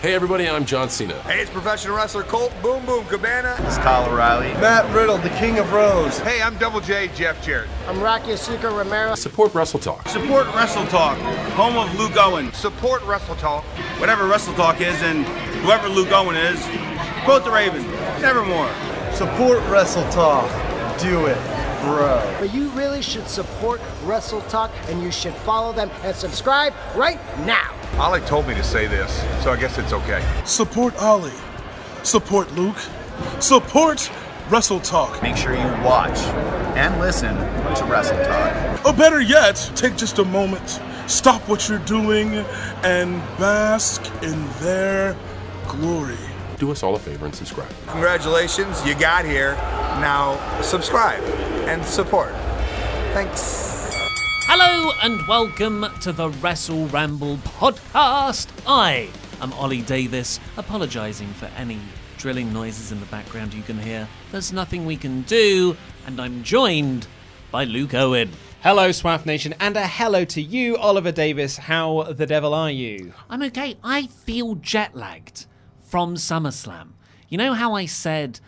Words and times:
Hey 0.00 0.14
everybody, 0.14 0.48
I'm 0.48 0.64
John 0.64 0.88
Cena. 0.88 1.20
Hey, 1.24 1.40
it's 1.40 1.50
professional 1.50 1.94
wrestler 1.94 2.22
Colt 2.22 2.54
Boom 2.62 2.86
Boom 2.86 3.04
Cabana. 3.04 3.54
It's 3.66 3.76
Kyle 3.76 4.10
O'Reilly. 4.10 4.48
Matt 4.54 4.90
Riddle, 4.94 5.18
the 5.18 5.28
King 5.28 5.58
of 5.58 5.68
Bros. 5.68 6.18
Hey, 6.20 6.40
I'm 6.40 6.56
Double 6.56 6.80
J, 6.80 7.08
Jeff 7.08 7.44
Jarrett. 7.44 7.68
I'm 7.86 8.00
Rocky 8.00 8.28
Azucar 8.30 8.74
Romero. 8.74 9.14
Support 9.14 9.52
Wrestle 9.52 9.78
Talk. 9.78 10.08
Support 10.08 10.46
Wrestle 10.54 10.86
Talk, 10.86 11.18
home 11.52 11.76
of 11.76 11.94
Lou 11.98 12.08
Owen. 12.18 12.50
Support 12.54 13.02
Wrestle 13.02 13.36
Talk. 13.36 13.62
Whatever 14.00 14.26
Wrestle 14.26 14.54
Talk 14.54 14.80
is, 14.80 15.02
and 15.02 15.26
whoever 15.62 15.86
Lou 15.86 16.08
Owen 16.08 16.34
is, 16.34 16.58
quote 17.26 17.44
the 17.44 17.50
Raven, 17.50 17.86
nevermore. 18.22 18.72
Support 19.12 19.62
Wrestle 19.68 20.10
Talk. 20.10 20.50
Do 20.98 21.26
it, 21.26 21.36
bro. 21.82 22.36
But 22.38 22.54
you 22.54 22.68
really 22.70 23.02
should 23.02 23.28
support 23.28 23.80
Wrestle 24.04 24.42
Talk 24.42 24.70
and 24.88 25.02
you 25.02 25.10
should 25.10 25.34
follow 25.34 25.72
them 25.72 25.90
and 26.02 26.14
subscribe 26.14 26.74
right 26.94 27.18
now. 27.46 27.74
Ollie 27.98 28.20
told 28.20 28.46
me 28.46 28.54
to 28.54 28.62
say 28.62 28.86
this, 28.86 29.12
so 29.42 29.52
I 29.52 29.56
guess 29.56 29.78
it's 29.78 29.92
okay. 29.92 30.24
Support 30.44 30.96
Ollie. 31.02 31.32
Support 32.02 32.52
Luke. 32.52 32.78
Support 33.40 34.10
Wrestle 34.48 34.80
Talk. 34.80 35.22
Make 35.22 35.36
sure 35.36 35.52
you 35.52 35.84
watch 35.84 36.18
and 36.76 36.98
listen 37.00 37.36
to 37.36 37.84
Wrestle 37.84 38.16
Talk. 38.24 38.86
Or 38.86 38.92
better 38.92 39.20
yet, 39.20 39.70
take 39.74 39.96
just 39.96 40.18
a 40.18 40.24
moment, 40.24 40.80
stop 41.06 41.46
what 41.48 41.68
you're 41.68 41.78
doing, 41.80 42.34
and 42.82 43.20
bask 43.38 44.04
in 44.22 44.48
their 44.60 45.16
glory. 45.68 46.29
Do 46.60 46.70
us 46.70 46.82
all 46.82 46.94
a 46.94 46.98
favor 46.98 47.24
and 47.24 47.34
subscribe. 47.34 47.70
Congratulations, 47.86 48.86
you 48.86 48.94
got 48.94 49.24
here. 49.24 49.54
Now 49.98 50.38
subscribe 50.60 51.22
and 51.66 51.82
support. 51.82 52.34
Thanks. 53.14 53.88
Hello 54.42 54.92
and 55.02 55.26
welcome 55.26 55.86
to 56.02 56.12
the 56.12 56.28
Wrestle 56.28 56.86
Ramble 56.88 57.38
podcast. 57.38 58.48
I 58.66 59.08
am 59.40 59.54
Ollie 59.54 59.80
Davis, 59.80 60.38
apologising 60.58 61.28
for 61.28 61.46
any 61.56 61.78
drilling 62.18 62.52
noises 62.52 62.92
in 62.92 63.00
the 63.00 63.06
background 63.06 63.54
you 63.54 63.62
can 63.62 63.78
hear. 63.78 64.06
There's 64.30 64.52
nothing 64.52 64.84
we 64.84 64.98
can 64.98 65.22
do, 65.22 65.78
and 66.04 66.20
I'm 66.20 66.42
joined 66.42 67.06
by 67.50 67.64
Luke 67.64 67.94
Owen. 67.94 68.32
Hello, 68.62 68.90
Swaff 68.90 69.24
Nation, 69.24 69.54
and 69.60 69.78
a 69.78 69.86
hello 69.86 70.26
to 70.26 70.42
you, 70.42 70.76
Oliver 70.76 71.10
Davis. 71.10 71.56
How 71.56 72.02
the 72.02 72.26
devil 72.26 72.52
are 72.52 72.70
you? 72.70 73.14
I'm 73.30 73.42
okay. 73.44 73.78
I 73.82 74.08
feel 74.08 74.56
jet 74.56 74.94
lagged 74.94 75.46
from 75.90 76.14
SummerSlam. 76.16 76.90
You 77.28 77.38
know 77.38 77.52
how 77.54 77.74
I 77.74 77.86
said 77.86 78.40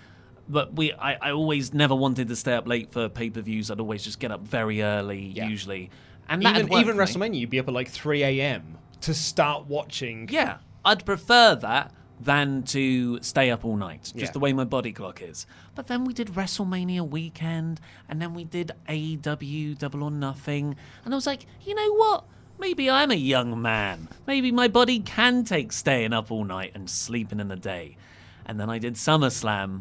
but 0.48 0.74
we 0.74 0.92
I, 0.92 1.14
I 1.14 1.30
always 1.30 1.72
never 1.72 1.94
wanted 1.94 2.28
to 2.28 2.36
stay 2.36 2.54
up 2.54 2.66
late 2.66 2.90
for 2.90 3.08
pay 3.08 3.30
per 3.30 3.40
views. 3.40 3.70
I'd 3.70 3.80
always 3.80 4.02
just 4.02 4.18
get 4.18 4.32
up 4.32 4.40
very 4.42 4.82
early, 4.82 5.20
Yeah. 5.34 5.46
usually. 5.48 5.90
And 6.28 6.42
Even, 6.42 6.72
even. 6.72 6.96
WrestleMania, 6.96 7.38
you'd 7.38 7.50
be 7.50 7.58
up 7.60 7.68
at 7.68 7.74
like 7.74 7.88
3 7.88 8.22
a.m. 8.24 8.76
to 9.02 9.14
start 9.14 9.66
watching. 9.66 10.28
Yeah, 10.30 10.58
I'd 10.84 11.06
prefer 11.06 11.54
that 11.56 11.92
than 12.20 12.62
to 12.64 13.20
stay 13.22 13.50
up 13.50 13.64
all 13.64 13.76
night, 13.76 14.02
just 14.02 14.16
Yeah. 14.16 14.30
the 14.32 14.38
way 14.40 14.52
my 14.52 14.64
body 14.64 14.92
clock 14.92 15.22
is. 15.22 15.46
But 15.74 15.86
then 15.86 16.04
we 16.04 16.12
did 16.12 16.28
WrestleMania 16.28 17.08
weekend, 17.08 17.80
and 18.08 18.20
then 18.20 18.34
we 18.34 18.44
did 18.44 18.72
AEW 18.88 19.78
Double 19.78 20.02
or 20.04 20.10
Nothing, 20.10 20.76
and 21.04 21.14
I 21.14 21.16
was 21.16 21.26
like, 21.26 21.46
you 21.64 21.74
know 21.74 21.92
what? 21.94 22.24
Maybe 22.62 22.88
I'm 22.88 23.10
a 23.10 23.16
young 23.16 23.60
man. 23.60 24.08
Maybe 24.24 24.52
my 24.52 24.68
body 24.68 25.00
can 25.00 25.42
take 25.42 25.72
staying 25.72 26.12
up 26.12 26.30
all 26.30 26.44
night 26.44 26.70
and 26.76 26.88
sleeping 26.88 27.40
in 27.40 27.48
the 27.48 27.56
day. 27.56 27.96
And 28.46 28.60
then 28.60 28.70
I 28.70 28.78
did 28.78 28.94
SummerSlam, 28.94 29.80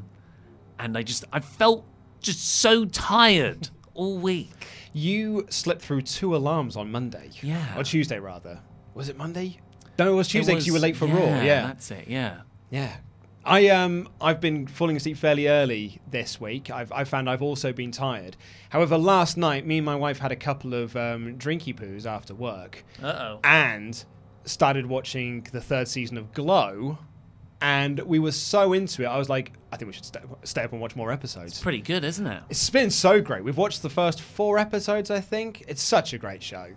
and 0.80 0.98
I 0.98 1.04
just 1.04 1.24
I 1.32 1.42
felt 1.42 1.86
just 2.22 2.44
so 2.44 2.86
tired 2.86 3.70
all 3.94 4.18
week. 4.18 4.66
You 4.94 5.46
slept 5.52 5.84
through 5.84 6.02
two 6.02 6.36
alarms 6.36 6.76
on 6.76 6.92
Monday. 6.92 7.30
Yeah. 7.44 7.78
Or 7.78 7.84
Tuesday, 7.84 8.18
rather. 8.18 8.60
Was 8.96 9.10
it 9.10 9.16
Monday? 9.16 9.60
No, 10.00 10.14
it 10.14 10.16
was 10.16 10.28
Tuesday 10.28 10.54
because 10.54 10.66
you 10.66 10.74
were 10.74 10.80
late 10.80 10.98
for 10.98 11.06
Raw. 11.06 11.44
Yeah. 11.44 11.68
that's 11.68 11.92
it. 11.92 12.08
Yeah. 12.08 12.42
Yeah. 12.72 12.96
I 13.44 13.70
um 13.70 14.08
I've 14.20 14.40
been 14.40 14.68
falling 14.68 14.96
asleep 14.98 15.18
fairly 15.18 15.48
early 15.48 16.00
this 16.10 16.40
week. 16.40 16.70
I've 16.70 16.92
I 16.92 17.04
found 17.06 17.30
I've 17.30 17.42
also 17.42 17.74
been 17.74 17.92
tired. 17.92 18.38
However, 18.70 18.98
last 18.98 19.38
night 19.38 19.66
me 19.66 19.78
and 19.78 19.86
my 19.86 19.96
wife 19.96 20.20
had 20.20 20.32
a 20.32 20.36
couple 20.36 20.74
of 20.74 20.96
um, 20.96 21.38
drinky 21.38 21.76
poos 21.76 22.06
after 22.06 22.34
work 22.36 22.84
Uh 23.02 23.08
oh. 23.08 23.40
and 23.44 24.04
started 24.46 24.86
watching 24.86 25.48
the 25.52 25.62
third 25.62 25.88
season 25.88 26.18
of 26.18 26.34
Glow, 26.34 26.98
and 27.62 28.00
we 28.02 28.20
were 28.20 28.32
so 28.32 28.74
into 28.74 29.04
it. 29.04 29.06
I 29.06 29.18
was 29.18 29.30
like, 29.30 29.54
I 29.72 29.78
think 29.78 29.88
we 29.88 29.94
should 29.94 30.06
stay, 30.06 30.20
stay 30.44 30.64
up 30.64 30.72
and 30.72 30.82
watch 30.82 30.96
more 30.96 31.12
episodes. 31.12 31.54
It's 31.54 31.62
pretty 31.62 31.82
good, 31.82 32.04
isn't 32.04 32.26
it? 32.26 32.44
It's 32.50 32.70
been 32.70 32.90
so 32.92 33.22
great. 33.22 33.44
We've 33.44 33.58
watched 33.58 33.82
the 33.84 33.90
first 33.90 34.20
four 34.22 34.58
episodes, 34.58 35.12
I 35.12 35.20
think. 35.20 35.64
It's 35.68 35.82
such 35.84 36.14
a 36.14 36.18
great 36.18 36.42
show. 36.42 36.68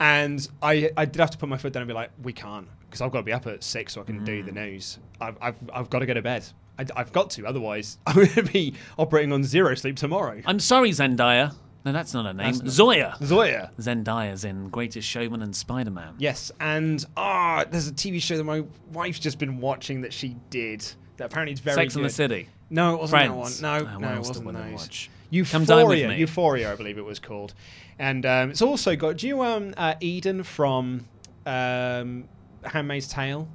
And 0.00 0.46
I, 0.60 0.90
I 0.96 1.04
did 1.06 1.20
have 1.20 1.30
to 1.30 1.38
put 1.38 1.48
my 1.48 1.56
foot 1.56 1.72
down 1.72 1.82
and 1.82 1.88
be 1.88 1.94
like, 1.94 2.10
we 2.22 2.32
can't, 2.34 2.68
because 2.94 3.04
I've 3.04 3.10
got 3.10 3.18
to 3.18 3.24
be 3.24 3.32
up 3.32 3.48
at 3.48 3.64
six 3.64 3.94
so 3.94 4.02
I 4.02 4.04
can 4.04 4.24
do 4.24 4.44
the 4.44 4.52
news. 4.52 5.00
I've, 5.20 5.36
I've, 5.40 5.56
I've 5.72 5.90
got 5.90 5.98
to 5.98 6.06
go 6.06 6.14
to 6.14 6.22
bed. 6.22 6.44
I, 6.78 6.86
have 6.96 7.12
got 7.12 7.30
to, 7.30 7.44
otherwise 7.44 7.98
I'm 8.06 8.14
going 8.14 8.28
to 8.28 8.44
be 8.44 8.74
operating 8.96 9.32
on 9.32 9.42
zero 9.42 9.74
sleep 9.74 9.96
tomorrow. 9.96 10.40
I'm 10.46 10.60
sorry, 10.60 10.90
Zendaya. 10.90 11.56
No, 11.84 11.92
that's 11.92 12.14
not 12.14 12.24
her 12.24 12.32
name. 12.32 12.54
Not- 12.54 12.68
Zoya. 12.68 13.16
Zoya. 13.20 13.72
Zendaya's 13.80 14.44
in 14.44 14.68
Greatest 14.68 15.08
Showman 15.08 15.42
and 15.42 15.56
Spider 15.56 15.90
Man. 15.90 16.14
Yes, 16.18 16.52
and 16.60 17.04
ah, 17.16 17.64
there's 17.68 17.88
a 17.88 17.92
TV 17.92 18.22
show 18.22 18.36
that 18.36 18.44
my 18.44 18.62
wife's 18.92 19.18
just 19.18 19.40
been 19.40 19.58
watching 19.60 20.02
that 20.02 20.12
she 20.12 20.36
did. 20.50 20.86
That 21.16 21.26
apparently 21.26 21.50
it's 21.50 21.60
very 21.60 21.74
Sex 21.74 21.94
good. 21.94 22.00
and 22.00 22.08
the 22.08 22.14
City. 22.14 22.48
No, 22.70 22.94
it 22.94 23.00
wasn't 23.00 23.10
Friends. 23.10 23.60
that 23.60 23.82
one. 23.82 23.82
Oh, 23.82 23.84
No, 23.88 23.92
what 23.92 24.00
no, 24.00 24.14
it 24.14 24.18
wasn't 24.18 24.52
those. 24.52 24.72
watch? 24.72 25.10
Euphoria, 25.30 25.52
Come 25.52 25.64
dine 25.64 25.88
with 25.88 26.08
me. 26.10 26.18
Euphoria, 26.18 26.72
I 26.72 26.76
believe 26.76 26.96
it 26.96 27.04
was 27.04 27.18
called, 27.18 27.54
and 27.98 28.24
um, 28.24 28.50
it's 28.50 28.62
also 28.62 28.94
got. 28.94 29.16
Do 29.16 29.26
you 29.26 29.42
um 29.42 29.74
uh, 29.76 29.94
Eden 30.00 30.44
from 30.44 31.08
um, 31.44 32.28
Handmaid's 32.66 33.08
Tale? 33.08 33.48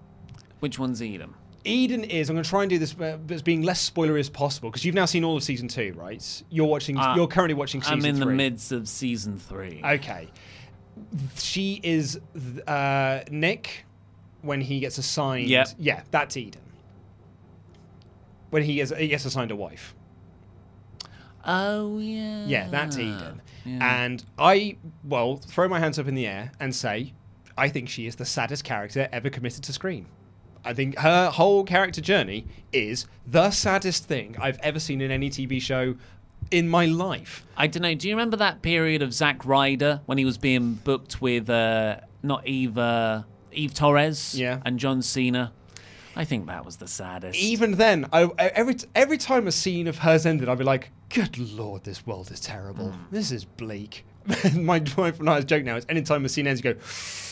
Which 0.59 0.77
one's 0.79 1.01
Eden? 1.01 1.33
Eden 1.65 2.03
is. 2.03 2.29
I'm 2.29 2.35
going 2.35 2.43
to 2.43 2.49
try 2.49 2.63
and 2.63 2.69
do 2.69 2.79
this 2.79 2.95
uh, 2.99 3.17
as 3.29 3.41
being 3.41 3.63
less 3.63 3.87
spoilery 3.89 4.19
as 4.19 4.29
possible 4.29 4.69
because 4.69 4.85
you've 4.85 4.95
now 4.95 5.05
seen 5.05 5.23
all 5.23 5.35
of 5.37 5.43
season 5.43 5.67
two, 5.67 5.93
right? 5.97 6.43
You're 6.49 6.67
watching. 6.67 6.97
Uh, 6.97 7.15
you're 7.15 7.27
currently 7.27 7.53
watching 7.53 7.81
season 7.81 7.99
I'm 7.99 8.05
in 8.05 8.19
the 8.19 8.25
three. 8.25 8.35
midst 8.35 8.71
of 8.71 8.87
season 8.87 9.37
three. 9.37 9.81
Okay. 9.83 10.29
She 11.35 11.79
is 11.83 12.19
uh, 12.67 13.21
Nick 13.29 13.85
when 14.41 14.61
he 14.61 14.79
gets 14.79 14.97
assigned. 14.97 15.47
Yep. 15.47 15.69
Yeah, 15.77 16.01
that's 16.11 16.37
Eden. 16.37 16.61
When 18.49 18.63
he 18.63 18.75
gets, 18.75 18.91
he 18.95 19.07
gets 19.07 19.25
assigned 19.25 19.51
a 19.51 19.55
wife. 19.55 19.95
Oh 21.45 21.99
yeah. 21.99 22.45
Yeah, 22.45 22.67
that's 22.69 22.97
Eden. 22.97 23.41
Yeah. 23.65 24.03
And 24.03 24.23
I, 24.37 24.77
well, 25.03 25.37
throw 25.37 25.67
my 25.67 25.79
hands 25.79 25.99
up 25.99 26.07
in 26.07 26.15
the 26.15 26.25
air 26.25 26.51
and 26.59 26.75
say, 26.75 27.13
I 27.59 27.69
think 27.69 27.89
she 27.89 28.07
is 28.07 28.15
the 28.15 28.25
saddest 28.25 28.63
character 28.63 29.07
ever 29.11 29.29
committed 29.29 29.63
to 29.65 29.73
screen. 29.73 30.07
I 30.65 30.73
think 30.73 30.97
her 30.97 31.29
whole 31.29 31.63
character 31.63 32.01
journey 32.01 32.45
is 32.73 33.05
the 33.27 33.51
saddest 33.51 34.05
thing 34.05 34.35
I've 34.41 34.59
ever 34.59 34.79
seen 34.79 35.01
in 35.01 35.11
any 35.11 35.29
TV 35.29 35.61
show 35.61 35.95
in 36.51 36.67
my 36.67 36.85
life. 36.85 37.45
I 37.55 37.67
don't 37.67 37.83
know. 37.83 37.93
Do 37.93 38.07
you 38.09 38.13
remember 38.15 38.37
that 38.37 38.61
period 38.61 39.01
of 39.01 39.13
Zack 39.13 39.45
Ryder 39.45 40.01
when 40.05 40.17
he 40.17 40.25
was 40.25 40.37
being 40.37 40.73
booked 40.75 41.21
with 41.21 41.49
uh, 41.49 41.97
not 42.23 42.47
Eve 42.47 42.77
uh, 42.77 43.23
Eve 43.51 43.73
Torres 43.73 44.35
Yeah. 44.37 44.61
and 44.65 44.79
John 44.79 45.01
Cena? 45.01 45.51
I 46.15 46.25
think 46.25 46.47
that 46.47 46.65
was 46.65 46.77
the 46.77 46.87
saddest. 46.87 47.39
Even 47.39 47.73
then, 47.73 48.07
I, 48.11 48.23
every 48.39 48.75
every 48.95 49.17
time 49.17 49.47
a 49.47 49.51
scene 49.51 49.87
of 49.87 49.99
hers 49.99 50.25
ended, 50.25 50.49
I'd 50.49 50.57
be 50.57 50.63
like, 50.65 50.91
"Good 51.09 51.37
lord, 51.37 51.83
this 51.85 52.05
world 52.05 52.31
is 52.31 52.39
terrible. 52.41 52.91
Hmm. 52.91 53.03
This 53.15 53.31
is 53.31 53.45
bleak." 53.45 54.05
My 54.55 54.83
wife 54.97 55.19
and 55.19 55.29
I's 55.29 55.45
joke 55.45 55.63
now 55.63 55.77
is 55.77 55.85
anytime 55.87 56.25
a 56.25 56.29
scene 56.29 56.47
ends, 56.47 56.61
you 56.63 56.73
go, 56.73 56.79
"It's 56.79 56.83
bleak. 56.83 57.28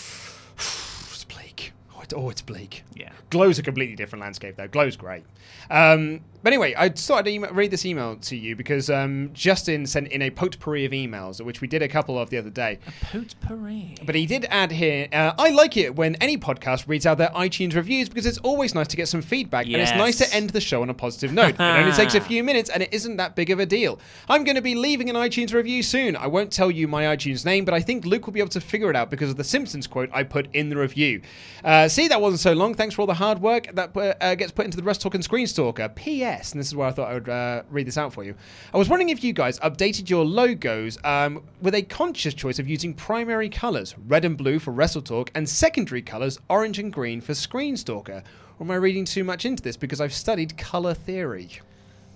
Oh, 2.14 2.30
it's 2.30 2.42
bleak." 2.42 2.84
Yeah. 2.94 3.12
Glow's 3.30 3.60
a 3.60 3.64
completely 3.64 3.96
different 3.96 4.22
landscape, 4.22 4.56
though. 4.58 4.68
Glow's 4.68 4.96
great. 4.96 5.24
Um, 5.70 6.22
but 6.48 6.54
anyway, 6.54 6.74
I 6.78 6.88
thought 6.88 7.18
I'd 7.18 7.28
email, 7.28 7.52
read 7.52 7.72
this 7.72 7.86
email 7.86 8.16
to 8.16 8.38
you 8.38 8.56
because 8.56 8.90
um, 8.90 9.32
Justin 9.34 9.86
sent 9.86 10.08
in 10.08 10.22
a 10.22 10.30
potpourri 10.30 10.86
of 10.86 10.94
emails, 10.94 11.44
which 11.44 11.60
we 11.60 11.68
did 11.68 11.82
a 11.82 11.90
couple 11.90 12.18
of 12.18 12.30
the 12.30 12.38
other 12.38 12.50
day. 12.50 12.80
Potpourri. 13.02 13.96
But 14.06 14.16
he 14.16 14.26
did 14.26 14.46
add 14.50 14.72
here, 14.72 15.10
uh, 15.12 15.34
I 15.38 15.50
like 15.50 15.76
it 15.76 15.98
when 15.98 16.16
any 16.22 16.38
podcast 16.38 16.88
reads 16.88 17.06
out 17.06 17.18
their 17.18 17.32
iTunes 17.32 17.76
reviews 17.76 18.08
because 18.08 18.26
it's 18.26 18.38
always 18.38 18.74
nice 18.74 18.88
to 18.88 18.96
get 18.96 19.10
some 19.10 19.22
feedback 19.22 19.66
and 19.66 19.76
it's 19.76 19.92
nice 19.92 20.20
to 20.20 20.34
end 20.34 20.52
the 20.52 20.62
show 20.62 20.82
on 20.82 20.90
a 20.90 20.94
positive 20.94 21.34
note. 21.34 21.56
it 21.56 21.60
only 21.60 21.92
takes 21.92 22.16
a 22.16 22.22
few 22.32 22.46
minutes 22.46 22.70
and 22.70 22.82
it 22.82 22.94
isn't 22.94 23.18
that 23.18 23.36
big 23.36 23.50
of 23.50 23.60
a 23.60 23.66
deal. 23.66 24.00
I'm 24.30 24.46
going 24.46 24.56
to 24.56 24.62
be 24.62 24.74
leaving 24.74 25.10
an 25.10 25.18
iTunes 25.18 25.54
review 25.54 25.84
soon. 25.84 26.16
I 26.16 26.28
won't 26.28 26.54
tell 26.54 26.72
you 26.72 26.88
my 26.88 27.14
iTunes 27.14 27.44
name, 27.44 27.66
but 27.66 27.74
I 27.74 27.82
think 27.82 28.06
Luke 28.06 28.26
will 28.26 28.32
be 28.32 28.40
able 28.40 28.52
to 28.52 28.62
figure 28.62 28.90
it 28.90 28.96
out 28.96 29.10
because 29.10 29.30
of 29.30 29.36
the 29.36 29.44
Simpsons 29.44 29.86
quote 29.86 30.10
I 30.14 30.24
put 30.24 30.48
in 30.56 30.70
the 30.70 30.78
review. 30.78 31.24
Uh, 31.62 31.90
see, 31.90 32.08
that 32.08 32.22
wasn't 32.22 32.40
so 32.40 32.54
long. 32.54 32.74
Thanks 32.74 32.96
for 32.96 33.02
all 33.02 33.08
the 33.08 33.16
hard 33.16 33.42
work 33.42 33.68
that 33.74 33.98
uh, 33.98 34.36
gets 34.36 34.54
put 34.54 34.64
into 34.64 34.78
the 34.78 34.84
Wrestle 34.84 35.04
Talk 35.10 35.16
and 35.16 35.24
Screen 35.26 35.46
Stalker. 35.46 35.90
P.S. 35.90 36.37
And 36.38 36.60
this 36.60 36.68
is 36.68 36.76
where 36.76 36.88
I 36.88 36.92
thought 36.92 37.10
I 37.10 37.14
would 37.16 37.30
uh, 37.30 37.64
read 37.70 37.88
this 37.88 37.98
out 37.98 38.14
for 38.14 38.24
you. 38.24 38.36
I 38.74 38.78
was 38.78 38.90
wondering 38.90 39.10
if 39.10 39.24
you 39.24 39.34
guys 39.34 39.60
updated 39.60 40.10
your 40.10 40.24
logos 40.26 40.98
um, 41.04 41.44
with 41.62 41.76
a 41.76 41.82
conscious 41.82 42.34
choice 42.34 42.60
of 42.60 42.70
using 42.70 42.94
primary 42.94 43.50
colours, 43.50 43.96
red 44.08 44.24
and 44.26 44.38
blue 44.38 44.60
for 44.60 44.72
Wrestle 44.72 45.02
Talk, 45.02 45.32
and 45.36 45.48
secondary 45.48 46.02
colours, 46.02 46.40
orange 46.50 46.80
and 46.80 46.94
green 46.94 47.22
for 47.22 47.34
Screen 47.34 47.76
Stalker. 47.76 48.24
Or 48.60 48.64
am 48.64 48.72
I 48.72 48.76
reading 48.76 49.06
too 49.06 49.24
much 49.24 49.46
into 49.46 49.62
this 49.64 49.78
because 49.78 50.02
I've 50.02 50.14
studied 50.14 50.58
colour 50.58 50.94
theory? 50.94 51.50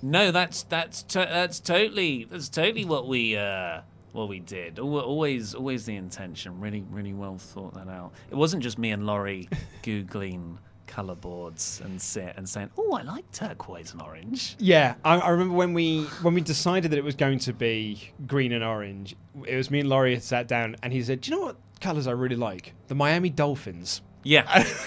No, 0.01 0.31
that's 0.31 0.63
that's 0.63 1.03
to- 1.03 1.19
that's 1.19 1.59
totally 1.59 2.23
that's 2.23 2.49
totally 2.49 2.85
what 2.85 3.07
we 3.07 3.37
uh 3.37 3.81
what 4.13 4.27
we 4.27 4.39
did. 4.39 4.79
Always 4.79 5.53
always 5.53 5.85
the 5.85 5.95
intention. 5.95 6.59
Really 6.59 6.83
really 6.89 7.13
well 7.13 7.37
thought 7.37 7.75
that 7.75 7.87
out. 7.87 8.11
It 8.31 8.35
wasn't 8.35 8.63
just 8.63 8.79
me 8.79 8.91
and 8.91 9.05
Laurie 9.05 9.47
googling 9.83 10.57
color 10.91 11.15
boards 11.15 11.81
and 11.83 11.99
sit 11.99 12.33
and 12.37 12.47
saying, 12.47 12.69
"Oh, 12.77 12.91
I 12.91 13.01
like 13.01 13.31
turquoise 13.31 13.93
and 13.93 14.01
orange." 14.01 14.55
Yeah, 14.59 14.95
I, 15.03 15.17
I 15.17 15.29
remember 15.29 15.55
when 15.55 15.73
we 15.73 16.03
when 16.21 16.33
we 16.33 16.41
decided 16.41 16.91
that 16.91 16.97
it 16.97 17.03
was 17.03 17.15
going 17.15 17.39
to 17.39 17.53
be 17.53 18.11
green 18.27 18.51
and 18.51 18.63
orange. 18.63 19.15
It 19.47 19.55
was 19.55 19.71
me 19.71 19.79
and 19.79 19.89
Laurie 19.89 20.13
had 20.13 20.23
sat 20.23 20.47
down, 20.47 20.75
and 20.83 20.93
he 20.93 21.01
said, 21.01 21.21
"Do 21.21 21.31
you 21.31 21.37
know 21.37 21.45
what 21.47 21.55
colours 21.79 22.05
I 22.05 22.11
really 22.11 22.35
like? 22.35 22.73
The 22.87 22.95
Miami 22.95 23.29
Dolphins." 23.29 24.01
Yeah. 24.23 24.65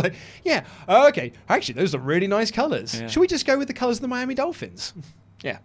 Like, 0.00 0.14
yeah, 0.44 0.64
oh, 0.88 1.08
okay. 1.08 1.32
Actually, 1.48 1.74
those 1.74 1.94
are 1.94 1.98
really 1.98 2.28
nice 2.28 2.50
colours. 2.50 2.98
Yeah. 2.98 3.08
Should 3.08 3.20
we 3.20 3.26
just 3.26 3.46
go 3.46 3.58
with 3.58 3.66
the 3.66 3.74
colours 3.74 3.96
of 3.96 4.02
the 4.02 4.08
Miami 4.08 4.34
Dolphins? 4.34 4.94
yeah. 5.42 5.58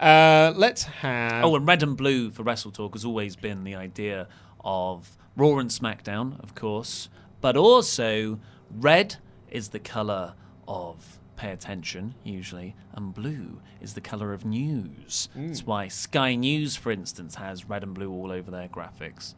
Uh, 0.00 0.52
let's 0.56 0.82
have. 0.82 1.44
Oh, 1.44 1.54
and 1.54 1.66
red 1.66 1.82
and 1.82 1.96
blue 1.96 2.30
for 2.30 2.42
Wrestle 2.42 2.72
Talk 2.72 2.94
has 2.94 3.04
always 3.04 3.36
been 3.36 3.62
the 3.62 3.76
idea 3.76 4.26
of 4.64 5.16
Raw 5.36 5.58
and 5.58 5.70
SmackDown, 5.70 6.42
of 6.42 6.54
course, 6.54 7.08
but 7.40 7.56
also 7.56 8.40
red 8.74 9.16
is 9.50 9.68
the 9.68 9.78
color 9.78 10.34
of 10.66 11.18
pay 11.36 11.50
attention, 11.50 12.14
usually, 12.22 12.74
and 12.92 13.12
blue 13.14 13.60
is 13.80 13.94
the 13.94 14.00
color 14.00 14.32
of 14.32 14.44
news. 14.44 15.28
Mm. 15.36 15.48
That's 15.48 15.66
why 15.66 15.88
Sky 15.88 16.34
News, 16.36 16.76
for 16.76 16.92
instance, 16.92 17.34
has 17.36 17.68
red 17.68 17.82
and 17.82 17.94
blue 17.94 18.10
all 18.10 18.30
over 18.30 18.50
their 18.50 18.68
graphics. 18.68 19.34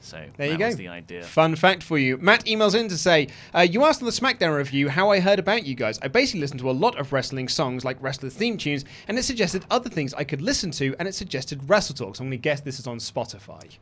So 0.00 0.16
There 0.36 0.48
that 0.48 0.52
you 0.52 0.58
go. 0.58 0.66
was 0.66 0.76
the 0.76 0.88
idea. 0.88 1.22
Fun 1.22 1.54
fact 1.54 1.82
for 1.82 1.96
you. 1.96 2.16
Matt 2.16 2.44
emails 2.46 2.74
in 2.74 2.88
to 2.88 2.98
say, 2.98 3.28
uh, 3.54 3.60
You 3.60 3.84
asked 3.84 4.02
on 4.02 4.06
the 4.06 4.12
SmackDown 4.12 4.56
review 4.56 4.88
how 4.88 5.10
I 5.10 5.20
heard 5.20 5.38
about 5.38 5.64
you 5.64 5.76
guys. 5.76 5.98
I 6.02 6.08
basically 6.08 6.40
listened 6.40 6.58
to 6.60 6.70
a 6.70 6.72
lot 6.72 6.98
of 6.98 7.12
wrestling 7.12 7.48
songs 7.48 7.84
like 7.84 8.02
wrestler 8.02 8.28
theme 8.30 8.56
tunes, 8.56 8.84
and 9.06 9.16
it 9.16 9.22
suggested 9.22 9.64
other 9.70 9.88
things 9.88 10.12
I 10.14 10.24
could 10.24 10.42
listen 10.42 10.72
to, 10.72 10.96
and 10.98 11.06
it 11.06 11.14
suggested 11.14 11.68
Wrestle 11.68 11.94
Talk. 11.94 12.16
So 12.16 12.24
I'm 12.24 12.30
going 12.30 12.38
to 12.38 12.42
guess 12.42 12.60
this 12.60 12.80
is 12.80 12.86
on 12.88 12.98
Spotify. 12.98 13.78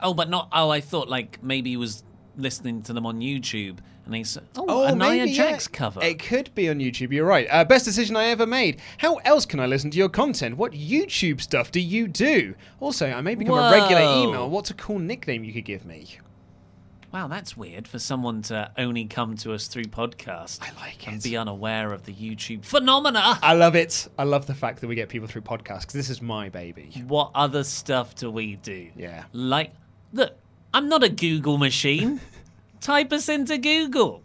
Oh, 0.00 0.14
but 0.14 0.28
not. 0.30 0.48
Oh, 0.52 0.70
I 0.70 0.80
thought 0.80 1.08
like 1.08 1.42
maybe 1.42 1.72
it 1.72 1.76
was 1.78 2.04
listening 2.36 2.82
to 2.82 2.92
them 2.92 3.06
on 3.06 3.20
YouTube 3.20 3.78
and 4.04 4.14
he 4.14 4.22
said, 4.24 4.44
"Oh, 4.56 4.64
Oh, 4.68 4.82
a 4.84 4.94
Nia 4.94 5.24
maybe, 5.24 5.30
yeah. 5.30 5.58
Cover." 5.72 6.02
It 6.02 6.18
could 6.18 6.54
be 6.54 6.68
on 6.68 6.78
YouTube. 6.78 7.10
You're 7.12 7.24
right. 7.26 7.46
Uh, 7.50 7.64
best 7.64 7.84
decision 7.84 8.16
I 8.16 8.24
ever 8.26 8.46
made. 8.46 8.80
How 8.98 9.16
else 9.24 9.46
can 9.46 9.60
I 9.60 9.66
listen 9.66 9.90
to 9.92 9.96
your 9.98 10.08
content? 10.10 10.56
What 10.56 10.72
YouTube 10.72 11.40
stuff 11.40 11.70
do 11.70 11.80
you 11.80 12.06
do? 12.08 12.54
Also, 12.80 13.10
I 13.10 13.20
may 13.22 13.34
become 13.34 13.58
a 13.58 13.70
regular 13.70 14.02
email. 14.02 14.50
What's 14.50 14.70
a 14.70 14.74
cool 14.74 14.98
nickname 14.98 15.42
you 15.44 15.52
could 15.52 15.64
give 15.64 15.84
me? 15.86 16.06
Wow, 17.12 17.28
that's 17.28 17.56
weird 17.56 17.86
for 17.86 18.00
someone 18.00 18.42
to 18.42 18.72
only 18.76 19.04
come 19.04 19.36
to 19.36 19.52
us 19.52 19.68
through 19.68 19.84
podcast. 19.84 20.58
I 20.60 20.72
like 20.80 21.06
it. 21.06 21.12
and 21.12 21.22
be 21.22 21.36
unaware 21.36 21.92
of 21.92 22.04
the 22.06 22.12
YouTube 22.12 22.64
phenomena. 22.64 23.38
I 23.40 23.54
love 23.54 23.76
it. 23.76 24.08
I 24.18 24.24
love 24.24 24.46
the 24.46 24.54
fact 24.54 24.80
that 24.80 24.88
we 24.88 24.96
get 24.96 25.08
people 25.08 25.28
through 25.28 25.42
podcasts 25.42 25.82
because 25.82 25.92
this 25.94 26.10
is 26.10 26.20
my 26.20 26.48
baby. 26.48 27.04
What 27.06 27.30
other 27.36 27.62
stuff 27.62 28.16
do 28.16 28.32
we 28.32 28.56
do? 28.56 28.88
Yeah. 28.96 29.24
Like, 29.32 29.70
look, 30.12 30.32
I'm 30.74 30.88
not 30.88 31.04
a 31.04 31.08
Google 31.08 31.56
machine. 31.56 32.20
Type 32.80 33.12
us 33.12 33.28
into 33.28 33.56
Google 33.58 34.22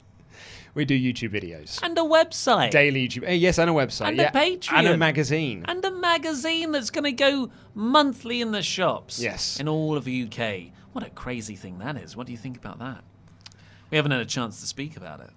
We 0.73 0.83
do 0.83 0.99
YouTube 0.99 1.29
videos. 1.31 1.79
and 1.83 1.97
a 1.97 2.01
website 2.01 2.71
Daily 2.71 3.07
YouTube. 3.07 3.23
eh, 3.25 3.33
yes, 3.33 3.57
and 3.59 3.69
a 3.69 3.73
website. 3.73 4.07
and 4.09 4.17
yeah. 4.17 4.29
a 4.29 4.31
Patreon 4.33 4.79
And 4.79 4.87
a 4.87 4.97
magazine. 4.97 5.63
and 5.67 5.85
a 5.85 5.91
magazine 5.91 6.71
that's 6.71 6.89
going 6.89 7.03
to 7.05 7.11
go 7.11 7.51
monthly 7.75 8.41
in 8.41 8.51
the 8.51 8.63
shops. 8.63 9.21
Yes. 9.21 9.59
in 9.59 9.69
all 9.69 9.95
of 9.95 10.03
the 10.05 10.23
UK. 10.23 10.73
What 10.91 11.05
a 11.05 11.11
crazy 11.11 11.55
thing 11.55 11.77
that 11.79 11.95
is. 11.97 12.17
What 12.17 12.25
do 12.25 12.31
you 12.33 12.37
think 12.37 12.57
about 12.57 12.79
that? 12.79 13.03
We 13.91 13.97
haven't 13.97 14.11
had 14.11 14.21
a 14.21 14.25
chance 14.25 14.59
to 14.61 14.65
speak 14.67 14.97
about 14.97 15.19
it. 15.21 15.29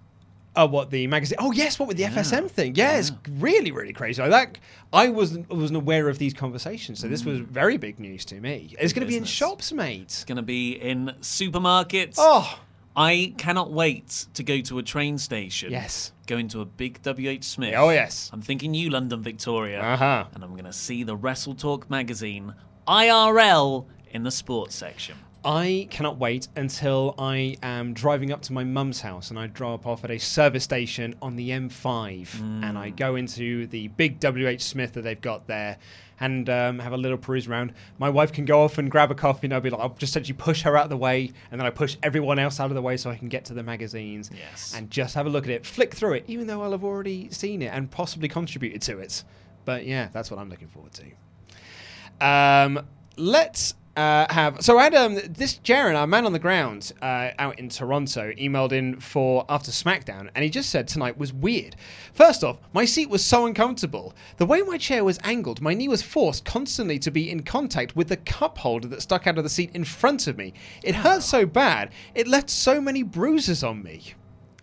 Oh, 0.54 0.66
what 0.66 0.90
the 0.90 1.06
magazine? 1.06 1.38
Oh, 1.40 1.50
yes. 1.52 1.78
What 1.78 1.88
with 1.88 1.96
the 1.96 2.02
FSM 2.04 2.50
thing? 2.50 2.74
Yeah, 2.74 2.98
it's 2.98 3.12
really, 3.38 3.72
really 3.72 3.94
crazy. 3.94 4.20
Like 4.20 4.30
that, 4.30 4.58
I 4.92 5.08
wasn't 5.08 5.48
wasn't 5.48 5.78
aware 5.78 6.08
of 6.08 6.18
these 6.18 6.34
conversations, 6.34 7.00
so 7.00 7.08
this 7.08 7.24
was 7.24 7.38
very 7.38 7.78
big 7.78 7.98
news 7.98 8.24
to 8.26 8.40
me. 8.40 8.74
It's 8.78 8.92
going 8.92 9.06
to 9.06 9.10
be 9.10 9.16
in 9.16 9.24
shops, 9.24 9.72
mate. 9.72 10.02
It's 10.02 10.24
going 10.24 10.36
to 10.36 10.42
be 10.42 10.72
in 10.72 11.14
supermarkets. 11.20 12.16
Oh, 12.18 12.58
I 12.94 13.34
cannot 13.38 13.72
wait 13.72 14.26
to 14.34 14.42
go 14.42 14.60
to 14.60 14.78
a 14.78 14.82
train 14.82 15.16
station. 15.16 15.70
Yes. 15.70 16.12
Go 16.26 16.36
into 16.36 16.60
a 16.60 16.66
big 16.66 17.00
WH 17.02 17.42
Smith. 17.42 17.74
Oh, 17.76 17.88
yes. 17.88 18.28
I'm 18.32 18.42
thinking 18.42 18.74
you, 18.74 18.90
London, 18.90 19.22
Victoria. 19.22 19.80
Uh-huh. 19.80 20.26
And 20.34 20.44
I'm 20.44 20.50
going 20.50 20.64
to 20.64 20.72
see 20.72 21.02
the 21.02 21.16
Wrestle 21.16 21.54
Talk 21.54 21.88
magazine 21.88 22.54
IRL 22.86 23.86
in 24.10 24.24
the 24.24 24.30
sports 24.30 24.74
section. 24.74 25.16
I 25.44 25.88
cannot 25.90 26.18
wait 26.18 26.46
until 26.54 27.16
I 27.18 27.56
am 27.64 27.94
driving 27.94 28.30
up 28.30 28.42
to 28.42 28.52
my 28.52 28.62
mum's 28.62 29.00
house 29.00 29.30
and 29.30 29.38
I 29.38 29.48
drop 29.48 29.86
off 29.88 30.04
at 30.04 30.10
a 30.12 30.18
service 30.18 30.62
station 30.62 31.16
on 31.20 31.34
the 31.34 31.50
M5 31.50 32.40
and 32.62 32.78
I 32.78 32.90
go 32.90 33.16
into 33.16 33.66
the 33.66 33.88
big 33.88 34.20
WH 34.20 34.60
Smith 34.60 34.92
that 34.92 35.02
they've 35.02 35.20
got 35.20 35.48
there 35.48 35.78
and 36.20 36.48
um, 36.48 36.78
have 36.78 36.92
a 36.92 36.96
little 36.96 37.18
peruse 37.18 37.48
around. 37.48 37.72
My 37.98 38.08
wife 38.08 38.32
can 38.32 38.44
go 38.44 38.62
off 38.62 38.78
and 38.78 38.88
grab 38.88 39.10
a 39.10 39.16
coffee 39.16 39.48
and 39.48 39.54
I'll 39.54 39.60
be 39.60 39.70
like, 39.70 39.80
I'll 39.80 39.88
just 39.90 40.12
essentially 40.12 40.36
push 40.38 40.62
her 40.62 40.76
out 40.76 40.84
of 40.84 40.90
the 40.90 40.96
way 40.96 41.32
and 41.50 41.60
then 41.60 41.66
I 41.66 41.70
push 41.70 41.96
everyone 42.04 42.38
else 42.38 42.60
out 42.60 42.70
of 42.70 42.76
the 42.76 42.82
way 42.82 42.96
so 42.96 43.10
I 43.10 43.16
can 43.16 43.28
get 43.28 43.44
to 43.46 43.54
the 43.54 43.64
magazines 43.64 44.30
Yes. 44.32 44.74
and 44.76 44.88
just 44.90 45.16
have 45.16 45.26
a 45.26 45.30
look 45.30 45.42
at 45.44 45.50
it, 45.50 45.66
flick 45.66 45.92
through 45.92 46.12
it, 46.12 46.24
even 46.28 46.46
though 46.46 46.62
I'll 46.62 46.70
have 46.70 46.84
already 46.84 47.28
seen 47.30 47.62
it 47.62 47.72
and 47.74 47.90
possibly 47.90 48.28
contributed 48.28 48.80
to 48.82 49.00
it. 49.00 49.24
But 49.64 49.86
yeah, 49.86 50.08
that's 50.12 50.30
what 50.30 50.38
I'm 50.38 50.48
looking 50.50 50.68
forward 50.68 50.92
to. 50.92 52.24
Um, 52.24 52.86
let's 53.16 53.74
uh, 53.96 54.26
have 54.32 54.62
so 54.62 54.78
I 54.78 54.84
had 54.84 54.94
um, 54.94 55.14
this 55.28 55.58
Jaron, 55.58 55.96
our 55.96 56.06
man 56.06 56.24
on 56.24 56.32
the 56.32 56.38
ground 56.38 56.92
uh, 57.02 57.30
out 57.38 57.58
in 57.58 57.68
Toronto, 57.68 58.32
emailed 58.32 58.72
in 58.72 58.98
for 59.00 59.44
after 59.48 59.70
SmackDown, 59.70 60.30
and 60.34 60.42
he 60.42 60.50
just 60.50 60.70
said 60.70 60.88
tonight 60.88 61.18
was 61.18 61.32
weird. 61.32 61.76
First 62.14 62.42
off, 62.42 62.58
my 62.72 62.86
seat 62.86 63.10
was 63.10 63.24
so 63.24 63.44
uncomfortable. 63.44 64.14
The 64.38 64.46
way 64.46 64.62
my 64.62 64.78
chair 64.78 65.04
was 65.04 65.18
angled, 65.24 65.60
my 65.60 65.74
knee 65.74 65.88
was 65.88 66.02
forced 66.02 66.44
constantly 66.44 66.98
to 67.00 67.10
be 67.10 67.30
in 67.30 67.42
contact 67.42 67.94
with 67.94 68.08
the 68.08 68.16
cup 68.16 68.58
holder 68.58 68.88
that 68.88 69.02
stuck 69.02 69.26
out 69.26 69.36
of 69.36 69.44
the 69.44 69.50
seat 69.50 69.70
in 69.74 69.84
front 69.84 70.26
of 70.26 70.38
me. 70.38 70.54
It 70.82 70.94
hurt 70.94 71.22
so 71.22 71.44
bad, 71.44 71.90
it 72.14 72.26
left 72.26 72.48
so 72.48 72.80
many 72.80 73.02
bruises 73.02 73.62
on 73.62 73.82
me. 73.82 74.14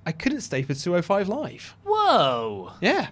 I 0.06 0.12
couldn't 0.12 0.42
stay 0.42 0.64
for 0.64 0.74
205 0.74 1.28
live. 1.28 1.76
Whoa. 1.86 2.72
Yeah. 2.82 3.10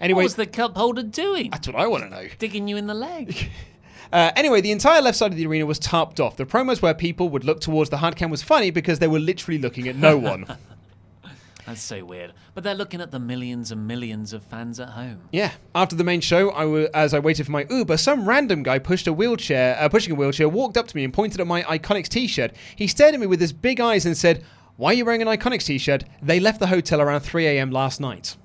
Anyway, 0.00 0.18
what 0.18 0.24
was 0.24 0.36
the 0.36 0.46
cup 0.46 0.76
holder 0.76 1.02
doing? 1.02 1.50
that's 1.50 1.66
what 1.66 1.76
I 1.76 1.86
want 1.86 2.04
to 2.04 2.08
know. 2.10 2.28
Digging 2.38 2.68
you 2.68 2.76
in 2.78 2.86
the 2.86 2.94
leg. 2.94 3.50
Uh, 4.12 4.30
anyway, 4.36 4.60
the 4.60 4.70
entire 4.72 5.02
left 5.02 5.18
side 5.18 5.30
of 5.32 5.36
the 5.36 5.46
arena 5.46 5.66
was 5.66 5.78
tarped 5.78 6.18
off. 6.20 6.36
The 6.36 6.46
promos 6.46 6.80
where 6.82 6.94
people 6.94 7.28
would 7.30 7.44
look 7.44 7.60
towards 7.60 7.90
the 7.90 7.98
hard 7.98 8.16
cam 8.16 8.30
was 8.30 8.42
funny 8.42 8.70
because 8.70 8.98
they 8.98 9.08
were 9.08 9.18
literally 9.18 9.58
looking 9.58 9.86
at 9.88 9.96
no 9.96 10.16
one. 10.16 10.46
That's 11.66 11.82
so 11.82 12.02
weird. 12.02 12.32
But 12.54 12.64
they're 12.64 12.74
looking 12.74 13.02
at 13.02 13.10
the 13.10 13.18
millions 13.18 13.70
and 13.70 13.86
millions 13.86 14.32
of 14.32 14.42
fans 14.42 14.80
at 14.80 14.88
home. 14.90 15.20
yeah. 15.32 15.52
After 15.74 15.94
the 15.94 16.04
main 16.04 16.22
show, 16.22 16.48
I 16.50 16.64
wa- 16.64 16.86
as 16.94 17.12
I 17.12 17.18
waited 17.18 17.44
for 17.44 17.52
my 17.52 17.66
Uber, 17.68 17.98
some 17.98 18.26
random 18.26 18.62
guy 18.62 18.78
pushed 18.78 19.06
a 19.06 19.12
wheelchair, 19.12 19.76
uh, 19.78 19.90
pushing 19.90 20.12
a 20.12 20.16
wheelchair, 20.16 20.48
walked 20.48 20.78
up 20.78 20.86
to 20.88 20.96
me 20.96 21.04
and 21.04 21.12
pointed 21.12 21.40
at 21.42 21.46
my 21.46 21.62
Iconics 21.64 22.08
T-shirt. 22.08 22.52
He 22.74 22.86
stared 22.86 23.12
at 23.12 23.20
me 23.20 23.26
with 23.26 23.40
his 23.42 23.52
big 23.52 23.80
eyes 23.80 24.06
and 24.06 24.16
said, 24.16 24.42
"Why 24.76 24.92
are 24.92 24.94
you 24.94 25.04
wearing 25.04 25.20
an 25.20 25.28
Iconics 25.28 25.66
T-shirt? 25.66 26.04
They 26.22 26.40
left 26.40 26.58
the 26.58 26.68
hotel 26.68 27.02
around 27.02 27.20
3 27.20 27.46
a.m. 27.46 27.70
last 27.70 28.00
night." 28.00 28.38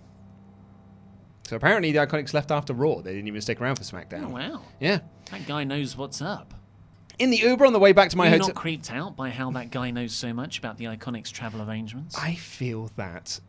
So 1.47 1.55
apparently, 1.55 1.93
the 1.93 1.99
Iconics 1.99 2.33
left 2.33 2.51
after 2.51 2.73
Raw. 2.73 2.95
They 3.01 3.13
didn't 3.13 3.27
even 3.29 3.39
stick 3.39 3.61
around 3.61 3.75
for 3.77 3.83
SmackDown. 3.83 4.25
Oh, 4.25 4.29
wow. 4.29 4.61
Yeah. 4.81 4.99
That 5.31 5.47
guy 5.47 5.63
knows 5.63 5.97
what's 5.97 6.21
up. 6.21 6.53
In 7.19 7.29
the 7.29 7.37
Uber 7.37 7.65
on 7.65 7.73
the 7.73 7.79
way 7.79 7.91
back 7.91 8.09
to 8.09 8.17
my 8.17 8.25
Are 8.25 8.27
you 8.27 8.31
hotel. 8.33 8.47
not 8.49 8.55
creeped 8.55 8.91
out 8.91 9.15
by 9.15 9.29
how 9.29 9.51
that 9.51 9.69
guy 9.71 9.91
knows 9.91 10.13
so 10.13 10.33
much 10.33 10.57
about 10.57 10.77
the 10.77 10.85
Iconics 10.85 11.31
travel 11.31 11.61
arrangements? 11.61 12.17
I 12.17 12.35
feel 12.35 12.89
that 12.95 13.39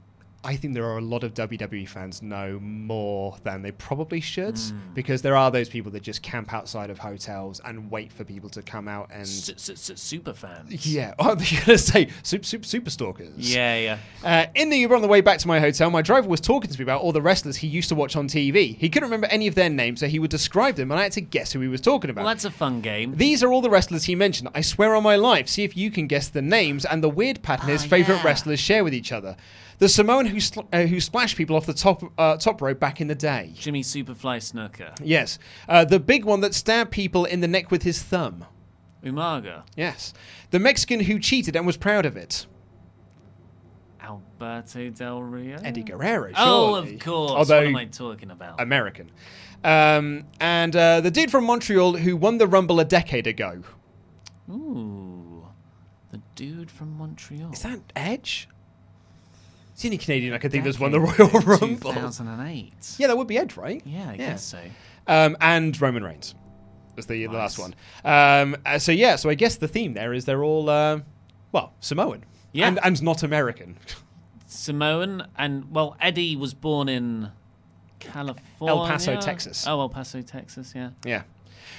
I 0.45 0.57
think 0.57 0.75
there 0.75 0.85
are 0.85 0.99
a 0.99 1.03
lot 1.03 1.25
of 1.25 1.33
WWE 1.35 1.89
fans 1.89 2.23
know 2.23 2.59
more 2.61 3.37
than 3.45 3.63
they 3.63 3.73
probably 3.73 4.21
should 4.21 4.59
Hmm. 4.59 4.77
because 4.95 5.23
there 5.23 5.37
are 5.37 5.51
those 5.51 5.69
people 5.69 5.91
that 5.93 6.03
just 6.03 6.23
camp 6.23 6.53
outside 6.53 6.91
of 6.91 6.99
hotels 6.99 7.61
and 7.65 7.91
wait 7.91 8.13
for 8.13 8.25
people 8.25 8.51
to 8.51 8.63
come 8.63 8.87
out 8.89 9.09
and. 9.13 9.27
Super 9.27 10.33
fans. 10.33 10.87
Yeah, 10.87 11.15
I 11.19 11.35
was 11.35 11.51
going 11.51 11.63
to 11.65 11.79
say 11.79 12.09
super, 12.23 12.45
super, 12.45 12.65
super 12.67 12.91
stalkers. 12.91 13.33
Yeah, 13.37 13.77
yeah. 13.77 13.99
Uh, 14.23 14.47
in 14.55 14.71
the 14.71 14.77
Uber 14.79 14.97
on 14.97 15.03
the 15.03 15.09
way 15.09 15.21
back 15.21 15.39
to 15.39 15.49
my 15.49 15.61
hotel, 15.61 15.91
my 15.91 16.03
driver 16.03 16.29
was 16.29 16.41
talking 16.41 16.71
to 16.71 16.79
me 16.79 16.83
about 16.83 17.01
all 17.01 17.13
the 17.13 17.23
wrestlers 17.23 17.57
he 17.57 17.67
used 17.67 17.89
to 17.89 17.95
watch 17.95 18.17
on 18.17 18.29
TV. 18.29 18.77
He 18.77 18.89
couldn't 18.89 19.09
remember 19.09 19.27
any 19.29 19.47
of 19.47 19.55
their 19.55 19.71
names, 19.71 20.01
so 20.01 20.07
he 20.07 20.19
would 20.19 20.31
describe 20.31 20.77
them, 20.77 20.91
and 20.91 21.01
I 21.01 21.05
had 21.05 21.13
to 21.13 21.21
guess 21.21 21.53
who 21.53 21.61
he 21.61 21.69
was 21.69 21.81
talking 21.81 22.11
about. 22.11 22.25
Well, 22.25 22.35
that's 22.35 22.45
a 22.45 22.51
fun 22.51 22.81
game. 22.81 23.17
These 23.17 23.43
are 23.43 23.53
all 23.53 23.63
the 23.63 23.71
wrestlers 23.71 24.05
he 24.05 24.15
mentioned. 24.15 24.49
I 24.55 24.61
swear 24.61 24.95
on 24.95 25.03
my 25.03 25.17
life. 25.17 25.49
See 25.49 25.65
if 25.65 25.77
you 25.77 25.91
can 25.91 26.07
guess 26.07 26.29
the 26.29 26.43
names 26.43 26.85
and 26.85 27.03
the 27.03 27.09
weird 27.09 27.43
pattern 27.43 27.69
his 27.69 27.85
Ah, 27.85 27.89
favorite 27.89 28.17
yeah. 28.17 28.23
wrestlers 28.27 28.61
share 28.61 28.85
with 28.85 28.95
each 28.95 29.13
other. 29.13 29.37
The 29.79 29.89
Samoan 29.89 30.27
who 30.27 30.41
sl- 30.41 30.61
uh, 30.73 30.83
who 30.83 31.01
splashed 31.01 31.37
people 31.37 31.57
off 31.57 31.67
the 31.67 31.75
top 31.75 32.03
uh, 32.19 32.37
top 32.37 32.63
rope 32.63 32.79
back 32.81 33.01
in 33.01 33.09
the 33.09 33.15
day. 33.15 33.53
Jimmy 33.55 33.83
Superfly 33.83 34.39
Snuka. 34.39 34.97
Yes, 35.03 35.39
uh, 35.69 35.85
the 35.85 36.01
big 36.01 36.25
one 36.25 36.41
that 36.41 36.55
stabbed 36.55 36.91
people 36.91 37.25
in 37.25 37.41
the 37.41 37.49
neck 37.49 37.71
with 37.71 37.83
his 37.83 38.03
thumb. 38.03 38.45
Umaga. 39.05 39.65
Yes, 39.77 40.15
the 40.51 40.59
Mexican 40.59 41.01
who 41.01 41.19
cheated 41.19 41.57
and 41.57 41.67
was 41.67 41.77
proud 41.77 42.07
of 42.07 42.17
it. 42.17 42.47
Alberto 44.01 44.91
Del 44.91 45.23
Rio. 45.23 45.59
Eddie 45.63 45.83
Guerrero. 45.83 46.31
Oh, 46.37 46.75
surely. 46.77 46.95
of 46.95 47.01
course. 47.01 47.31
Although 47.33 47.57
what 47.61 47.67
am 47.67 47.77
I 47.77 47.85
talking 47.87 48.31
about? 48.31 48.61
American. 48.61 49.11
Um, 49.63 50.25
and 50.41 50.77
uh, 50.77 51.01
the 51.01 51.11
dude 51.11 51.31
from 51.31 51.45
Montreal 51.45 51.97
who 51.97 52.17
won 52.17 52.37
the 52.39 52.47
Rumble 52.47 52.81
a 52.81 52.85
decade 52.85 53.27
ago. 53.27 53.63
Ooh. 54.51 55.47
The 56.11 56.21
dude 56.35 56.71
from 56.71 56.97
Montreal. 56.99 57.53
Is 57.53 57.63
that 57.63 57.81
Edge? 57.97 58.49
It's 59.75 59.83
the 59.83 59.89
only 59.89 59.99
Canadian 59.99 60.33
I 60.35 60.39
could 60.39 60.51
think 60.53 60.65
that's 60.65 60.79
won 60.81 60.93
the 60.93 61.01
Royal 61.01 61.29
Rumble. 61.41 61.93
2008. 61.93 62.73
Yeah, 62.99 63.09
that 63.09 63.19
would 63.19 63.27
be 63.27 63.37
Edge, 63.37 63.57
right? 63.57 63.83
Yeah, 63.85 64.09
I 64.11 64.17
guess 64.17 64.43
so. 64.43 64.59
Um, 65.07 65.37
and 65.41 65.79
Roman 65.81 66.03
Reigns 66.03 66.35
was 66.97 67.07
the, 67.07 67.27
the 67.27 67.33
last 67.33 67.59
one. 67.59 67.75
Um, 68.05 68.57
uh, 68.65 68.79
so 68.79 68.93
yeah, 68.93 69.17
so 69.17 69.29
I 69.29 69.35
guess 69.35 69.57
the 69.57 69.67
theme 69.69 69.93
there 69.95 70.13
is 70.15 70.25
they're 70.25 70.45
all 70.45 70.71
uh, 70.71 71.01
well 71.53 71.75
Samoan, 71.81 72.25
Yeah. 72.53 72.69
and, 72.69 72.79
and 72.85 73.03
not 73.03 73.23
American. 73.25 73.77
Samoan, 74.47 75.27
and 75.37 75.71
well, 75.73 75.97
Eddie 76.01 76.37
was 76.37 76.55
born 76.55 76.89
in 76.89 77.31
California. 77.99 78.81
El 78.81 78.87
Paso, 78.87 79.21
Texas. 79.21 79.67
Oh, 79.67 79.81
El 79.81 79.89
Paso, 79.89 80.23
Texas. 80.23 80.73
Yeah. 80.75 80.91
Yeah. 81.05 81.23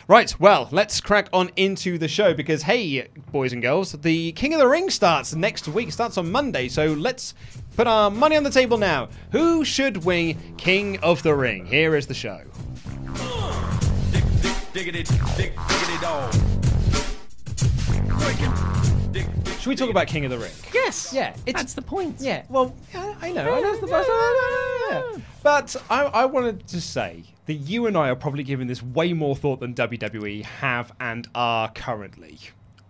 Right, 0.07 0.37
well, 0.39 0.67
let's 0.71 0.99
crack 1.01 1.29
on 1.33 1.49
into 1.55 1.97
the 1.97 2.07
show 2.07 2.33
because, 2.33 2.63
hey, 2.63 3.07
boys 3.31 3.53
and 3.53 3.61
girls, 3.61 3.91
the 3.93 4.33
King 4.33 4.53
of 4.53 4.59
the 4.59 4.67
Ring 4.67 4.89
starts 4.89 5.33
next 5.33 5.67
week, 5.67 5.91
starts 5.91 6.17
on 6.17 6.31
Monday. 6.31 6.67
So 6.67 6.93
let's 6.93 7.33
put 7.75 7.87
our 7.87 8.09
money 8.09 8.37
on 8.37 8.43
the 8.43 8.49
table 8.49 8.77
now. 8.77 9.09
Who 9.31 9.65
should 9.65 10.05
win 10.05 10.37
King 10.57 10.99
of 10.99 11.23
the 11.23 11.35
Ring? 11.35 11.65
Here 11.65 11.95
is 11.95 12.07
the 12.07 12.13
show. 12.13 12.41
Diggity, 14.73 15.03
dig, 15.37 15.53
diggity 15.55 16.01
dog. 16.01 16.33
Should 19.65 19.69
we 19.69 19.75
talk 19.75 19.89
about 19.89 20.05
King 20.05 20.25
of 20.25 20.31
the 20.31 20.37
Ring? 20.37 20.51
Yes. 20.73 21.11
Yeah, 21.11 21.35
it's, 21.47 21.57
That's 21.57 21.73
the 21.73 21.81
point. 21.81 22.17
Yeah, 22.19 22.43
well, 22.49 22.75
I, 22.93 23.15
I 23.21 23.31
know, 23.31 23.41
I 23.41 23.61
know 23.61 23.71
it's 23.71 23.81
the 23.81 23.87
first 23.87 24.07
yeah. 24.91 25.23
But 25.41 25.75
I, 25.89 26.03
I 26.03 26.25
wanted 26.25 26.67
to 26.67 26.79
say 26.79 27.23
that 27.47 27.53
you 27.53 27.87
and 27.87 27.97
I 27.97 28.09
are 28.09 28.15
probably 28.15 28.43
giving 28.43 28.67
this 28.67 28.83
way 28.83 29.13
more 29.13 29.35
thought 29.35 29.59
than 29.61 29.73
WWE 29.73 30.43
have 30.43 30.91
and 30.99 31.27
are 31.33 31.71
currently. 31.71 32.39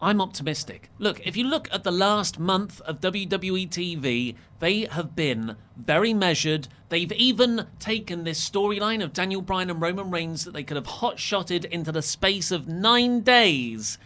I'm 0.06 0.22
optimistic. 0.22 0.92
Look, 1.00 1.26
if 1.26 1.36
you 1.36 1.46
look 1.46 1.68
at 1.74 1.84
the 1.84 1.90
last 1.90 2.38
month 2.38 2.80
of 2.82 3.02
WWE 3.02 3.68
TV, 3.68 4.36
they 4.60 4.82
have 4.82 5.16
been 5.16 5.56
very 5.76 6.14
measured. 6.14 6.68
They've 6.90 7.12
even 7.14 7.66
taken 7.80 8.24
this 8.24 8.48
storyline 8.48 9.04
of 9.04 9.14
Daniel 9.14 9.42
Bryan 9.42 9.72
and 9.72 9.82
Roman 9.82 10.12
Reigns 10.12 10.46
that 10.46 10.54
they 10.54 10.62
could 10.62 10.78
have 10.78 10.86
hot 10.86 11.18
shotted 11.18 11.66
into 11.66 11.92
the 11.92 12.04
space 12.04 12.52
of 12.52 12.68
nine 12.68 13.22
days 13.22 13.98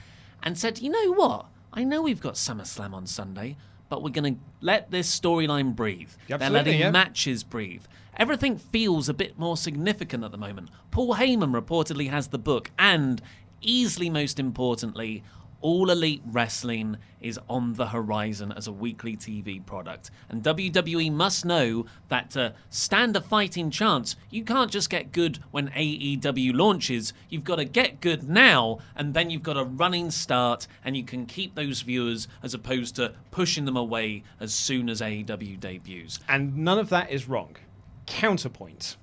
and 0.42 0.58
said, 0.58 0.80
you 0.80 0.90
know 0.90 1.12
what? 1.12 1.48
I 1.74 1.84
know 1.84 2.02
we've 2.02 2.22
got 2.22 2.36
SummerSlam 2.36 2.94
on 2.94 3.06
Sunday, 3.06 3.58
but 3.90 4.02
we're 4.02 4.12
going 4.12 4.36
to 4.36 4.42
let 4.62 4.92
this 4.92 5.20
storyline 5.20 5.76
breathe. 5.76 6.12
They're 6.30 6.50
letting 6.50 6.80
yeah. 6.80 6.92
matches 6.92 7.44
breathe. 7.44 7.84
Everything 8.16 8.58
feels 8.58 9.10
a 9.10 9.14
bit 9.14 9.38
more 9.38 9.58
significant 9.58 10.24
at 10.24 10.32
the 10.32 10.38
moment. 10.38 10.70
Paul 10.92 11.16
Heyman 11.16 11.52
reportedly 11.52 12.10
has 12.10 12.30
the 12.30 12.40
book, 12.40 12.72
and 12.80 13.22
easily 13.62 14.10
most 14.10 14.40
importantly, 14.40 15.24
all 15.62 15.90
Elite 15.90 16.22
Wrestling 16.26 16.98
is 17.22 17.40
on 17.50 17.74
the 17.74 17.88
horizon 17.88 18.54
as 18.56 18.68
a 18.68 18.72
weekly 18.72 19.16
TV 19.16 19.66
product. 19.66 20.10
And 20.30 20.42
WWE 20.44 21.12
must 21.12 21.46
know 21.46 21.86
that 22.08 22.30
to 22.32 22.54
stand 22.70 23.16
a 23.16 23.22
fighting 23.22 23.70
chance, 23.70 24.16
you 24.30 24.44
can't 24.44 24.72
just 24.72 24.90
get 24.90 25.12
good 25.12 25.40
when 25.52 25.70
AEW 25.70 26.56
launches. 26.56 27.14
You've 27.30 27.44
got 27.44 27.58
to 27.58 27.66
get 27.66 28.02
good 28.02 28.30
now, 28.30 28.80
and 28.96 29.14
then 29.14 29.30
you've 29.30 29.44
got 29.44 29.58
a 29.58 29.64
running 29.64 30.12
start, 30.12 30.68
and 30.84 30.96
you 30.96 31.04
can 31.04 31.26
keep 31.26 31.56
those 31.56 31.82
viewers 31.82 32.28
as 32.42 32.54
opposed 32.54 32.96
to 32.96 33.14
pushing 33.32 33.66
them 33.66 33.78
away 33.78 34.24
as 34.40 34.54
soon 34.54 34.90
as 34.90 35.02
AEW 35.02 35.60
debuts. 35.60 36.20
And 36.28 36.58
none 36.58 36.80
of 36.80 36.90
that 36.90 37.12
is 37.12 37.28
wrong. 37.28 37.58
Counterpoint. 38.06 38.98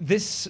This 0.00 0.48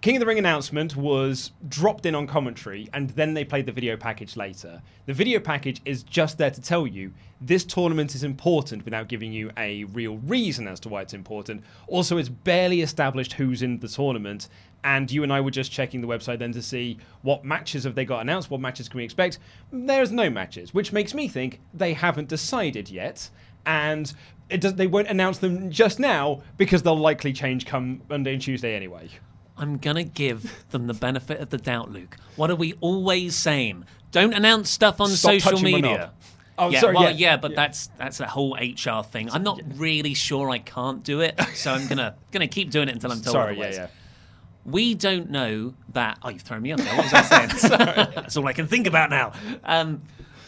King 0.00 0.14
of 0.14 0.20
the 0.20 0.26
Ring 0.26 0.38
announcement 0.38 0.94
was 0.94 1.50
dropped 1.68 2.06
in 2.06 2.14
on 2.14 2.28
commentary, 2.28 2.88
and 2.92 3.10
then 3.10 3.34
they 3.34 3.44
played 3.44 3.66
the 3.66 3.72
video 3.72 3.96
package 3.96 4.36
later. 4.36 4.80
The 5.06 5.12
video 5.12 5.40
package 5.40 5.80
is 5.84 6.04
just 6.04 6.38
there 6.38 6.52
to 6.52 6.60
tell 6.60 6.86
you 6.86 7.12
this 7.40 7.64
tournament 7.64 8.14
is 8.14 8.22
important 8.22 8.84
without 8.84 9.08
giving 9.08 9.32
you 9.32 9.50
a 9.56 9.84
real 9.84 10.18
reason 10.18 10.68
as 10.68 10.78
to 10.80 10.88
why 10.88 11.02
it's 11.02 11.14
important. 11.14 11.64
Also, 11.88 12.16
it's 12.16 12.28
barely 12.28 12.80
established 12.80 13.32
who's 13.32 13.60
in 13.60 13.80
the 13.80 13.88
tournament, 13.88 14.48
and 14.84 15.10
you 15.10 15.24
and 15.24 15.32
I 15.32 15.40
were 15.40 15.50
just 15.50 15.72
checking 15.72 16.00
the 16.00 16.06
website 16.06 16.38
then 16.38 16.52
to 16.52 16.62
see 16.62 16.98
what 17.22 17.44
matches 17.44 17.82
have 17.82 17.96
they 17.96 18.04
got 18.04 18.20
announced, 18.20 18.52
what 18.52 18.60
matches 18.60 18.88
can 18.88 18.98
we 18.98 19.04
expect. 19.04 19.40
There's 19.72 20.12
no 20.12 20.30
matches, 20.30 20.72
which 20.72 20.92
makes 20.92 21.12
me 21.12 21.26
think 21.26 21.58
they 21.74 21.92
haven't 21.94 22.28
decided 22.28 22.88
yet, 22.88 23.30
and 23.66 24.12
does, 24.48 24.74
they 24.74 24.86
won't 24.86 25.08
announce 25.08 25.38
them 25.38 25.72
just 25.72 25.98
now 25.98 26.42
because 26.56 26.84
they'll 26.84 26.96
likely 26.96 27.32
change 27.32 27.66
come 27.66 28.00
Monday 28.08 28.34
and 28.34 28.42
Tuesday 28.42 28.76
anyway. 28.76 29.08
I'm 29.58 29.78
gonna 29.78 30.04
give 30.04 30.68
them 30.70 30.86
the 30.86 30.94
benefit 30.94 31.40
of 31.40 31.50
the 31.50 31.58
doubt, 31.58 31.90
Luke. 31.90 32.16
What 32.36 32.50
are 32.50 32.56
we 32.56 32.74
always 32.80 33.34
saying? 33.34 33.84
Don't 34.12 34.32
announce 34.32 34.70
stuff 34.70 35.00
on 35.00 35.08
Stop 35.10 35.40
social 35.40 35.60
media. 35.60 36.12
Oh, 36.60 36.70
yeah, 36.70 36.80
sorry, 36.80 36.94
well, 36.94 37.04
yeah, 37.04 37.10
yeah, 37.10 37.36
but 37.36 37.52
yeah. 37.52 37.56
that's 37.56 37.86
that's 37.98 38.20
a 38.20 38.26
whole 38.26 38.56
HR 38.56 39.02
thing. 39.04 39.30
I'm 39.30 39.44
not 39.44 39.60
really 39.76 40.14
sure 40.14 40.50
I 40.50 40.58
can't 40.58 41.04
do 41.04 41.20
it, 41.20 41.40
so 41.54 41.72
I'm 41.72 41.86
gonna 41.86 42.16
gonna 42.32 42.48
keep 42.48 42.70
doing 42.70 42.88
it 42.88 42.94
until 42.94 43.12
I'm 43.12 43.20
told 43.20 43.32
Sorry, 43.32 43.56
yeah, 43.56 43.64
otherwise. 43.66 43.76
yeah. 43.76 43.86
We 44.64 44.94
don't 44.94 45.30
know 45.30 45.74
that. 45.92 46.18
Oh, 46.22 46.28
you've 46.30 46.42
thrown 46.42 46.62
me 46.62 46.72
off 46.72 46.80
there. 46.80 46.94
What 46.96 47.04
was 47.04 47.14
I 47.14 47.22
saying? 47.22 47.48
That's 48.14 48.36
all 48.36 48.46
I 48.46 48.52
can 48.52 48.66
think 48.66 48.86
about 48.86 49.08
now. 49.08 49.32
Um, 49.64 50.02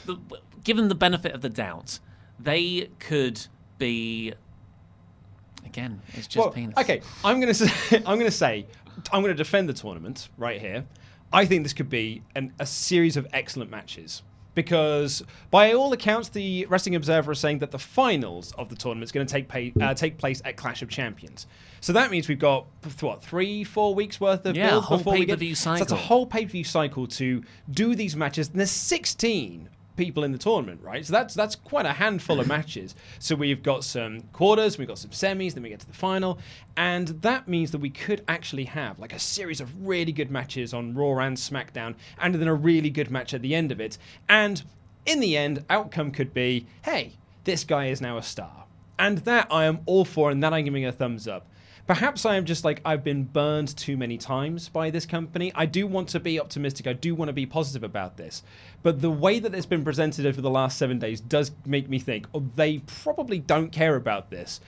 the, 0.05 0.19
given 0.65 0.89
the 0.89 0.95
benefit 0.95 1.33
of 1.33 1.41
the 1.43 1.49
doubt, 1.49 2.01
they 2.39 2.91
could 2.99 3.47
be. 3.79 4.35
Again, 5.65 6.01
it's 6.15 6.27
just 6.27 6.37
Well, 6.39 6.51
penis. 6.51 6.75
okay, 6.77 7.03
I'm 7.25 7.39
gonna 7.39 7.55
say, 7.55 7.71
I'm 8.05 8.19
gonna 8.19 8.31
say 8.33 8.67
I'm 9.13 9.23
gonna 9.23 9.35
defend 9.35 9.69
the 9.69 9.75
tournament 9.75 10.29
right 10.37 10.61
here. 10.61 10.85
I 11.33 11.45
think 11.45 11.63
this 11.63 11.73
could 11.73 11.89
be 11.89 12.23
an, 12.35 12.53
a 12.59 12.67
series 12.67 13.17
of 13.17 13.27
excellent 13.33 13.71
matches 13.71 14.23
because, 14.55 15.23
by 15.51 15.73
all 15.73 15.93
accounts, 15.93 16.29
the 16.29 16.67
Wrestling 16.69 16.97
Observer 16.97 17.33
is 17.33 17.39
saying 17.39 17.61
that 17.61 17.71
the 17.71 17.79
finals 17.79 18.53
of 18.59 18.69
the 18.69 18.75
tournament 18.75 19.05
is 19.05 19.13
going 19.13 19.27
to 19.27 19.33
take 19.33 19.49
pay, 19.49 19.73
uh, 19.81 19.95
take 19.95 20.19
place 20.19 20.43
at 20.45 20.57
Clash 20.57 20.83
of 20.83 20.89
Champions. 20.89 21.47
So 21.81 21.93
that 21.93 22.11
means 22.11 22.29
we've 22.29 22.39
got 22.39 22.67
what 23.01 23.23
three, 23.23 23.65
four 23.65 23.95
weeks 23.95 24.21
worth 24.21 24.45
of 24.45 24.57
Yeah, 24.57 24.71
build 24.71 24.85
whole 24.85 24.99
before 24.99 25.13
we 25.15 25.25
get 25.25 25.39
So 25.57 25.75
that's 25.75 25.93
a 25.93 25.97
whole 25.97 26.27
pay 26.27 26.45
per 26.45 26.51
view 26.51 26.65
cycle 26.65 27.07
to 27.07 27.43
do 27.71 27.95
these 27.95 28.17
matches. 28.17 28.49
And 28.49 28.59
there's 28.59 28.71
16 28.71 29.69
people 30.01 30.25
in 30.25 30.33
the 30.33 30.39
tournament, 30.39 30.81
right? 30.83 31.05
So 31.05 31.13
that's 31.13 31.35
that's 31.35 31.55
quite 31.55 31.85
a 31.85 31.93
handful 31.93 32.41
of 32.41 32.49
matches. 32.57 32.95
So 33.19 33.37
we've 33.37 33.63
got 33.63 33.85
some 33.85 34.23
quarters, 34.33 34.79
we've 34.79 34.89
got 34.89 34.99
some 34.99 35.11
semis, 35.11 35.53
then 35.53 35.63
we 35.63 35.69
get 35.69 35.81
to 35.81 35.87
the 35.87 35.93
final, 35.93 36.39
and 36.75 37.09
that 37.21 37.49
means 37.49 37.71
that 37.73 37.81
we 37.83 37.91
could 37.91 38.25
actually 38.27 38.65
have 38.65 38.99
like 38.99 39.13
a 39.13 39.19
series 39.19 39.61
of 39.61 39.87
really 39.87 40.11
good 40.11 40.31
matches 40.31 40.73
on 40.73 40.95
Raw 40.95 41.19
and 41.19 41.37
SmackDown, 41.37 41.97
and 42.19 42.35
then 42.35 42.49
a 42.49 42.55
really 42.55 42.89
good 42.89 43.11
match 43.11 43.35
at 43.35 43.43
the 43.43 43.55
end 43.55 43.71
of 43.71 43.79
it. 43.79 43.99
And 44.27 44.63
in 45.05 45.21
the 45.21 45.37
end, 45.37 45.67
outcome 45.69 46.13
could 46.13 46.33
be, 46.33 46.67
hey, 46.83 47.13
this 47.45 47.63
guy 47.65 47.89
is 47.89 48.01
now 48.01 48.17
a 48.17 48.23
star, 48.23 48.65
and 48.99 49.19
that 49.19 49.49
I 49.51 49.67
am 49.67 49.81
all 49.85 50.07
for, 50.07 50.31
and 50.31 50.43
that 50.43 50.55
I'm 50.55 50.65
giving 50.65 50.87
a 50.87 50.93
thumbs 50.93 51.29
up. 51.29 51.47
Perhaps 51.91 52.25
I 52.25 52.37
am 52.37 52.45
just 52.45 52.65
like 52.65 52.81
I've 52.85 53.03
been 53.03 53.25
burned 53.25 53.77
too 53.77 53.97
many 53.97 54.17
times 54.17 54.69
by 54.69 54.91
this 54.91 55.05
company. 55.05 55.51
I 55.57 55.67
do 55.67 55.89
want 55.89 56.09
to 56.11 56.21
be 56.21 56.39
optimistic. 56.39 56.87
I 56.87 56.93
do 56.93 57.17
want 57.17 57.31
to 57.31 57.33
be 57.33 57.47
positive 57.47 57.83
about 57.83 58.17
this. 58.17 58.45
But 58.85 59.01
the 59.01 59.11
way 59.11 59.41
that 59.41 59.53
it's 59.57 59.67
been 59.67 59.83
presented 59.83 60.25
over 60.25 60.41
the 60.41 60.51
last 60.51 60.79
seven 60.79 61.01
days 61.01 61.21
does 61.21 61.51
make 61.67 61.89
me 61.89 61.99
think, 61.99 62.29
oh, 62.33 62.49
they 62.55 62.79
probably 62.79 63.41
don't 63.41 63.73
care 63.73 63.97
about 63.97 64.31
this. 64.31 64.61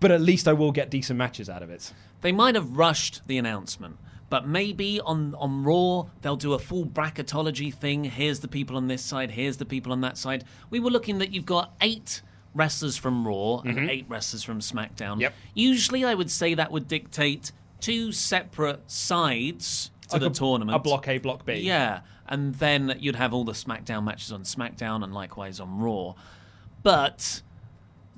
But 0.00 0.10
at 0.10 0.20
least 0.20 0.48
I 0.48 0.52
will 0.52 0.72
get 0.72 0.90
decent 0.90 1.16
matches 1.16 1.48
out 1.48 1.62
of 1.62 1.70
it. 1.70 1.92
They 2.22 2.32
might 2.32 2.56
have 2.56 2.76
rushed 2.76 3.22
the 3.28 3.38
announcement, 3.38 3.96
but 4.28 4.48
maybe 4.48 5.00
on, 5.00 5.36
on 5.36 5.62
Raw 5.62 6.06
they'll 6.22 6.34
do 6.34 6.54
a 6.54 6.58
full 6.58 6.86
bracketology 6.86 7.72
thing. 7.72 8.02
Here's 8.02 8.40
the 8.40 8.48
people 8.48 8.76
on 8.76 8.88
this 8.88 9.04
side, 9.04 9.30
here's 9.30 9.58
the 9.58 9.64
people 9.64 9.92
on 9.92 10.00
that 10.00 10.18
side. 10.18 10.42
We 10.70 10.80
were 10.80 10.90
looking 10.90 11.18
that 11.18 11.32
you've 11.32 11.46
got 11.46 11.72
eight 11.80 12.20
wrestlers 12.54 12.96
from 12.96 13.26
Raw 13.26 13.58
and 13.60 13.76
Mhm. 13.76 13.90
eight 13.90 14.06
wrestlers 14.08 14.42
from 14.44 14.60
SmackDown. 14.60 15.20
Yep. 15.20 15.34
Usually, 15.54 16.04
I 16.04 16.14
would 16.14 16.30
say 16.30 16.54
that 16.54 16.70
would 16.70 16.86
dictate 16.88 17.52
two 17.80 18.12
separate 18.12 18.90
sides 18.90 19.90
to 20.08 20.14
Like 20.14 20.20
the 20.20 20.26
a- 20.28 20.30
tournament. 20.30 20.76
a 20.76 20.78
block 20.78 21.08
A, 21.08 21.18
block 21.18 21.44
B. 21.44 21.54
Yeah, 21.54 22.00
and 22.28 22.54
then 22.54 22.96
you'd 23.00 23.16
have 23.16 23.34
all 23.34 23.44
the 23.44 23.52
SmackDown 23.52 24.04
matches 24.04 24.30
on 24.32 24.42
SmackDown 24.42 25.02
and 25.02 25.12
likewise 25.12 25.58
on 25.60 25.78
Raw. 25.78 26.14
But 26.82 27.42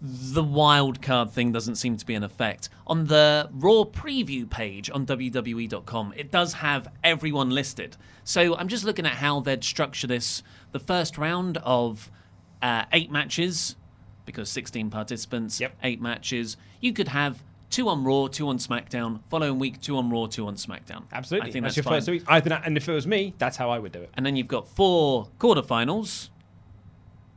the 0.00 0.44
wild 0.44 1.00
card 1.00 1.30
thing 1.30 1.52
doesn't 1.52 1.76
seem 1.76 1.96
to 1.96 2.04
be 2.04 2.14
in 2.14 2.22
effect. 2.22 2.68
On 2.86 3.06
the 3.06 3.48
Raw 3.52 3.84
preview 3.84 4.48
page 4.48 4.90
on 4.90 5.06
WWE.com, 5.06 6.12
it 6.16 6.30
does 6.30 6.54
have 6.54 6.88
everyone 7.02 7.48
listed. 7.50 7.96
So 8.22 8.54
I'm 8.56 8.68
just 8.68 8.84
looking 8.84 9.06
at 9.06 9.14
how 9.14 9.40
they'd 9.40 9.64
structure 9.64 10.06
this. 10.06 10.42
The 10.72 10.80
first 10.80 11.16
round 11.16 11.56
of 11.58 12.10
uh, 12.60 12.84
eight 12.92 13.10
matches, 13.10 13.76
because 14.26 14.50
16 14.50 14.90
participants, 14.90 15.62
eight 15.82 16.00
matches. 16.00 16.56
You 16.80 16.92
could 16.92 17.08
have 17.08 17.42
two 17.70 17.88
on 17.88 18.04
Raw, 18.04 18.26
two 18.26 18.48
on 18.48 18.58
SmackDown. 18.58 19.20
Following 19.30 19.58
week, 19.58 19.80
two 19.80 19.96
on 19.96 20.10
Raw, 20.10 20.26
two 20.26 20.46
on 20.46 20.56
SmackDown. 20.56 21.04
Absolutely. 21.12 21.48
I 21.48 21.52
think 21.52 21.62
that's, 21.62 21.76
that's, 21.76 21.86
your 21.86 21.92
first 21.94 22.08
week. 22.08 22.24
I 22.26 22.40
think, 22.40 22.60
and 22.64 22.76
if 22.76 22.88
it 22.88 22.92
was 22.92 23.06
me, 23.06 23.34
that's 23.38 23.56
how 23.56 23.70
I 23.70 23.78
would 23.78 23.92
do 23.92 24.00
it. 24.00 24.10
And 24.14 24.26
then 24.26 24.36
you've 24.36 24.48
got 24.48 24.68
four 24.68 25.28
quarterfinals. 25.38 26.30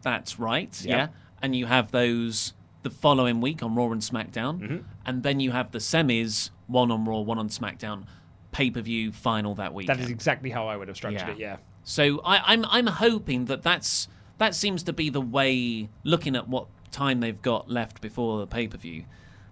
That's 0.01 0.39
right. 0.39 0.83
Yeah. 0.83 0.95
Yeah. 0.95 1.07
And 1.41 1.55
you 1.55 1.67
have 1.67 1.91
those 1.91 2.53
the 2.83 2.89
following 2.89 3.41
week 3.41 3.61
on 3.61 3.75
Raw 3.75 3.91
and 3.91 4.01
SmackDown. 4.01 4.59
Mm-hmm. 4.59 4.77
And 5.05 5.23
then 5.23 5.39
you 5.39 5.51
have 5.51 5.71
the 5.71 5.79
semis, 5.79 6.49
one 6.67 6.91
on 6.91 7.05
Raw, 7.05 7.19
one 7.19 7.37
on 7.37 7.49
SmackDown, 7.49 8.05
pay 8.51 8.71
per 8.71 8.81
view 8.81 9.11
final 9.11 9.55
that 9.55 9.73
week. 9.73 9.87
That 9.87 9.99
is 9.99 10.09
exactly 10.09 10.49
how 10.49 10.67
I 10.67 10.77
would 10.77 10.87
have 10.87 10.97
structured 10.97 11.29
it. 11.29 11.39
Yeah. 11.39 11.57
So 11.83 12.21
I, 12.23 12.53
I'm 12.53 12.65
I'm 12.65 12.87
hoping 12.87 13.45
that 13.45 13.63
that's 13.63 14.07
that 14.37 14.55
seems 14.55 14.83
to 14.83 14.93
be 14.93 15.09
the 15.09 15.21
way. 15.21 15.89
Looking 16.03 16.35
at 16.35 16.47
what 16.47 16.67
time 16.91 17.19
they've 17.19 17.41
got 17.41 17.69
left 17.69 18.01
before 18.01 18.39
the 18.39 18.47
pay 18.47 18.67
per 18.67 18.77
view, 18.77 19.05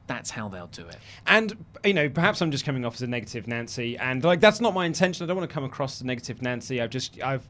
that's 0.07 0.31
how 0.31 0.47
they'll 0.47 0.67
do 0.67 0.87
it. 0.87 0.97
And 1.25 1.65
you 1.83 1.93
know, 1.93 2.09
perhaps 2.09 2.41
I'm 2.41 2.51
just 2.51 2.65
coming 2.65 2.85
off 2.85 2.95
as 2.95 3.01
a 3.01 3.07
negative 3.07 3.47
Nancy, 3.47 3.97
and 3.97 4.23
like 4.23 4.39
that's 4.39 4.61
not 4.61 4.73
my 4.73 4.85
intention. 4.85 5.23
I 5.23 5.27
don't 5.27 5.37
want 5.37 5.49
to 5.49 5.53
come 5.53 5.63
across 5.63 5.97
as 5.97 6.01
a 6.01 6.05
negative 6.05 6.41
Nancy. 6.41 6.81
I've 6.81 6.89
just 6.89 7.21
I've 7.21 7.47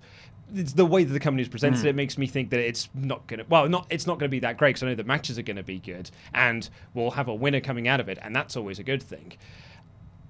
it's 0.55 0.73
the 0.73 0.85
way 0.85 1.03
that 1.03 1.11
the 1.11 1.19
company's 1.19 1.49
presented 1.49 1.81
Mm. 1.83 1.89
it 1.89 1.95
makes 1.95 2.17
me 2.17 2.25
think 2.25 2.51
that 2.51 2.61
it's 2.61 2.87
not 2.93 3.27
gonna 3.27 3.43
well 3.49 3.67
not 3.67 3.85
it's 3.89 4.07
not 4.07 4.17
gonna 4.17 4.29
be 4.29 4.39
that 4.39 4.57
great 4.57 4.69
because 4.75 4.83
I 4.83 4.87
know 4.87 4.95
the 4.95 5.03
matches 5.03 5.37
are 5.37 5.41
gonna 5.41 5.61
be 5.61 5.77
good 5.79 6.09
and 6.33 6.69
we'll 6.93 7.11
have 7.11 7.27
a 7.27 7.35
winner 7.35 7.59
coming 7.59 7.87
out 7.87 7.99
of 7.99 8.07
it, 8.09 8.17
and 8.21 8.35
that's 8.35 8.55
always 8.55 8.79
a 8.79 8.83
good 8.83 9.03
thing. 9.03 9.33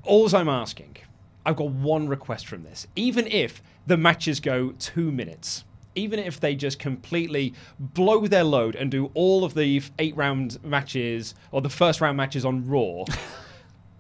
All 0.03 0.33
I'm 0.35 0.49
asking, 0.49 0.97
I've 1.45 1.55
got 1.55 1.69
one 1.69 2.07
request 2.07 2.47
from 2.47 2.63
this. 2.63 2.87
Even 2.95 3.27
if 3.27 3.61
the 3.85 3.97
matches 3.97 4.39
go 4.39 4.73
two 4.79 5.11
minutes, 5.11 5.63
even 5.97 6.19
if 6.19 6.39
they 6.39 6.55
just 6.55 6.79
completely 6.79 7.53
blow 7.79 8.27
their 8.27 8.43
load 8.43 8.75
and 8.75 8.89
do 8.91 9.11
all 9.13 9.43
of 9.43 9.53
the 9.53 9.81
eight 9.99 10.15
round 10.15 10.63
matches 10.63 11.35
or 11.51 11.61
the 11.61 11.69
first 11.69 11.99
round 11.99 12.15
matches 12.15 12.45
on 12.45 12.65
Raw, 12.67 13.03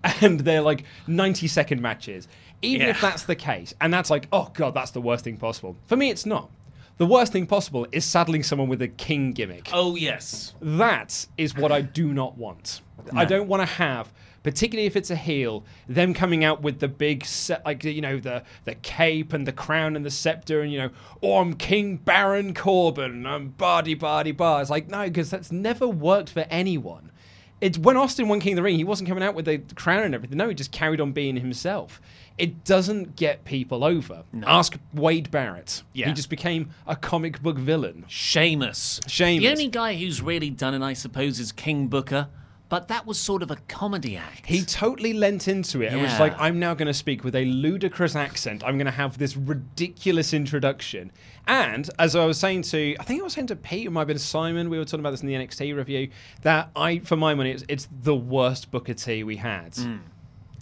and 0.21 0.39
they're 0.41 0.61
like 0.61 0.85
90 1.07 1.47
second 1.47 1.81
matches, 1.81 2.27
even 2.61 2.87
if 2.87 3.01
that's 3.01 3.23
the 3.23 3.35
case, 3.35 3.73
and 3.81 3.93
that's 3.93 4.09
like, 4.09 4.27
oh 4.31 4.49
god, 4.53 4.73
that's 4.73 4.91
the 4.91 5.01
worst 5.01 5.23
thing 5.23 5.37
possible. 5.37 5.75
For 5.87 5.97
me, 5.97 6.09
it's 6.09 6.25
not. 6.25 6.49
The 6.97 7.05
worst 7.05 7.31
thing 7.31 7.45
possible 7.45 7.85
is 7.91 8.05
saddling 8.05 8.41
someone 8.41 8.69
with 8.69 8.81
a 8.81 8.87
king 8.87 9.31
gimmick. 9.31 9.69
Oh 9.71 9.95
yes. 9.95 10.53
That 10.61 11.27
is 11.37 11.55
what 11.55 11.71
I 11.71 11.81
do 11.81 12.11
not 12.13 12.37
want. 12.37 12.81
I 13.13 13.25
don't 13.25 13.47
want 13.47 13.61
to 13.61 13.67
have, 13.75 14.11
particularly 14.43 14.87
if 14.87 14.95
it's 14.95 15.09
a 15.09 15.15
heel, 15.15 15.63
them 15.87 16.13
coming 16.13 16.43
out 16.43 16.61
with 16.61 16.79
the 16.79 16.87
big 16.87 17.25
set, 17.25 17.65
like 17.65 17.83
you 17.83 18.01
know, 18.01 18.19
the 18.19 18.43
the 18.65 18.75
cape 18.75 19.33
and 19.33 19.47
the 19.47 19.51
crown 19.51 19.95
and 19.95 20.05
the 20.05 20.11
scepter, 20.11 20.61
and 20.61 20.71
you 20.71 20.79
know, 20.79 20.89
oh, 21.21 21.39
I'm 21.39 21.53
King 21.53 21.97
Baron 21.97 22.53
Corbin, 22.53 23.25
I'm 23.25 23.49
Bardy 23.49 23.93
Bardy 23.93 24.31
Bar. 24.31 24.61
It's 24.61 24.69
like 24.69 24.89
no, 24.89 25.05
because 25.05 25.29
that's 25.29 25.51
never 25.51 25.87
worked 25.87 26.29
for 26.29 26.45
anyone. 26.49 27.11
It's 27.59 27.77
when 27.77 27.97
Austin 27.97 28.27
won 28.27 28.39
King 28.39 28.53
of 28.53 28.57
the 28.57 28.63
Ring, 28.63 28.75
he 28.75 28.83
wasn't 28.83 29.09
coming 29.09 29.23
out 29.23 29.33
with 29.33 29.45
the 29.45 29.57
crown 29.75 30.03
and 30.03 30.13
everything. 30.13 30.37
No, 30.37 30.47
he 30.47 30.53
just 30.53 30.71
carried 30.71 31.01
on 31.01 31.11
being 31.11 31.35
himself. 31.37 31.99
It 32.37 32.63
doesn't 32.63 33.15
get 33.15 33.45
people 33.45 33.83
over. 33.83 34.23
Ask 34.45 34.77
Wade 34.93 35.31
Barrett. 35.31 35.81
Yeah. 35.91 36.07
He 36.07 36.13
just 36.13 36.29
became 36.29 36.69
a 36.85 36.95
comic 36.95 37.41
book 37.41 37.57
villain. 37.57 38.05
Sheamus. 38.07 39.01
Sheamus. 39.07 39.41
The 39.41 39.49
only 39.49 39.67
guy 39.69 39.95
who's 39.95 40.21
really 40.21 40.51
done 40.51 40.75
it, 40.75 40.83
I 40.83 40.93
suppose, 40.93 41.39
is 41.39 41.51
King 41.51 41.87
Booker. 41.87 42.27
But 42.69 42.89
that 42.89 43.05
was 43.05 43.17
sort 43.17 43.43
of 43.43 43.49
a 43.49 43.55
comedy 43.69 44.17
act. 44.17 44.45
He 44.45 44.63
totally 44.63 45.13
lent 45.13 45.47
into 45.47 45.81
it 45.81 45.93
and 45.93 46.01
was 46.01 46.19
like, 46.19 46.33
I'm 46.37 46.59
now 46.59 46.73
going 46.73 46.87
to 46.87 46.93
speak 46.93 47.23
with 47.23 47.33
a 47.35 47.45
ludicrous 47.45 48.13
accent. 48.15 48.61
I'm 48.65 48.77
going 48.77 48.85
to 48.87 48.91
have 48.91 49.17
this 49.17 49.37
ridiculous 49.37 50.33
introduction. 50.33 51.11
And 51.47 51.89
as 51.97 52.13
I 52.13 52.25
was 52.25 52.37
saying 52.37 52.63
to, 52.63 52.95
I 52.99 53.03
think 53.03 53.21
I 53.21 53.23
was 53.23 53.33
saying 53.33 53.47
to 53.47 53.55
Pete, 53.55 53.85
it 53.85 53.89
might 53.91 54.01
have 54.01 54.07
been 54.09 54.19
Simon, 54.19 54.69
we 54.69 54.77
were 54.77 54.83
talking 54.83 54.99
about 54.99 55.11
this 55.11 55.21
in 55.21 55.27
the 55.27 55.35
NXT 55.35 55.75
review, 55.77 56.09
that 56.41 56.69
I, 56.75 56.99
for 56.99 57.15
my 57.15 57.33
money, 57.33 57.51
it's, 57.51 57.63
it's 57.69 57.87
the 58.01 58.15
worst 58.15 58.69
Booker 58.69 58.93
T 58.93 59.23
we 59.23 59.37
had. 59.37 59.73
Mm. 59.73 59.99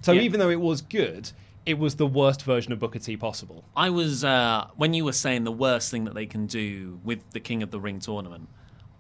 So 0.04 0.12
Yeah. 0.12 0.22
even 0.22 0.40
though 0.40 0.52
it 0.52 0.62
was 0.62 0.82
good, 0.82 1.32
it 1.66 1.80
was 1.80 1.96
the 1.96 2.06
worst 2.06 2.44
version 2.44 2.72
of 2.72 2.78
Booker 2.78 3.00
T 3.00 3.18
possible. 3.18 3.64
I 3.76 3.90
was 3.90 4.24
uh, 4.24 4.68
when 4.76 4.94
you 4.94 5.04
were 5.06 5.12
saying 5.14 5.44
the 5.46 5.52
worst 5.52 5.90
thing 5.90 6.04
that 6.06 6.14
they 6.14 6.28
can 6.28 6.46
do 6.46 7.00
with 7.04 7.28
the 7.32 7.40
King 7.40 7.64
of 7.64 7.72
the 7.72 7.80
Ring 7.80 8.00
tournament. 8.00 8.48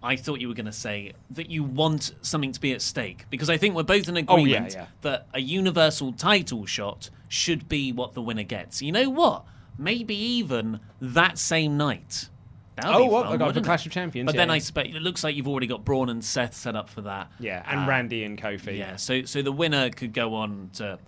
I 0.06 0.15
thought 0.15 0.39
you 0.39 0.48
were 0.48 0.54
going 0.54 0.65
to 0.68 0.72
say 0.72 1.13
that 1.32 1.50
you 1.50 1.63
want 1.63 2.13
something 2.22 2.52
to 2.52 2.60
be 2.62 2.72
at 2.74 2.82
stake 2.82 3.26
because 3.30 3.50
I 3.50 3.58
think 3.58 3.76
we're 3.76 3.84
both 3.84 4.08
in 4.08 4.15
Oh, 4.15 4.38
yeah, 4.38 4.41
agreement 4.58 4.74
yeah. 4.74 4.86
that 5.02 5.28
a 5.34 5.39
universal 5.41 6.13
title 6.13 6.65
shot 6.65 7.10
should 7.28 7.68
be 7.68 7.91
what 7.91 8.13
the 8.13 8.22
winner 8.22 8.44
gets. 8.44 8.82
You 8.82 8.91
know 8.91 9.10
what? 9.10 9.46
Maybe 9.78 10.15
even 10.15 10.80
that 11.02 11.38
same 11.38 11.76
night. 11.78 12.30
That 12.76 12.86
would 12.88 12.96
Oh, 12.96 13.06
what? 13.06 13.26
fun, 13.28 13.41
oh, 13.41 13.54
for 13.54 13.62
Clash 13.62 13.86
of 13.86 13.91
Champions, 13.91 14.26
But 14.28 14.36
then. 14.36 14.50
I 14.52 14.58
expect 14.58 14.89
it 14.89 15.02
looks 15.02 15.24
like 15.24 15.36
you've 15.36 15.48
already 15.48 15.68
got 15.68 15.84
Braun 15.86 16.10
and 16.10 16.24
Seth 16.24 16.54
set 16.56 16.76
up 16.76 16.89
for 16.89 17.02
that. 17.02 17.32
Yeah, 17.39 17.63
and 17.65 17.82
Uh, 17.82 17.88
Randy 17.88 18.24
and 18.26 18.38
Kofi. 18.41 18.78
Yeah, 18.78 18.98
so 18.98 19.24
so 19.24 19.41
the 19.41 19.52
winner 19.52 19.89
could 19.89 20.13
go 20.13 20.36
on 20.36 20.70
to 20.74 21.00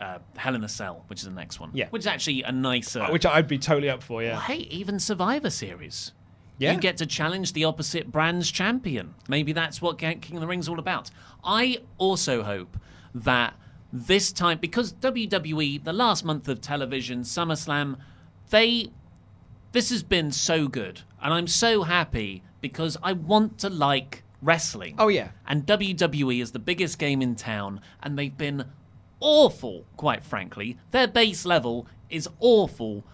uh, 0.00 0.18
Hell 0.36 0.54
in 0.54 0.64
a 0.64 0.68
Cell, 0.68 1.04
which 1.08 1.18
is 1.20 1.24
the 1.26 1.30
next 1.30 1.60
one. 1.60 1.70
Yeah. 1.74 1.88
which 1.90 2.00
is 2.00 2.06
actually 2.06 2.42
a 2.42 2.52
nicer. 2.52 3.04
Which 3.06 3.26
I'd 3.26 3.48
be 3.48 3.58
totally 3.58 3.90
up 3.90 4.02
for, 4.02 4.22
yeah. 4.22 4.32
Well, 4.32 4.40
hey, 4.40 4.58
even 4.70 4.98
Survivor 5.00 5.50
Series. 5.50 6.12
Yeah. 6.60 6.72
You 6.74 6.78
get 6.78 6.98
to 6.98 7.06
challenge 7.06 7.54
the 7.54 7.64
opposite 7.64 8.12
brand's 8.12 8.50
champion. 8.50 9.14
Maybe 9.28 9.52
that's 9.52 9.80
what 9.80 9.96
King 9.96 10.34
of 10.34 10.40
the 10.40 10.46
Ring's 10.46 10.68
all 10.68 10.78
about. 10.78 11.10
I 11.42 11.78
also 11.96 12.42
hope 12.42 12.76
that 13.14 13.54
this 13.90 14.30
time, 14.30 14.58
because 14.58 14.92
WWE, 14.92 15.82
the 15.82 15.94
last 15.94 16.22
month 16.22 16.48
of 16.48 16.60
television, 16.60 17.22
SummerSlam, 17.22 17.96
they. 18.50 18.92
This 19.72 19.88
has 19.90 20.02
been 20.02 20.32
so 20.32 20.68
good. 20.68 21.00
And 21.22 21.32
I'm 21.32 21.46
so 21.46 21.84
happy 21.84 22.42
because 22.60 22.98
I 23.02 23.12
want 23.12 23.56
to 23.58 23.70
like 23.70 24.22
wrestling. 24.42 24.96
Oh, 24.98 25.08
yeah. 25.08 25.30
And 25.46 25.64
WWE 25.64 26.42
is 26.42 26.52
the 26.52 26.58
biggest 26.58 26.98
game 26.98 27.22
in 27.22 27.36
town, 27.36 27.80
and 28.02 28.18
they've 28.18 28.36
been 28.36 28.64
awful, 29.20 29.86
quite 29.96 30.22
frankly. 30.22 30.76
Their 30.90 31.06
base 31.06 31.46
level 31.46 31.86
is 32.10 32.28
awful 32.38 33.04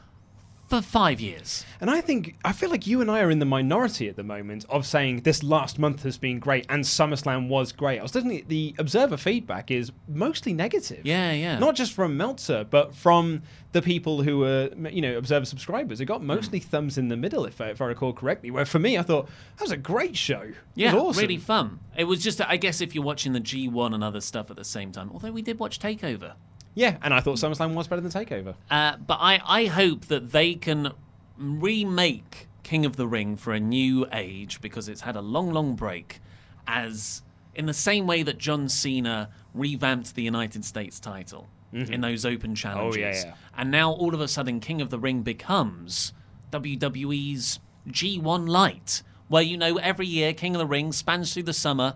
for 0.69 0.83
five 0.83 1.21
years. 1.21 1.65
And 1.81 1.89
I 1.91 2.01
think 2.01 2.37
I 2.45 2.53
feel 2.53 2.71
like 2.71 2.87
you 2.87 3.01
and 3.01 3.09
I 3.11 3.21
are 3.21 3.31
in 3.31 3.39
the 3.39 3.45
minority 3.45 4.09
at 4.09 4.17
the 4.17 4.23
moment 4.25 4.65
of 4.69 4.85
saying 4.85 5.21
this 5.23 5.43
last 5.43 5.79
month 5.79 6.03
has 6.03 6.19
been 6.19 6.41
great 6.41 6.67
and 6.69 6.83
SummerSlam 6.83 7.49
was 7.49 7.71
great. 7.73 8.01
I 8.01 8.03
was 8.03 8.15
looking 8.15 8.37
at 8.37 8.49
the 8.49 8.75
observer 8.79 9.17
feedback 9.17 9.71
is 9.71 9.93
mostly 10.09 10.53
negative. 10.53 11.07
Yeah, 11.07 11.31
yeah. 11.33 11.59
Not 11.59 11.77
just 11.77 11.93
from 11.93 12.17
Meltzer, 12.17 12.65
but 12.69 12.95
from 12.95 13.43
the 13.73 13.81
people 13.83 14.23
who 14.23 14.39
were 14.39 14.71
you 14.91 15.03
know 15.03 15.17
observer 15.17 15.45
subscribers. 15.47 16.01
It 16.01 16.07
got 16.07 16.21
Hmm. 16.21 16.27
mostly 16.27 16.59
thumbs 16.61 16.99
in 16.99 17.09
the 17.09 17.17
middle, 17.17 17.45
if 17.45 17.61
I, 17.61 17.67
if 17.67 17.81
I 17.81 17.87
recall 17.87 18.13
correctly. 18.13 18.51
Where 18.51 18.65
for 18.65 18.79
me, 18.79 18.99
I 18.99 19.03
thought 19.03 19.29
that 19.57 19.63
was 19.63 19.71
a 19.71 19.77
great 19.77 20.17
show. 20.17 20.41
It 20.41 20.55
Yeah, 20.75 20.95
was 20.95 21.03
awesome. 21.03 21.21
really 21.21 21.37
fun. 21.37 21.79
It 21.97 22.05
was 22.05 22.23
just, 22.23 22.41
I 22.41 22.57
guess, 22.57 22.81
if 22.81 22.95
you're 22.95 23.05
watching 23.05 23.33
the 23.35 23.41
G1 23.41 23.95
and 23.95 24.03
other 24.03 24.21
stuff 24.21 24.51
at 24.51 24.57
the 24.57 24.65
same 24.65 24.93
time, 24.93 25.11
although 25.13 25.31
we 25.33 25.43
did 25.43 25.59
watch 25.59 25.79
Takeover. 25.79 26.35
Yeah, 26.77 26.99
and 27.03 27.13
I 27.15 27.21
thought 27.21 27.39
SummerSlam 27.39 27.75
was 27.75 27.89
better 27.89 28.03
than 28.03 28.13
Takeover. 28.13 28.55
Uh, 28.71 28.97
but 28.99 29.19
I, 29.21 29.41
I 29.45 29.65
hope 29.67 30.05
that 30.07 30.31
they 30.31 30.55
can 30.55 30.93
remake 31.39 32.49
King 32.63 32.85
of 32.85 32.97
the 32.97 33.07
Ring 33.09 33.37
for 33.37 33.53
a 33.53 33.61
new 33.61 34.07
age 34.13 34.61
because 34.61 34.89
it's 34.89 35.01
had 35.01 35.17
a 35.17 35.21
long, 35.23 35.51
long 35.53 35.75
break. 35.75 36.21
As 36.67 37.23
in 37.55 37.67
the 37.67 37.73
same 37.75 38.07
way 38.07 38.23
that 38.23 38.39
John 38.39 38.69
Cena 38.69 39.31
revamped 39.55 40.15
the 40.15 40.23
United 40.23 40.65
States 40.65 41.01
title 41.01 41.49
Mhm. 41.73 41.91
in 41.91 42.01
those 42.03 42.25
open 42.27 42.55
challenges. 42.55 43.25
yeah. 43.25 43.35
And 43.57 43.71
now 43.71 43.91
all 43.91 44.15
of 44.15 44.21
a 44.21 44.29
sudden, 44.29 44.61
King 44.61 44.81
of 44.83 44.91
the 44.91 44.99
Ring 44.99 45.23
becomes 45.23 46.13
WWE's 46.51 47.59
G1 47.89 48.47
Light, 48.49 49.03
where 49.29 49.43
you 49.43 49.57
know 49.57 49.77
every 49.79 50.07
year 50.07 50.33
King 50.35 50.55
of 50.55 50.59
the 50.59 50.67
Ring 50.67 50.93
spans 50.93 51.33
through 51.33 51.45
the 51.45 51.53
summer. 51.53 51.95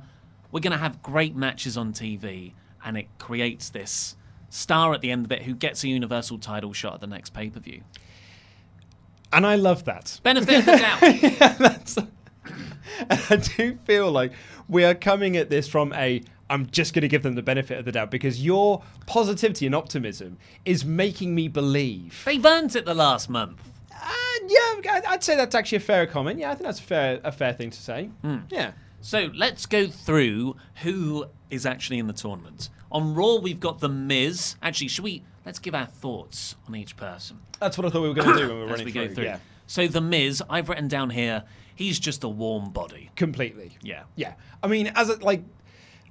We're 0.52 0.60
going 0.60 0.72
to 0.72 0.78
have 0.78 1.02
great 1.02 1.36
matches 1.36 1.76
on 1.76 1.92
TV, 1.92 2.54
and 2.84 2.96
it 2.96 3.06
creates 3.18 3.70
this 3.70 4.16
star 4.50 4.92
at 4.92 5.00
the 5.00 5.10
end 5.10 5.24
of 5.24 5.32
it 5.32 5.42
who 5.42 5.54
gets 5.54 5.82
a 5.84 5.88
universal 5.88 6.38
title 6.38 6.72
shot 6.72 6.94
at 6.94 7.00
the 7.00 7.06
next 7.06 7.30
pay 7.30 7.48
per 7.48 7.60
view. 7.60 7.82
And 9.32 9.46
I 9.46 9.54
love 9.54 9.84
that. 9.84 10.20
Benefit 10.22 10.58
of 10.58 10.66
the 10.66 10.76
doubt. 10.76 11.00
yeah, 11.22 11.54
that's, 11.54 11.96
I 13.30 13.36
do 13.36 13.78
feel 13.84 14.10
like 14.10 14.32
we 14.68 14.84
are 14.84 14.94
coming 14.94 15.36
at 15.36 15.48
this 15.50 15.68
from 15.68 15.92
a 15.94 16.22
I'm 16.50 16.66
just 16.66 16.94
going 16.94 17.02
to 17.02 17.08
give 17.08 17.22
them 17.22 17.36
the 17.36 17.42
benefit 17.42 17.78
of 17.78 17.84
the 17.84 17.92
doubt 17.92 18.10
because 18.10 18.44
your 18.44 18.82
positivity 19.06 19.66
and 19.66 19.74
optimism 19.74 20.36
is 20.64 20.84
making 20.84 21.32
me 21.32 21.46
believe. 21.46 22.22
They've 22.26 22.44
earned 22.44 22.74
it 22.74 22.84
the 22.84 22.94
last 22.94 23.30
month. 23.30 23.62
Uh, 23.94 24.10
yeah, 24.48 25.00
I'd 25.06 25.22
say 25.22 25.36
that's 25.36 25.54
actually 25.54 25.76
a 25.76 25.80
fair 25.80 26.08
comment. 26.08 26.40
Yeah, 26.40 26.50
I 26.50 26.54
think 26.54 26.64
that's 26.64 26.80
a 26.80 26.82
fair 26.82 27.20
a 27.22 27.30
fair 27.30 27.52
thing 27.52 27.70
to 27.70 27.80
say. 27.80 28.10
Hmm. 28.22 28.38
Yeah. 28.50 28.72
So 29.00 29.30
let's 29.34 29.64
go 29.64 29.86
through 29.86 30.56
who 30.82 31.26
is 31.50 31.66
actually 31.66 31.98
in 31.98 32.06
the 32.06 32.12
tournament. 32.12 32.68
On 32.92 33.14
Raw, 33.14 33.36
we've 33.36 33.60
got 33.60 33.80
The 33.80 33.88
Miz. 33.88 34.56
Actually, 34.62 34.88
should 34.88 35.04
we? 35.04 35.22
Let's 35.46 35.58
give 35.58 35.74
our 35.74 35.86
thoughts 35.86 36.56
on 36.68 36.74
each 36.76 36.96
person. 36.96 37.38
That's 37.60 37.76
what 37.78 37.86
I 37.86 37.90
thought 37.90 38.02
we 38.02 38.08
were 38.08 38.14
going 38.14 38.34
to 38.36 38.42
do 38.42 38.48
when 38.48 38.56
we 38.56 38.62
were 38.64 38.66
running 38.70 38.84
we 38.86 38.92
through. 38.92 39.08
go 39.08 39.14
through. 39.14 39.24
Yeah, 39.24 39.38
So 39.66 39.86
The 39.86 40.00
Miz, 40.00 40.42
I've 40.50 40.68
written 40.68 40.88
down 40.88 41.10
here, 41.10 41.44
he's 41.74 41.98
just 41.98 42.24
a 42.24 42.28
warm 42.28 42.70
body. 42.70 43.10
completely. 43.16 43.76
Yeah. 43.82 44.02
Yeah, 44.16 44.34
I 44.62 44.66
mean, 44.68 44.88
as 44.94 45.08
a, 45.08 45.16
like, 45.24 45.42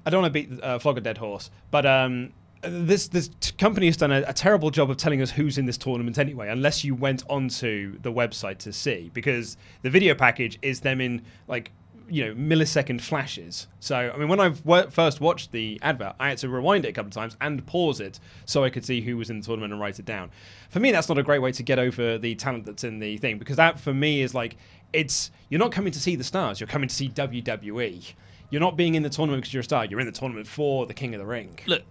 I 0.04 0.10
don't 0.10 0.22
want 0.22 0.34
to 0.34 0.46
beat 0.46 0.62
uh, 0.62 0.78
flog 0.78 0.98
a 0.98 1.00
dead 1.00 1.18
horse, 1.18 1.50
but 1.70 1.84
um, 1.86 2.32
this 2.62 3.08
this 3.08 3.30
t- 3.40 3.52
company 3.58 3.86
has 3.86 3.96
done 3.98 4.10
a, 4.10 4.22
a 4.26 4.32
terrible 4.32 4.70
job 4.70 4.90
of 4.90 4.96
telling 4.96 5.20
us 5.22 5.30
who's 5.30 5.58
in 5.58 5.66
this 5.66 5.76
tournament 5.78 6.18
anyway, 6.18 6.48
unless 6.48 6.84
you 6.84 6.94
went 6.94 7.22
onto 7.28 7.98
the 8.00 8.12
website 8.12 8.58
to 8.58 8.72
see, 8.72 9.10
because 9.14 9.56
the 9.82 9.90
video 9.90 10.14
package 10.14 10.58
is 10.62 10.80
them 10.80 11.00
in 11.00 11.22
like 11.48 11.70
you 12.10 12.26
know 12.26 12.34
millisecond 12.34 13.00
flashes. 13.00 13.68
So 13.78 13.96
I 13.96 14.18
mean, 14.18 14.28
when 14.28 14.40
I 14.40 14.50
w- 14.50 14.90
first 14.90 15.20
watched 15.20 15.52
the 15.52 15.78
advert, 15.82 16.14
I 16.18 16.28
had 16.28 16.38
to 16.38 16.48
rewind 16.48 16.84
it 16.84 16.88
a 16.88 16.92
couple 16.92 17.08
of 17.08 17.14
times 17.14 17.36
and 17.40 17.64
pause 17.66 18.00
it 18.00 18.20
so 18.44 18.64
I 18.64 18.70
could 18.70 18.84
see 18.84 19.00
who 19.00 19.16
was 19.16 19.30
in 19.30 19.40
the 19.40 19.46
tournament 19.46 19.72
and 19.72 19.80
write 19.80 19.98
it 19.98 20.04
down. 20.04 20.30
For 20.70 20.80
me, 20.80 20.92
that's 20.92 21.08
not 21.08 21.18
a 21.18 21.22
great 21.22 21.40
way 21.40 21.52
to 21.52 21.62
get 21.62 21.78
over 21.78 22.18
the 22.18 22.34
talent 22.34 22.66
that's 22.66 22.84
in 22.84 22.98
the 22.98 23.16
thing 23.18 23.38
because 23.38 23.56
that 23.56 23.78
for 23.78 23.94
me 23.94 24.22
is 24.22 24.34
like 24.34 24.56
it's 24.92 25.30
you're 25.48 25.60
not 25.60 25.72
coming 25.72 25.92
to 25.92 26.00
see 26.00 26.16
the 26.16 26.24
stars, 26.24 26.60
you're 26.60 26.66
coming 26.66 26.88
to 26.88 26.94
see 26.94 27.08
WWE. 27.08 28.12
You're 28.50 28.60
not 28.60 28.76
being 28.76 28.96
in 28.96 29.04
the 29.04 29.10
tournament 29.10 29.42
because 29.42 29.54
you're 29.54 29.60
a 29.60 29.64
star. 29.64 29.84
You're 29.84 30.00
in 30.00 30.06
the 30.06 30.12
tournament 30.12 30.46
for 30.46 30.84
the 30.86 30.94
King 30.94 31.14
of 31.14 31.20
the 31.20 31.26
Ring. 31.26 31.56
Look, 31.66 31.82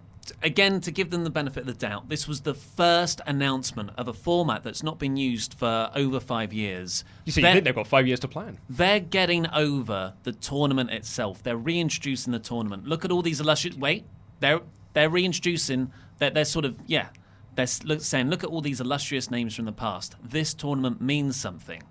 again, 0.42 0.80
to 0.82 0.90
give 0.90 1.10
them 1.10 1.24
the 1.24 1.30
benefit 1.30 1.62
of 1.62 1.66
the 1.66 1.74
doubt, 1.74 2.08
this 2.08 2.26
was 2.28 2.42
the 2.42 2.54
first 2.54 3.20
announcement 3.26 3.90
of 3.96 4.08
a 4.08 4.12
format 4.12 4.62
that's 4.62 4.82
not 4.82 4.98
been 4.98 5.16
used 5.16 5.54
for 5.54 5.90
over 5.94 6.20
five 6.20 6.52
years. 6.52 7.04
You 7.24 7.32
see, 7.32 7.40
you 7.40 7.46
They're- 7.46 7.52
think 7.54 7.64
they've 7.64 7.74
got 7.74 7.86
five 7.86 8.06
years 8.06 8.20
to 8.20 8.28
plan. 8.28 8.58
They're 8.68 9.00
getting 9.00 9.46
over 9.48 10.14
the 10.22 10.32
tournament 10.32 10.90
itself. 10.90 11.42
They're 11.42 11.56
reintroducing 11.56 12.32
the 12.32 12.38
tournament. 12.38 12.86
Look 12.86 13.04
at 13.04 13.10
all 13.10 13.22
these 13.22 13.40
illustrious. 13.40 13.76
Wait, 13.76 14.04
they're 14.40 14.60
they're 14.92 15.10
reintroducing. 15.10 15.92
They're, 16.18 16.30
they're 16.30 16.44
sort 16.44 16.64
of 16.64 16.78
yeah. 16.86 17.08
They're 17.56 17.66
look, 17.84 18.00
saying, 18.00 18.30
look 18.30 18.44
at 18.44 18.50
all 18.50 18.60
these 18.60 18.80
illustrious 18.80 19.30
names 19.30 19.54
from 19.56 19.64
the 19.64 19.72
past. 19.72 20.14
This 20.22 20.54
tournament 20.54 21.00
means 21.00 21.36
something. 21.36 21.82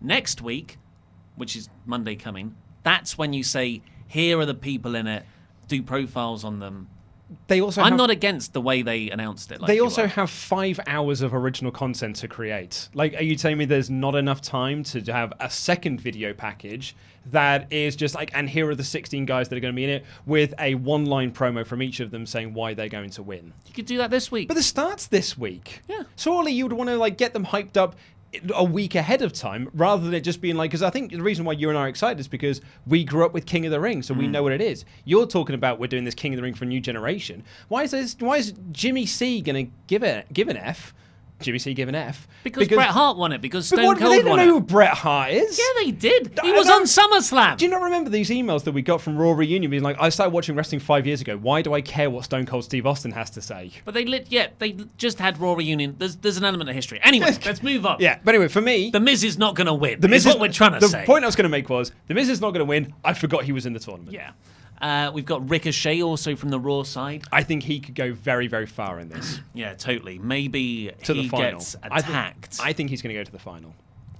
Next 0.00 0.40
week, 0.40 0.78
which 1.36 1.56
is 1.56 1.68
Monday 1.84 2.14
coming, 2.14 2.54
that's 2.84 3.18
when 3.18 3.32
you 3.32 3.42
say, 3.42 3.82
here 4.06 4.38
are 4.38 4.46
the 4.46 4.54
people 4.54 4.94
in 4.94 5.06
it. 5.06 5.24
Do 5.68 5.82
profiles 5.82 6.44
on 6.44 6.58
them. 6.60 6.88
They 7.46 7.60
also 7.60 7.80
I'm 7.82 7.90
have- 7.92 7.98
not 7.98 8.10
against 8.10 8.52
the 8.52 8.60
way 8.60 8.82
they 8.82 9.10
announced 9.10 9.52
it. 9.52 9.60
Like 9.60 9.68
they 9.68 9.80
also 9.80 10.04
are. 10.04 10.08
have 10.08 10.30
five 10.30 10.80
hours 10.86 11.20
of 11.22 11.32
original 11.34 11.70
content 11.70 12.16
to 12.16 12.28
create. 12.28 12.88
Like, 12.94 13.14
are 13.14 13.22
you 13.22 13.36
telling 13.36 13.58
me 13.58 13.64
there's 13.66 13.90
not 13.90 14.14
enough 14.14 14.40
time 14.40 14.82
to 14.84 15.00
have 15.12 15.32
a 15.40 15.48
second 15.48 16.00
video 16.00 16.32
package 16.32 16.96
that 17.26 17.72
is 17.72 17.94
just 17.96 18.14
like, 18.14 18.30
and 18.34 18.48
here 18.48 18.68
are 18.68 18.74
the 18.74 18.82
16 18.82 19.26
guys 19.26 19.48
that 19.48 19.56
are 19.56 19.60
going 19.60 19.74
to 19.74 19.76
be 19.76 19.84
in 19.84 19.90
it 19.90 20.04
with 20.26 20.54
a 20.58 20.74
one 20.76 21.04
line 21.04 21.30
promo 21.32 21.64
from 21.66 21.82
each 21.82 22.00
of 22.00 22.10
them 22.10 22.26
saying 22.26 22.54
why 22.54 22.74
they're 22.74 22.88
going 22.88 23.10
to 23.10 23.22
win? 23.22 23.52
You 23.66 23.74
could 23.74 23.86
do 23.86 23.98
that 23.98 24.10
this 24.10 24.32
week. 24.32 24.48
But 24.48 24.54
the 24.54 24.62
start's 24.62 25.06
this 25.06 25.36
week. 25.38 25.82
Yeah. 25.86 26.04
Surely 26.16 26.52
you 26.52 26.64
would 26.64 26.72
want 26.72 26.88
to 26.90 26.96
like 26.96 27.16
get 27.18 27.32
them 27.32 27.44
hyped 27.46 27.76
up 27.76 27.94
a 28.54 28.62
week 28.62 28.94
ahead 28.94 29.22
of 29.22 29.32
time 29.32 29.68
rather 29.74 30.04
than 30.04 30.14
it 30.14 30.20
just 30.20 30.40
being 30.40 30.54
like 30.56 30.70
because 30.70 30.82
I 30.82 30.90
think 30.90 31.10
the 31.10 31.20
reason 31.22 31.44
why 31.44 31.52
you 31.52 31.68
and 31.68 31.76
I 31.76 31.82
are 31.82 31.88
excited 31.88 32.20
is 32.20 32.28
because 32.28 32.60
we 32.86 33.02
grew 33.02 33.24
up 33.24 33.32
with 33.34 33.44
King 33.44 33.66
of 33.66 33.72
the 33.72 33.80
Ring, 33.80 34.02
so 34.02 34.14
we 34.14 34.26
Mm. 34.26 34.30
know 34.30 34.42
what 34.44 34.52
it 34.52 34.60
is. 34.60 34.84
You're 35.04 35.26
talking 35.26 35.54
about 35.54 35.80
we're 35.80 35.88
doing 35.88 36.04
this 36.04 36.14
King 36.14 36.32
of 36.34 36.36
the 36.36 36.42
Ring 36.42 36.54
for 36.54 36.64
a 36.64 36.68
new 36.68 36.80
generation. 36.80 37.42
Why 37.68 37.82
is 37.82 37.90
this? 37.90 38.16
Why 38.20 38.36
is 38.36 38.54
Jimmy 38.70 39.04
C 39.06 39.40
gonna 39.40 39.64
give 39.88 40.02
it 40.04 40.32
give 40.32 40.48
an 40.48 40.56
F? 40.56 40.94
Jimmy 41.40 41.58
C 41.58 41.74
give 41.74 41.88
an 41.88 41.94
F 41.94 42.28
because, 42.44 42.68
Bret 42.68 42.88
Hart 42.88 43.16
won 43.16 43.32
it. 43.32 43.40
Because 43.40 43.66
Stone 43.66 43.84
what- 43.84 43.98
Cold 43.98 44.12
they 44.12 44.18
don't 44.18 44.30
won 44.30 44.38
know 44.38 44.44
it. 44.44 44.48
who 44.48 44.60
Bret 44.60 44.90
Hart 44.94 45.30
is. 45.32 45.58
Yeah, 45.58 45.84
they 45.84 45.90
did. 45.90 46.38
He 46.42 46.50
I 46.50 46.52
was 46.52 46.68
on 46.68 46.84
SummerSlam. 46.84 47.56
Do 47.56 47.64
you 47.64 47.70
not 47.70 47.82
remember 47.82 48.10
these 48.10 48.30
emails 48.30 48.64
that 48.64 48.72
we 48.72 48.82
got 48.82 49.00
from 49.00 49.16
Raw 49.16 49.32
Reunion 49.32 49.70
being 49.70 49.82
like, 49.82 49.96
I 50.00 50.08
started 50.10 50.32
watching 50.32 50.54
wrestling 50.54 50.80
five 50.80 51.06
years 51.06 51.20
ago. 51.20 51.36
Why 51.36 51.62
do 51.62 51.74
I 51.74 51.80
care 51.80 52.10
what 52.10 52.24
Stone 52.24 52.46
Cold 52.46 52.64
Steve 52.64 52.86
Austin 52.86 53.12
has 53.12 53.30
to 53.30 53.40
say? 53.42 53.70
But 53.84 53.94
they 53.94 54.04
lit. 54.04 54.26
Yeah, 54.30 54.48
they 54.58 54.76
just 54.96 55.18
had 55.18 55.38
Raw 55.38 55.54
reunion. 55.54 55.96
There's 55.98 56.16
there's 56.16 56.36
an 56.36 56.44
element 56.44 56.68
of 56.70 56.76
history. 56.76 57.00
Anyway, 57.02 57.36
let's 57.44 57.62
move 57.62 57.86
on. 57.86 57.96
Yeah, 58.00 58.18
but 58.24 58.34
anyway, 58.34 58.48
for 58.48 58.60
me, 58.60 58.90
the 58.90 59.00
Miz 59.00 59.24
is 59.24 59.38
not 59.38 59.54
going 59.54 59.66
to 59.66 59.74
win. 59.74 60.00
The 60.00 60.08
Miz 60.08 60.26
is 60.26 60.32
what 60.32 60.40
we're 60.40 60.52
trying 60.52 60.72
to 60.72 60.80
the 60.80 60.88
say. 60.88 61.00
The 61.00 61.06
point 61.06 61.24
I 61.24 61.26
was 61.28 61.36
going 61.36 61.44
to 61.44 61.48
make 61.50 61.68
was 61.68 61.92
the 62.06 62.14
Miz 62.14 62.28
is 62.28 62.40
not 62.40 62.50
going 62.50 62.60
to 62.60 62.64
win. 62.64 62.92
I 63.04 63.14
forgot 63.14 63.44
he 63.44 63.52
was 63.52 63.66
in 63.66 63.72
the 63.72 63.80
tournament. 63.80 64.12
Yeah. 64.12 64.32
Uh, 64.80 65.10
we've 65.12 65.26
got 65.26 65.48
Ricochet 65.50 66.02
also 66.02 66.34
from 66.36 66.48
the 66.48 66.58
Raw 66.58 66.82
side. 66.84 67.24
I 67.30 67.42
think 67.42 67.62
he 67.64 67.80
could 67.80 67.94
go 67.94 68.12
very, 68.14 68.46
very 68.46 68.66
far 68.66 68.98
in 68.98 69.08
this 69.08 69.40
Yeah, 69.54 69.74
totally. 69.74 70.18
Maybe 70.18 70.90
to 71.04 71.12
he 71.14 71.22
the 71.24 71.28
final. 71.28 71.50
gets 71.58 71.76
I 71.82 72.00
think- 72.00 72.08
attacked. 72.08 72.58
I 72.62 72.72
think, 72.72 72.90
he's 72.90 73.02
going 73.02 73.14
to 73.14 73.20
go 73.20 73.24
to 73.24 73.32
the 73.32 73.38
final. 73.38 73.74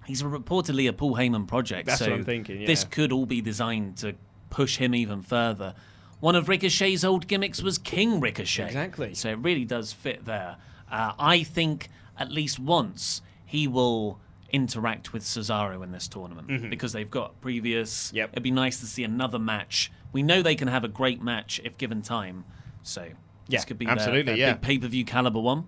He's 0.07 0.23
reportedly 0.23 0.88
a 0.88 0.92
Paul 0.92 1.14
Heyman 1.14 1.46
project. 1.46 1.87
That's 1.87 2.01
so 2.01 2.11
what 2.11 2.18
I'm 2.18 2.25
thinking, 2.25 2.64
This 2.66 2.85
could 2.85 3.12
all 3.12 3.27
be 3.27 3.40
designed 3.40 3.96
to 3.99 4.14
push 4.51 4.77
him 4.79 4.94
even 4.94 5.23
further. 5.23 5.75
One 6.18 6.35
of 6.35 6.49
Ricochet's 6.49 7.05
old 7.05 7.27
gimmicks 7.29 7.62
was 7.62 7.79
King 7.79 8.20
Ricochet. 8.20 8.66
Exactly. 8.66 9.14
So 9.14 9.31
it 9.31 9.38
really 9.38 9.64
does 9.64 9.92
fit 9.92 10.25
there. 10.27 10.57
Uh, 10.90 11.12
I 11.18 11.42
think 11.44 11.88
at 12.18 12.31
least 12.33 12.59
once 12.59 13.23
he 13.46 13.66
will 13.68 14.18
interact 14.53 15.12
with 15.12 15.23
Cesaro 15.23 15.83
in 15.85 15.92
this 15.92 16.09
tournament 16.09 16.49
Mhm. 16.49 16.70
because 16.70 16.92
they've 16.92 17.11
got 17.11 17.40
previous. 17.40 18.12
Yep. 18.12 18.31
It'd 18.33 18.42
be 18.42 18.51
nice 18.51 18.81
to 18.81 18.87
see 18.87 19.05
another 19.05 19.38
match. 19.38 19.90
We 20.12 20.23
know 20.23 20.42
they 20.42 20.55
can 20.55 20.68
have 20.68 20.85
a 20.85 20.88
great 20.88 21.23
match 21.23 21.61
if 21.64 21.79
given 21.79 22.03
time. 22.03 22.44
So 22.83 23.03
Yeah, 23.03 23.59
this 23.59 23.64
could 23.64 23.79
be 23.79 23.87
absolutely, 23.87 24.23
their, 24.23 24.37
yeah. 24.37 24.53
big 24.55 24.62
pay 24.62 24.79
per 24.79 24.87
view 24.88 25.05
caliber 25.05 25.40
one. 25.40 25.64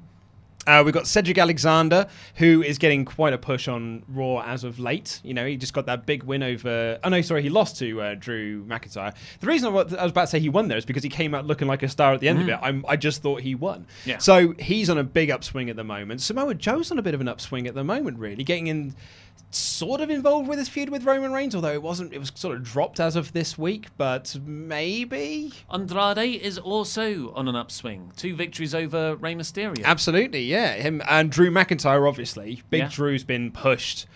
Uh, 0.64 0.81
we've 0.85 0.94
got 0.94 1.09
Cedric 1.09 1.38
Alexander, 1.38 2.07
who 2.37 2.62
is 2.62 2.78
getting 2.78 3.05
quite 3.05 3.33
a 3.33 3.38
push 3.38 3.66
on 3.66 4.05
Raw 4.07 4.38
as 4.46 4.62
of 4.62 4.78
late. 4.78 5.20
You 5.24 5.35
know, 5.35 5.44
he 5.44 5.57
just 5.57 5.72
got 5.74 5.87
that 5.87 6.07
big 6.07 6.22
win 6.22 6.40
over. 6.44 7.00
Oh 7.02 7.09
no, 7.09 7.20
sorry, 7.20 7.42
he 7.42 7.48
lost 7.48 7.78
to 7.81 8.00
uh, 8.00 8.14
Drew 8.16 8.64
McIntyre. 8.66 9.12
The 9.40 9.46
reason 9.48 9.66
I 9.66 9.72
was 9.72 9.92
about 9.92 10.14
to 10.20 10.26
say 10.28 10.38
he 10.38 10.48
won 10.48 10.68
there 10.68 10.78
is 10.78 10.85
because 10.85 11.02
he 11.02 11.09
came 11.09 11.35
out 11.35 11.46
looking 11.46 11.66
like 11.66 11.83
a 11.83 11.88
star 11.88 12.14
at 12.14 12.20
the 12.20 12.28
end 12.28 12.42
of 12.42 12.46
Mhm. 12.46 12.50
it. 12.55 12.61
I'm, 12.62 12.85
I 12.87 12.94
just 12.94 13.22
thought 13.22 13.40
he 13.40 13.57
won. 13.57 13.88
Yeah. 14.07 14.18
So 14.18 14.55
he's 14.57 14.88
on 14.88 14.98
a 14.98 15.02
big 15.05 15.31
upswing 15.31 15.68
at 15.68 15.74
the 15.74 15.83
moment. 15.83 16.20
Samoa 16.20 16.55
Joe's 16.55 16.92
on 16.92 16.98
a 16.98 17.02
bit 17.02 17.14
of 17.14 17.20
an 17.20 17.26
upswing 17.26 17.66
at 17.66 17.74
the 17.74 17.83
moment, 17.83 18.18
really, 18.20 18.44
getting 18.44 18.68
in. 18.68 18.94
Sort 19.55 20.01
of 20.01 20.09
involved 20.09 20.49
with 20.49 20.59
his 20.59 20.69
feud 20.71 20.88
with 20.88 21.05
Roman 21.05 21.31
Reigns, 21.31 21.55
although 21.55 21.73
it 21.75 21.83
wasn't. 21.83 22.15
It 22.15 22.19
was 22.19 22.33
sort 22.35 22.57
of 22.57 22.62
dropped 22.65 23.01
as 23.01 23.17
of 23.17 23.33
this 23.35 23.59
week, 23.59 23.88
but 23.99 24.35
maybe. 24.47 25.53
Andrade 25.71 26.41
is 26.41 26.57
also 26.59 27.33
on 27.35 27.49
an 27.49 27.55
upswing. 27.55 28.12
Two 28.17 28.35
victories 28.35 28.75
over 28.75 29.15
Rey 29.17 29.35
Mysterio. 29.35 29.85
Absolutely, 29.85 30.43
yeah. 30.45 30.73
Him 30.75 31.03
and 31.07 31.31
Drew 31.31 31.51
McIntyre, 31.51 32.09
obviously. 32.09 32.62
Big 32.71 32.81
Yeah. 32.81 32.88
Drew's 32.91 33.25
been 33.25 33.51
pushed. 33.53 34.07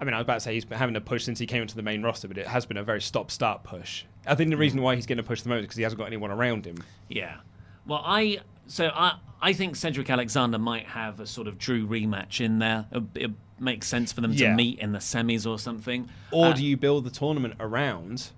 I 0.00 0.04
mean, 0.04 0.14
I 0.14 0.18
was 0.18 0.24
about 0.24 0.34
to 0.34 0.40
say 0.42 0.54
he's 0.54 0.64
been 0.64 0.78
having 0.78 0.94
a 0.94 1.00
push 1.00 1.24
since 1.24 1.40
he 1.40 1.46
came 1.46 1.62
into 1.62 1.74
the 1.74 1.82
main 1.82 2.02
roster, 2.04 2.28
but 2.28 2.38
it 2.38 2.46
has 2.46 2.64
been 2.64 2.76
a 2.76 2.84
very 2.84 3.00
stop-start 3.00 3.64
push. 3.64 4.04
I 4.28 4.36
think 4.36 4.50
the 4.50 4.56
Mm. 4.56 4.60
reason 4.60 4.82
why 4.82 4.94
he's 4.94 5.06
getting 5.06 5.24
a 5.24 5.26
push 5.26 5.42
the 5.42 5.48
most 5.48 5.58
is 5.58 5.64
because 5.64 5.76
he 5.76 5.82
hasn't 5.82 5.98
got 5.98 6.06
anyone 6.06 6.30
around 6.30 6.66
him. 6.66 6.76
Yeah. 7.08 7.38
Well, 7.84 8.02
I 8.04 8.38
so 8.68 8.90
I 8.94 9.18
I 9.40 9.52
think 9.52 9.74
Cedric 9.76 10.08
Alexander 10.10 10.58
might 10.58 10.86
have 10.86 11.20
a 11.20 11.26
sort 11.26 11.46
of 11.48 11.58
Drew 11.58 11.86
rematch 11.86 12.40
in 12.40 12.58
there. 12.60 12.86
It, 13.14 13.30
makes 13.60 13.88
sense 13.88 14.12
for 14.12 14.20
them 14.20 14.32
Yeah. 14.32 14.50
to 14.50 14.54
meet 14.54 14.78
in 14.78 14.92
the 14.92 15.00
semis 15.00 15.44
or 15.44 15.58
something. 15.58 16.08
Or 16.30 16.46
Uh, 16.46 16.52
do 16.52 16.64
you 16.64 16.76
build 16.76 17.02
the 17.02 17.10
tournament 17.10 17.54
around 17.58 18.30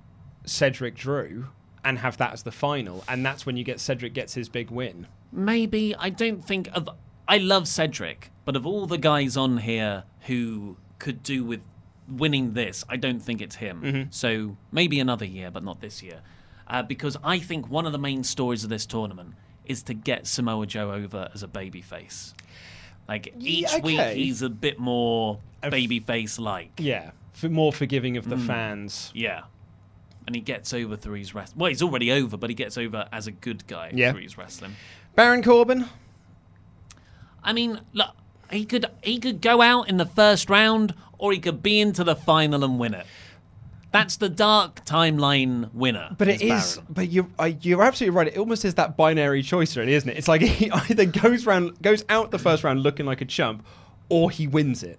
Cedric 0.46 0.94
Drew 0.96 1.48
and 1.84 1.98
have 1.98 2.16
that 2.16 2.32
as 2.32 2.42
the 2.42 2.50
final, 2.50 3.04
and 3.06 3.24
that's 3.24 3.44
when 3.44 3.54
you 3.58 3.62
get 3.62 3.80
Cedric 3.80 4.14
gets 4.14 4.32
his 4.34 4.48
big 4.48 4.70
win? 4.70 5.06
maybe 5.32 5.94
I 5.96 6.08
don't 6.10 6.42
think 6.44 6.68
of. 6.72 6.88
I 7.28 7.36
love 7.38 7.68
Cedric, 7.68 8.30
but 8.46 8.56
of 8.56 8.66
all 8.66 8.86
the 8.86 8.96
guys 8.98 9.36
on 9.36 9.58
here 9.58 10.04
who 10.22 10.76
could 10.98 11.22
do 11.22 11.44
with 11.44 11.60
winning 12.08 12.54
this, 12.54 12.82
I 12.88 12.96
don't 12.96 13.20
think 13.20 13.40
it's 13.42 13.56
him. 13.56 13.82
Mhm. 13.82 14.14
So 14.14 14.56
maybe 14.72 14.98
another 14.98 15.24
year, 15.26 15.50
but 15.50 15.62
not 15.62 15.80
this 15.82 16.02
year, 16.02 16.22
uh, 16.66 16.82
because 16.82 17.16
I 17.22 17.38
think 17.38 17.68
one 17.70 17.84
of 17.86 17.92
the 17.92 17.98
main 17.98 18.24
stories 18.24 18.64
of 18.64 18.70
this 18.70 18.86
tournament 18.86 19.34
is 19.70 19.82
to 19.84 19.94
get 19.94 20.26
Samoa 20.26 20.66
Joe 20.66 20.90
over 20.92 21.30
as 21.32 21.42
a 21.42 21.48
babyface. 21.48 22.34
Like 23.08 23.32
each 23.38 23.66
Yeah, 23.72 23.78
week, 23.80 24.00
he's 24.16 24.42
a 24.42 24.50
bit 24.50 24.78
more 24.78 25.38
babyface 25.62 26.38
like. 26.38 26.72
Yeah, 26.78 27.10
for 27.32 27.48
more 27.48 27.72
forgiving 27.72 28.16
of 28.16 28.28
the 28.28 28.36
Mm. 28.36 28.46
fans. 28.46 29.10
Yeah. 29.14 29.42
And 30.26 30.36
he 30.36 30.42
gets 30.42 30.72
over 30.74 30.96
through 30.96 31.14
his 31.18 31.34
wrestling. 31.34 31.58
Well, 31.58 31.68
he's 31.70 31.82
already 31.82 32.12
over, 32.12 32.36
but 32.36 32.50
he 32.50 32.54
gets 32.54 32.76
over 32.78 33.08
as 33.10 33.26
a 33.26 33.32
good 33.32 33.66
guy 33.66 33.90
Yeah. 33.94 34.12
through 34.12 34.22
his 34.22 34.36
wrestling. 34.38 34.76
Baron 35.16 35.42
Corbin. 35.42 35.86
I 37.42 37.52
mean, 37.52 37.80
look, 37.92 38.10
he 38.50 38.64
could 38.64 38.86
he 39.02 39.18
could 39.18 39.40
go 39.40 39.60
out 39.62 39.88
in 39.88 39.96
the 39.96 40.06
first 40.06 40.50
round, 40.50 40.94
or 41.18 41.32
he 41.32 41.38
could 41.38 41.62
be 41.62 41.80
into 41.80 42.04
the 42.04 42.14
final 42.16 42.62
and 42.64 42.78
win 42.78 42.94
it. 42.94 43.06
That's 43.92 44.16
the 44.16 44.28
dark 44.28 44.84
timeline 44.84 45.72
winner. 45.74 46.14
But 46.16 46.28
it 46.28 46.42
is. 46.42 46.76
Baron. 46.76 46.86
But 46.90 47.08
you're 47.10 47.26
uh, 47.38 47.50
you're 47.60 47.82
absolutely 47.82 48.16
right. 48.16 48.28
It 48.28 48.38
almost 48.38 48.64
is 48.64 48.74
that 48.74 48.96
binary 48.96 49.42
choice, 49.42 49.76
really, 49.76 49.94
isn't 49.94 50.08
it? 50.08 50.16
It's 50.16 50.28
like 50.28 50.40
he 50.42 50.70
either 50.70 51.06
goes 51.06 51.46
round, 51.46 51.80
goes 51.82 52.04
out 52.08 52.30
the 52.30 52.38
first 52.38 52.62
round 52.62 52.82
looking 52.82 53.06
like 53.06 53.20
a 53.20 53.24
chump, 53.24 53.64
or 54.08 54.30
he 54.30 54.46
wins 54.46 54.82
it. 54.82 54.98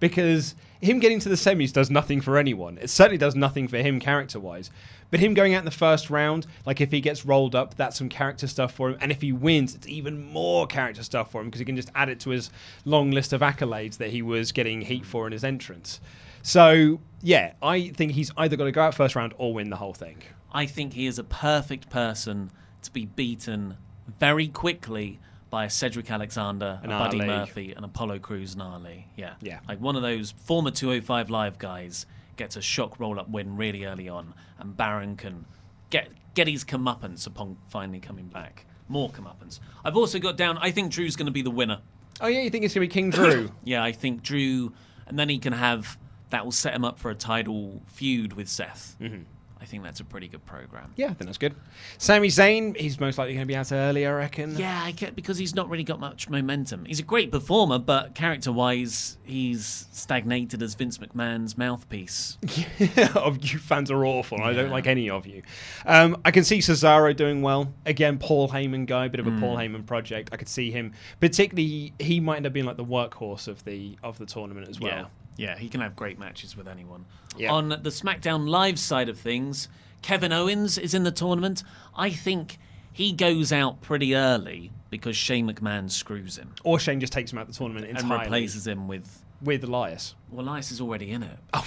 Because 0.00 0.56
him 0.80 0.98
getting 0.98 1.20
to 1.20 1.28
the 1.28 1.36
semis 1.36 1.72
does 1.72 1.90
nothing 1.90 2.20
for 2.20 2.36
anyone. 2.36 2.76
It 2.82 2.90
certainly 2.90 3.18
does 3.18 3.36
nothing 3.36 3.68
for 3.68 3.76
him 3.78 4.00
character 4.00 4.40
wise. 4.40 4.68
But 5.12 5.20
him 5.20 5.34
going 5.34 5.54
out 5.54 5.60
in 5.60 5.64
the 5.64 5.70
first 5.70 6.10
round, 6.10 6.46
like 6.66 6.80
if 6.80 6.90
he 6.90 7.00
gets 7.00 7.24
rolled 7.24 7.54
up, 7.54 7.76
that's 7.76 7.98
some 7.98 8.08
character 8.08 8.48
stuff 8.48 8.72
for 8.74 8.90
him. 8.90 8.98
And 9.00 9.12
if 9.12 9.20
he 9.20 9.30
wins, 9.30 9.76
it's 9.76 9.86
even 9.86 10.26
more 10.32 10.66
character 10.66 11.04
stuff 11.04 11.30
for 11.30 11.40
him 11.40 11.48
because 11.48 11.60
he 11.60 11.64
can 11.64 11.76
just 11.76 11.90
add 11.94 12.08
it 12.08 12.18
to 12.20 12.30
his 12.30 12.50
long 12.84 13.12
list 13.12 13.32
of 13.32 13.42
accolades 13.42 13.98
that 13.98 14.10
he 14.10 14.22
was 14.22 14.50
getting 14.50 14.80
heat 14.80 15.06
for 15.06 15.26
in 15.26 15.32
his 15.32 15.44
entrance. 15.44 16.00
So 16.42 17.00
yeah, 17.22 17.54
I 17.62 17.88
think 17.88 18.12
he's 18.12 18.30
either 18.36 18.56
got 18.56 18.64
to 18.64 18.72
go 18.72 18.82
out 18.82 18.94
first 18.94 19.14
round 19.16 19.34
or 19.38 19.54
win 19.54 19.70
the 19.70 19.76
whole 19.76 19.94
thing. 19.94 20.22
I 20.52 20.66
think 20.66 20.92
he 20.92 21.06
is 21.06 21.18
a 21.18 21.24
perfect 21.24 21.88
person 21.88 22.50
to 22.82 22.90
be 22.90 23.06
beaten 23.06 23.76
very 24.18 24.48
quickly 24.48 25.20
by 25.50 25.64
a 25.66 25.70
Cedric 25.70 26.10
Alexander, 26.10 26.80
An 26.82 26.90
a 26.90 26.98
Buddy 26.98 27.18
Murphy, 27.20 27.72
and 27.72 27.84
Apollo 27.84 28.20
Crews 28.20 28.54
and 28.54 28.62
Ali. 28.62 29.06
Yeah. 29.16 29.34
Yeah. 29.40 29.60
Like 29.68 29.80
one 29.80 29.96
of 29.96 30.02
those 30.02 30.32
former 30.32 30.70
205 30.70 31.30
Live 31.30 31.58
guys 31.58 32.06
gets 32.36 32.56
a 32.56 32.62
shock 32.62 32.98
roll 32.98 33.20
up 33.20 33.28
win 33.28 33.56
really 33.56 33.84
early 33.84 34.08
on, 34.08 34.34
and 34.58 34.76
Baron 34.76 35.16
can 35.16 35.44
get, 35.90 36.08
get 36.34 36.48
his 36.48 36.64
comeuppance 36.64 37.26
upon 37.26 37.58
finally 37.68 38.00
coming 38.00 38.26
back. 38.26 38.64
More 38.88 39.10
comeuppance. 39.10 39.60
I've 39.84 39.96
also 39.96 40.18
got 40.18 40.36
down, 40.36 40.58
I 40.58 40.70
think 40.70 40.90
Drew's 40.90 41.16
going 41.16 41.26
to 41.26 41.32
be 41.32 41.42
the 41.42 41.50
winner. 41.50 41.80
Oh 42.20 42.26
yeah, 42.26 42.40
you 42.40 42.50
think 42.50 42.64
it's 42.64 42.74
gonna 42.74 42.84
be 42.86 42.88
King 42.88 43.10
Drew? 43.10 43.50
Yeah, 43.64 43.82
I 43.82 43.92
think 43.92 44.22
Drew, 44.22 44.72
and 45.06 45.18
then 45.18 45.28
he 45.28 45.38
can 45.38 45.52
have 45.52 45.98
that 46.32 46.44
will 46.44 46.52
set 46.52 46.74
him 46.74 46.84
up 46.84 46.98
for 46.98 47.10
a 47.10 47.14
title 47.14 47.80
feud 47.86 48.32
with 48.34 48.48
Seth. 48.48 48.96
Mhm. 49.00 49.24
I 49.60 49.64
think 49.64 49.84
that's 49.84 50.00
a 50.00 50.04
pretty 50.04 50.26
good 50.26 50.44
program. 50.44 50.90
yeah, 50.96 51.06
I 51.06 51.08
think 51.14 51.26
that's 51.26 51.38
good. 51.38 51.54
Sami 51.96 52.26
Zayn, 52.26 52.76
he's 52.76 52.98
most 52.98 53.16
likely 53.16 53.34
going 53.34 53.46
to 53.46 53.46
be 53.46 53.54
out 53.54 53.70
early, 53.70 54.04
I 54.04 54.10
reckon. 54.10 54.56
Yeah, 54.58 54.82
I 54.82 54.90
get 54.90 55.14
because 55.14 55.38
he's 55.38 55.54
not 55.54 55.68
really 55.70 55.84
got 55.84 56.00
much 56.00 56.28
momentum. 56.28 56.84
He's 56.84 56.98
a 56.98 57.04
great 57.04 57.30
performer, 57.30 57.78
but 57.78 58.16
character-wise, 58.16 59.18
he's 59.22 59.86
stagnated 59.92 60.64
as 60.64 60.74
Vince 60.74 60.98
McMahon's 60.98 61.56
mouthpiece. 61.56 62.38
of 63.14 63.44
you 63.44 63.60
fans 63.60 63.88
are 63.92 64.04
awful. 64.04 64.42
I 64.42 64.52
don't 64.52 64.70
like 64.70 64.88
any 64.88 65.08
of 65.08 65.28
you. 65.28 65.42
Um, 65.86 66.16
I 66.24 66.32
can 66.32 66.42
see 66.42 66.58
Cesaro 66.58 67.14
doing 67.16 67.40
well. 67.40 67.72
Again, 67.86 68.18
Paul 68.18 68.48
Heyman 68.48 68.86
guy, 68.86 69.06
bit 69.06 69.20
of 69.20 69.28
a 69.28 69.30
Mm. 69.30 69.38
Paul 69.38 69.56
Heyman 69.56 69.86
project. 69.86 70.30
I 70.32 70.38
could 70.38 70.48
see 70.48 70.72
him, 70.72 70.92
particularly 71.20 71.92
he 72.00 72.18
might 72.18 72.38
end 72.38 72.46
up 72.46 72.52
being 72.52 72.66
like 72.66 72.76
the 72.78 72.84
workhorse 72.84 73.46
of 73.46 73.64
the 73.64 73.96
of 74.02 74.18
the 74.18 74.26
tournament 74.26 74.68
as 74.68 74.80
well. 74.80 74.90
Yeah, 74.90 75.04
yeah, 75.36 75.56
he 75.58 75.68
can 75.68 75.80
have 75.80 75.96
great 75.96 76.18
matches 76.18 76.56
with 76.56 76.68
anyone. 76.68 77.04
Yeah. 77.36 77.52
On 77.52 77.68
the 77.70 77.78
SmackDown 77.90 78.48
Live 78.48 78.78
side 78.78 79.08
of 79.08 79.18
things, 79.18 79.68
Kevin 80.02 80.32
Owens 80.32 80.78
is 80.78 80.94
in 80.94 81.04
the 81.04 81.10
tournament. 81.12 81.62
I 81.96 82.10
think 82.10 82.58
he 82.92 83.12
goes 83.12 83.52
out 83.52 83.80
pretty 83.80 84.14
early 84.14 84.70
because 84.90 85.16
Shane 85.16 85.48
McMahon 85.50 85.90
screws 85.90 86.36
him 86.36 86.54
Or 86.64 86.78
Shane 86.78 87.00
just 87.00 87.12
takes 87.12 87.32
him 87.32 87.38
out 87.38 87.46
the 87.46 87.54
tournament 87.54 87.86
and 87.86 88.10
replaces 88.10 88.66
him 88.66 88.88
with. 88.88 89.24
with 89.40 89.64
Elias. 89.64 90.14
Well, 90.30 90.44
Elias 90.46 90.70
is 90.70 90.80
already 90.80 91.10
in 91.10 91.22
it. 91.22 91.38
Oh. 91.54 91.66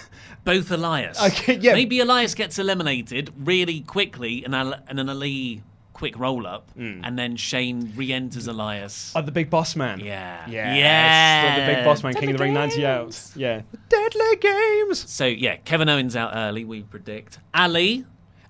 Both 0.44 0.70
Elias. 0.70 1.22
Okay, 1.22 1.58
yeah. 1.58 1.74
Maybe 1.74 2.00
Elias 2.00 2.34
gets 2.34 2.58
eliminated 2.58 3.32
really 3.36 3.80
quickly 3.82 4.44
and, 4.44 4.54
Al- 4.54 4.80
and 4.88 4.98
an 4.98 5.08
Ali 5.10 5.62
quick 5.92 6.18
roll 6.18 6.46
up, 6.46 6.70
and 6.76 7.18
then 7.18 7.36
Shane 7.36 7.92
re 7.94 8.12
enters 8.12 8.46
Elias. 8.46 9.12
Oh, 9.14 9.22
the 9.22 9.32
big 9.32 9.50
boss 9.50 9.76
man. 9.76 10.00
Yeah. 10.00 10.48
Yeah. 10.48 10.74
Yeah. 10.74 11.66
The 11.66 11.74
big 11.74 11.84
boss 11.84 12.02
man, 12.02 12.14
King 12.14 12.30
of 12.30 12.38
the 12.38 12.44
Ring 12.44 12.54
90 12.54 12.86
out. 12.86 13.30
Yeah. 13.36 13.62
Deadly 13.88 14.36
games. 14.36 15.10
So, 15.10 15.26
yeah, 15.26 15.56
Kevin 15.56 15.88
Owens 15.88 16.16
out 16.16 16.32
early, 16.34 16.64
we 16.64 16.82
predict. 16.82 17.38
Ali. 17.54 18.04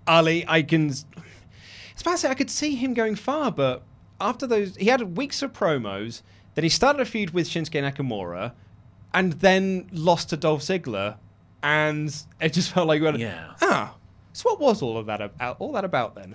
Ali, 0.07 0.45
I 0.49 0.63
can. 0.63 0.89
It's 0.91 1.05
about 2.01 2.13
to 2.13 2.19
say 2.19 2.29
I 2.31 2.35
could 2.35 2.51
see 2.51 2.75
him 2.75 2.95
going 2.95 3.15
far, 3.17 3.51
but 3.53 3.83
after 4.21 4.47
those, 4.47 4.77
he 4.77 4.87
had 4.87 5.17
weeks 5.17 5.43
of 5.43 5.53
promos. 5.53 6.23
Then 6.55 6.65
he 6.65 6.69
started 6.69 7.01
a 7.01 7.05
feud 7.05 7.31
with 7.31 7.49
Shinsuke 7.49 7.81
Nakamura, 7.83 8.53
and 9.15 9.35
then 9.35 9.89
lost 9.93 10.31
to 10.31 10.37
Dolph 10.37 10.63
Ziggler, 10.63 11.17
and 11.63 12.15
it 12.41 12.53
just 12.53 12.71
felt 12.73 12.89
like 12.89 13.01
we 13.01 13.05
went, 13.07 13.19
Yeah. 13.19 13.53
ah. 13.63 13.95
So 14.33 14.51
what 14.51 14.61
was 14.61 14.81
all 14.83 14.97
of 14.97 15.07
that 15.07 15.21
about? 15.21 15.57
All 15.61 15.73
that 15.73 15.85
about 15.85 16.15
then? 16.15 16.35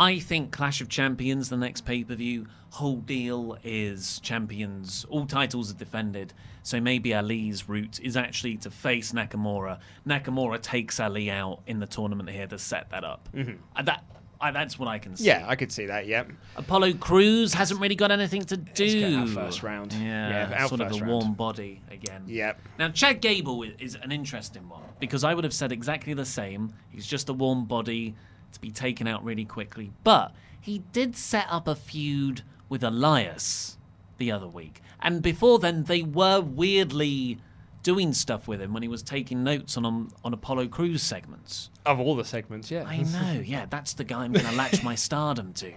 I 0.00 0.20
think 0.20 0.52
Clash 0.52 0.80
of 0.80 0.88
Champions, 0.88 1.48
the 1.48 1.56
next 1.56 1.80
pay 1.80 2.04
per 2.04 2.14
view, 2.14 2.46
whole 2.70 2.98
deal 2.98 3.58
is 3.64 4.20
champions, 4.20 5.04
all 5.08 5.26
titles 5.26 5.72
are 5.72 5.74
defended. 5.74 6.32
So 6.62 6.80
maybe 6.80 7.14
Ali's 7.14 7.68
route 7.68 7.98
is 8.00 8.16
actually 8.16 8.58
to 8.58 8.70
face 8.70 9.10
Nakamura. 9.12 9.80
Nakamura 10.06 10.60
takes 10.62 11.00
Ali 11.00 11.30
out 11.30 11.62
in 11.66 11.80
the 11.80 11.86
tournament 11.86 12.30
here 12.30 12.46
to 12.46 12.58
set 12.58 12.90
that 12.90 13.02
up. 13.02 13.28
Mhm. 13.34 13.56
That, 13.82 14.04
I, 14.40 14.52
that's 14.52 14.78
what 14.78 14.86
I 14.88 15.00
can 15.00 15.16
see. 15.16 15.24
Yeah, 15.24 15.44
I 15.48 15.56
could 15.56 15.72
see 15.72 15.86
that. 15.86 16.06
Yeah. 16.06 16.24
Apollo 16.56 16.92
Crews 16.94 17.54
hasn't 17.54 17.80
really 17.80 17.96
got 17.96 18.12
anything 18.12 18.42
to 18.44 18.56
do. 18.56 19.26
first 19.34 19.64
round. 19.64 19.92
Yeah, 19.94 20.50
Yeah, 20.50 20.66
sort 20.68 20.80
of 20.80 20.92
a 20.92 20.94
round. 20.94 21.06
warm 21.10 21.34
body 21.34 21.80
again. 21.90 22.22
Yep. 22.28 22.60
Now, 22.78 22.90
Chad 22.90 23.20
Gable 23.20 23.64
is 23.64 23.96
an 23.96 24.12
interesting 24.12 24.68
one 24.68 24.82
because 25.00 25.24
I 25.24 25.34
would 25.34 25.42
have 25.42 25.54
said 25.54 25.72
exactly 25.72 26.14
the 26.14 26.24
same. 26.26 26.72
He's 26.90 27.06
just 27.06 27.28
a 27.30 27.32
warm 27.32 27.64
body 27.64 28.14
to 28.52 28.60
be 28.60 28.70
taken 28.70 29.06
out 29.06 29.24
really 29.24 29.44
quickly. 29.44 29.92
But 30.04 30.34
he 30.60 30.82
did 30.92 31.16
set 31.16 31.46
up 31.48 31.68
a 31.68 31.74
feud 31.74 32.42
with 32.68 32.82
Elias 32.82 33.78
the 34.18 34.30
other 34.30 34.48
week. 34.48 34.82
And 35.00 35.22
before 35.22 35.58
then, 35.58 35.84
they 35.84 36.02
were 36.02 36.40
weirdly 36.40 37.38
doing 37.82 38.12
stuff 38.12 38.48
with 38.48 38.60
him 38.60 38.72
when 38.72 38.82
he 38.82 38.88
was 38.88 39.02
taking 39.02 39.44
notes 39.44 39.76
on 39.76 39.86
um, 39.86 40.10
on 40.24 40.34
Apollo 40.34 40.68
Crews 40.68 41.02
segments. 41.02 41.70
Of 41.86 42.00
all 42.00 42.16
the 42.16 42.24
segments, 42.24 42.70
yeah. 42.70 42.84
I 42.86 42.98
know, 42.98 43.40
yeah, 43.44 43.66
that's 43.70 43.94
the 43.94 44.04
guy 44.04 44.24
I'm 44.24 44.32
going 44.32 44.44
to 44.44 44.52
latch 44.52 44.82
my 44.82 44.94
stardom 44.94 45.52
to. 45.54 45.72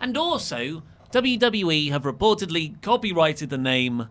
And 0.00 0.16
also, 0.16 0.82
WWE 1.12 1.90
have 1.90 2.02
reportedly 2.02 2.80
copyrighted 2.82 3.48
the 3.50 3.58
name 3.58 4.08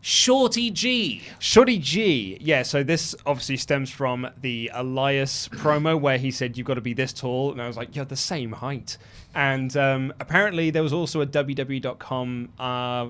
Shorty 0.00 0.70
G. 0.70 1.22
Shorty 1.38 1.78
G. 1.78 2.38
Yeah, 2.40 2.62
so 2.62 2.82
this 2.82 3.14
obviously 3.26 3.58
stems 3.58 3.90
from 3.90 4.28
the 4.40 4.70
Elias 4.72 5.48
promo 5.48 6.00
where 6.00 6.16
he 6.18 6.30
said, 6.30 6.56
You've 6.56 6.66
got 6.66 6.74
to 6.74 6.80
be 6.80 6.94
this 6.94 7.12
tall. 7.12 7.52
And 7.52 7.60
I 7.60 7.66
was 7.66 7.76
like, 7.76 7.94
You're 7.94 8.06
the 8.06 8.16
same 8.16 8.52
height. 8.52 8.96
And 9.34 9.76
um, 9.76 10.12
apparently 10.18 10.70
there 10.70 10.82
was 10.82 10.92
also 10.92 11.20
a 11.20 11.26
WWE.com 11.26 12.48
uh, 12.58 13.08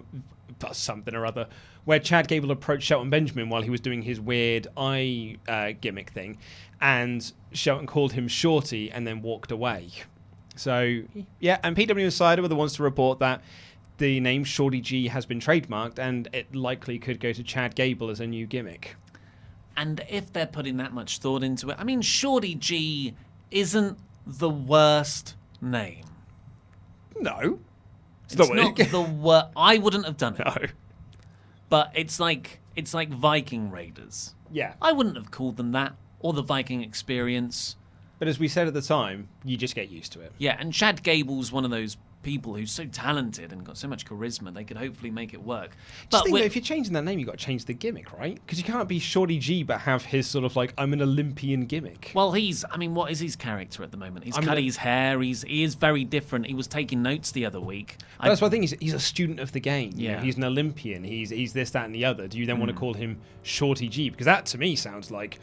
something 0.73 1.15
or 1.15 1.25
other 1.25 1.47
where 1.85 1.99
Chad 1.99 2.29
Gable 2.29 2.51
approached 2.51 2.87
Shelton 2.87 3.11
Benjamin 3.11 3.49
while 3.49 3.63
he 3.63 3.71
was 3.71 3.81
doing 3.81 4.03
his 4.03 4.21
weird 4.21 4.67
eye 4.77 5.37
uh, 5.49 5.73
gimmick 5.81 6.11
thing. 6.11 6.39
And 6.81 7.33
Shelton 7.53 7.87
called 7.87 8.13
him 8.13 8.29
Shorty 8.29 8.91
and 8.91 9.07
then 9.07 9.23
walked 9.23 9.51
away. 9.51 9.91
So, 10.57 11.03
yeah, 11.39 11.59
and 11.63 11.75
PW 11.75 11.99
Insider 11.99 12.43
were 12.43 12.49
the 12.49 12.57
ones 12.57 12.75
to 12.75 12.83
report 12.83 13.19
that 13.21 13.43
the 14.01 14.19
name 14.19 14.43
Shorty 14.43 14.81
G 14.81 15.07
has 15.09 15.27
been 15.27 15.39
trademarked 15.39 16.01
and 16.01 16.29
it 16.33 16.53
likely 16.55 16.99
could 16.99 17.21
go 17.21 17.33
to 17.33 17.43
Chad 17.45 17.77
Gable 17.77 18.11
as 18.11 18.19
a 18.19 18.27
new 18.27 18.47
gimmick. 18.47 18.97
And 19.77 20.03
if 20.09 20.33
they're 20.33 20.47
putting 20.47 20.79
that 20.79 20.93
much 20.93 21.19
thought 21.19 21.45
into 21.45 21.71
it, 21.71 21.77
I 21.79 21.85
mean, 21.85 22.01
Shorty 22.01 22.55
G 22.57 23.15
isn't 23.51 23.99
the 24.27 24.51
worst 24.51 25.37
name. 25.61 26.05
No. 27.21 27.61
It's, 28.25 28.37
not 28.37 28.55
not 28.55 28.77
the 28.77 29.01
worst. 29.01 29.49
I 29.55 29.79
wouldn't 29.79 30.07
have 30.07 30.17
done 30.17 30.37
it. 30.37 30.45
No. 30.45 30.57
But 31.69 31.93
it's 31.95 32.19
like 32.19 32.61
it's 32.75 32.95
like 32.95 33.11
Viking 33.11 33.71
Raiders. 33.71 34.35
Yeah. 34.51 34.75
I 34.81 34.93
wouldn't 34.93 35.17
have 35.17 35.31
called 35.31 35.57
them 35.57 35.73
that 35.73 35.95
or 36.21 36.33
the 36.33 36.43
Viking 36.43 36.83
Experience. 36.83 37.77
But 38.19 38.29
as 38.29 38.39
we 38.39 38.49
said 38.49 38.67
at 38.67 38.75
the 38.75 38.83
time, 38.83 39.29
you 39.45 39.57
just 39.57 39.75
get 39.75 39.91
used 39.91 40.13
to 40.13 40.21
it. 40.21 40.33
Yeah, 40.39 40.57
and 40.59 40.73
Chad 40.73 41.03
Gable's 41.03 41.53
one 41.53 41.65
of 41.65 41.71
those 41.71 41.97
people 42.23 42.55
who's 42.55 42.71
so 42.71 42.85
talented 42.85 43.53
and 43.53 43.65
got 43.65 43.77
so 43.79 43.89
much 43.89 44.05
charisma. 44.05 44.53
They 44.53 44.65
could 44.65 44.77
hopefully 44.77 45.11
make 45.11 45.33
it 45.33 45.43
work. 45.43 45.71
Just 46.01 46.11
But 46.11 46.25
think 46.25 46.37
though, 46.37 46.45
if 46.45 46.55
you're 46.55 46.63
changing 46.63 46.93
that 46.93 47.05
name, 47.05 47.19
you've 47.19 47.27
got 47.27 47.39
to 47.39 47.45
change 47.45 47.65
the 47.65 47.73
gimmick, 47.73 48.13
right? 48.13 48.35
Because 48.35 48.59
you 48.59 48.65
can't 48.65 48.89
be 48.89 48.99
Shorty 48.99 49.39
G 49.39 49.63
but 49.63 49.81
have 49.81 50.05
his 50.05 50.27
sort 50.27 50.45
of 50.45 50.55
like, 50.57 50.75
I'm 50.77 50.93
an 50.93 51.01
Olympian 51.03 51.67
gimmick. 51.67 52.13
Well, 52.15 52.33
he's. 52.33 52.65
I 52.71 52.77
mean, 52.77 52.95
what 52.95 53.11
is 53.11 53.21
his 53.21 53.37
character 53.37 53.83
at 53.83 53.91
the 53.91 53.97
moment? 53.97 54.25
He's 54.25 54.37
I 54.37 54.43
cut 54.43 54.57
like- 54.57 54.65
his 54.65 54.77
hair. 54.77 55.21
He's 55.21 55.43
he 55.43 55.63
is 55.63 55.75
very 55.77 56.05
different. 56.05 56.47
He 56.47 56.55
was 56.55 56.67
taking 56.67 57.03
notes 57.03 57.33
the 57.33 57.47
other 57.47 57.61
week. 57.61 57.97
But 58.21 58.29
that's 58.29 58.41
what 58.41 58.49
I 58.49 58.51
think. 58.51 58.63
He's, 58.65 58.75
he's 58.81 58.95
a 58.95 59.01
student 59.01 59.41
of 59.41 59.53
the 59.53 59.61
game. 59.61 59.93
you 59.97 60.09
know, 60.09 60.15
Yeah. 60.15 60.23
he's 60.23 60.37
an 60.37 60.45
Olympian. 60.45 61.05
He's 61.05 61.31
he's 61.31 61.53
this, 61.53 61.71
that, 61.71 61.87
and 61.87 61.95
the 61.95 62.05
other. 62.05 62.29
Do 62.29 62.39
you 62.39 62.47
then 62.47 62.59
want 62.59 62.69
to 62.69 62.75
Mm. 62.75 62.79
call 62.81 62.95
him 62.95 63.19
Shorty 63.43 63.89
G? 63.89 64.11
Because 64.11 64.27
that 64.27 64.45
to 64.47 64.59
me 64.59 64.77
sounds 64.77 65.11
like, 65.11 65.41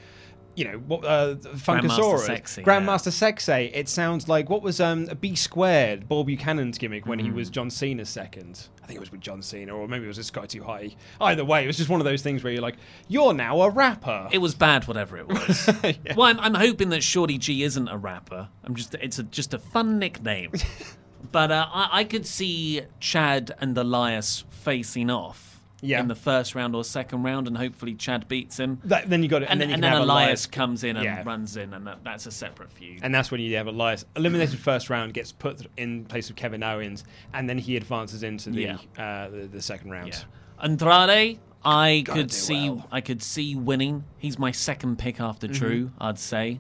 you 0.58 0.66
know, 0.66 0.80
what 0.80 1.06
uh, 1.06 1.36
Funkasaurus, 1.36 2.26
Sexy, 2.26 2.64
Grandmaster 2.64 3.12
Sexay. 3.12 3.70
It 3.74 3.88
sounds 3.88 4.28
like 4.28 4.50
what 4.50 4.62
was 4.64 4.82
um 4.82 5.06
B 5.22 5.36
squared, 5.36 6.10
Bob 6.10 6.26
Buchanan's 6.26 6.78
gimmick 6.80 7.06
when 7.06 7.20
he 7.20 7.30
Mm. 7.30 7.36
was 7.36 7.50
John 7.50 7.70
Cena's 7.70 8.10
second. 8.10 8.68
I 8.84 8.88
think 8.88 8.98
it 8.98 9.00
was 9.02 9.12
with 9.12 9.22
John 9.22 9.42
Cena, 9.42 9.76
or 9.76 9.88
maybe 9.88 10.06
it 10.06 10.08
was 10.08 10.18
this 10.18 10.32
guy 10.32 10.46
too 10.48 10.64
high. 10.64 10.96
Either 11.22 11.46
way, 11.46 11.64
it 11.64 11.68
was 11.68 11.78
just 11.78 11.90
one 11.90 12.02
of 12.02 12.06
those 12.06 12.22
things 12.24 12.44
where 12.44 12.52
you're 12.54 12.62
like, 12.62 12.78
you're 13.08 13.34
now 13.34 13.62
a 13.62 13.70
rapper. 13.70 14.30
It 14.32 14.38
was 14.40 14.56
bad, 14.56 14.88
whatever 14.88 15.18
it 15.18 15.28
was. 15.28 15.70
Well, 16.16 16.24
I'm, 16.28 16.40
I'm 16.40 16.54
hoping 16.56 16.90
that 16.90 17.04
Shorty 17.04 17.38
G 17.38 17.64
isn't 17.64 17.88
a 17.90 17.98
rapper. 17.98 18.50
I'm 18.64 18.76
just. 18.76 18.96
It's 18.96 19.20
a, 19.20 19.24
just 19.24 19.54
a 19.54 19.60
fun 19.60 20.00
nickname. 20.00 20.54
but 21.32 21.52
uh, 21.52 21.68
I, 21.72 21.90
I 22.00 22.04
could 22.04 22.26
see 22.26 22.82
Chad 23.00 23.52
and 23.60 23.78
Elias 23.78 24.44
facing 24.50 25.10
off. 25.12 25.47
Yeah. 25.82 26.00
In 26.00 26.08
the 26.08 26.16
first 26.16 26.56
round 26.56 26.76
or 26.76 26.84
second 26.84 27.22
round, 27.22 27.48
and 27.48 27.56
hopefully 27.56 27.94
Chad 27.94 28.28
beats 28.28 28.58
him. 28.58 28.80
That- 28.86 29.10
then 29.12 29.22
you 29.22 29.30
got 29.30 29.44
it, 29.44 29.46
and, 29.50 29.54
and 29.54 29.62
then 29.62 29.70
you 29.70 29.74
and 29.76 29.84
can 29.84 29.92
then 29.92 30.00
have 30.00 30.02
Elias, 30.10 30.26
Elias- 30.28 30.46
comes 30.48 30.84
in 30.84 30.96
and 30.98 31.06
Yeah. 31.06 31.24
runs 31.24 31.56
in, 31.56 31.74
and 31.74 31.86
that, 31.86 32.00
that's 32.04 32.26
a 32.26 32.32
separate 32.32 32.72
feud. 32.72 33.02
And 33.04 33.14
that's 33.14 33.30
when 33.30 33.42
you 33.42 33.56
have 33.58 33.68
Elias 33.68 34.04
eliminated 34.16 34.58
first 34.58 34.90
round, 34.90 35.14
gets 35.14 35.32
put 35.32 35.68
in 35.78 36.06
place 36.06 36.32
of 36.32 36.36
Kevin 36.36 36.64
Owens, 36.64 37.04
and 37.34 37.48
then 37.48 37.60
he 37.60 37.78
advances 37.78 38.24
into 38.24 38.50
the 38.50 38.62
Yeah. 38.64 38.78
uh, 38.98 39.30
the, 39.30 39.48
the 39.48 39.62
second 39.62 39.92
round. 39.92 40.26
Andrade, 40.62 41.38
I 41.64 42.02
Gotta 42.06 42.22
could 42.22 42.32
see 42.32 42.70
well. 42.72 42.88
I 42.92 43.02
could 43.02 43.22
see 43.22 43.56
winning. 43.56 44.04
He's 44.18 44.40
my 44.40 44.52
second 44.52 44.98
pick 44.98 45.20
after 45.22 45.48
Mhm. 45.48 45.54
Drew, 45.54 45.92
I'd 46.00 46.18
say. 46.18 46.60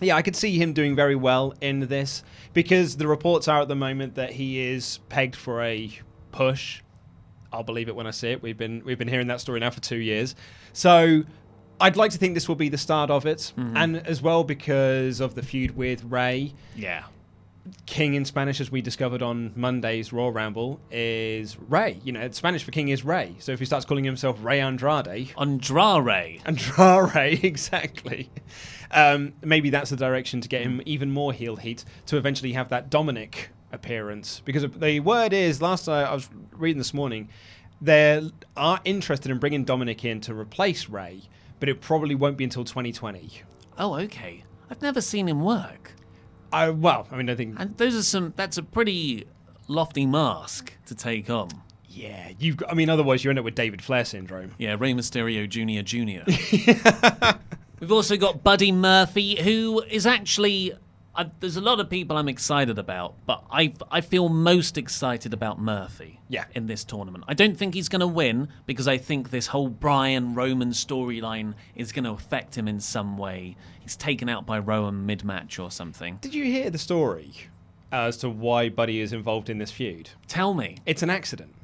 Yeah, 0.00 0.16
I 0.16 0.22
could 0.22 0.36
see 0.36 0.58
him 0.58 0.72
doing 0.72 0.94
very 0.96 1.14
well 1.16 1.54
in 1.60 1.80
this 1.80 2.22
because 2.52 2.96
the 2.96 3.06
reports 3.06 3.48
are 3.48 3.62
at 3.62 3.68
the 3.68 3.74
moment 3.76 4.14
that 4.16 4.30
he 4.32 4.60
is 4.60 4.98
pegged 5.08 5.36
for 5.36 5.62
a 5.62 5.90
push. 6.32 6.82
I'll 7.52 7.62
believe 7.62 7.88
it 7.88 7.94
when 7.96 8.06
I 8.06 8.10
see 8.10 8.28
it. 8.30 8.42
We've 8.42 8.56
been 8.56 8.82
we've 8.84 8.98
been 8.98 9.08
hearing 9.08 9.26
that 9.28 9.40
story 9.40 9.60
now 9.60 9.70
for 9.70 9.80
two 9.80 9.98
years. 9.98 10.34
So 10.72 11.22
I'd 11.80 11.96
like 11.96 12.10
to 12.12 12.18
think 12.18 12.34
this 12.34 12.48
will 12.48 12.54
be 12.56 12.68
the 12.68 12.78
start 12.78 13.10
of 13.10 13.26
it, 13.26 13.52
Mhm. 13.58 13.72
and 13.76 13.96
as 14.06 14.22
well 14.22 14.44
because 14.44 15.20
of 15.20 15.34
the 15.34 15.42
feud 15.42 15.76
with 15.76 16.04
Rey. 16.04 16.54
Yeah. 16.76 17.04
King 17.86 18.14
in 18.14 18.24
Spanish, 18.24 18.60
as 18.60 18.72
we 18.72 18.82
discovered 18.82 19.22
on 19.22 19.52
Monday's 19.54 20.12
Raw 20.12 20.28
Ramble, 20.28 20.80
is 20.90 21.56
Rey. 21.68 22.00
You 22.02 22.10
know, 22.12 22.28
Spanish 22.32 22.64
for 22.64 22.72
king 22.72 22.88
is 22.88 23.04
Rey. 23.04 23.36
So 23.38 23.52
if 23.52 23.60
he 23.60 23.64
starts 23.66 23.84
calling 23.84 24.02
himself 24.02 24.36
Rey 24.42 24.60
Andrade, 24.60 25.30
Andrade, 25.38 26.40
Andrade, 26.44 27.44
exactly. 27.44 28.30
Um, 28.90 29.34
maybe 29.42 29.70
that's 29.70 29.90
the 29.90 29.96
direction 29.96 30.40
to 30.40 30.48
get 30.48 30.62
him 30.62 30.82
even 30.86 31.12
more 31.12 31.32
heel 31.32 31.54
heat 31.56 31.84
to 32.06 32.16
eventually 32.16 32.52
have 32.54 32.68
that 32.70 32.90
Dominic 32.90 33.50
appearance. 33.72 34.40
Because 34.44 34.64
the 34.70 35.00
word 35.00 35.32
is, 35.32 35.60
last 35.60 35.88
I, 35.88 36.02
I 36.02 36.14
was 36.14 36.28
reading 36.52 36.78
this 36.78 36.94
morning, 36.94 37.28
they 37.80 38.30
are 38.56 38.80
interested 38.84 39.30
in 39.30 39.38
bringing 39.38 39.64
Dominic 39.64 40.04
in 40.04 40.20
to 40.22 40.34
replace 40.34 40.88
Rey, 40.88 41.22
but 41.60 41.68
it 41.68 41.80
probably 41.80 42.14
won't 42.14 42.36
be 42.36 42.44
until 42.44 42.64
2020. 42.64 43.42
Oh, 43.78 43.94
okay. 44.00 44.44
I've 44.70 44.82
never 44.82 45.00
seen 45.00 45.28
him 45.28 45.42
work. 45.42 45.92
I 46.52 46.70
well, 46.70 47.08
I 47.10 47.16
mean, 47.16 47.30
I 47.30 47.34
think 47.34 47.56
And 47.58 47.76
those 47.78 47.94
are 47.94 48.02
some. 48.02 48.34
That's 48.36 48.58
a 48.58 48.62
pretty 48.62 49.26
lofty 49.68 50.06
mask 50.06 50.72
to 50.86 50.94
take 50.94 51.30
on. 51.30 51.48
Yeah, 51.88 52.32
you've 52.38 52.58
got. 52.58 52.70
I 52.70 52.74
mean, 52.74 52.90
otherwise 52.90 53.24
you 53.24 53.30
end 53.30 53.38
up 53.38 53.44
with 53.44 53.54
David 53.54 53.82
Flair 53.82 54.04
syndrome. 54.04 54.52
Yeah, 54.58 54.76
Rey 54.78 54.92
Mysterio 54.92 55.48
Jr. 55.48 55.82
Jr. 55.82 57.38
We've 57.80 57.92
also 57.92 58.16
got 58.16 58.42
Buddy 58.44 58.70
Murphy, 58.72 59.40
who 59.42 59.82
is 59.82 60.06
actually. 60.06 60.72
I, 61.14 61.30
there's 61.40 61.56
a 61.56 61.60
lot 61.60 61.78
of 61.78 61.90
people 61.90 62.16
I'm 62.16 62.28
excited 62.28 62.78
about, 62.78 63.14
but 63.26 63.44
I 63.50 63.74
I 63.90 64.00
feel 64.00 64.28
most 64.28 64.78
excited 64.78 65.34
about 65.34 65.60
Murphy. 65.60 66.20
Yeah. 66.28 66.44
In 66.54 66.66
this 66.66 66.84
tournament, 66.84 67.24
I 67.28 67.34
don't 67.34 67.56
think 67.56 67.74
he's 67.74 67.88
going 67.88 68.00
to 68.00 68.06
win 68.06 68.48
because 68.66 68.88
I 68.88 68.96
think 68.96 69.30
this 69.30 69.48
whole 69.48 69.68
Bryan 69.68 70.34
Roman 70.34 70.70
storyline 70.70 71.54
is 71.74 71.92
going 71.92 72.04
to 72.04 72.12
affect 72.12 72.56
him 72.56 72.66
in 72.66 72.80
some 72.80 73.18
way. 73.18 73.56
He's 73.80 73.96
taken 73.96 74.28
out 74.28 74.46
by 74.46 74.58
Rowan 74.58 75.04
mid 75.04 75.24
match 75.24 75.58
or 75.58 75.70
something. 75.70 76.18
Did 76.22 76.34
you 76.34 76.44
hear 76.44 76.70
the 76.70 76.78
story 76.78 77.34
as 77.90 78.16
to 78.18 78.30
why 78.30 78.70
Buddy 78.70 79.00
is 79.00 79.12
involved 79.12 79.50
in 79.50 79.58
this 79.58 79.70
feud? 79.70 80.10
Tell 80.28 80.54
me. 80.54 80.78
It's 80.86 81.02
an 81.02 81.10
accident. 81.10 81.54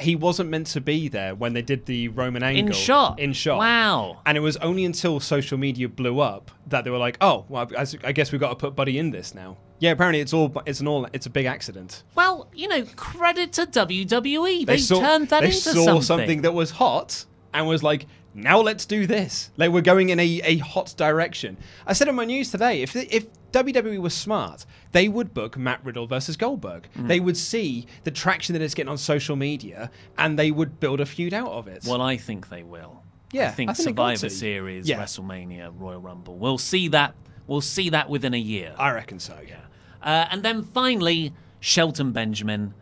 He 0.00 0.16
wasn't 0.16 0.50
meant 0.50 0.66
to 0.68 0.80
be 0.80 1.08
there 1.08 1.34
when 1.34 1.52
they 1.52 1.62
did 1.62 1.86
the 1.86 2.08
Roman 2.08 2.42
angle 2.42 2.66
In 2.68 2.72
shot? 2.72 3.18
In 3.18 3.32
shot. 3.32 3.58
Wow. 3.58 4.20
And 4.26 4.36
it 4.36 4.40
was 4.40 4.56
only 4.58 4.84
until 4.84 5.20
social 5.20 5.58
media 5.58 5.88
blew 5.88 6.20
up 6.20 6.50
that 6.68 6.84
they 6.84 6.90
were 6.90 6.98
like, 6.98 7.16
"Oh, 7.20 7.44
well, 7.48 7.70
I 8.04 8.12
guess 8.12 8.32
we've 8.32 8.40
got 8.40 8.50
to 8.50 8.56
put 8.56 8.74
Buddy 8.74 8.98
in 8.98 9.10
this 9.10 9.34
now." 9.34 9.56
Yeah, 9.78 9.92
apparently 9.92 10.20
it's 10.20 10.34
all 10.34 10.52
it's 10.66 10.80
an 10.80 10.88
all 10.88 11.06
it's 11.12 11.26
a 11.26 11.30
big 11.30 11.46
accident. 11.46 12.02
Well, 12.14 12.48
you 12.54 12.68
know, 12.68 12.84
credit 12.96 13.52
to 13.54 13.66
WWE. 13.66 14.66
They, 14.66 14.76
saw, 14.78 15.00
turned 15.00 15.28
that 15.28 15.40
they 15.40 15.46
into 15.46 15.72
saw 15.72 16.00
something. 16.00 16.42
that 16.42 16.52
was 16.52 16.70
hot 16.72 17.24
and 17.54 17.66
was 17.66 17.82
like, 17.82 18.06
now 18.34 18.60
let's 18.60 18.84
do 18.86 19.06
this. 19.06 19.50
Like 19.56 19.70
we're 19.70 19.80
going 19.80 20.10
in 20.10 20.20
a, 20.20 20.40
a 20.44 20.58
hot 20.58 20.94
direction. 20.96 21.56
I 21.86 21.94
said 21.94 22.08
in 22.08 22.14
my 22.14 22.24
news 22.24 22.50
today, 22.50 22.82
if 22.82 22.94
if 22.94 23.26
WWE 23.52 23.98
was 23.98 24.14
smart, 24.14 24.64
they 24.92 25.08
would 25.08 25.34
book 25.34 25.56
Matt 25.56 25.84
Riddle 25.84 26.06
versus 26.06 26.36
Goldberg. 26.36 26.88
Mm. 26.96 27.08
They 27.08 27.20
would 27.20 27.36
see 27.36 27.86
the 28.04 28.10
traction 28.10 28.52
that 28.54 28.62
it's 28.62 28.74
getting 28.74 28.90
on 28.90 28.98
social 28.98 29.36
media, 29.36 29.90
and 30.18 30.38
they 30.38 30.50
would 30.50 30.80
build 30.80 31.00
a 31.00 31.06
feud 31.06 31.34
out 31.34 31.50
of 31.50 31.68
it. 31.68 31.84
Well, 31.86 32.00
I 32.02 32.16
think 32.16 32.48
they 32.48 32.62
will. 32.62 33.02
Yeah, 33.32 33.48
I 33.48 33.50
think 33.52 33.70
I 33.70 33.74
think 33.74 33.88
Survivor. 33.90 34.28
Series, 34.28 34.88
Yeah. 34.88 35.00
WrestleMania, 35.00 35.72
Royal 35.76 36.00
Rumble. 36.00 36.36
We'll 36.36 36.58
see 36.58 36.88
that. 36.88 37.14
We'll 37.46 37.60
see 37.60 37.90
that 37.90 38.08
within 38.08 38.34
a 38.34 38.38
year. 38.38 38.74
I 38.78 38.90
reckon 38.92 39.18
so. 39.20 39.38
Yeah. 39.46 39.60
Uh, 40.02 40.26
and 40.30 40.42
then 40.42 40.62
finally, 40.62 41.32
Shelton 41.60 42.12
Benjamin. 42.12 42.74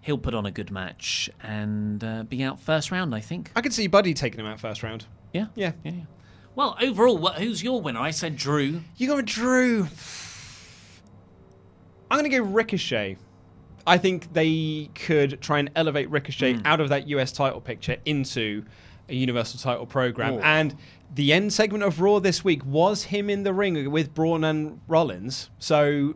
He'll 0.00 0.18
put 0.18 0.34
on 0.34 0.44
a 0.44 0.50
good 0.50 0.70
match 0.70 1.30
and 1.42 2.04
uh, 2.04 2.24
be 2.24 2.42
out 2.42 2.60
first 2.60 2.90
round, 2.90 3.14
I 3.14 3.20
think. 3.20 3.50
I 3.56 3.62
could 3.62 3.72
see 3.72 3.86
Buddy 3.86 4.12
taking 4.12 4.38
him 4.38 4.44
out 4.44 4.60
first 4.60 4.82
round. 4.82 5.06
Yeah. 5.32 5.46
Yeah. 5.54 5.72
Yeah. 5.82 5.92
yeah. 5.92 6.02
Well, 6.56 6.76
overall, 6.80 7.18
what, 7.18 7.36
who's 7.36 7.62
your 7.62 7.80
winner? 7.80 8.00
I 8.00 8.10
said 8.10 8.36
Drew. 8.36 8.82
You 8.96 9.08
got 9.08 9.24
Drew. 9.24 9.88
I'm 12.10 12.18
going 12.18 12.30
to 12.30 12.36
go 12.36 12.44
Ricochet. 12.44 13.16
I 13.86 13.98
think 13.98 14.32
they 14.32 14.90
could 14.94 15.40
try 15.40 15.58
and 15.58 15.70
elevate 15.74 16.08
Ricochet 16.10 16.54
hmm. 16.54 16.66
out 16.66 16.80
of 16.80 16.90
that 16.90 17.08
US 17.08 17.32
title 17.32 17.60
picture 17.60 17.96
into 18.04 18.64
a 19.08 19.14
Universal 19.14 19.60
title 19.60 19.86
program. 19.86 20.34
Oh. 20.34 20.40
And 20.40 20.76
the 21.14 21.32
end 21.32 21.52
segment 21.52 21.84
of 21.84 22.00
Raw 22.00 22.20
this 22.20 22.44
week 22.44 22.64
was 22.64 23.04
him 23.04 23.28
in 23.28 23.42
the 23.42 23.52
ring 23.52 23.90
with 23.90 24.14
Braun 24.14 24.44
and 24.44 24.80
Rollins. 24.88 25.50
So, 25.58 26.14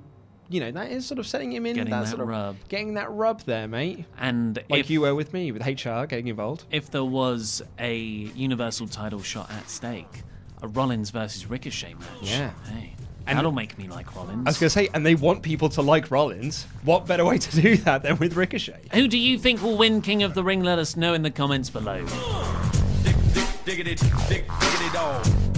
you 0.51 0.61
know, 0.61 0.71
that 0.71 0.91
is 0.91 1.05
sort 1.07 1.19
of 1.19 1.27
setting 1.27 1.53
him 1.53 1.67
in 1.67 1.75
Getting 1.77 1.91
that, 1.91 2.05
that 2.05 2.09
sort 2.09 2.21
of 2.23 2.29
rub. 2.29 2.57
getting 2.69 2.95
that 2.95 3.11
rub 3.11 3.43
there, 3.43 3.69
mate. 3.69 4.05
And 4.19 4.57
Like 4.71 4.81
if, 4.81 4.91
you 4.91 5.03
were 5.03 5.15
with 5.15 5.33
me 5.33 5.53
with 5.53 5.63
HR 5.67 6.07
getting 6.07 6.29
involved. 6.29 6.65
if 6.71 6.91
there 6.91 7.05
was 7.05 7.63
a 7.79 7.97
Universal 7.97 8.89
title 8.89 9.23
shot 9.23 9.51
at 9.51 9.69
stake, 9.69 10.23
a 10.63 10.69
Rollins 10.69 11.11
versus 11.11 11.47
Ricochet 11.49 11.95
match. 11.95 12.09
Yeah. 12.23 12.51
Hey. 12.71 12.95
And- 13.27 13.37
that'll 13.37 13.53
make 13.53 13.77
me 13.77 13.89
like 13.89 14.17
Rollins. 14.17 14.47
I 14.47 14.51
was 14.51 14.59
going 14.59 14.69
to 14.69 14.71
say, 14.71 14.89
and 14.95 15.05
they 15.05 15.15
want 15.15 15.43
people 15.43 15.69
to 15.71 15.83
like 15.83 16.11
Rollins. 16.11 16.65
What 16.83 17.07
better 17.07 17.27
way 17.27 17.37
to 17.37 17.61
do 17.61 17.77
that 17.79 18.03
than 18.03 18.17
with 18.19 18.35
Ricochet? 18.37 18.81
Who 18.95 19.07
do 19.07 19.19
you 19.19 19.39
think 19.39 19.61
will 19.63 19.77
win 19.77 20.01
King 20.01 20.23
of 20.23 20.33
the 20.33 20.43
Ring? 20.43 20.63
Let 20.65 20.79
us 20.79 20.97
know 20.97 21.13
in 21.13 21.21
the 21.21 21.31
comments 21.31 21.69
below. 21.69 22.07
Diggity, 23.67 23.97
dig, 24.31 24.47
diggity 24.49 25.58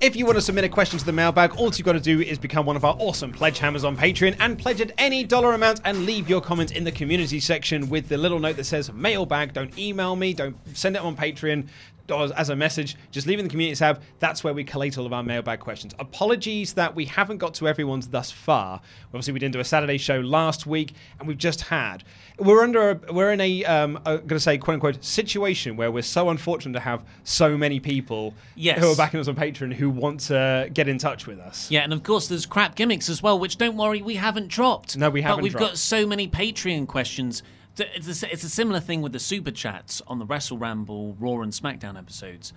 If 0.00 0.14
you 0.14 0.26
want 0.26 0.36
to 0.36 0.42
submit 0.42 0.62
a 0.62 0.68
question 0.68 0.96
to 1.00 1.04
the 1.04 1.12
mailbag, 1.12 1.56
all 1.56 1.72
you've 1.74 1.82
got 1.82 1.94
to 1.94 2.00
do 2.00 2.20
is 2.20 2.38
become 2.38 2.64
one 2.64 2.76
of 2.76 2.84
our 2.84 2.94
awesome 3.00 3.32
pledge 3.32 3.58
hammers 3.58 3.82
on 3.82 3.96
Patreon 3.96 4.36
and 4.38 4.56
pledge 4.56 4.80
at 4.80 4.92
any 4.96 5.24
dollar 5.24 5.54
amount 5.54 5.80
and 5.84 6.06
leave 6.06 6.28
your 6.28 6.40
comment 6.40 6.76
in 6.76 6.84
the 6.84 6.92
community 6.92 7.40
section 7.40 7.88
with 7.88 8.08
the 8.08 8.16
little 8.16 8.38
note 8.38 8.54
that 8.58 8.64
says 8.64 8.92
mailbag. 8.92 9.54
Don't 9.54 9.76
email 9.76 10.14
me, 10.14 10.34
don't 10.34 10.56
send 10.72 10.94
it 10.94 11.02
on 11.02 11.16
Patreon 11.16 11.66
as 12.10 12.48
a 12.48 12.56
message, 12.56 12.96
just 13.10 13.26
leave 13.26 13.38
in 13.38 13.44
the 13.44 13.50
community 13.50 13.76
tab. 13.76 14.00
That's 14.18 14.42
where 14.42 14.54
we 14.54 14.64
collate 14.64 14.96
all 14.98 15.04
of 15.04 15.12
our 15.12 15.22
mailbag 15.22 15.60
questions. 15.60 15.94
Apologies 15.98 16.74
that 16.74 16.94
we 16.94 17.04
haven't 17.04 17.38
got 17.38 17.54
to 17.54 17.68
everyone's 17.68 18.08
thus 18.08 18.30
far. 18.30 18.80
Obviously, 19.08 19.32
we 19.32 19.40
didn't 19.40 19.54
do 19.54 19.60
a 19.60 19.64
Saturday 19.64 19.98
show 19.98 20.20
last 20.20 20.66
week, 20.66 20.94
and 21.18 21.26
we've 21.26 21.36
just 21.36 21.62
had. 21.62 22.04
We're 22.38 22.62
under. 22.62 22.90
A, 22.90 23.12
we're 23.12 23.32
in 23.32 23.40
a. 23.40 23.64
Um, 23.64 23.96
I'm 24.06 24.16
going 24.18 24.28
to 24.28 24.40
say 24.40 24.58
quote 24.58 24.74
unquote 24.74 25.04
situation 25.04 25.76
where 25.76 25.90
we're 25.90 26.02
so 26.02 26.30
unfortunate 26.30 26.72
to 26.74 26.80
have 26.80 27.04
so 27.24 27.56
many 27.56 27.80
people 27.80 28.34
Yes. 28.54 28.78
who 28.80 28.90
are 28.92 28.96
backing 28.96 29.18
us 29.20 29.26
on 29.28 29.34
Patreon 29.34 29.72
who 29.72 29.90
want 29.90 30.20
to 30.20 30.70
get 30.72 30.86
in 30.88 30.98
touch 30.98 31.26
with 31.26 31.38
us. 31.40 31.70
Yeah, 31.70 31.80
and 31.80 31.92
of 31.92 32.02
course 32.02 32.28
there's 32.28 32.46
crap 32.46 32.74
gimmicks 32.76 33.08
as 33.08 33.22
well, 33.22 33.38
which 33.38 33.58
don't 33.58 33.76
worry, 33.76 34.02
we 34.02 34.14
haven't 34.14 34.48
dropped. 34.48 34.96
No, 34.96 35.10
we 35.10 35.22
haven't 35.22 35.38
But 35.38 35.42
we've 35.42 35.52
dropped. 35.52 35.72
got 35.72 35.78
so 35.78 36.06
many 36.06 36.28
Patreon 36.28 36.86
questions. 36.86 37.42
It's 37.76 38.22
a, 38.22 38.32
it's 38.32 38.42
a 38.44 38.48
similar 38.48 38.80
thing 38.80 39.02
with 39.02 39.12
the 39.12 39.20
super 39.20 39.50
chats 39.52 40.02
on 40.08 40.18
the 40.18 40.26
Wrestle 40.26 40.58
Ramble, 40.58 41.16
Raw, 41.20 41.40
and 41.42 41.52
SmackDown 41.52 41.96
episodes. 41.96 42.52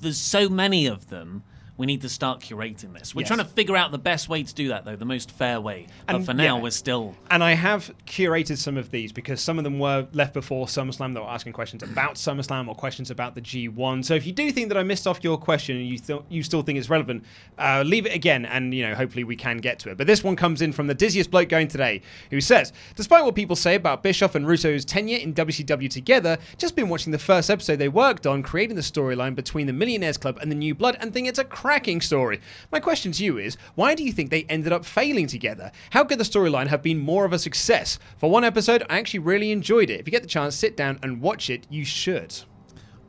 There's 0.00 0.18
so 0.18 0.48
many 0.48 0.86
of 0.86 1.08
them. 1.08 1.42
We 1.78 1.86
need 1.86 2.02
to 2.02 2.08
start 2.08 2.40
curating 2.40 2.92
this. 2.92 3.14
We're 3.14 3.22
Yes. 3.22 3.28
trying 3.28 3.38
to 3.38 3.44
figure 3.46 3.76
out 3.76 3.90
the 3.92 3.98
best 3.98 4.28
way 4.28 4.42
to 4.42 4.54
do 4.54 4.68
that, 4.68 4.84
though, 4.84 4.94
the 4.94 5.06
most 5.06 5.30
fair 5.30 5.60
way. 5.60 5.86
But 6.06 6.16
And, 6.16 6.24
for 6.26 6.34
now, 6.34 6.56
yeah. 6.56 6.62
we're 6.62 6.70
still 6.70 7.14
And 7.30 7.42
I 7.42 7.54
have 7.54 7.90
curated 8.06 8.58
some 8.58 8.76
of 8.76 8.90
these 8.90 9.10
because 9.10 9.40
some 9.40 9.56
of 9.58 9.64
them 9.64 9.78
were 9.78 10.06
left 10.12 10.34
before 10.34 10.66
SummerSlam 10.66 11.14
that 11.14 11.22
were 11.22 11.28
asking 11.30 11.54
questions 11.54 11.82
about 11.82 12.16
SummerSlam 12.16 12.68
or 12.68 12.74
questions 12.74 13.10
about 13.10 13.34
the 13.34 13.40
G1. 13.40 14.04
So 14.04 14.14
if 14.14 14.26
you 14.26 14.32
do 14.32 14.52
think 14.52 14.68
that 14.68 14.76
I 14.76 14.82
missed 14.82 15.06
off 15.06 15.20
your 15.24 15.38
question 15.38 15.76
and 15.78 15.86
you 15.86 15.98
th- 15.98 16.20
you 16.28 16.42
still 16.42 16.62
think 16.62 16.78
it's 16.78 16.90
relevant, 16.90 17.24
uh, 17.58 17.82
leave 17.86 18.04
it 18.06 18.14
again 18.14 18.44
and 18.44 18.74
you 18.74 18.86
know 18.86 18.94
hopefully 18.94 19.24
we 19.24 19.34
can 19.34 19.56
get 19.56 19.78
to 19.80 19.90
it. 19.90 19.96
But 19.96 20.06
this 20.06 20.22
one 20.22 20.36
comes 20.36 20.60
in 20.62 20.72
from 20.72 20.86
the 20.88 20.94
dizziest 20.94 21.30
bloke 21.30 21.48
going 21.48 21.68
today, 21.68 22.02
who 22.30 22.40
says, 22.40 22.72
despite 22.96 23.24
what 23.24 23.34
people 23.34 23.56
say 23.56 23.74
about 23.76 24.02
Bischoff 24.02 24.34
and 24.34 24.46
Russo's 24.46 24.84
tenure 24.84 25.18
in 25.18 25.32
WCW 25.32 25.88
together, 25.90 26.36
just 26.58 26.76
been 26.76 26.88
watching 26.90 27.12
the 27.12 27.18
first 27.18 27.48
episode 27.50 27.76
they 27.76 27.88
worked 27.88 28.26
on, 28.26 28.42
creating 28.42 28.76
the 28.76 28.82
storyline 28.82 29.34
between 29.34 29.66
the 29.66 29.72
Millionaires 29.72 30.18
Club 30.18 30.38
and 30.42 30.50
the 30.50 30.56
New 30.56 30.74
Blood, 30.74 30.96
and 31.00 31.12
think 31.14 31.26
it's 31.28 31.38
a 31.38 31.44
cracking 31.62 32.00
story. 32.00 32.40
My 32.72 32.80
question 32.80 33.12
to 33.12 33.24
you 33.24 33.38
is, 33.38 33.56
why 33.76 33.94
do 33.94 34.02
you 34.02 34.10
think 34.10 34.30
they 34.30 34.42
ended 34.48 34.72
up 34.72 34.84
failing 34.84 35.28
together? 35.28 35.70
How 35.90 36.02
could 36.02 36.18
the 36.18 36.24
storyline 36.24 36.66
have 36.66 36.82
been 36.82 36.98
more 36.98 37.24
of 37.24 37.32
a 37.32 37.38
success? 37.38 38.00
For 38.18 38.28
one 38.28 38.42
episode, 38.42 38.82
I 38.90 38.98
actually 38.98 39.20
really 39.20 39.52
enjoyed 39.52 39.88
it. 39.88 40.00
If 40.00 40.08
you 40.08 40.10
get 40.10 40.22
the 40.22 40.28
chance, 40.28 40.56
sit 40.56 40.76
down 40.76 40.98
and 41.04 41.20
watch 41.20 41.48
it. 41.50 41.68
You 41.70 41.84
should. 41.84 42.34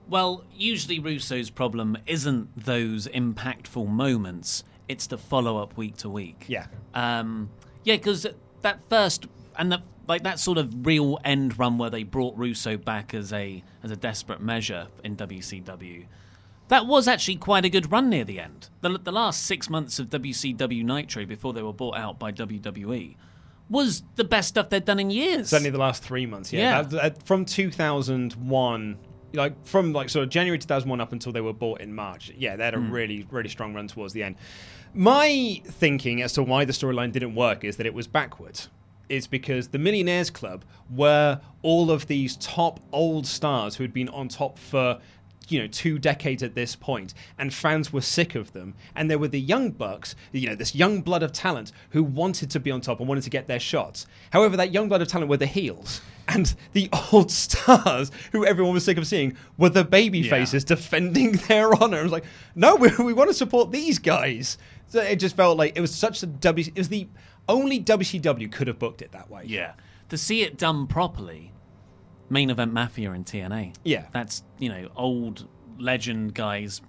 Well, 0.07 0.43
usually 0.55 0.99
Russo's 0.99 1.49
problem 1.49 1.97
isn't 2.05 2.47
those 2.55 3.07
impactful 3.07 3.87
moments; 3.87 4.63
it's 4.87 5.07
the 5.07 5.17
follow-up 5.17 5.75
week 5.75 5.97
to 5.97 6.09
week. 6.09 6.45
Yeah. 6.47 6.67
Um, 6.93 7.49
yeah, 7.83 7.95
because 7.95 8.27
that 8.61 8.87
first 8.87 9.25
and 9.57 9.71
that 9.71 9.81
like 10.07 10.21
that 10.23 10.39
sort 10.39 10.59
of 10.59 10.85
real 10.85 11.17
end 11.25 11.57
run 11.57 11.79
where 11.79 11.89
they 11.89 12.03
brought 12.03 12.37
Russo 12.37 12.77
back 12.77 13.15
as 13.15 13.33
a 13.33 13.63
as 13.81 13.89
a 13.89 13.95
desperate 13.95 14.41
measure 14.41 14.89
in 15.03 15.15
WCW. 15.15 16.05
That 16.73 16.87
was 16.87 17.07
actually 17.07 17.35
quite 17.35 17.65
a 17.65 17.69
good 17.69 17.91
run 17.91 18.09
near 18.09 18.23
the 18.23 18.39
end. 18.39 18.69
The, 18.81 18.97
the 18.97 19.11
last 19.11 19.45
six 19.45 19.69
months 19.69 19.99
of 19.99 20.09
WCW 20.09 20.83
Nitro 20.83 21.23
before 21.23 21.53
they 21.53 21.61
were 21.61 21.71
bought 21.71 21.95
out 21.95 22.17
by 22.17 22.31
WWE 22.31 23.15
was 23.69 24.01
the 24.15 24.23
best 24.23 24.47
stuff 24.47 24.69
they'd 24.69 24.83
done 24.83 24.99
in 24.99 25.11
years. 25.11 25.49
Certainly 25.49 25.69
the 25.69 25.77
last 25.77 26.01
three 26.01 26.25
months. 26.25 26.51
Yeah. 26.51 26.59
Yeah. 26.77 26.81
That- 26.81 26.89
that- 27.17 27.23
from 27.27 27.45
2001, 27.45 28.97
like 29.33 29.65
from 29.67 29.93
like 29.93 30.09
sort 30.09 30.23
of 30.23 30.29
January 30.31 30.57
2001 30.57 30.99
up 30.99 31.11
until 31.13 31.31
they 31.31 31.41
were 31.41 31.53
bought 31.53 31.79
in 31.79 31.93
March. 31.93 32.31
Yeah, 32.35 32.55
they 32.55 32.63
had 32.65 32.73
a 32.73 32.77
Mm. 32.77 32.91
really, 32.91 33.27
really 33.29 33.49
strong 33.49 33.75
run 33.75 33.87
towards 33.87 34.13
the 34.13 34.23
end. 34.23 34.35
My 34.95 35.61
thinking 35.65 36.23
as 36.23 36.33
to 36.33 36.41
why 36.41 36.65
the 36.65 36.73
storyline 36.73 37.11
didn't 37.11 37.35
work 37.35 37.63
is 37.63 37.77
that 37.77 37.85
it 37.85 37.93
was 37.93 38.07
backwards. 38.07 38.69
It's 39.09 39.27
because 39.27 39.67
the 39.67 39.77
Millionaires 39.77 40.31
Club 40.31 40.65
were 40.89 41.39
all 41.61 41.91
of 41.91 42.07
these 42.07 42.35
top 42.37 42.79
old 42.91 43.27
stars 43.27 43.75
who 43.75 43.83
had 43.83 43.93
been 43.93 44.09
on 44.09 44.27
top 44.27 44.57
for 44.57 44.99
you 45.53 45.59
know 45.61 45.67
two 45.67 45.97
decades 45.99 46.43
at 46.43 46.55
this 46.55 46.75
point 46.75 47.13
and 47.37 47.53
fans 47.53 47.93
were 47.93 48.01
sick 48.01 48.35
of 48.35 48.51
them. 48.53 48.73
And 48.95 49.09
there 49.09 49.19
were 49.19 49.27
the 49.29 49.39
young 49.39 49.71
bucks 49.71 50.15
you 50.31 50.47
know 50.49 50.55
this 50.55 50.75
young 50.75 51.01
blood 51.01 51.23
of 51.23 51.31
talent 51.31 51.71
who 51.91 52.03
wanted 52.03 52.49
to 52.51 52.59
be 52.59 52.71
on 52.71 52.81
top 52.81 52.99
and 52.99 53.07
wanted 53.07 53.23
to 53.23 53.29
get 53.29 53.47
their 53.47 53.59
shots. 53.59 54.05
However 54.31 54.57
that 54.57 54.73
young 54.73 54.89
blood 54.89 55.01
of 55.01 55.07
talent 55.07 55.29
were 55.29 55.37
the 55.37 55.45
heels. 55.45 56.01
And 56.25 56.55
the 56.71 56.89
old 57.11 57.29
stars 57.31 58.09
who 58.31 58.45
everyone 58.45 58.73
was 58.73 58.85
sick 58.85 58.97
of 58.97 59.05
seeing 59.05 59.35
were 59.57 59.67
the 59.69 59.83
baby 59.83 60.19
Yeah. 60.19 60.29
faces 60.29 60.63
defending 60.63 61.33
their 61.49 61.73
honor. 61.83 61.99
It 61.99 62.03
was 62.03 62.11
like 62.13 62.23
no 62.55 62.75
we, 62.75 62.89
we 62.97 63.11
want 63.13 63.29
to 63.29 63.33
support 63.33 63.71
these 63.73 63.99
guys. 63.99 64.57
So 64.87 65.01
it 65.01 65.17
just 65.17 65.35
felt 65.35 65.57
like 65.57 65.77
it 65.77 65.81
was 65.81 65.93
such 65.93 66.23
a 66.23 66.27
w 66.27 66.65
it 66.73 66.77
was 66.77 66.87
the 66.89 67.07
only 67.49 67.79
wcw 67.81 68.49
could 68.51 68.67
have 68.67 68.79
booked 68.79 69.01
it 69.01 69.11
that 69.11 69.29
way. 69.29 69.43
Yeah. 69.45 69.73
To 70.09 70.17
see 70.17 70.43
it 70.43 70.57
done 70.57 70.87
properly, 70.87 71.51
main 72.33 72.49
event 72.49 72.73
mafia 72.73 73.11
in 73.13 73.23
TNA. 73.23 73.75
Yeah. 73.83 74.07
That's, 74.11 74.43
you 74.59 74.69
know, 74.69 74.89
old 74.95 75.47
legend 75.79 76.33
guys 76.33 76.81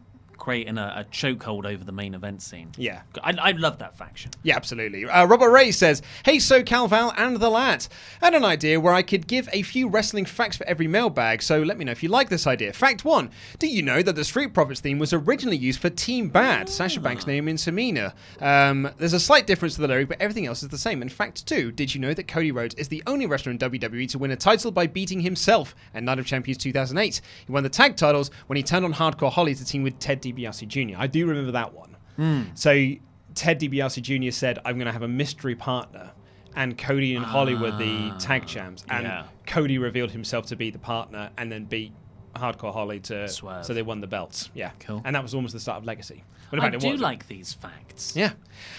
creating 0.44 0.76
a, 0.76 0.92
a 0.98 1.04
chokehold 1.04 1.64
over 1.64 1.82
the 1.82 1.92
main 1.92 2.12
event 2.12 2.42
scene. 2.42 2.70
Yeah. 2.76 3.00
I, 3.22 3.34
I 3.40 3.50
love 3.52 3.78
that 3.78 3.96
faction. 3.96 4.30
Yeah, 4.42 4.56
absolutely. 4.56 5.06
Uh, 5.06 5.24
Robert 5.24 5.50
Ray 5.50 5.70
says, 5.70 6.02
Hey, 6.22 6.38
so 6.38 6.62
Calval 6.62 7.14
and 7.16 7.38
the 7.38 7.48
lad. 7.48 7.86
I 8.20 8.26
had 8.26 8.34
an 8.34 8.44
idea 8.44 8.78
where 8.78 8.92
I 8.92 9.00
could 9.00 9.26
give 9.26 9.48
a 9.54 9.62
few 9.62 9.88
wrestling 9.88 10.26
facts 10.26 10.58
for 10.58 10.66
every 10.66 10.86
mailbag, 10.86 11.42
so 11.42 11.62
let 11.62 11.78
me 11.78 11.86
know 11.86 11.92
if 11.92 12.02
you 12.02 12.10
like 12.10 12.28
this 12.28 12.46
idea. 12.46 12.74
Fact 12.74 13.06
one 13.06 13.30
Do 13.58 13.66
you 13.66 13.80
know 13.80 14.02
that 14.02 14.16
the 14.16 14.24
Street 14.24 14.52
Profits 14.52 14.80
theme 14.80 14.98
was 14.98 15.14
originally 15.14 15.56
used 15.56 15.80
for 15.80 15.88
Team 15.88 16.28
Bad, 16.28 16.68
Sasha 16.68 17.00
Banks' 17.00 17.26
name 17.26 17.48
in 17.48 17.56
Samina? 17.56 18.12
Um, 18.38 18.90
there's 18.98 19.14
a 19.14 19.20
slight 19.20 19.46
difference 19.46 19.76
to 19.76 19.80
the 19.80 19.88
lyric, 19.88 20.08
but 20.08 20.20
everything 20.20 20.44
else 20.44 20.62
is 20.62 20.68
the 20.68 20.76
same. 20.76 21.00
And 21.00 21.10
fact 21.10 21.46
two 21.46 21.72
Did 21.72 21.94
you 21.94 22.02
know 22.02 22.12
that 22.12 22.28
Cody 22.28 22.52
Rhodes 22.52 22.74
is 22.74 22.88
the 22.88 23.02
only 23.06 23.24
wrestler 23.24 23.52
in 23.52 23.58
WWE 23.58 24.10
to 24.10 24.18
win 24.18 24.30
a 24.30 24.36
title 24.36 24.70
by 24.70 24.86
beating 24.86 25.20
himself 25.20 25.74
at 25.94 26.02
Night 26.02 26.18
of 26.18 26.26
Champions 26.26 26.58
2008? 26.58 27.22
He 27.46 27.50
won 27.50 27.62
the 27.62 27.70
tag 27.70 27.96
titles 27.96 28.30
when 28.46 28.58
he 28.58 28.62
turned 28.62 28.84
on 28.84 28.92
Hardcore 28.92 29.32
Holly 29.32 29.54
to 29.54 29.64
team 29.64 29.82
with 29.82 29.98
Ted 29.98 30.20
DiBiase 30.20 30.33
Jr. 30.66 30.96
I 30.96 31.06
do 31.06 31.26
remember 31.26 31.52
that 31.52 31.74
one. 31.74 31.96
Hmm. 32.16 32.42
So 32.54 32.92
Ted 33.34 33.60
DiBiase 33.60 34.02
Jr. 34.02 34.30
said, 34.30 34.58
"I'm 34.64 34.76
going 34.76 34.86
to 34.86 34.92
have 34.92 35.02
a 35.02 35.08
mystery 35.08 35.54
partner," 35.54 36.12
and 36.54 36.78
Cody 36.78 37.16
and 37.16 37.24
Holly 37.24 37.54
were 37.54 37.72
the 37.72 38.14
tag 38.18 38.42
ah, 38.44 38.48
champs, 38.48 38.84
and 38.88 39.04
yeah. 39.04 39.24
Cody 39.46 39.78
revealed 39.78 40.12
himself 40.12 40.46
to 40.46 40.56
be 40.56 40.70
the 40.70 40.78
partner, 40.78 41.30
and 41.36 41.50
then 41.50 41.64
beat 41.64 41.92
Hardcore 42.34 42.72
Holly 42.72 43.00
to 43.00 43.28
Swerve. 43.28 43.64
so 43.64 43.74
they 43.74 43.82
won 43.82 44.00
the 44.00 44.06
belts. 44.06 44.50
Yeah, 44.54 44.70
Cool. 44.80 45.02
And 45.04 45.14
that 45.16 45.22
was 45.22 45.34
almost 45.34 45.54
the 45.54 45.60
start 45.60 45.78
of 45.78 45.84
Legacy. 45.84 46.24
But 46.50 46.60
I 46.60 46.70
do 46.70 46.96
like 46.96 47.26
these 47.26 47.52
facts. 47.52 48.14
Yeah. 48.14 48.32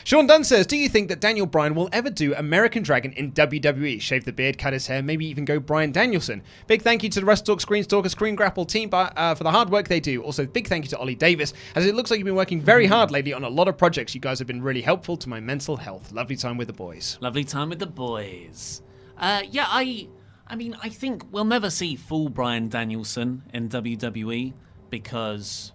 Sean 0.04 0.28
Dunn 0.28 0.44
says, 0.44 0.66
Do 0.66 0.78
you 0.78 0.88
think 0.88 1.10
that 1.10 1.20
Daniel 1.20 1.46
Bryan 1.46 1.76
will 1.76 1.90
ever 1.92 2.10
do 2.10 2.34
American 2.36 2.84
Dragon 2.84 3.12
in 3.14 3.32
WWE? 3.34 4.00
Shave 4.00 4.24
the 4.24 4.32
beard, 4.32 4.58
cut 4.58 4.72
his 4.72 4.88
hair, 4.88 5.02
maybe 5.02 5.26
even 5.26 5.44
go 5.46 5.60
Bryan 5.60 5.92
Danielson. 5.92 6.42
Big 6.68 6.82
thank 6.82 7.04
you 7.04 7.10
to 7.10 7.20
the 7.20 7.26
Wrestle 7.26 7.46
Talk, 7.46 7.62
Screen 7.62 7.84
Stalker, 7.84 8.08
Screen 8.10 8.36
Grapple 8.36 8.66
team 8.66 8.90
uh, 8.94 9.36
for 9.36 9.44
the 9.44 9.52
hard 9.52 9.70
work 9.70 9.88
they 9.88 10.00
do. 10.00 10.22
Also, 10.24 10.46
big 10.46 10.68
thank 10.68 10.86
you 10.86 10.90
to 10.90 10.98
Ollie 10.98 11.16
Davis, 11.16 11.54
as 11.76 11.86
it 11.86 11.96
looks 11.96 12.12
like 12.12 12.18
you've 12.20 12.26
been 12.26 12.36
working 12.36 12.62
very 12.62 12.86
hard 12.86 13.12
lately 13.12 13.34
on 13.34 13.44
a 13.44 13.50
lot 13.50 13.68
of 13.68 13.78
projects. 13.78 14.16
You 14.16 14.22
guys 14.22 14.40
have 14.40 14.48
been 14.48 14.62
really 14.62 14.82
helpful 14.82 15.18
to 15.18 15.28
my 15.30 15.40
mental 15.40 15.76
health. 15.78 16.12
Lovely 16.12 16.36
time 16.38 16.58
with 16.58 16.68
the 16.68 16.74
boys. 16.74 17.18
Lovely 17.20 17.44
time 17.44 17.70
with 17.70 17.80
the 17.80 17.88
boys. 17.88 18.82
Uh, 19.18 19.44
yeah, 19.50 19.66
I, 19.68 20.08
I 20.48 20.56
mean, 20.56 20.76
I 20.82 20.90
think 20.90 21.24
we'll 21.32 21.46
never 21.46 21.70
see 21.70 21.96
full 21.96 22.30
Bryan 22.30 22.70
Danielson 22.70 23.44
in 23.54 23.68
WWE 23.70 24.54
because 24.90 25.72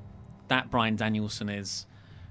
that 0.48 0.70
Bryan 0.70 0.96
Danielson 0.96 1.48
is 1.48 1.86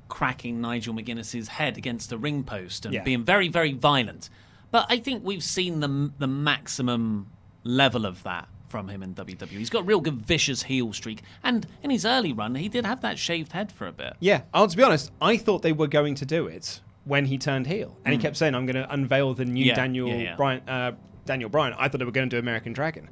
cracking 0.08 0.60
Nigel 0.62 0.94
McGuinness's 0.94 1.48
head 1.48 1.78
against 1.78 2.12
a 2.12 2.18
ring 2.18 2.44
post 2.44 2.86
and 2.86 2.94
Yeah. 2.94 3.04
being 3.04 3.24
very, 3.24 3.48
very 3.48 3.74
violent. 3.74 4.30
But 4.72 4.86
I 4.90 4.98
think 5.00 5.24
we've 5.24 5.44
seen 5.44 5.80
the 5.80 6.12
the 6.18 6.28
maximum 6.28 7.28
level 7.64 8.06
of 8.06 8.24
that 8.24 8.48
from 8.68 8.88
him 8.88 9.02
in 9.04 9.14
WWE. 9.16 9.58
He's 9.58 9.70
got 9.70 9.80
a 9.80 9.84
real 9.84 10.00
good 10.00 10.16
vicious 10.22 10.64
heel 10.64 10.94
streak, 10.94 11.24
and 11.44 11.66
in 11.84 11.90
his 11.90 12.06
early 12.06 12.34
run, 12.34 12.56
he 12.56 12.70
did 12.70 12.86
have 12.86 13.02
that 13.02 13.18
shaved 13.18 13.52
head 13.52 13.72
for 13.72 13.88
a 13.88 13.92
bit. 13.92 14.14
Yeah, 14.20 14.42
I'll 14.54 14.68
to 14.68 14.78
be 14.78 14.84
honest, 14.84 15.12
I 15.22 15.38
thought 15.38 15.62
they 15.64 15.74
were 15.74 15.88
going 15.88 16.16
to 16.16 16.26
do 16.26 16.46
it 16.48 16.80
when 17.06 17.26
he 17.26 17.38
turned 17.40 17.66
heel, 17.68 17.98
and 18.06 18.14
he 18.14 18.20
Mm. 18.20 18.22
kept 18.22 18.38
saying, 18.38 18.54
"I'm 18.56 18.66
going 18.68 18.76
to 18.76 18.92
unveil 18.94 19.34
the 19.34 19.46
new 19.46 19.66
Yeah, 19.66 19.74
Daniel 19.76 20.08
yeah. 20.10 20.36
Bryan." 20.36 20.62
Uh, 20.70 20.92
Daniel 21.30 21.50
Bryan. 21.50 21.76
I 21.78 21.88
thought 21.88 22.00
they 22.00 22.06
were 22.06 22.12
going 22.12 22.28
to 22.28 22.36
do 22.36 22.40
American 22.40 22.74
Dragon. 22.74 23.08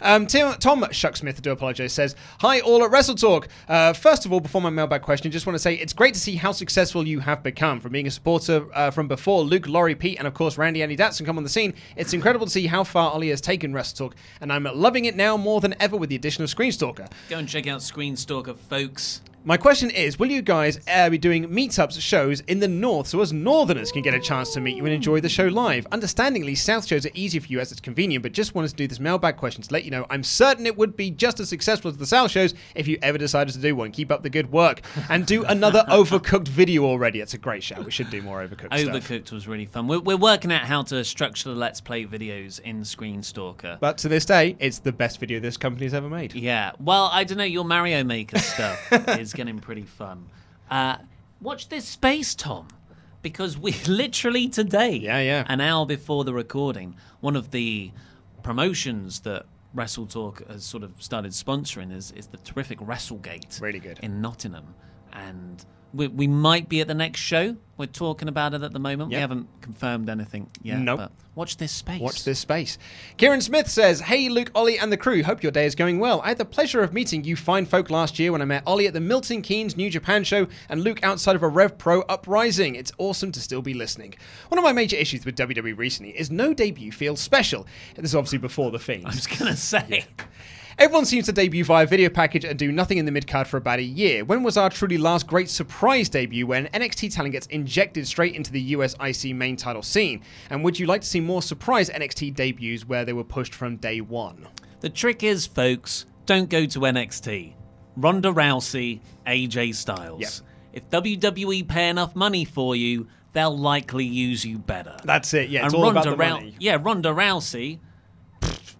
Um, 0.00 0.26
Tim, 0.26 0.54
Tom 0.54 0.80
Shucksmith, 0.84 1.36
I 1.36 1.40
do 1.40 1.50
apologize, 1.50 1.92
says, 1.92 2.16
Hi, 2.40 2.60
all 2.60 2.82
at 2.82 2.90
Wrestle 2.90 3.14
Talk. 3.14 3.46
Uh, 3.68 3.92
first 3.92 4.24
of 4.24 4.32
all, 4.32 4.40
before 4.40 4.62
my 4.62 4.70
mailbag 4.70 5.02
question, 5.02 5.30
just 5.30 5.46
want 5.46 5.54
to 5.54 5.58
say 5.58 5.74
it's 5.74 5.92
great 5.92 6.14
to 6.14 6.20
see 6.20 6.36
how 6.36 6.52
successful 6.52 7.06
you 7.06 7.20
have 7.20 7.42
become. 7.42 7.78
From 7.78 7.92
being 7.92 8.06
a 8.06 8.10
supporter 8.10 8.66
uh, 8.74 8.90
from 8.90 9.06
before 9.06 9.42
Luke, 9.42 9.68
Laurie, 9.68 9.94
Pete, 9.94 10.18
and 10.18 10.26
of 10.26 10.32
course 10.32 10.56
Randy 10.56 10.82
Andy 10.82 10.96
Datson 10.96 11.26
come 11.26 11.36
on 11.36 11.42
the 11.42 11.50
scene, 11.50 11.74
it's 11.94 12.14
incredible 12.14 12.46
to 12.46 12.52
see 12.52 12.66
how 12.66 12.84
far 12.84 13.10
Ollie 13.12 13.28
has 13.28 13.42
taken 13.42 13.74
Wrestle 13.74 14.08
Talk, 14.08 14.16
and 14.40 14.50
I'm 14.50 14.64
loving 14.64 15.04
it 15.04 15.14
now 15.14 15.36
more 15.36 15.60
than 15.60 15.74
ever 15.78 15.96
with 15.96 16.08
the 16.08 16.16
addition 16.16 16.42
of 16.42 16.48
Screenstalker. 16.48 17.10
Go 17.28 17.36
and 17.36 17.46
check 17.46 17.66
out 17.66 17.80
Screenstalker, 17.80 18.56
folks. 18.56 19.20
My 19.44 19.56
question 19.56 19.90
is, 19.90 20.18
will 20.18 20.30
you 20.30 20.42
guys 20.42 20.80
uh, 20.88 21.08
be 21.08 21.16
doing 21.16 21.48
meetups 21.48 22.00
shows 22.00 22.40
in 22.40 22.58
the 22.58 22.68
north 22.68 23.06
so 23.06 23.20
as 23.20 23.32
northerners 23.32 23.92
can 23.92 24.02
get 24.02 24.12
a 24.12 24.20
chance 24.20 24.52
to 24.52 24.60
meet 24.60 24.76
you 24.76 24.84
and 24.84 24.92
enjoy 24.92 25.20
the 25.20 25.28
show 25.28 25.46
live? 25.46 25.86
Understandingly, 25.92 26.54
south 26.56 26.86
shows 26.86 27.06
are 27.06 27.10
easier 27.14 27.40
for 27.40 27.46
you 27.46 27.60
as 27.60 27.70
it's 27.70 27.80
convenient, 27.80 28.22
but 28.24 28.32
just 28.32 28.54
wanted 28.54 28.68
to 28.68 28.76
do 28.76 28.86
this 28.86 29.00
mailbag 29.00 29.36
question 29.36 29.62
to 29.62 29.72
let 29.72 29.84
you 29.84 29.90
know 29.90 30.06
I'm 30.10 30.22
certain 30.24 30.66
it 30.66 30.76
would 30.76 30.96
be 30.96 31.10
just 31.10 31.40
as 31.40 31.48
successful 31.48 31.90
as 31.90 31.96
the 31.96 32.04
south 32.04 32.30
shows 32.30 32.52
if 32.74 32.88
you 32.88 32.98
ever 33.00 33.16
decided 33.16 33.54
to 33.54 33.60
do 33.60 33.74
one. 33.74 33.90
Keep 33.92 34.10
up 34.10 34.22
the 34.22 34.28
good 34.28 34.50
work 34.52 34.82
and 35.08 35.24
do 35.24 35.44
another 35.44 35.84
overcooked 35.88 36.48
video 36.48 36.84
already. 36.84 37.20
It's 37.20 37.34
a 37.34 37.38
great 37.38 37.62
show. 37.62 37.80
We 37.80 37.92
should 37.92 38.10
do 38.10 38.20
more 38.20 38.46
overcooked 38.46 38.78
stuff. 38.78 38.94
Overcooked 38.94 39.32
was 39.32 39.48
really 39.48 39.66
fun. 39.66 39.86
We're, 39.86 40.00
we're 40.00 40.16
working 40.16 40.52
out 40.52 40.62
how 40.62 40.82
to 40.82 41.02
structure 41.04 41.48
the 41.48 41.54
Let's 41.54 41.80
Play 41.80 42.04
videos 42.04 42.60
in 42.60 42.84
Screen 42.84 43.22
Stalker. 43.22 43.78
But 43.80 43.98
to 43.98 44.08
this 44.08 44.26
day, 44.26 44.56
it's 44.58 44.80
the 44.80 44.92
best 44.92 45.20
video 45.20 45.40
this 45.40 45.56
company's 45.56 45.94
ever 45.94 46.08
made. 46.10 46.34
Yeah. 46.34 46.72
Well, 46.80 47.08
I 47.12 47.24
don't 47.24 47.38
know. 47.38 47.44
Your 47.44 47.64
Mario 47.64 48.04
Maker 48.04 48.38
stuff 48.38 48.92
is 49.18 49.37
getting 49.38 49.60
pretty 49.60 49.84
fun. 49.84 50.26
Uh, 50.68 50.96
watch 51.40 51.68
this 51.68 51.86
space, 51.86 52.34
Tom, 52.34 52.66
because 53.22 53.56
we 53.56 53.72
literally 53.88 54.48
today, 54.48 54.96
yeah, 54.96 55.20
yeah, 55.20 55.44
an 55.48 55.60
hour 55.60 55.86
before 55.86 56.24
the 56.24 56.34
recording, 56.34 56.96
one 57.20 57.36
of 57.36 57.52
the 57.52 57.92
promotions 58.42 59.20
that 59.20 59.46
Wrestle 59.72 60.06
Talk 60.06 60.44
has 60.48 60.64
sort 60.64 60.82
of 60.82 61.00
started 61.00 61.30
sponsoring 61.30 61.94
is 61.94 62.10
is 62.12 62.26
the 62.26 62.38
terrific 62.38 62.80
WrestleGate, 62.80 63.60
really 63.62 63.78
good. 63.78 64.00
in 64.02 64.20
Nottingham, 64.20 64.74
and 65.12 65.64
we, 65.92 66.08
we 66.08 66.26
might 66.26 66.68
be 66.68 66.80
at 66.80 66.88
the 66.88 66.94
next 66.94 67.20
show. 67.20 67.56
We're 67.76 67.86
talking 67.86 68.26
about 68.28 68.54
it 68.54 68.62
at 68.62 68.72
the 68.72 68.80
moment. 68.80 69.10
We 69.10 69.16
haven't 69.16 69.46
confirmed 69.60 70.08
anything 70.08 70.50
yet. 70.62 70.80
Nope. 70.80 70.98
But 70.98 71.12
watch 71.36 71.58
this 71.58 71.70
space. 71.70 72.00
Watch 72.00 72.24
this 72.24 72.40
space. 72.40 72.76
Kieran 73.18 73.40
Smith 73.40 73.68
says, 73.68 74.00
Hey, 74.00 74.28
Luke, 74.28 74.50
Ollie, 74.52 74.80
and 74.80 74.90
the 74.90 74.96
crew. 74.96 75.22
Hope 75.22 75.44
your 75.44 75.52
day 75.52 75.64
is 75.64 75.76
going 75.76 76.00
well. 76.00 76.20
I 76.22 76.28
had 76.28 76.38
the 76.38 76.44
pleasure 76.44 76.82
of 76.82 76.92
meeting 76.92 77.22
you 77.22 77.36
fine 77.36 77.66
folk 77.66 77.88
last 77.88 78.18
year 78.18 78.32
when 78.32 78.42
I 78.42 78.46
met 78.46 78.64
Ollie 78.66 78.88
at 78.88 78.94
the 78.94 79.00
Milton 79.00 79.42
Keynes 79.42 79.76
New 79.76 79.90
Japan 79.90 80.24
show 80.24 80.48
and 80.68 80.82
Luke 80.82 81.04
outside 81.04 81.36
of 81.36 81.44
a 81.44 81.48
Rev 81.48 81.78
Pro 81.78 82.00
Uprising. 82.02 82.74
It's 82.74 82.90
awesome 82.98 83.30
to 83.30 83.40
still 83.40 83.62
be 83.62 83.74
listening. 83.74 84.14
One 84.48 84.58
of 84.58 84.64
my 84.64 84.72
major 84.72 84.96
issues 84.96 85.24
with 85.24 85.36
WWE 85.36 85.78
recently 85.78 86.18
is 86.18 86.32
no 86.32 86.52
debut 86.52 86.90
feels 86.90 87.20
special. 87.20 87.64
This 87.94 88.10
is 88.10 88.14
obviously 88.16 88.38
before 88.38 88.72
the 88.72 88.80
Fiend. 88.80 89.06
I 89.06 89.10
was 89.10 89.28
going 89.28 89.52
to 89.52 89.56
say. 89.56 90.04
Everyone 90.78 91.04
seems 91.04 91.26
to 91.26 91.32
debut 91.32 91.64
via 91.64 91.84
video 91.86 92.08
package 92.08 92.44
and 92.44 92.56
do 92.56 92.70
nothing 92.70 92.98
in 92.98 93.04
the 93.04 93.10
mid 93.10 93.26
card 93.26 93.48
for 93.48 93.56
about 93.56 93.80
a 93.80 93.82
year. 93.82 94.24
When 94.24 94.44
was 94.44 94.56
our 94.56 94.70
truly 94.70 94.96
last 94.96 95.26
great 95.26 95.50
surprise 95.50 96.08
debut 96.08 96.46
when 96.46 96.66
NXT 96.68 97.12
talent 97.12 97.32
gets 97.32 97.48
injected 97.48 98.06
straight 98.06 98.36
into 98.36 98.52
the 98.52 98.60
US 98.60 98.94
IC 99.00 99.34
main 99.34 99.56
title 99.56 99.82
scene? 99.82 100.22
And 100.50 100.62
would 100.62 100.78
you 100.78 100.86
like 100.86 101.00
to 101.00 101.06
see 101.06 101.18
more 101.18 101.42
surprise 101.42 101.90
NXT 101.90 102.32
debuts 102.36 102.86
where 102.86 103.04
they 103.04 103.12
were 103.12 103.24
pushed 103.24 103.54
from 103.56 103.76
day 103.78 104.00
one? 104.00 104.46
The 104.78 104.88
trick 104.88 105.24
is, 105.24 105.48
folks, 105.48 106.06
don't 106.26 106.48
go 106.48 106.64
to 106.66 106.78
NXT. 106.78 107.54
Ronda 107.96 108.28
Rousey, 108.32 109.00
AJ 109.26 109.74
Styles. 109.74 110.20
Yep. 110.20 110.30
If 110.74 110.90
WWE 110.90 111.66
pay 111.66 111.88
enough 111.88 112.14
money 112.14 112.44
for 112.44 112.76
you, 112.76 113.08
they'll 113.32 113.58
likely 113.58 114.04
use 114.04 114.44
you 114.44 114.58
better. 114.58 114.96
That's 115.02 115.34
it. 115.34 115.48
Yeah, 115.50 115.64
it's 115.64 115.74
and 115.74 115.82
all 115.82 115.92
Ronda 115.92 116.00
about 116.02 116.10
the 116.10 116.16
Rou- 116.24 116.30
money. 116.34 116.54
Yeah, 116.60 116.78
Ronda 116.80 117.08
Rousey. 117.08 117.80
pfft, 118.40 118.76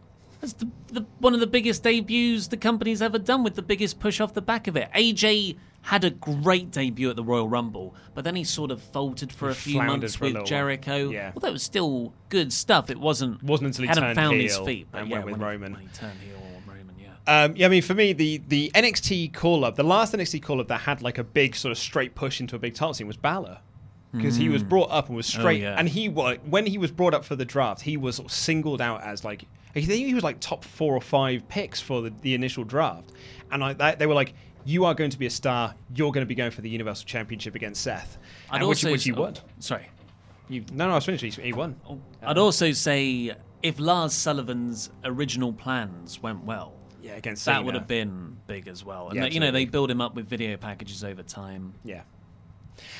That's 0.52 0.64
the, 0.64 1.00
the, 1.00 1.06
one 1.18 1.34
of 1.34 1.40
the 1.40 1.46
biggest 1.46 1.82
debuts 1.82 2.48
the 2.48 2.56
company's 2.56 3.00
ever 3.02 3.18
done 3.18 3.42
with 3.44 3.54
the 3.54 3.62
biggest 3.62 4.00
push 4.00 4.20
off 4.20 4.34
the 4.34 4.42
back 4.42 4.66
of 4.66 4.76
it. 4.76 4.88
AJ 4.94 5.56
had 5.82 6.04
a 6.04 6.10
great 6.10 6.70
debut 6.70 7.08
at 7.10 7.16
the 7.16 7.22
Royal 7.24 7.48
Rumble, 7.48 7.94
but 8.14 8.24
then 8.24 8.34
he 8.36 8.44
sort 8.44 8.70
of 8.70 8.82
faltered 8.82 9.32
for 9.32 9.46
He 9.48 9.52
a 9.52 9.54
few 9.54 9.82
months 9.82 10.20
with. 10.20 10.44
Jericho. 10.44 11.08
Yeah. 11.10 11.32
Although 11.34 11.48
it 11.48 11.52
was 11.52 11.62
still 11.62 12.12
good 12.28 12.52
stuff, 12.52 12.90
it 12.90 12.98
wasn't 12.98 13.42
Wasn't 13.42 13.66
until 13.68 13.82
he 13.82 13.88
hadn't 13.88 14.02
turned 14.04 14.16
found 14.16 14.40
his 14.40 14.56
heel 14.56 14.66
feet. 14.66 14.88
But 14.90 15.02
and 15.02 15.08
yeah, 15.10 15.14
went 15.16 15.26
with 15.26 15.32
when 15.34 15.40
he- 15.40 15.46
Roman. 15.46 15.72
when 15.74 15.82
he 15.82 15.88
turned 15.88 16.18
heel, 16.20 16.36
Roman, 16.66 16.94
yeah. 16.98 17.44
Um, 17.44 17.54
yeah, 17.56 17.66
I 17.66 17.68
mean, 17.68 17.82
for 17.82 17.94
me, 17.94 18.12
the, 18.12 18.42
the 18.48 18.70
NXT 18.74 19.32
call 19.32 19.64
up, 19.64 19.76
the 19.76 19.82
last 19.84 20.12
NXT 20.14 20.42
call 20.42 20.60
up 20.60 20.68
that 20.68 20.80
had 20.80 21.00
like 21.02 21.18
a 21.18 21.24
big 21.24 21.54
sort 21.54 21.72
of 21.72 21.78
straight 21.78 22.14
push 22.14 22.40
into 22.40 22.56
a 22.56 22.58
big 22.58 22.74
title 22.74 22.94
scene 22.94 23.06
was 23.06 23.16
Balor. 23.16 23.58
Because 24.10 24.36
he 24.36 24.48
was 24.48 24.62
Mm. 24.64 24.70
brought 24.70 24.90
up 24.90 25.08
and 25.08 25.16
was 25.16 25.26
Oh, 25.36 25.38
straight, 25.40 25.60
yeah. 25.60 25.74
and 25.78 25.86
he 25.86 26.08
was 26.08 26.38
when 26.48 26.64
he 26.64 26.78
was 26.78 26.90
brought 26.90 27.12
up 27.12 27.26
for 27.26 27.36
the 27.36 27.44
draft, 27.44 27.82
he 27.82 27.98
was 27.98 28.22
singled 28.26 28.80
out 28.80 29.02
as 29.02 29.22
like 29.22 29.44
I 29.76 29.80
think 29.82 30.06
he 30.06 30.14
was 30.14 30.24
like 30.24 30.40
top 30.40 30.64
four 30.64 30.94
or 30.94 31.00
five 31.00 31.48
picks 31.48 31.80
for 31.80 32.02
the, 32.02 32.12
the 32.22 32.34
initial 32.34 32.64
draft, 32.64 33.12
and 33.50 33.60
like 33.60 33.78
that, 33.78 33.98
they 33.98 34.06
were 34.06 34.14
like, 34.14 34.34
"You 34.64 34.84
are 34.86 34.94
going 34.94 35.10
to 35.10 35.18
be 35.18 35.26
a 35.26 35.30
star. 35.30 35.74
You're 35.94 36.12
going 36.12 36.24
to 36.24 36.28
be 36.28 36.34
going 36.34 36.50
for 36.50 36.62
the 36.62 36.70
Universal 36.70 37.06
Championship 37.06 37.54
against 37.54 37.82
Seth." 37.82 38.18
I'd 38.50 38.60
and 38.60 38.68
which, 38.68 38.84
also 38.84 38.92
which 38.92 39.04
he 39.04 39.12
oh, 39.12 39.20
won. 39.20 39.36
Sorry, 39.58 39.88
you. 40.48 40.64
No, 40.72 40.86
no, 40.86 40.92
I 40.92 40.94
was 40.96 41.04
finished. 41.04 41.22
He, 41.22 41.30
he 41.42 41.52
won. 41.52 41.78
Oh, 41.88 42.00
I'd 42.22 42.38
also 42.38 42.72
say 42.72 43.34
if 43.62 43.78
Lars 43.78 44.12
Sullivan's 44.12 44.90
original 45.04 45.52
plans 45.52 46.22
went 46.22 46.44
well, 46.44 46.74
Yeah, 47.02 47.12
against 47.12 47.44
that 47.46 47.64
would 47.64 47.74
have 47.74 47.88
been 47.88 48.36
big 48.46 48.68
as 48.68 48.84
well. 48.84 49.08
And 49.08 49.16
Yeah, 49.16 49.22
they- 49.22 49.34
you 49.34 49.40
know 49.40 49.50
they 49.50 49.64
build 49.64 49.90
him 49.90 50.00
up 50.00 50.14
with 50.14 50.28
video 50.28 50.56
packages 50.56 51.04
over 51.04 51.22
time. 51.22 51.74
Yeah. 51.84 52.02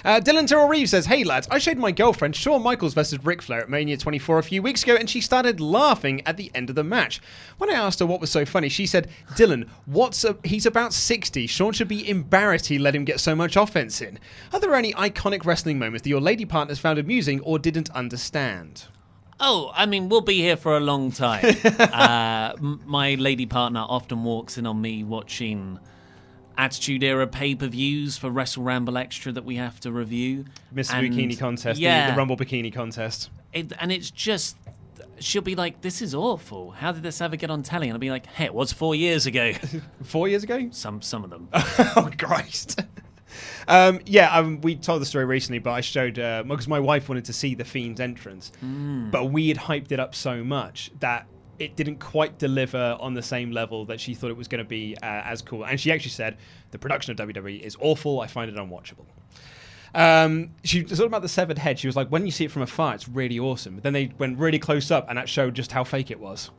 Uh, 0.05 0.21
Dylan 0.21 0.47
Terrell 0.47 0.69
Reeves 0.69 0.91
says, 0.91 1.07
Hey 1.07 1.25
lads, 1.25 1.49
I 1.51 1.59
showed 1.59 1.79
my 1.79 1.91
girlfriend 1.93 2.37
Shawn 2.37 2.63
Michaels 2.63 2.95
versus 2.95 3.25
Ric 3.25 3.43
Flair 3.43 3.61
at 3.63 3.69
Mania 3.71 3.97
24 3.97 4.39
a 4.39 4.43
few 4.43 4.63
weeks 4.63 4.83
ago 4.83 4.95
and 4.95 5.09
she 5.11 5.21
started 5.21 5.61
laughing 5.61 6.23
at 6.27 6.37
the 6.37 6.51
end 6.55 6.71
of 6.71 6.77
the 6.77 6.85
match. 6.85 7.21
When 7.59 7.71
I 7.71 7.75
asked 7.75 7.99
her 8.01 8.07
what 8.07 8.21
was 8.21 8.31
so 8.31 8.45
funny, 8.45 8.69
she 8.69 8.87
said, 8.87 9.09
Dylan, 9.33 9.69
what's 9.87 10.25
a- 10.25 10.37
he's 10.45 10.67
about 10.67 10.93
60. 10.93 11.47
Shawn 11.47 11.73
should 11.73 11.89
be 11.89 12.09
embarrassed 12.09 12.67
he 12.67 12.79
let 12.79 12.95
him 12.95 13.05
get 13.05 13.21
so 13.21 13.35
much 13.35 13.57
offense 13.57 14.01
in. 14.01 14.19
Are 14.53 14.61
there 14.61 14.75
any 14.75 14.93
iconic 14.95 15.45
wrestling 15.45 15.79
moments 15.79 16.03
that 16.03 16.09
your 16.11 16.21
lady 16.21 16.45
partners 16.45 16.79
found 16.79 16.99
amusing 16.99 17.41
or 17.41 17.59
didn't 17.59 17.91
understand? 17.91 18.85
Oh, 19.41 19.71
I 19.75 19.87
mean, 19.87 20.09
we'll 20.09 20.21
be 20.21 20.41
here 20.41 20.57
for 20.57 20.77
a 20.77 20.81
long 20.81 21.13
time. 21.13 21.45
uh, 21.65 22.53
m- 22.59 22.81
my 22.87 23.15
lady 23.15 23.47
partner 23.47 23.85
often 23.89 24.25
walks 24.25 24.59
in 24.59 24.67
on 24.67 24.81
me 24.81 25.05
watching 25.05 25.79
Attitude 26.59 27.03
Era 27.05 27.27
pay 27.27 27.55
per 27.55 27.69
views 27.69 28.19
for 28.19 28.31
Wrestle 28.31 28.65
Ramble 28.65 28.99
Extra 28.99 29.31
that 29.33 29.45
we 29.45 29.57
have 29.57 29.79
to 29.81 29.93
review. 29.93 30.45
Mr. 30.75 30.95
And, 30.95 31.13
Bikini 31.15 31.39
Contest, 31.39 31.77
the- 31.79 31.83
yeah, 31.85 32.11
the, 32.11 32.17
Rumble 32.17 32.37
Bikini 32.37 32.73
Contest. 32.75 33.31
It, 33.53 33.73
and 33.81 33.91
it's 33.93 34.11
just, 34.11 34.57
she'll 35.21 35.41
be 35.41 35.55
like, 35.55 35.81
"This 35.83 36.03
is 36.03 36.15
awful. 36.15 36.73
How 36.73 36.93
did 36.93 37.03
this 37.05 37.21
ever 37.21 37.37
get 37.37 37.49
on 37.51 37.63
telly?" 37.63 37.87
And 37.89 37.95
I'll 37.95 38.01
be 38.01 38.11
like, 38.11 38.27
"Hey, 38.27 38.45
it 38.47 38.55
was 38.55 38.73
four 38.73 38.95
years 38.95 39.25
ago." 39.27 39.53
four 40.03 40.27
years 40.29 40.43
ago? 40.45 40.69
Some 40.73 41.01
some 41.01 41.23
of 41.25 41.31
them. 41.31 41.49
oh 41.55 42.11
Christ. 42.19 42.81
Um, 43.69 44.01
yeah, 44.07 44.35
um, 44.35 44.63
we 44.63 44.75
told 44.75 45.03
the 45.03 45.07
story 45.07 45.27
recently, 45.27 45.59
but 45.59 45.73
I 45.73 45.83
showed 45.83 46.15
because 46.15 46.67
my 46.67 46.81
wife 46.81 47.09
wanted 47.11 47.27
to 47.27 47.35
see 47.35 47.55
the 47.55 47.65
Fiend's 47.65 48.01
entrance, 48.01 48.51
Mm. 48.65 49.11
but 49.11 49.27
we 49.27 49.49
had 49.49 49.59
hyped 49.59 49.93
it 49.93 50.01
up 50.01 50.15
so 50.15 50.43
much 50.43 50.91
that 51.01 51.27
it 51.59 51.77
didn't 51.77 51.97
quite 51.99 52.39
deliver 52.39 52.97
on 53.01 53.15
the 53.15 53.23
same 53.23 53.51
level 53.53 53.85
that 53.87 54.01
she 54.01 54.15
thought 54.15 54.31
it 54.31 54.37
was 54.37 54.49
going 54.49 54.63
to 54.63 54.69
be 54.69 54.97
uh, 55.03 55.07
as 55.07 55.43
cool. 55.43 55.65
And 55.65 55.79
she 55.81 55.91
actually 55.93 56.11
said 56.11 56.37
the 56.71 56.79
production 56.79 57.13
of 57.13 57.29
WWE 57.29 57.61
is 57.61 57.77
awful. 57.81 58.21
I 58.21 58.27
find 58.27 58.51
it 58.51 58.57
unwatchable. 58.57 59.07
Um, 59.95 60.51
she 60.65 60.83
was 60.83 60.93
talking 60.93 61.07
about 61.07 61.23
the 61.23 61.29
severed 61.29 61.59
head. 61.59 61.79
She 61.79 61.87
was 61.89 61.97
like, 61.97 62.09
when 62.09 62.25
you 62.27 62.33
see 62.33 62.45
it 62.45 62.51
from 62.51 62.63
afar, 62.63 62.95
it's 62.95 63.09
really 63.09 63.39
awesome. 63.39 63.77
But 63.77 63.85
then 63.85 63.93
they 63.93 64.13
went 64.19 64.39
really 64.39 64.59
close 64.59 64.91
up, 64.91 65.07
and 65.09 65.17
that 65.19 65.29
showed 65.29 65.55
just 65.55 65.73
how 65.73 65.85
fake 65.85 66.11
it 66.11 66.21
was. 66.21 66.51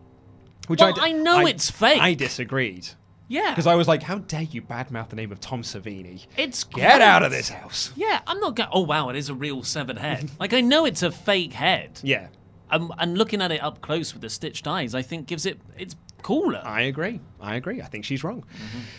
Which 0.68 0.82
Well, 0.82 0.94
d- 0.94 1.02
I 1.02 1.12
know 1.12 1.46
it's 1.46 1.70
fake. 1.72 2.02
I 2.02 2.14
disagreed. 2.14 2.90
Yeah. 3.28 3.52
Because 3.52 3.68
I 3.68 3.76
was 3.76 3.88
like, 3.88 4.02
how 4.04 4.18
dare 4.18 4.42
you 4.42 4.62
badmouth 4.64 5.10
the 5.10 5.16
name 5.16 5.32
of 5.32 5.40
Tom 5.40 5.62
Savini? 5.62 6.26
It's 6.36 6.64
Get 6.64 6.74
great. 6.98 7.02
out 7.02 7.24
of 7.24 7.32
this 7.32 7.50
house. 7.50 7.92
Yeah, 7.96 8.22
I'm 8.26 8.40
not 8.40 8.56
going. 8.56 8.70
Oh 8.72 8.82
wow, 8.82 9.10
it 9.10 9.16
is 9.16 9.30
a 9.30 9.36
real 9.36 9.62
severed 9.64 10.00
head. 10.00 10.32
like 10.40 10.52
I 10.54 10.62
know 10.62 10.86
it's 10.86 11.04
a 11.04 11.12
fake 11.12 11.54
head. 11.54 12.00
Yeah. 12.04 12.28
Um, 12.72 12.94
and 13.00 13.18
looking 13.18 13.42
at 13.42 13.52
it 13.52 13.64
up 13.64 13.82
close 13.82 14.14
with 14.14 14.22
the 14.22 14.30
stitched 14.30 14.68
eyes, 14.68 14.94
I 14.94 15.02
think 15.02 15.28
gives 15.28 15.46
it 15.46 15.60
it's 15.78 15.96
cooler. 16.22 16.62
I 16.64 16.82
agree. 16.82 17.20
I 17.42 17.56
agree. 17.56 17.82
I 17.82 17.86
think 17.86 18.06
she's 18.06 18.24
wrong. 18.24 18.44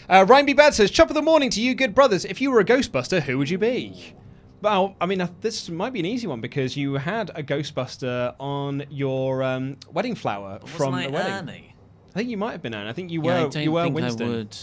Uh, 0.08 0.24
Ryan 0.28 0.46
B. 0.46 0.52
Bad 0.54 0.74
says, 0.74 0.90
Chop 0.90 1.08
of 1.10 1.14
the 1.14 1.22
morning 1.22 1.50
to 1.50 1.60
you, 1.60 1.74
good 1.74 1.94
brothers. 1.94 2.24
If 2.24 2.40
you 2.40 2.50
were 2.50 2.60
a 2.60 2.64
Ghostbuster, 2.64 3.20
who 3.22 3.38
would 3.38 3.48
you 3.50 3.58
be? 3.58 4.14
Well, 4.62 4.94
I 5.00 5.06
mean, 5.06 5.20
uh, 5.20 5.28
this 5.40 5.68
might 5.70 5.92
be 5.92 6.00
an 6.00 6.06
easy 6.06 6.26
one 6.26 6.40
because 6.40 6.76
you 6.76 6.94
had 6.94 7.30
a 7.34 7.42
Ghostbuster 7.42 8.34
on 8.40 8.84
your 8.90 9.42
um, 9.42 9.76
wedding 9.92 10.14
flower 10.14 10.58
from 10.64 10.94
the 10.96 11.04
I 11.04 11.06
wedding. 11.08 11.32
Ernie? 11.32 11.74
I 12.14 12.18
think 12.18 12.28
you 12.28 12.36
might 12.36 12.52
have 12.52 12.62
been 12.62 12.74
Anne. 12.74 12.86
I 12.86 12.92
think 12.92 13.10
you 13.10 13.20
were. 13.20 13.30
Yeah, 13.30 13.36
I 13.38 13.40
don't 13.48 13.56
you 13.56 13.72
were 13.72 13.82
think 13.84 13.96
I 13.96 14.00
Winston. 14.02 14.28
would. 14.28 14.56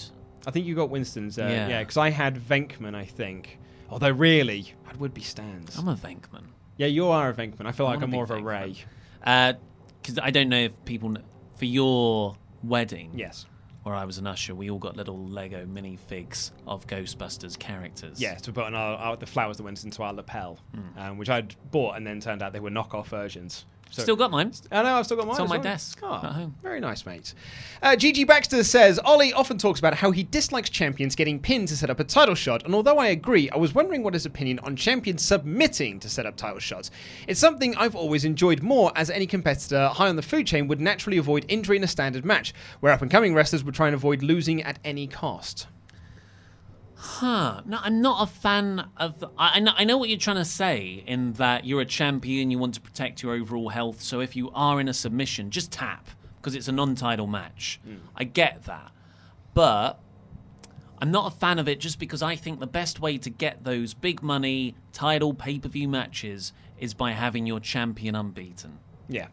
I 0.46 0.52
think 0.52 0.66
you 0.66 0.76
got 0.76 0.90
Winston's. 0.90 1.40
Uh, 1.40 1.44
Yeah. 1.44 1.68
yeah, 1.70 1.80
because 1.80 1.98
I 1.98 2.10
had 2.10 2.36
Venkman. 2.38 2.94
I 2.94 3.06
think. 3.06 3.58
Although 3.90 4.12
really, 4.12 4.74
I 4.86 4.94
would 4.98 5.14
be 5.14 5.22
Stantz. 5.22 5.78
I'm 5.80 5.88
a 5.88 5.96
Venkman. 5.96 6.44
Yeah, 6.76 6.88
you 6.88 7.08
are 7.08 7.30
a 7.30 7.34
Venkman. 7.34 7.66
I 7.66 7.72
feel 7.72 7.88
I 7.88 7.94
like 7.96 8.04
I'm 8.04 8.12
more 8.12 8.24
of 8.26 8.32
a 8.32 8.36
Venkman. 8.36 8.44
Ray. 8.44 8.76
Because 9.20 10.20
I 10.22 10.32
don't 10.32 10.50
know 10.50 10.58
if 10.60 10.86
people 10.86 11.14
kn- 11.14 11.26
for 11.58 11.66
your 11.66 12.36
wedding. 12.64 13.12
Yes. 13.16 13.46
Where 13.84 13.96
I 13.96 14.04
was 14.04 14.18
an 14.18 14.28
usher, 14.28 14.54
we 14.54 14.70
all 14.70 14.80
got 14.80 14.98
little 14.98 15.18
Lego 15.28 15.66
minifigs 15.66 16.52
of 16.66 16.86
Ghostbusters 16.88 17.58
characters. 17.58 18.20
Yes, 18.20 18.42
to 18.42 18.52
put 18.52 18.66
on 18.66 18.76
our, 18.76 18.98
our, 18.98 19.16
the 19.18 19.26
flowers 19.26 19.56
that 19.58 19.64
went 19.64 19.82
into 19.86 20.04
our 20.04 20.12
lapel, 20.14 20.60
um, 20.98 21.18
which 21.18 21.30
I'd 21.30 21.56
bought 21.72 21.96
and 21.96 22.06
then 22.06 22.20
turned 22.20 22.42
out 22.44 22.52
they 22.52 22.60
were 22.60 22.70
knockoff 22.70 23.06
versions. 23.08 23.66
So- 23.92 24.04
Still 24.04 24.16
got 24.16 24.32
mine. 24.32 24.52
I 24.72 24.84
know, 24.84 24.96
I've 24.96 25.06
still 25.06 25.18
got 25.18 25.26
mine. 25.26 25.32
It's 25.34 25.40
on 25.40 25.50
my 25.50 25.56
well. 25.58 25.64
desk 25.64 26.00
Oh, 26.04 26.16
at 26.16 26.24
home. 26.34 26.56
Very 26.62 26.80
nice, 26.80 27.06
mate. 27.06 27.34
Uh, 27.82 27.96
Gigi 27.96 28.24
Baxter 28.24 28.64
says 28.64 29.00
Ollie 29.00 29.34
often 29.34 29.58
talks 29.58 29.80
about 29.80 29.94
how 29.96 30.12
he 30.12 30.24
dislikes 30.24 30.70
champions 30.70 31.16
getting 31.16 31.40
pinned 31.40 31.68
to 31.70 31.78
set 31.78 31.90
up 31.90 32.00
a 32.00 32.04
title 32.04 32.36
shot, 32.36 32.64
and 32.66 32.76
although 32.76 32.98
I 32.98 33.08
agree, 33.08 33.50
I 33.50 33.58
was 33.58 33.74
wondering 33.74 34.04
what 34.04 34.14
his 34.14 34.26
opinion 34.26 34.60
on 34.60 34.76
champions 34.76 35.22
submitting 35.24 36.00
to 36.02 36.10
set 36.10 36.26
up 36.26 36.36
title 36.36 36.60
shots. 36.60 36.92
It's 37.28 37.40
something 37.40 37.76
I've 37.76 37.96
always 37.96 38.26
enjoyed 38.26 38.62
more, 38.62 38.92
as 38.96 39.10
any 39.10 39.26
competitor 39.28 39.88
high 39.88 40.10
on 40.10 40.16
the 40.16 40.22
food 40.22 40.48
chain 40.48 40.68
would 40.68 40.82
naturally 40.82 41.18
avoid 41.18 41.46
injury 41.48 41.78
in 41.78 41.84
a 41.84 41.88
standard 41.88 42.26
match, 42.26 42.54
where 42.80 42.92
up 42.92 43.02
and 43.02 43.10
coming 43.12 43.34
wrestlers 43.34 43.64
would 43.64 43.76
try 43.76 43.88
and 43.88 43.96
avoid 43.96 44.22
losing 44.22 44.62
at 44.64 44.80
any 44.84 45.08
cost. 45.08 45.68
Huh. 47.00 47.62
No, 47.66 47.78
I'm 47.82 48.02
not 48.02 48.28
a 48.28 48.32
fan 48.32 48.90
of. 48.98 49.24
I, 49.38 49.60
know, 49.60 49.72
I 49.76 49.84
know 49.84 49.98
what 49.98 50.10
you're 50.10 50.18
trying 50.18 50.38
to 50.38 50.46
say 50.46 51.04
in 51.06 51.34
that 51.34 51.64
you're 51.64 51.82
a 51.82 51.86
champion, 51.86 52.50
you 52.50 52.58
want 52.58 52.74
to 52.74 52.82
protect 52.82 53.22
your 53.22 53.34
overall 53.34 53.70
health. 53.70 54.02
So 54.02 54.20
if 54.20 54.36
you 54.36 54.50
are 54.54 54.82
in 54.82 54.88
a 54.88 54.94
submission, 54.94 55.52
just 55.52 55.72
tap 55.72 56.10
because 56.38 56.56
it's 56.56 56.68
a 56.68 56.72
non-title 56.72 57.28
match. 57.28 57.80
Hmm. 57.86 57.96
I 58.16 58.24
get 58.24 58.64
that, 58.66 58.92
but 59.54 60.00
I'm 61.00 61.12
not 61.12 61.32
a 61.32 61.36
fan 61.36 61.60
of 61.60 61.68
it 61.68 61.80
just 61.80 62.00
because 62.00 62.24
I 62.24 62.36
think 62.36 62.60
the 62.60 62.68
best 62.68 63.00
way 63.00 63.18
to 63.20 63.30
get 63.30 63.64
those 63.64 63.94
big 63.94 64.24
money 64.24 64.76
title 64.92 65.34
pay-per-view 65.34 65.88
matches 65.88 66.52
is 66.80 66.94
by 66.96 67.12
having 67.12 67.46
your 67.46 67.60
champion 67.60 68.16
unbeaten. 68.16 68.80
Yeah. 69.08 69.28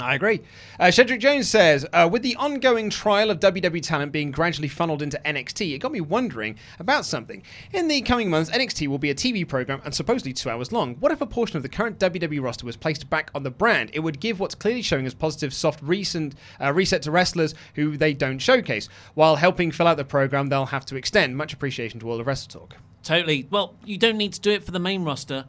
I 0.00 0.14
agree. 0.14 0.40
Uh, 0.80 0.86
Shedrick 0.86 1.20
Jones 1.20 1.50
says, 1.50 1.86
uh, 1.92 2.08
with 2.10 2.22
the 2.22 2.34
ongoing 2.36 2.88
trial 2.88 3.30
of 3.30 3.40
WWE 3.40 3.82
talent 3.82 4.10
being 4.10 4.30
gradually 4.30 4.68
funneled 4.68 5.02
into 5.02 5.20
NXT, 5.22 5.74
it 5.74 5.78
got 5.78 5.92
me 5.92 6.00
wondering 6.00 6.56
about 6.78 7.04
something. 7.04 7.42
In 7.74 7.88
the 7.88 8.00
coming 8.00 8.30
months, 8.30 8.50
NXT 8.50 8.88
will 8.88 8.98
be 8.98 9.10
a 9.10 9.14
TV 9.14 9.46
program 9.46 9.82
and 9.84 9.94
supposedly 9.94 10.32
two 10.32 10.48
hours 10.48 10.72
long. 10.72 10.94
What 10.94 11.12
if 11.12 11.20
a 11.20 11.26
portion 11.26 11.58
of 11.58 11.62
the 11.62 11.68
current 11.68 11.98
WWE 11.98 12.42
roster 12.42 12.64
was 12.64 12.76
placed 12.76 13.10
back 13.10 13.30
on 13.34 13.42
the 13.42 13.50
brand? 13.50 13.90
It 13.92 14.00
would 14.00 14.18
give 14.18 14.40
what's 14.40 14.54
clearly 14.54 14.80
showing 14.80 15.04
as 15.04 15.12
positive, 15.12 15.52
soft 15.52 15.82
recent 15.82 16.36
uh, 16.58 16.72
reset 16.72 17.02
to 17.02 17.10
wrestlers 17.10 17.54
who 17.74 17.98
they 17.98 18.14
don't 18.14 18.38
showcase, 18.38 18.88
while 19.12 19.36
helping 19.36 19.70
fill 19.70 19.86
out 19.86 19.98
the 19.98 20.04
program 20.06 20.48
they'll 20.48 20.66
have 20.66 20.86
to 20.86 20.96
extend. 20.96 21.36
Much 21.36 21.52
appreciation 21.52 22.00
to 22.00 22.10
all 22.10 22.18
of 22.18 22.26
Wrestle 22.26 22.60
Talk. 22.60 22.76
Totally. 23.02 23.46
Well, 23.50 23.74
you 23.84 23.98
don't 23.98 24.16
need 24.16 24.32
to 24.32 24.40
do 24.40 24.52
it 24.52 24.64
for 24.64 24.70
the 24.70 24.78
main 24.78 25.04
roster. 25.04 25.44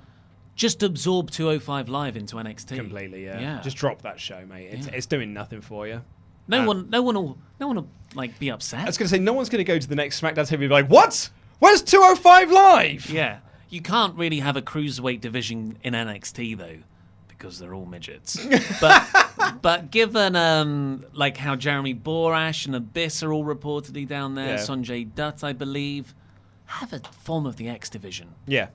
Just 0.55 0.83
absorb 0.83 1.31
205 1.31 1.89
Live 1.89 2.15
into 2.15 2.35
NXT. 2.35 2.75
Completely, 2.75 3.25
yeah. 3.25 3.39
Yeah. 3.39 3.61
Just 3.61 3.77
drop 3.77 4.01
that 4.03 4.19
show, 4.19 4.45
mate. 4.45 4.69
It's, 4.71 4.87
Yeah. 4.87 4.93
it's 4.93 5.05
doing 5.07 5.33
nothing 5.33 5.61
for 5.61 5.87
you. 5.87 6.01
No 6.47 6.61
Uh, 6.61 6.65
one, 6.67 6.89
no 6.89 7.01
one 7.01 7.15
will, 7.15 7.37
no 7.59 7.67
one 7.67 7.75
will 7.77 7.87
like 8.15 8.37
be 8.37 8.51
upset. 8.51 8.81
I 8.81 8.85
was 8.85 8.97
going 8.97 9.07
to 9.07 9.15
say, 9.15 9.19
no 9.19 9.33
one's 9.33 9.49
going 9.49 9.63
to 9.65 9.71
go 9.71 9.79
to 9.79 9.87
the 9.87 9.95
next 9.95 10.21
SmackDown 10.21 10.43
TV 10.45 10.51
and 10.51 10.59
be 10.61 10.67
like, 10.67 10.87
what? 10.89 11.29
Where's 11.59 11.81
205 11.81 12.51
Live? 12.51 13.09
Yeah, 13.09 13.39
you 13.69 13.81
can't 13.81 14.15
really 14.15 14.39
have 14.39 14.55
a 14.57 14.61
cruiserweight 14.61 15.21
division 15.21 15.77
in 15.81 15.93
NXT 15.93 16.57
though, 16.57 16.77
because 17.29 17.57
they're 17.59 17.73
all 17.73 17.85
midgets. 17.85 18.37
but 18.81 19.07
but 19.61 19.89
given 19.89 20.35
um 20.35 21.05
like 21.13 21.37
how 21.37 21.55
Jeremy 21.55 21.95
Borash 21.95 22.65
and 22.67 22.75
Abyss 22.75 23.23
are 23.23 23.31
all 23.33 23.45
reportedly 23.45 24.05
down 24.07 24.35
there, 24.35 24.49
Yeah. 24.57 24.57
Sanjay 24.57 25.05
Dutt, 25.15 25.43
I 25.43 25.53
believe, 25.53 26.13
have 26.65 26.91
a 26.93 26.99
form 26.99 27.45
of 27.45 27.55
the 27.55 27.69
X 27.69 27.89
division. 27.89 28.35
Yeah. 28.45 28.67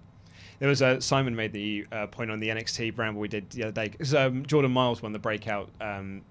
There 0.58 0.68
was 0.68 0.82
a 0.82 1.00
Simon 1.00 1.36
made 1.36 1.52
the 1.52 1.86
uh, 1.92 2.06
point 2.08 2.30
on 2.30 2.40
the 2.40 2.48
NXT 2.48 2.94
brand 2.94 3.16
we 3.16 3.28
did 3.28 3.48
the 3.50 3.64
other 3.64 3.72
day 3.72 3.88
because 3.88 4.14
um, 4.14 4.44
Jordan 4.46 4.72
Myles 4.72 5.00
won 5.02 5.12
the 5.12 5.18
breakout 5.18 5.70
um, 5.80 6.22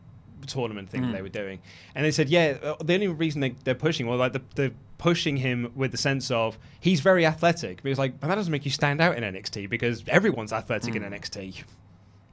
tournament 0.46 0.90
thing 0.90 1.02
that 1.02 1.08
Mm. 1.08 1.14
they 1.14 1.22
were 1.22 1.30
doing, 1.30 1.60
and 1.96 2.06
they 2.06 2.12
said, 2.12 2.30
yeah, 2.30 2.58
uh, 2.62 2.76
the 2.84 2.94
only 2.94 3.08
reason 3.08 3.42
they, 3.42 3.56
they're 3.64 3.74
pushing, 3.76 4.06
well, 4.08 4.18
like 4.18 4.34
the, 4.34 4.42
they're 4.56 4.72
pushing 4.98 5.38
him 5.38 5.72
with 5.76 5.92
the 5.92 5.98
sense 5.98 6.30
of 6.32 6.58
he's 6.80 7.00
very 7.02 7.26
athletic. 7.26 7.82
Because 7.84 7.98
like, 8.00 8.20
but 8.20 8.28
that 8.28 8.36
doesn't 8.36 8.52
make 8.52 8.66
you 8.66 8.72
stand 8.72 9.00
out 9.02 9.16
in 9.18 9.24
NXT 9.24 9.70
because 9.70 10.04
everyone's 10.08 10.52
athletic 10.54 10.96
in 10.96 11.04
Mm. 11.04 11.14
NXT. 11.14 11.64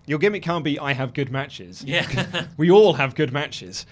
Your 0.07 0.18
gimmick 0.18 0.42
can't 0.42 0.64
be 0.64 0.78
I 0.78 0.92
have 0.92 1.14
good 1.14 1.30
matches. 1.30 1.82
Yeah. 1.86 2.47
we 2.59 2.70
all 2.70 2.92
have 2.95 3.14
good 3.14 3.32
matches. 3.32 3.86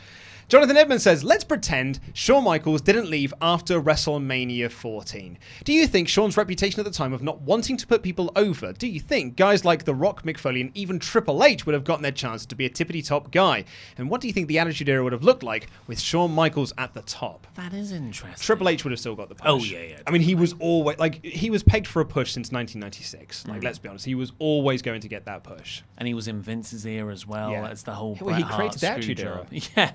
Jonathan 0.48 0.76
Edmonds 0.76 1.02
says, 1.04 1.24
let's 1.24 1.44
pretend 1.44 1.98
Shawn 2.12 2.44
Michaels 2.44 2.82
didn't 2.82 3.08
leave 3.08 3.32
after 3.40 3.80
WrestleMania 3.80 4.70
14. 4.70 5.38
Do 5.64 5.72
you 5.72 5.86
think 5.86 6.08
Shawn's 6.08 6.36
reputation 6.36 6.78
at 6.80 6.84
the 6.84 6.90
time 6.90 7.12
of 7.12 7.22
not 7.22 7.40
wanting 7.42 7.76
to 7.78 7.86
put 7.86 8.02
people 8.02 8.30
over, 8.36 8.72
do 8.72 8.86
you 8.86 9.00
think 9.00 9.36
guys 9.36 9.64
like 9.64 9.84
The 9.84 9.94
Rock, 9.94 10.24
Mick 10.24 10.36
Foley, 10.38 10.60
and 10.60 10.70
even 10.76 10.98
Triple 10.98 11.42
H 11.42 11.64
would 11.64 11.72
have 11.74 11.84
gotten 11.84 12.02
their 12.02 12.12
chance 12.12 12.44
to 12.46 12.54
be 12.54 12.66
a 12.66 12.70
tippity 12.70 13.06
top 13.06 13.30
guy? 13.30 13.64
And 13.96 14.10
what 14.10 14.20
do 14.20 14.26
you 14.26 14.32
think 14.34 14.48
the 14.48 14.58
Attitude 14.58 14.88
Era 14.88 15.02
would 15.02 15.12
have 15.12 15.22
looked 15.24 15.42
like 15.42 15.68
with 15.86 15.98
Shawn 16.00 16.32
Michaels 16.32 16.72
at 16.76 16.92
the 16.92 17.02
top? 17.02 17.46
That 17.54 17.72
is 17.72 17.92
interesting. 17.92 18.42
Triple 18.44 18.68
H 18.68 18.84
would 18.84 18.90
have 18.90 19.00
still 19.00 19.14
got 19.16 19.28
the 19.30 19.34
push. 19.36 19.46
Oh, 19.46 19.58
yeah, 19.58 19.82
yeah, 19.82 20.00
I 20.06 20.10
mean, 20.10 20.22
he 20.22 20.34
was 20.34 20.54
always 20.58 20.98
like 20.98 21.24
he 21.24 21.48
was 21.50 21.62
pegged 21.62 21.86
for 21.86 22.00
a 22.02 22.06
push 22.06 22.32
since 22.32 22.52
1996. 22.52 23.46
Like, 23.46 23.60
Mm. 23.60 23.64
let's 23.64 23.78
be 23.78 23.88
honest, 23.88 24.04
he 24.04 24.14
was 24.14 24.32
always 24.38 24.82
going 24.82 25.00
to 25.00 25.08
get 25.08 25.24
that 25.26 25.44
push. 25.44 25.82
And 25.96 26.06
he 26.06 26.14
was 26.14 26.28
in 26.28 26.42
Vince's 26.42 26.84
ear 26.86 27.10
as 27.10 27.26
well 27.26 27.52
Yeah. 27.52 27.68
as 27.68 27.84
the 27.84 27.92
whole. 27.94 28.18
Well, 28.20 28.34
he 28.34 28.42
Bret 28.42 28.54
created 28.54 28.80
Hart 28.80 28.80
the 28.80 28.88
Attitude 28.88 29.20
Era. 29.20 29.46
Yeah. 29.76 29.92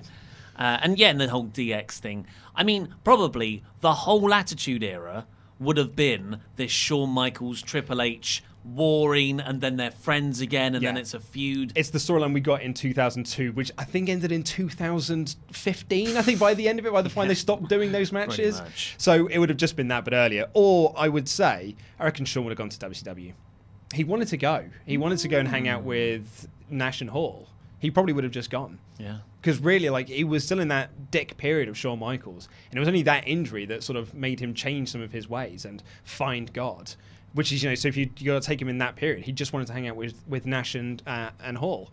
Uh, 0.58 0.78
and 0.82 0.98
yeah, 0.98 1.08
and 1.08 1.20
the 1.20 1.28
whole 1.28 1.46
DX 1.46 1.92
thing. 1.92 2.26
I 2.54 2.64
mean, 2.64 2.94
probably 3.04 3.62
the 3.80 3.92
whole 3.92 4.34
Attitude 4.34 4.82
Era 4.82 5.26
would 5.60 5.76
have 5.76 5.94
been 5.94 6.40
this 6.56 6.70
Shawn 6.70 7.10
Michaels, 7.10 7.62
Triple 7.62 8.02
H 8.02 8.42
warring, 8.64 9.40
and 9.40 9.60
then 9.60 9.76
they're 9.76 9.90
friends 9.90 10.40
again, 10.40 10.74
and 10.74 10.84
then 10.84 10.96
it's 10.96 11.14
a 11.14 11.20
feud. 11.20 11.72
It's 11.74 11.90
the 11.90 11.98
storyline 11.98 12.34
we 12.34 12.40
got 12.40 12.60
in 12.62 12.74
2002, 12.74 13.52
which 13.52 13.70
I 13.78 13.84
think 13.84 14.08
ended 14.08 14.30
in 14.32 14.42
2015. 14.42 16.16
I 16.16 16.22
think 16.22 16.38
by 16.38 16.54
the 16.54 16.68
end 16.68 16.78
of 16.78 16.86
it, 16.86 16.92
by 16.92 17.02
the 17.02 17.08
time 17.08 17.28
they 17.28 17.34
stopped 17.34 17.68
doing 17.68 17.92
those 17.92 18.12
matches. 18.12 18.60
So 18.98 19.26
it 19.26 19.38
would 19.38 19.48
have 19.48 19.58
just 19.58 19.76
been 19.76 19.88
that, 19.88 20.04
but 20.04 20.12
earlier. 20.12 20.48
Or 20.54 20.92
I 20.96 21.08
would 21.08 21.28
say, 21.28 21.76
I 21.98 22.04
reckon 22.04 22.24
Shawn 22.24 22.44
would 22.44 22.50
have 22.50 22.58
gone 22.58 22.68
to 22.68 22.78
WCW. 22.78 23.32
He 23.94 24.04
wanted 24.04 24.28
to 24.28 24.36
go. 24.36 24.68
He 24.86 24.98
wanted 24.98 25.18
to 25.20 25.28
go 25.28 25.38
and 25.38 25.48
hang 25.48 25.66
out 25.68 25.82
with 25.82 26.48
Nash 26.68 27.00
and 27.00 27.10
Hall. 27.10 27.48
He 27.78 27.90
probably 27.90 28.12
would 28.12 28.24
have 28.24 28.32
just 28.32 28.50
gone. 28.50 28.78
Yeah. 28.98 29.18
Because 29.40 29.60
really, 29.60 29.88
like, 29.88 30.08
he 30.08 30.24
was 30.24 30.44
still 30.44 30.58
in 30.58 30.68
that 30.68 31.10
dick 31.10 31.36
period 31.36 31.68
of 31.68 31.78
Shawn 31.78 31.98
Michaels. 31.98 32.48
And 32.70 32.76
it 32.76 32.80
was 32.80 32.88
only 32.88 33.02
that 33.02 33.26
injury 33.26 33.66
that 33.66 33.82
sort 33.82 33.96
of 33.96 34.14
made 34.14 34.40
him 34.40 34.52
change 34.52 34.90
some 34.90 35.00
of 35.00 35.12
his 35.12 35.28
ways 35.28 35.64
and 35.64 35.82
find 36.04 36.52
God. 36.52 36.94
Which 37.34 37.52
is, 37.52 37.62
you 37.62 37.68
know, 37.68 37.74
so 37.74 37.88
if 37.88 37.96
you, 37.96 38.10
you 38.18 38.32
got 38.32 38.42
to 38.42 38.46
take 38.46 38.60
him 38.60 38.68
in 38.68 38.78
that 38.78 38.96
period, 38.96 39.24
he 39.24 39.32
just 39.32 39.52
wanted 39.52 39.68
to 39.68 39.74
hang 39.74 39.86
out 39.86 39.96
with, 39.96 40.14
with 40.26 40.46
Nash 40.46 40.74
and, 40.74 41.02
uh, 41.06 41.30
and 41.42 41.58
Hall. 41.58 41.90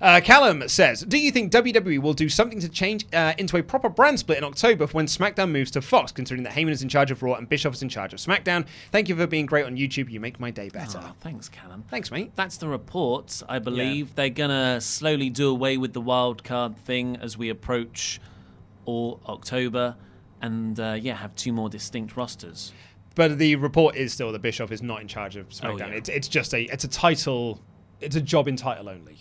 Uh, 0.00 0.20
Callum 0.22 0.68
says, 0.68 1.00
"Do 1.02 1.18
you 1.18 1.30
think 1.30 1.52
WWE 1.52 2.00
will 2.00 2.12
do 2.14 2.28
something 2.28 2.60
to 2.60 2.68
change 2.68 3.06
uh, 3.12 3.34
into 3.38 3.56
a 3.56 3.62
proper 3.62 3.88
brand 3.88 4.18
split 4.18 4.38
in 4.38 4.44
October 4.44 4.86
when 4.88 5.06
SmackDown 5.06 5.50
moves 5.50 5.70
to 5.72 5.82
Fox? 5.82 6.12
Considering 6.12 6.44
that 6.44 6.52
Heyman 6.52 6.70
is 6.70 6.82
in 6.82 6.88
charge 6.88 7.10
of 7.10 7.22
Raw 7.22 7.34
and 7.34 7.48
Bischoff 7.48 7.74
is 7.74 7.82
in 7.82 7.88
charge 7.88 8.12
of 8.12 8.20
SmackDown. 8.20 8.66
Thank 8.92 9.08
you 9.08 9.16
for 9.16 9.26
being 9.26 9.46
great 9.46 9.66
on 9.66 9.76
YouTube. 9.76 10.10
You 10.10 10.20
make 10.20 10.38
my 10.38 10.50
day 10.50 10.68
better. 10.68 11.00
Oh, 11.02 11.12
thanks, 11.20 11.48
Callum. 11.48 11.84
Thanks, 11.88 12.10
mate. 12.10 12.32
That's 12.36 12.56
the 12.56 12.68
report. 12.68 13.42
I 13.48 13.58
believe. 13.58 14.14
They're 14.14 14.30
going 14.30 14.50
to 14.50 14.80
slowly 14.80 15.30
do 15.30 15.50
away 15.50 15.76
with 15.76 15.92
the 15.92 16.00
wild 16.00 16.44
card 16.44 16.76
thing 16.78 17.16
as 17.16 17.36
we 17.36 17.48
approach 17.48 18.20
all 18.84 19.20
October 19.28 19.96
and, 20.40 20.78
uh, 20.78 20.96
yeah, 21.00 21.14
have 21.16 21.34
two 21.34 21.52
more 21.52 21.68
distinct 21.68 22.16
rosters. 22.16 22.72
But 23.14 23.38
the 23.38 23.56
report 23.56 23.96
is 23.96 24.12
still 24.12 24.30
that 24.30 24.42
Bischoff 24.42 24.70
is 24.70 24.80
not 24.80 25.00
in 25.00 25.08
charge 25.08 25.34
of 25.34 25.48
SmackDown. 25.48 25.70
Oh, 25.72 25.76
yeah. 25.78 25.86
It's 25.94 26.08
it's 26.08 26.28
just 26.28 26.54
a 26.54 26.62
it's 26.72 26.84
a 26.84 26.88
title, 26.88 27.60
it's 28.00 28.14
a 28.14 28.20
job 28.20 28.46
in 28.46 28.54
title 28.54 28.88
only. 28.88 29.18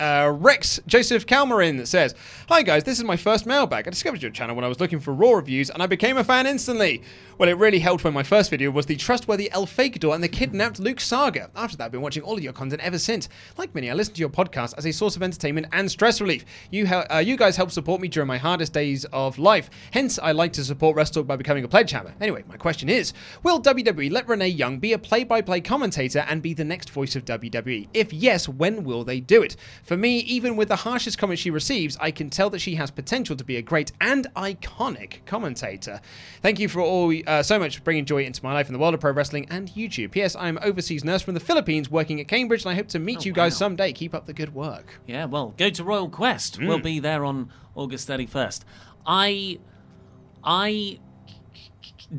Uh, 0.00 0.32
Rex 0.38 0.80
Joseph 0.86 1.26
Calmarin 1.26 1.86
says, 1.86 2.14
Hi 2.48 2.62
guys, 2.62 2.84
this 2.84 2.98
is 2.98 3.04
my 3.04 3.16
first 3.16 3.46
mailbag. 3.46 3.86
I 3.88 3.90
discovered 3.90 4.22
your 4.22 4.30
channel 4.30 4.54
when 4.54 4.64
I 4.64 4.68
was 4.68 4.78
looking 4.80 5.00
for 5.00 5.12
Raw 5.12 5.32
reviews 5.32 5.70
and 5.70 5.82
I 5.82 5.86
became 5.86 6.16
a 6.16 6.24
fan 6.24 6.46
instantly. 6.46 7.02
Well, 7.38 7.48
it 7.48 7.56
really 7.56 7.78
helped 7.78 8.02
when 8.02 8.14
my 8.14 8.24
first 8.24 8.50
video 8.50 8.72
was 8.72 8.86
the 8.86 8.96
trustworthy 8.96 9.48
El 9.52 9.64
Fakador 9.64 10.12
and 10.12 10.24
the 10.24 10.28
kidnapped 10.28 10.80
Luke 10.80 10.98
saga. 10.98 11.50
After 11.54 11.76
that, 11.76 11.84
I've 11.84 11.92
been 11.92 12.00
watching 12.00 12.24
all 12.24 12.36
of 12.36 12.42
your 12.42 12.52
content 12.52 12.82
ever 12.82 12.98
since. 12.98 13.28
Like 13.56 13.72
many, 13.76 13.88
I 13.88 13.94
listen 13.94 14.14
to 14.14 14.18
your 14.18 14.28
podcast 14.28 14.74
as 14.76 14.84
a 14.84 14.92
source 14.92 15.14
of 15.14 15.22
entertainment 15.22 15.68
and 15.70 15.88
stress 15.88 16.20
relief. 16.20 16.44
You, 16.72 16.86
hel- 16.86 17.06
uh, 17.08 17.18
you 17.18 17.36
guys 17.36 17.56
help 17.56 17.70
support 17.70 18.00
me 18.00 18.08
during 18.08 18.26
my 18.26 18.38
hardest 18.38 18.72
days 18.72 19.04
of 19.12 19.38
life. 19.38 19.70
Hence, 19.92 20.18
I 20.18 20.32
like 20.32 20.52
to 20.54 20.64
support 20.64 20.96
WrestleTalk 20.96 21.28
by 21.28 21.36
becoming 21.36 21.62
a 21.62 21.68
pledge 21.68 21.92
hammer. 21.92 22.12
Anyway, 22.20 22.42
my 22.48 22.56
question 22.56 22.88
is, 22.88 23.12
will 23.44 23.62
WWE 23.62 24.10
let 24.10 24.26
Renee 24.26 24.48
Young 24.48 24.80
be 24.80 24.92
a 24.92 24.98
play-by-play 24.98 25.60
commentator 25.60 26.26
and 26.28 26.42
be 26.42 26.54
the 26.54 26.64
next 26.64 26.90
voice 26.90 27.14
of 27.14 27.24
WWE? 27.24 27.86
If 27.94 28.12
yes, 28.12 28.48
when 28.48 28.82
will 28.82 29.04
they 29.04 29.20
do 29.20 29.44
it? 29.44 29.54
For 29.84 29.96
me, 29.96 30.18
even 30.18 30.56
with 30.56 30.66
the 30.66 30.74
harshest 30.74 31.18
comments 31.18 31.42
she 31.42 31.50
receives, 31.50 31.96
I 32.00 32.10
can 32.10 32.30
tell 32.30 32.50
that 32.50 32.58
she 32.60 32.74
has 32.74 32.90
potential 32.90 33.36
to 33.36 33.44
be 33.44 33.58
a 33.58 33.62
great 33.62 33.92
and 34.00 34.26
iconic 34.34 35.24
commentator. 35.24 36.00
Thank 36.42 36.58
you 36.58 36.68
for 36.68 36.80
all 36.80 37.12
uh, 37.28 37.42
so 37.42 37.58
much 37.58 37.76
for 37.76 37.82
bringing 37.82 38.04
joy 38.04 38.24
into 38.24 38.42
my 38.42 38.52
life 38.52 38.66
in 38.68 38.72
the 38.72 38.78
world 38.78 38.94
of 38.94 39.00
pro 39.00 39.12
wrestling 39.12 39.46
and 39.50 39.68
YouTube. 39.70 40.10
P.S. 40.10 40.34
I 40.34 40.48
am 40.48 40.58
overseas 40.62 41.04
nurse 41.04 41.22
from 41.22 41.34
the 41.34 41.40
Philippines 41.40 41.90
working 41.90 42.20
at 42.20 42.26
Cambridge, 42.28 42.62
and 42.64 42.70
I 42.72 42.74
hope 42.74 42.88
to 42.88 42.98
meet 42.98 43.24
you 43.24 43.32
guys 43.32 43.56
someday. 43.56 43.92
Keep 43.92 44.14
up 44.14 44.26
the 44.26 44.32
good 44.32 44.54
work. 44.54 45.00
Yeah, 45.06 45.26
well, 45.26 45.54
go 45.56 45.70
to 45.70 45.84
Royal 45.84 46.08
Quest. 46.08 46.58
We'll 46.58 46.80
Mm. 46.80 46.82
be 46.84 46.98
there 47.00 47.24
on 47.24 47.50
August 47.74 48.08
31st. 48.08 48.64
I 49.06 49.58
I 50.42 50.98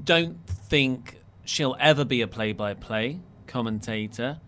don't 0.03 0.45
think 0.47 1.17
she'll 1.45 1.75
ever 1.79 2.05
be 2.05 2.21
a 2.21 2.27
play-by-play 2.27 3.19
commentator, 3.47 4.39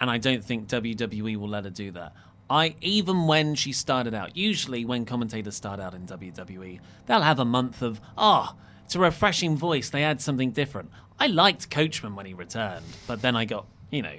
and 0.00 0.08
I 0.10 0.18
don't 0.18 0.44
think 0.44 0.68
WWE 0.68 1.36
will 1.36 1.48
let 1.48 1.64
her 1.64 1.70
do 1.70 1.90
that. 1.92 2.12
I 2.50 2.76
even 2.80 3.26
when 3.26 3.54
she 3.54 3.72
started 3.72 4.14
out, 4.14 4.36
usually 4.36 4.84
when 4.84 5.04
commentators 5.04 5.54
start 5.56 5.80
out 5.80 5.94
in 5.94 6.06
WWE, 6.06 6.80
they'll 7.06 7.22
have 7.22 7.38
a 7.38 7.44
month 7.44 7.82
of 7.82 8.00
ah, 8.16 8.54
it's 8.88 8.94
a 8.94 9.00
refreshing 9.00 9.54
voice. 9.54 9.90
They 9.90 10.02
add 10.02 10.18
something 10.18 10.50
different. 10.50 10.90
I 11.18 11.26
liked 11.26 11.68
Coachman 11.68 12.16
when 12.16 12.24
he 12.24 12.32
returned, 12.32 12.86
but 13.06 13.20
then 13.20 13.36
I 13.36 13.44
got 13.44 13.66
you 13.90 14.00
know 14.00 14.14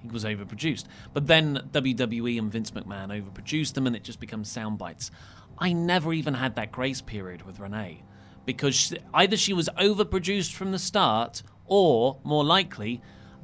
he 0.00 0.08
was 0.08 0.24
overproduced. 0.24 0.84
But 1.12 1.26
then 1.26 1.68
WWE 1.70 2.38
and 2.38 2.50
Vince 2.50 2.70
McMahon 2.70 3.10
overproduced 3.10 3.74
them, 3.74 3.86
and 3.86 3.94
it 3.94 4.04
just 4.04 4.20
becomes 4.20 4.50
sound 4.50 4.78
bites. 4.78 5.10
I 5.58 5.74
never 5.74 6.14
even 6.14 6.32
had 6.32 6.56
that 6.56 6.72
grace 6.72 7.02
period 7.02 7.42
with 7.42 7.60
Renee 7.60 8.04
because 8.46 8.94
either 9.12 9.36
she 9.36 9.52
was 9.52 9.68
overproduced 9.78 10.54
from 10.54 10.72
the 10.72 10.78
start, 10.78 11.42
or 11.66 12.20
more 12.24 12.46
likely, 12.46 13.02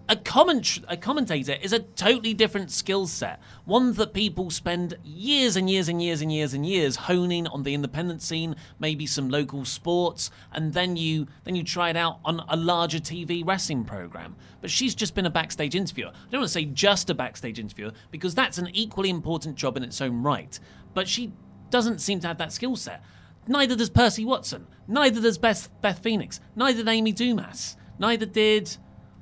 a 0.09 0.17
comment 0.17 0.81
a 0.89 0.97
commentator 0.97 1.57
is 1.63 1.73
a 1.73 1.79
totally 1.79 2.35
different 2.35 2.71
skill 2.71 3.07
set. 3.07 3.41
One 3.65 3.93
that 3.95 4.13
people 4.13 4.51
spend 4.51 4.99
years 5.03 5.57
and 5.57 5.69
years 5.69 5.89
and 5.89 6.03
years 6.03 6.21
and 6.21 6.31
years 6.31 6.53
and 6.53 6.67
years 6.67 6.97
honing 6.97 7.47
on 7.47 7.63
the 7.63 7.75
independent 7.75 8.21
scene, 8.21 8.57
maybe 8.79 9.07
some 9.07 9.31
local 9.31 9.65
sports, 9.65 10.31
and 10.53 10.75
then 10.75 10.97
you 10.97 11.27
then 11.45 11.57
you 11.57 11.63
try 11.63 11.91
it 11.91 11.97
out 11.97 12.19
on 12.25 12.43
a 12.49 12.57
larger 12.57 12.99
TV 12.99 13.47
wrestling 13.47 13.85
program. 13.85 14.37
But 14.61 14.71
she's 14.71 14.95
just 14.95 15.15
been 15.15 15.27
a 15.27 15.31
backstage 15.31 15.75
interviewer. 15.75 16.11
I 16.11 16.31
don't 16.31 16.41
want 16.41 16.49
to 16.49 16.53
say 16.53 16.67
just 16.67 17.09
a 17.09 17.15
backstage 17.15 17.59
interviewer 17.59 17.93
because 18.11 18.35
that's 18.35 18.59
an 18.59 18.69
equally 18.75 19.11
important 19.11 19.57
job 19.57 19.77
in 19.77 19.83
its 19.83 20.01
own 20.01 20.23
right. 20.23 20.59
But 20.93 21.09
she 21.09 21.33
doesn't 21.71 22.01
seem 22.01 22.21
to 22.21 22.29
have 22.29 22.39
that 22.39 22.53
skill 22.53 22.77
set. 22.77 23.03
Neither 23.47 23.77
does 23.77 23.91
Percy 23.91 24.25
Watson. 24.25 24.67
Neither 24.87 25.21
does 25.21 25.39
Beth, 25.39 25.69
Beth 25.81 25.99
Phoenix. 25.99 26.41
Neither 26.57 26.79
did 26.79 26.89
Amy 26.89 27.13
Dumas. 27.13 27.77
Neither 27.99 28.27
did, 28.27 28.77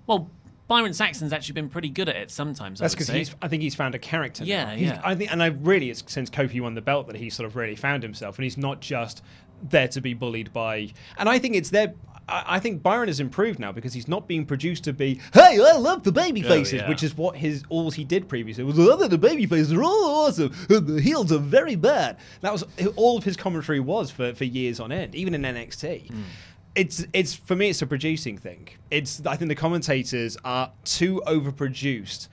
well, 0.06 0.30
Byron 0.72 0.94
Saxton's 0.94 1.34
actually 1.34 1.52
been 1.52 1.68
pretty 1.68 1.90
good 1.90 2.08
at 2.08 2.16
it 2.16 2.30
sometimes. 2.30 2.80
That's 2.80 2.94
because 2.94 3.08
he's. 3.08 3.36
I 3.42 3.48
think 3.48 3.62
he's 3.62 3.74
found 3.74 3.94
a 3.94 3.98
character. 3.98 4.42
Yeah, 4.44 4.64
now. 4.64 4.70
He's- 4.70 4.90
yeah. 4.96 5.00
I 5.04 5.14
think, 5.14 5.30
and 5.30 5.42
I 5.42 5.48
really, 5.48 5.90
it's 5.90 6.02
since 6.06 6.30
Kofi 6.30 6.62
won 6.62 6.74
the 6.74 6.80
belt 6.80 7.08
that 7.08 7.16
he 7.16 7.28
sort 7.28 7.46
of 7.46 7.56
really 7.56 7.76
found 7.76 8.02
himself, 8.02 8.36
and 8.38 8.44
he's 8.44 8.56
not 8.56 8.80
just 8.80 9.22
there 9.62 9.88
to 9.88 10.00
be 10.00 10.14
bullied 10.14 10.50
by. 10.54 10.88
And 11.18 11.28
I 11.28 11.38
think 11.38 11.56
it's 11.56 11.68
there. 11.68 11.92
I 12.28 12.58
think 12.60 12.82
Byron 12.82 13.08
has 13.08 13.20
improved 13.20 13.58
now 13.58 13.72
because 13.72 13.92
he's 13.92 14.08
not 14.08 14.26
being 14.28 14.46
produced 14.46 14.84
to 14.84 14.92
be, 14.94 15.20
hey, 15.34 15.60
I 15.60 15.72
love 15.76 16.04
the 16.04 16.12
baby 16.12 16.42
Oh, 16.44 16.48
faces, 16.48 16.74
yeah. 16.74 16.88
which 16.88 17.02
is 17.02 17.14
what 17.16 17.36
his 17.36 17.64
all 17.68 17.90
he 17.90 18.04
did 18.04 18.28
previously 18.28 18.64
was, 18.64 18.78
oh, 18.78 18.96
the 19.08 19.18
baby 19.18 19.44
faces 19.44 19.72
are 19.72 19.82
all 19.82 20.04
awesome, 20.26 20.54
the 20.68 21.00
heels 21.02 21.32
are 21.32 21.38
very 21.38 21.74
bad. 21.74 22.16
That 22.40 22.52
was 22.52 22.64
all 22.96 23.18
of 23.18 23.24
his 23.24 23.36
commentary 23.36 23.80
was 23.80 24.10
for, 24.10 24.32
for 24.34 24.44
years 24.44 24.78
on 24.80 24.92
end, 24.92 25.14
even 25.16 25.34
in 25.34 25.42
NXT. 25.42 26.10
Hmm. 26.10 26.22
It's 26.74 27.04
it's 27.12 27.34
for 27.34 27.54
me, 27.54 27.70
it's 27.70 27.82
a 27.82 27.86
producing 27.86 28.38
thing. 28.38 28.68
It's 28.90 29.24
I 29.26 29.36
think 29.36 29.48
the 29.48 29.54
commentators 29.54 30.36
are 30.44 30.72
too 30.84 31.22
overproduced 31.26 32.28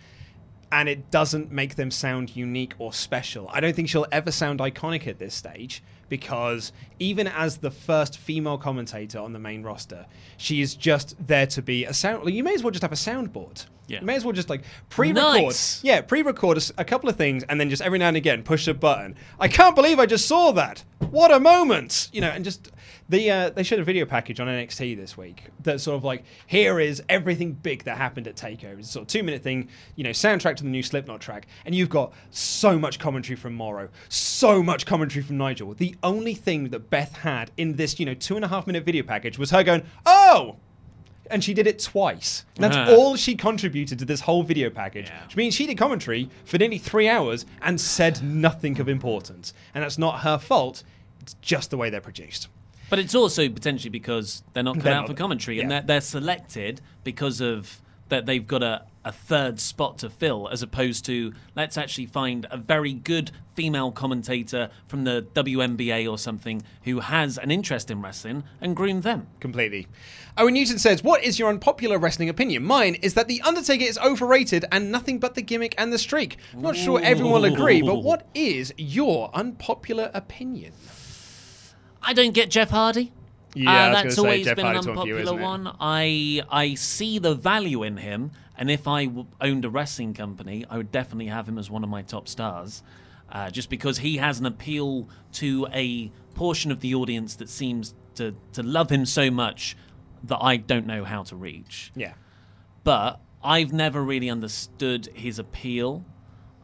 and 0.71 0.87
it 0.87 1.11
doesn't 1.11 1.51
make 1.51 1.75
them 1.75 1.91
sound 1.91 2.35
unique 2.35 2.73
or 2.77 2.93
special. 2.93 3.49
I 3.51 3.59
don't 3.59 3.75
think 3.75 3.89
she'll 3.89 4.05
ever 4.11 4.31
sound 4.31 4.59
iconic 4.59 5.07
at 5.07 5.19
this 5.19 5.33
stage 5.33 5.83
because 6.09 6.71
even 6.99 7.27
as 7.27 7.57
the 7.57 7.71
first 7.71 8.17
female 8.17 8.57
commentator 8.57 9.19
on 9.19 9.33
the 9.33 9.39
main 9.39 9.63
roster, 9.63 10.05
she 10.37 10.61
is 10.61 10.75
just 10.75 11.15
there 11.25 11.47
to 11.47 11.61
be 11.61 11.85
a 11.85 11.93
sound. 11.93 12.23
like, 12.23 12.33
You 12.33 12.43
may 12.43 12.53
as 12.53 12.63
well 12.63 12.71
just 12.71 12.81
have 12.81 12.91
a 12.91 12.95
soundboard. 12.95 13.65
Yeah. 13.87 14.01
You 14.01 14.05
may 14.05 14.15
as 14.15 14.23
well 14.23 14.33
just 14.33 14.49
like 14.49 14.63
pre-record. 14.89 15.43
Nice. 15.43 15.83
Yeah, 15.83 16.01
pre-record 16.01 16.63
a, 16.77 16.85
couple 16.85 17.09
of 17.09 17.15
things 17.15 17.43
and 17.43 17.59
then 17.59 17.69
just 17.71 17.81
every 17.81 17.97
now 17.97 18.07
and 18.09 18.17
again 18.17 18.43
push 18.43 18.67
a 18.67 18.73
button. 18.73 19.15
I 19.39 19.47
can't 19.47 19.75
believe 19.75 19.99
I 19.99 20.05
just 20.05 20.27
saw 20.27 20.51
that. 20.51 20.83
What 21.09 21.31
a 21.31 21.39
moment! 21.39 22.09
You 22.13 22.21
know, 22.21 22.29
and 22.29 22.45
just 22.45 22.71
the 23.09 23.31
uh, 23.31 23.49
they 23.49 23.63
showed 23.63 23.79
a 23.79 23.83
video 23.83 24.05
package 24.05 24.39
on 24.39 24.47
NXT 24.47 24.95
this 24.95 25.17
week 25.17 25.45
that's 25.61 25.83
sort 25.83 25.97
of 25.97 26.03
like 26.03 26.23
here 26.47 26.79
is 26.79 27.01
everything 27.09 27.53
big 27.53 27.83
that 27.85 27.97
happened 27.97 28.27
at 28.27 28.35
Takeover. 28.35 28.77
It's 28.79 28.89
a 28.89 28.91
sort 28.91 29.01
of 29.03 29.07
two 29.07 29.23
minute 29.23 29.41
thing, 29.41 29.67
you 29.95 30.03
know, 30.03 30.11
soundtrack 30.11 30.55
to 30.57 30.63
the 30.63 30.69
new 30.69 30.83
Slipknot 30.83 31.19
track, 31.19 31.47
and 31.65 31.73
you've 31.73 31.89
got 31.89 32.13
so 32.29 32.77
much 32.77 32.99
commentary 32.99 33.35
from 33.35 33.55
Mauro, 33.55 33.89
so 34.09 34.61
much 34.61 34.85
commentary 34.85 35.23
from 35.23 35.37
Nigel. 35.37 35.73
The 35.73 35.95
only 36.03 36.35
thing 36.35 36.69
that 36.69 36.89
Beth 36.89 37.13
had 37.17 37.51
in 37.57 37.75
this, 37.75 37.99
you 37.99 38.05
know, 38.05 38.13
two 38.13 38.35
and 38.35 38.45
a 38.45 38.47
half 38.47 38.67
minute 38.67 38.85
video 38.85 39.03
package 39.03 39.37
was 39.39 39.51
her 39.51 39.63
going, 39.63 39.83
"Oh." 40.05 40.57
And 41.31 41.43
she 41.43 41.53
did 41.53 41.67
it 41.67 41.77
twice. 41.77 42.43
That's 42.55 42.75
Uh-huh. 42.75 42.95
all 42.95 43.15
she 43.15 43.35
contributed 43.35 43.99
to 43.99 44.05
this 44.05 44.21
whole 44.21 44.41
video 44.41 44.71
package, 44.71 45.11
which 45.27 45.35
means 45.35 45.53
she 45.53 45.67
did 45.67 45.77
commentary 45.77 46.27
for 46.43 46.57
nearly 46.57 46.79
three 46.79 47.07
hours 47.07 47.45
and 47.61 47.79
said 47.79 48.23
nothing 48.23 48.79
of 48.79 48.89
importance. 48.89 49.53
And 49.75 49.83
that's 49.83 49.99
not 49.99 50.21
her 50.21 50.39
fault. 50.39 50.81
It's 51.21 51.35
just 51.39 51.69
the 51.69 51.77
way 51.77 51.91
they're 51.91 52.01
produced. 52.01 52.47
But 52.89 52.99
it's 52.99 53.15
also 53.15 53.47
potentially 53.49 53.89
because 53.89 54.43
they're 54.53 54.63
not 54.63 54.75
cut 54.75 54.83
They're 54.83 54.93
out 54.93 55.01
not- 55.01 55.09
for 55.09 55.13
commentary, 55.15 55.59
and 55.59 55.69
they're, 55.69 55.81
they're 55.81 56.01
selected 56.01 56.81
because 57.03 57.41
of 57.41 57.81
that 58.09 58.25
they've 58.25 58.47
got 58.47 58.63
a, 58.63 58.85
a 59.05 59.11
third 59.11 59.59
spot 59.59 59.99
to 59.99 60.09
fill, 60.09 60.49
as 60.49 60.63
opposed 60.63 61.05
to 61.05 61.31
let's 61.55 61.77
actually 61.77 62.07
find 62.07 62.47
a 62.49 62.57
very 62.57 62.91
good 62.91 63.31
female 63.53 63.91
commentator 63.91 64.69
from 64.87 65.03
the 65.03 65.27
WNBA 65.33 66.09
or 66.09 66.17
something 66.17 66.63
who 66.83 67.01
has 67.01 67.37
an 67.37 67.51
interest 67.51 67.91
in 67.91 68.01
wrestling 68.01 68.43
and 68.61 68.75
groom 68.75 69.01
them. 69.01 69.27
Completely. 69.39 69.87
Owen 70.37 70.53
Newton 70.53 70.79
says, 70.79 71.03
What 71.03 71.23
is 71.23 71.37
your 71.37 71.49
unpopular 71.49 71.99
wrestling 71.99 72.29
opinion? 72.29 72.63
Mine 72.63 72.95
is 72.95 73.13
that 73.13 73.27
The 73.27 73.41
Undertaker 73.41 73.83
is 73.83 73.97
overrated 73.99 74.65
and 74.71 74.91
nothing 74.91 75.19
but 75.19 75.35
the 75.35 75.41
gimmick 75.41 75.75
and 75.77 75.93
the 75.93 75.99
streak. 75.99 76.37
Not 76.55 76.75
sure 76.75 76.99
everyone 77.03 77.33
will 77.33 77.53
agree, 77.53 77.81
but 77.81 78.03
what 78.03 78.27
is 78.33 78.73
your 78.77 79.29
unpopular 79.33 80.09
opinion? 80.13 80.73
I 82.01 82.13
don't 82.13 82.33
get 82.33 82.49
Jeff 82.49 82.69
Hardy. 82.69 83.11
Yeah, 83.55 83.87
Uh, 83.87 84.03
that's 84.03 84.17
always 84.19 84.45
been 84.45 84.59
an 84.59 84.65
Hardy's 84.65 84.87
one 84.87 84.95
for 84.97 85.07
you, 85.07 85.17
unpopular 85.17 85.41
one. 85.41 85.75
I 85.79 86.43
I 86.49 86.75
see 86.75 87.17
the 87.19 87.33
value 87.35 87.83
in 87.83 87.97
him, 87.97 88.31
and 88.57 88.69
if 88.69 88.87
I 88.87 89.05
w- 89.05 89.25
owned 89.41 89.65
a 89.65 89.69
wrestling 89.69 90.13
company, 90.13 90.65
I 90.69 90.77
would 90.77 90.91
definitely 90.91 91.27
have 91.27 91.47
him 91.49 91.57
as 91.57 91.69
one 91.69 91.83
of 91.83 91.89
my 91.89 92.01
top 92.03 92.27
stars, 92.27 92.83
uh, 93.31 93.49
just 93.49 93.69
because 93.69 93.99
he 93.99 94.17
has 94.17 94.39
an 94.39 94.45
appeal 94.45 95.09
to 95.33 95.67
a 95.73 96.11
portion 96.35 96.71
of 96.71 96.79
the 96.81 96.93
audience 96.95 97.35
that 97.35 97.49
seems 97.49 97.95
to 98.15 98.35
to 98.53 98.61
love 98.63 98.91
him 98.91 99.05
so 99.05 99.31
much 99.31 99.75
that 100.23 100.37
I 100.41 100.57
don't 100.57 100.85
know 100.85 101.03
how 101.03 101.23
to 101.23 101.35
reach. 101.35 101.91
Yeah. 101.95 102.13
But 102.83 103.19
I've 103.43 103.73
never 103.73 104.03
really 104.03 104.29
understood 104.29 105.09
his 105.13 105.39
appeal. 105.39 106.05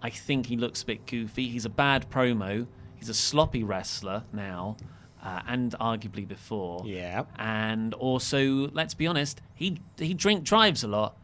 I 0.03 0.09
think 0.11 0.47
he 0.47 0.57
looks 0.57 0.83
a 0.83 0.85
bit 0.85 1.05
goofy. 1.07 1.47
He's 1.49 1.65
a 1.65 1.69
bad 1.69 2.09
promo. 2.11 2.67
He's 2.95 3.09
a 3.09 3.13
sloppy 3.13 3.63
wrestler 3.63 4.23
now, 4.33 4.77
uh, 5.25 5.41
and 5.47 5.71
arguably 5.81 6.27
before. 6.27 6.83
Yeah. 6.85 7.23
And 7.37 7.93
also, 7.95 8.69
let's 8.71 8.93
be 8.93 9.07
honest, 9.07 9.41
he 9.55 9.79
he 9.97 10.13
drink 10.13 10.43
drives 10.43 10.83
a 10.83 10.87
lot, 10.87 11.17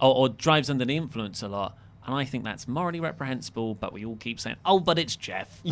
or, 0.00 0.14
or 0.14 0.28
drives 0.28 0.68
under 0.68 0.84
the 0.84 0.96
influence 0.96 1.42
a 1.42 1.48
lot. 1.48 1.76
And 2.04 2.14
I 2.14 2.24
think 2.24 2.44
that's 2.44 2.68
morally 2.68 3.00
reprehensible. 3.00 3.74
But 3.74 3.92
we 3.92 4.04
all 4.04 4.16
keep 4.16 4.38
saying, 4.38 4.56
"Oh, 4.64 4.78
but 4.78 4.98
it's 4.98 5.16
Jeff." 5.16 5.60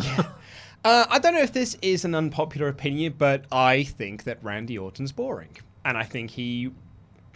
Uh, 0.83 1.03
I 1.09 1.17
don't 1.17 1.33
know 1.33 1.41
if 1.41 1.51
this 1.51 1.75
is 1.81 2.05
an 2.05 2.13
unpopular 2.13 2.67
opinion, 2.67 3.15
but 3.17 3.45
I 3.51 3.81
think 3.81 4.23
that 4.25 4.37
Randy 4.43 4.77
Orton's 4.77 5.11
boring. 5.11 5.57
And 5.83 5.97
I 5.97 6.03
think 6.03 6.29
he 6.29 6.69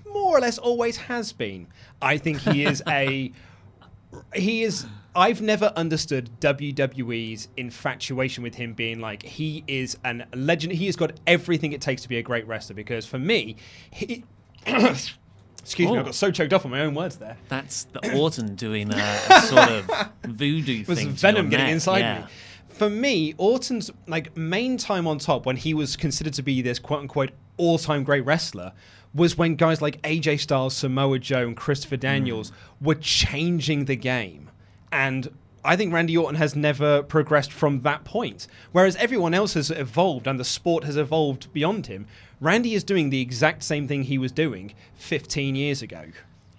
more 0.08 0.38
or 0.38 0.40
less 0.40 0.60
always 0.60 0.98
has 0.98 1.34
been. 1.34 1.66
I 2.00 2.20
think 2.20 2.42
he 2.42 2.64
is 2.64 2.84
a. 2.88 3.32
He 4.34 4.64
is. 4.64 4.86
I've 5.16 5.42
never 5.42 5.74
understood 5.76 6.30
WWE's 6.40 7.48
infatuation 7.58 8.44
with 8.44 8.56
him 8.56 8.74
being 8.74 9.00
like 9.00 9.24
he 9.24 9.64
is 9.68 9.98
an 10.04 10.26
legend. 10.34 10.74
He 10.74 10.86
has 10.86 10.96
got 10.96 11.14
everything 11.28 11.74
it 11.74 11.82
takes 11.82 12.02
to 12.04 12.10
be 12.10 12.18
a 12.18 12.22
great 12.24 12.48
wrestler. 12.48 12.76
Because 12.76 13.06
for 13.06 13.20
me, 13.20 13.56
he. 13.92 14.24
Excuse 14.66 15.90
me, 15.92 15.98
I 15.98 16.02
Oh. 16.02 16.04
got 16.06 16.16
so 16.16 16.32
choked 16.32 16.54
up 16.54 16.66
on 16.66 16.72
my 16.72 16.82
own 16.82 16.96
words 16.96 17.18
there. 17.18 17.38
That's 17.50 17.84
the 17.86 18.16
Orton 18.18 18.56
doing 18.56 18.92
a, 18.92 19.20
a 19.30 19.42
sort 19.42 19.70
of 19.70 19.92
voodoo 20.26 20.82
It 20.82 20.88
was 20.88 21.00
thing. 21.00 21.10
venom 21.12 21.50
getting 21.50 21.66
neck, 21.68 21.74
inside 21.74 22.00
yeah. 22.00 22.20
me. 22.22 22.26
For 22.70 22.90
me, 22.90 23.34
Orton's 23.38 23.92
like 24.08 24.36
main 24.38 24.78
time 24.78 25.06
on 25.06 25.20
top 25.20 25.46
when 25.46 25.58
he 25.58 25.74
was 25.74 25.96
considered 25.98 26.34
to 26.36 26.42
be 26.44 26.62
this 26.62 26.80
quote 26.80 27.02
unquote 27.02 27.32
all 27.58 27.78
time 27.78 28.04
great 28.04 28.26
wrestler 28.26 28.72
was 29.14 29.38
when 29.38 29.56
guys 29.56 29.82
like 29.82 30.02
AJ 30.04 30.40
Styles, 30.42 30.76
Samoa 30.76 31.20
Joe, 31.20 31.48
and 31.48 31.58
Christopher 31.58 31.96
hmm. 31.96 32.02
Daniels 32.02 32.52
were 32.82 32.96
changing 32.96 33.86
the 33.86 33.96
game. 33.96 34.50
And 34.92 35.30
I 35.64 35.76
think 35.76 35.94
Randy 35.94 36.16
Orton 36.18 36.36
has 36.36 36.56
never 36.56 37.04
progressed 37.04 37.52
from 37.52 37.82
that 37.82 38.06
point. 38.06 38.48
Whereas 38.72 38.96
everyone 38.96 39.34
else 39.34 39.54
has 39.54 39.72
evolved 39.72 40.28
and 40.28 40.40
the 40.40 40.46
sport 40.46 40.84
has 40.84 40.98
evolved 40.98 41.52
beyond 41.54 41.88
him. 41.88 42.08
Randy 42.40 42.74
is 42.74 42.84
doing 42.84 43.10
the 43.10 43.22
exact 43.22 43.64
same 43.64 43.88
thing 43.88 44.04
he 44.04 44.18
was 44.18 44.32
doing 44.32 44.74
15 44.96 45.56
years 45.56 45.82
ago. 45.82 46.06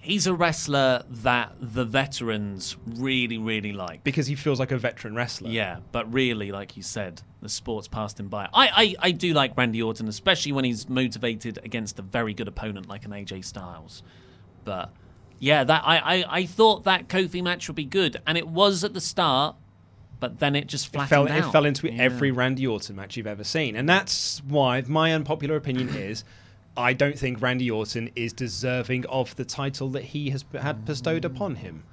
He's 0.03 0.27
a 0.27 0.33
wrestler 0.33 1.05
that 1.09 1.53
the 1.61 1.85
veterans 1.85 2.77
really, 2.87 3.37
really 3.37 3.73
like. 3.73 4.03
Because 4.03 4.27
he 4.27 4.35
feels 4.35 4.59
like 4.59 4.71
a 4.71 4.79
veteran 4.79 5.15
wrestler. 5.15 5.51
Yeah, 5.51 5.81
but 5.93 6.11
really, 6.13 6.51
like 6.53 6.75
you 6.77 6.83
said, 6.83 7.21
the 7.43 7.51
sport's 7.51 7.87
passed 7.87 8.19
him 8.19 8.29
by. 8.29 8.49
I, 8.55 8.69
I, 8.69 8.95
I 9.09 9.11
do 9.11 9.35
like 9.35 9.57
Randy 9.59 9.83
Orton, 9.83 10.09
especially 10.09 10.53
when 10.53 10.65
he's 10.65 10.89
motivated 10.89 11.59
against 11.65 11.99
a 11.99 12.03
very 12.03 12.33
good 12.33 12.49
opponent 12.49 12.89
like 12.89 13.05
an 13.05 13.11
AJ 13.11 13.45
Styles. 13.45 14.03
But 14.65 14.91
yeah, 15.39 15.65
that 15.65 15.83
I, 15.85 15.99
I, 15.99 16.25
I 16.39 16.47
thought 16.47 16.85
that 16.85 17.09
Kofi 17.09 17.43
match 17.43 17.69
would 17.69 17.77
be 17.77 17.85
good, 17.85 18.23
and 18.27 18.39
it 18.39 18.49
was 18.49 18.83
at 18.85 18.95
the 18.95 19.01
start, 19.03 19.57
but 20.19 20.39
then 20.39 20.57
it 20.57 20.67
just 20.67 20.95
It 20.95 21.03
fell, 21.09 21.29
out. 21.29 21.37
it 21.39 21.51
fell 21.53 21.67
into 21.67 21.93
Yeah. 21.93 22.03
every 22.03 22.31
Randy 22.31 22.67
Orton 22.67 22.97
match 22.97 23.19
you've 23.19 23.27
ever 23.27 23.45
seen. 23.45 23.77
And 23.77 23.87
that's 23.89 24.43
why 24.47 24.83
my 24.87 25.13
unpopular 25.13 25.57
opinion 25.57 25.91
is 25.91 26.25
I 26.81 26.95
don't 26.95 27.19
think 27.19 27.43
Randy 27.43 27.71
Orton 27.71 28.11
is 28.17 28.33
deserving 28.33 29.05
of 29.07 29.37
the 29.37 29.45
title 29.45 29.91
that 29.91 30.05
he 30.05 30.31
has 30.31 30.45
had 30.59 30.85
bestowed 30.87 31.25
upon 31.25 31.57
him. 31.57 31.85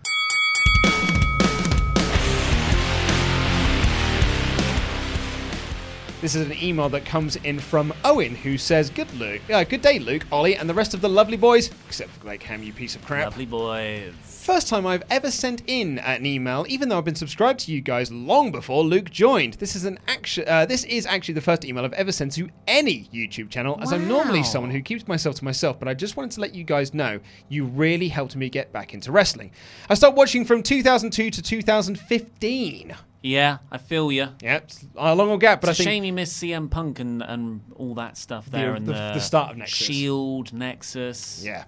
This 6.19 6.33
is 6.33 6.47
an 6.47 6.57
email 6.59 6.89
that 6.89 7.05
comes 7.05 7.35
in 7.35 7.59
from 7.59 7.93
Owen, 8.03 8.33
who 8.33 8.57
says, 8.57 8.89
"Good 8.89 9.13
Luke, 9.19 9.41
uh, 9.53 9.63
good 9.63 9.83
day, 9.83 9.99
Luke, 9.99 10.25
Ollie, 10.31 10.55
and 10.55 10.67
the 10.67 10.73
rest 10.73 10.95
of 10.95 11.01
the 11.01 11.07
lovely 11.07 11.37
boys, 11.37 11.69
except 11.87 12.09
for 12.09 12.21
Blake 12.21 12.41
Ham, 12.43 12.63
you 12.63 12.73
piece 12.73 12.95
of 12.95 13.05
crap. 13.05 13.25
Lovely 13.25 13.45
boys. 13.45 14.13
First 14.23 14.67
time 14.67 14.87
I've 14.87 15.03
ever 15.11 15.29
sent 15.29 15.61
in 15.67 15.99
an 15.99 16.25
email, 16.25 16.65
even 16.69 16.89
though 16.89 16.97
I've 16.97 17.05
been 17.05 17.13
subscribed 17.15 17.59
to 17.61 17.71
you 17.71 17.81
guys 17.81 18.11
long 18.11 18.49
before 18.51 18.83
Luke 18.83 19.11
joined. 19.11 19.55
This 19.55 19.75
is 19.75 19.85
an 19.85 19.99
action. 20.07 20.45
Uh, 20.47 20.65
this 20.65 20.85
is 20.85 21.05
actually 21.05 21.35
the 21.35 21.41
first 21.41 21.63
email 21.65 21.85
I've 21.85 21.93
ever 21.93 22.11
sent 22.11 22.31
to 22.33 22.49
any 22.65 23.09
YouTube 23.13 23.49
channel, 23.51 23.77
as 23.81 23.93
I'm 23.93 24.07
normally 24.07 24.41
someone 24.43 24.71
who 24.71 24.81
keeps 24.81 25.07
myself 25.07 25.35
to 25.35 25.45
myself. 25.45 25.77
But 25.77 25.87
I 25.87 25.93
just 25.93 26.17
wanted 26.17 26.31
to 26.31 26.41
let 26.41 26.55
you 26.55 26.63
guys 26.63 26.93
know 26.95 27.19
you 27.47 27.65
really 27.65 28.07
helped 28.07 28.35
me 28.35 28.49
get 28.49 28.71
back 28.73 28.93
into 28.93 29.11
wrestling. 29.11 29.51
I 29.87 29.93
started 29.93 30.17
watching 30.17 30.45
from 30.45 30.63
2002 30.63 31.29
to 31.29 31.41
2015. 31.43 32.95
Yeah, 33.27 33.57
I 33.71 33.77
feel 33.77 34.11
you. 34.11 34.29
Yeah, 34.41 34.57
it's 34.57 34.85
a 34.95 35.13
long 35.13 35.29
old 35.29 35.41
gap, 35.41 35.61
but 35.61 35.69
it's 35.69 35.79
a 35.79 35.83
I 35.83 35.85
think 35.85 35.93
shame 35.95 36.03
you 36.05 36.13
missed 36.13 36.41
CM 36.41 36.69
Punk 36.69 36.99
and, 36.99 37.21
and 37.21 37.61
all 37.75 37.93
that 37.95 38.17
stuff 38.17 38.45
there, 38.47 38.73
and 38.73 38.85
the, 38.85 38.93
the, 38.93 39.11
the 39.15 39.19
start 39.19 39.51
of 39.51 39.57
Nexus. 39.57 39.77
Shield, 39.77 40.53
Nexus. 40.53 41.43
Yeah. 41.43 41.65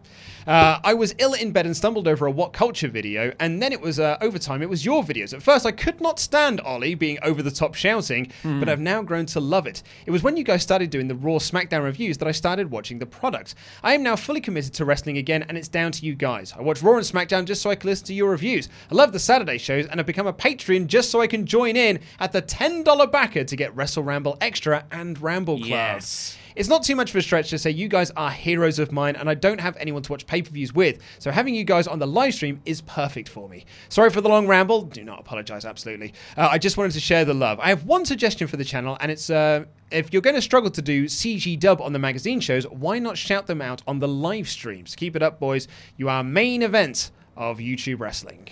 Uh, 0.47 0.79
I 0.83 0.93
was 0.95 1.13
ill 1.19 1.33
in 1.33 1.51
bed 1.51 1.65
and 1.67 1.75
stumbled 1.77 2.07
over 2.07 2.25
a 2.25 2.31
What 2.31 2.53
Culture 2.53 2.87
video, 2.87 3.33
and 3.39 3.61
then 3.61 3.71
it 3.71 3.81
was 3.81 3.99
uh, 3.99 4.17
overtime. 4.21 4.61
It 4.61 4.69
was 4.69 4.83
your 4.83 5.03
videos. 5.03 5.33
At 5.33 5.43
first, 5.43 5.65
I 5.65 5.71
could 5.71 6.01
not 6.01 6.17
stand 6.19 6.59
Ollie 6.61 6.95
being 6.95 7.19
over 7.21 7.43
the 7.43 7.51
top 7.51 7.75
shouting, 7.75 8.31
Hmm. 8.41 8.59
but 8.59 8.69
I've 8.69 8.79
now 8.79 9.01
grown 9.03 9.25
to 9.27 9.39
love 9.39 9.67
it. 9.67 9.83
It 10.05 10.11
was 10.11 10.23
when 10.23 10.37
you 10.37 10.43
guys 10.43 10.63
started 10.63 10.89
doing 10.89 11.07
the 11.07 11.15
Raw 11.15 11.33
SmackDown 11.37 11.83
reviews 11.83 12.17
that 12.19 12.27
I 12.27 12.31
started 12.31 12.71
watching 12.71 12.97
the 12.99 13.05
product. 13.05 13.53
I 13.83 13.93
am 13.93 14.01
now 14.01 14.15
fully 14.15 14.41
committed 14.41 14.73
to 14.75 14.85
wrestling 14.85 15.17
again, 15.17 15.43
and 15.47 15.57
it's 15.57 15.67
down 15.67 15.91
to 15.91 16.05
you 16.05 16.15
guys. 16.15 16.53
I 16.57 16.61
watch 16.61 16.81
Raw 16.81 16.95
and 16.95 17.05
SmackDown 17.05 17.45
just 17.45 17.61
so 17.61 17.69
I 17.69 17.75
can 17.75 17.89
listen 17.89 18.07
to 18.07 18.13
your 18.13 18.31
reviews. 18.31 18.69
I 18.91 18.95
love 18.95 19.11
the 19.11 19.19
Saturday 19.19 19.57
shows, 19.57 19.85
and 19.87 19.99
I've 19.99 20.05
become 20.05 20.25
a 20.27 20.33
Patreon 20.33 20.87
just 20.87 21.11
so 21.11 21.21
I 21.21 21.27
can 21.27 21.45
join 21.49 21.75
in 21.75 21.99
at 22.19 22.31
the 22.31 22.41
$10 22.41 23.11
backer 23.11 23.43
to 23.43 23.55
get 23.55 23.75
Wrestle 23.75 24.03
Ramble 24.03 24.37
Extra 24.39 24.85
and 24.91 25.21
Ramble 25.21 25.57
Club. 25.57 25.69
Yes. 25.69 26.37
It's 26.55 26.69
not 26.69 26.83
too 26.83 26.95
much 26.95 27.11
of 27.11 27.15
a 27.15 27.21
stretch 27.21 27.49
to 27.51 27.57
say 27.57 27.69
you 27.69 27.87
guys 27.87 28.11
are 28.17 28.29
heroes 28.29 28.79
of 28.79 28.91
mine, 28.91 29.15
and 29.15 29.29
I 29.29 29.33
don't 29.33 29.61
have 29.61 29.77
anyone 29.77 30.01
to 30.03 30.11
watch 30.11 30.27
pay 30.27 30.41
per 30.41 30.49
views 30.49 30.73
with, 30.73 30.99
so 31.17 31.31
having 31.31 31.55
you 31.55 31.63
guys 31.63 31.87
on 31.87 31.99
the 31.99 32.07
live 32.07 32.33
stream 32.33 32.61
is 32.65 32.81
perfect 32.81 33.29
for 33.29 33.47
me. 33.47 33.65
Sorry 33.87 34.09
for 34.09 34.19
the 34.19 34.27
long 34.27 34.45
ramble. 34.45 34.81
Do 34.81 35.03
not 35.03 35.21
apologize, 35.21 35.63
absolutely. 35.63 36.13
Uh, 36.35 36.49
I 36.51 36.57
just 36.57 36.75
wanted 36.75 36.91
to 36.93 36.99
share 36.99 37.23
the 37.23 37.33
love. 37.33 37.59
I 37.61 37.69
have 37.69 37.85
one 37.85 38.03
suggestion 38.05 38.47
for 38.47 38.57
the 38.57 38.65
channel, 38.65 38.97
and 38.99 39.09
it's 39.11 39.29
uh, 39.29 39.65
if 39.89 40.11
you're 40.11 40.21
going 40.21 40.35
to 40.35 40.41
struggle 40.41 40.69
to 40.71 40.81
do 40.81 41.05
CG 41.05 41.57
dub 41.59 41.81
on 41.81 41.93
the 41.93 41.99
magazine 41.99 42.41
shows, 42.41 42.67
why 42.67 42.99
not 42.99 43.17
shout 43.17 43.47
them 43.47 43.61
out 43.61 43.81
on 43.87 43.99
the 43.99 44.07
live 44.07 44.49
streams? 44.49 44.95
Keep 44.95 45.15
it 45.15 45.23
up, 45.23 45.39
boys. 45.39 45.67
You 45.97 46.09
are 46.09 46.23
main 46.23 46.61
event 46.61 47.11
of 47.37 47.59
YouTube 47.59 48.01
wrestling. 48.01 48.49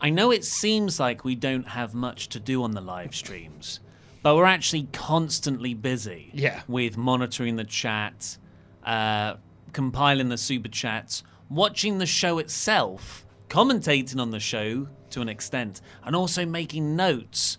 I 0.00 0.10
know 0.10 0.30
it 0.30 0.44
seems 0.44 1.00
like 1.00 1.24
we 1.24 1.34
don't 1.34 1.68
have 1.68 1.94
much 1.94 2.28
to 2.30 2.40
do 2.40 2.62
on 2.62 2.72
the 2.72 2.80
live 2.80 3.14
streams, 3.14 3.80
but 4.22 4.36
we're 4.36 4.44
actually 4.44 4.88
constantly 4.92 5.74
busy. 5.74 6.30
Yeah. 6.34 6.62
With 6.68 6.96
monitoring 6.96 7.56
the 7.56 7.64
chat, 7.64 8.36
uh, 8.84 9.36
compiling 9.72 10.28
the 10.28 10.38
super 10.38 10.68
chats, 10.68 11.22
watching 11.48 11.98
the 11.98 12.06
show 12.06 12.38
itself, 12.38 13.26
commentating 13.48 14.20
on 14.20 14.30
the 14.30 14.40
show 14.40 14.88
to 15.10 15.20
an 15.22 15.28
extent, 15.28 15.80
and 16.04 16.14
also 16.14 16.44
making 16.44 16.96
notes 16.96 17.58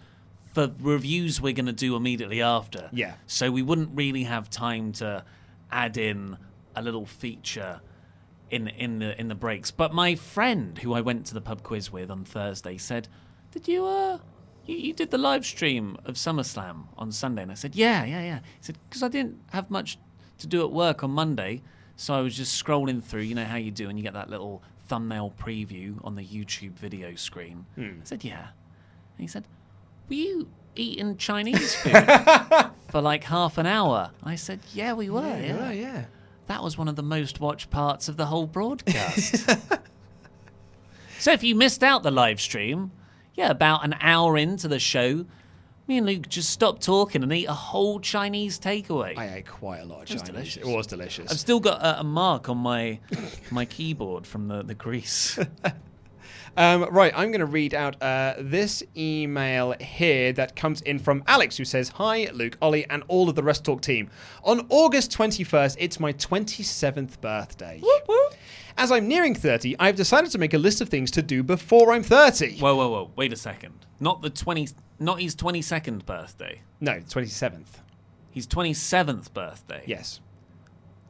for 0.54 0.72
reviews 0.80 1.42
we're 1.42 1.54
going 1.54 1.68
to 1.68 1.74
do 1.74 1.96
immediately 1.96 2.42
after. 2.42 2.90
Yeah. 2.92 3.16
So 3.26 3.52
we 3.52 3.62
wouldn't 3.62 3.92
really 3.94 4.24
have 4.24 4.50
time 4.50 4.92
to 4.94 5.24
add 5.72 5.98
in 5.98 6.38
a 6.76 6.82
little 6.82 7.06
feature 7.06 7.82
in 8.50 8.68
in 8.68 9.00
the 9.00 9.20
in 9.20 9.28
the 9.28 9.36
breaks. 9.36 9.72
But 9.72 9.94
my 9.94 10.16
friend 10.16 10.78
who 10.80 10.94
I 10.94 11.02
went 11.02 11.26
to 11.28 11.34
the 11.34 11.42
pub 11.42 11.64
quiz 11.64 11.92
with 11.92 12.10
on 12.10 12.24
Thursday 12.24 12.78
said, 12.78 13.08
"Did 13.52 13.68
you 13.68 13.86
uh 13.86 14.20
you, 14.66 14.76
you 14.78 14.94
did 14.94 15.12
the 15.12 15.18
live 15.18 15.46
stream 15.46 15.98
of 16.06 16.16
SummerSlam 16.16 16.88
on 16.98 17.12
Sunday?" 17.12 17.44
And 17.44 17.52
I 17.52 17.56
said, 17.56 17.76
"Yeah, 17.76 18.04
yeah, 18.06 18.22
yeah." 18.22 18.40
He 18.40 18.62
said, 18.62 18.78
"Because 18.90 19.04
I 19.04 19.08
didn't 19.08 19.40
have 19.52 19.70
much 19.70 19.98
to 20.40 20.48
do 20.48 20.64
at 20.64 20.72
work 20.72 21.04
on 21.04 21.12
Monday, 21.12 21.62
so 21.96 22.14
I 22.14 22.22
was 22.22 22.36
just 22.36 22.64
scrolling 22.64 23.04
through. 23.04 23.22
You 23.22 23.36
know 23.36 23.46
how 23.46 23.58
you 23.58 23.72
do, 23.72 23.90
and 23.90 23.98
you 23.98 24.04
get 24.04 24.14
that 24.14 24.30
little 24.30 24.64
thumbnail 24.88 25.34
preview 25.38 26.04
on 26.04 26.16
the 26.16 26.26
YouTube 26.26 26.74
video 26.74 27.16
screen." 27.16 27.66
Hmm. 27.76 28.00
I 28.02 28.06
said, 28.06 28.24
"Yeah." 28.24 28.48
And 29.18 29.24
he 29.24 29.28
said, 29.28 29.46
"Were 30.10 30.16
you 30.16 30.50
eating 30.76 31.18
Chinese 31.18 31.76
food 31.82 32.08
for 32.90 33.02
like 33.02 33.26
half 33.26 33.58
an 33.58 33.66
hour?" 33.66 34.12
I 34.24 34.36
said, 34.36 34.60
"Yeah, 34.74 34.94
we 34.94 35.10
were. 35.10 35.22
Yeah, 35.22 35.40
Yeah, 35.40 35.68
were, 35.68 35.74
yeah. 35.74 36.06
That 36.48 36.64
was 36.64 36.78
one 36.78 36.88
of 36.88 36.96
the 36.96 37.04
most 37.04 37.40
watched 37.40 37.70
parts 37.70 38.08
of 38.10 38.18
the 38.18 38.26
whole 38.28 38.48
broadcast." 38.48 39.50
so 41.20 41.32
if 41.32 41.44
you 41.44 41.56
missed 41.56 41.84
out 41.84 42.04
the 42.04 42.12
live 42.12 42.40
stream, 42.42 42.92
yeah, 43.36 43.50
about 43.50 43.84
an 43.86 43.96
hour 44.02 44.38
into 44.38 44.68
the 44.68 44.80
show, 44.80 45.26
me 45.88 45.98
and 45.98 46.06
Luke 46.06 46.28
just 46.28 46.50
stopped 46.50 46.82
talking 46.82 47.24
and 47.24 47.32
ate 47.32 47.48
a 47.48 47.54
whole 47.54 48.00
Chinese 48.00 48.60
takeaway. 48.60 49.18
I 49.18 49.36
ate 49.36 49.48
quite 49.48 49.80
a 49.80 49.86
lot 49.86 49.98
of 49.98 50.04
It 50.04 50.08
Chinese. 50.08 50.24
delicious. 50.28 50.64
It 50.64 50.68
was 50.68 50.88
delicious. 50.88 51.32
I've 51.32 51.40
still 51.40 51.60
got 51.60 51.82
a, 51.82 52.02
a 52.02 52.04
mark 52.04 52.50
on 52.50 52.58
my 52.58 53.00
my 53.52 53.66
keyboard 53.66 54.28
from 54.28 54.48
the, 54.48 54.64
the 54.64 54.76
grease. 54.76 55.40
Um, 56.58 56.86
right, 56.92 57.14
I'm 57.16 57.30
going 57.30 57.40
to 57.42 57.46
read 57.46 57.76
out 57.76 58.02
uh, 58.02 58.34
this 58.40 58.82
email 58.98 59.76
here 59.80 60.34
that 60.34 60.56
comes 60.56 60.82
in 60.82 60.98
from 60.98 61.24
Alex, 61.28 61.56
who 61.56 61.64
says, 61.64 61.90
Hi, 61.90 62.30
Luke, 62.34 62.58
Ollie, 62.64 62.90
and 62.90 63.04
all 63.08 63.30
of 63.30 63.36
the 63.36 63.44
Wrestle 63.44 63.64
Talk 63.64 63.82
team. 63.82 64.10
On 64.44 64.66
August 64.70 65.12
21st, 65.12 65.76
it's 65.78 66.00
my 66.00 66.14
27th 66.14 67.22
birthday. 67.22 67.80
As 68.76 68.92
I'm 68.92 69.08
nearing 69.08 69.36
30, 69.36 69.76
I've 69.80 69.96
decided 69.96 70.32
to 70.32 70.40
make 70.40 70.56
a 70.56 70.58
list 70.58 70.82
of 70.82 70.90
things 70.90 71.12
to 71.12 71.22
do 71.22 71.44
before 71.44 71.94
I'm 71.94 72.02
30. 72.02 72.58
whoa, 72.58 72.76
whoa, 72.76 72.90
whoa! 72.90 73.12
Wait 73.16 73.32
a 73.32 73.38
second. 73.38 73.86
Not 74.00 74.24
the 74.24 74.30
twenty. 74.30 74.68
Not 75.00 75.20
his 75.22 75.36
twenty 75.36 75.62
second 75.62 76.06
birthday. 76.06 76.62
No, 76.80 76.94
27th. 76.94 77.82
His 78.32 78.46
twenty 78.46 78.74
seventh 78.74 79.34
birthday. 79.34 79.84
Yes. 79.88 80.22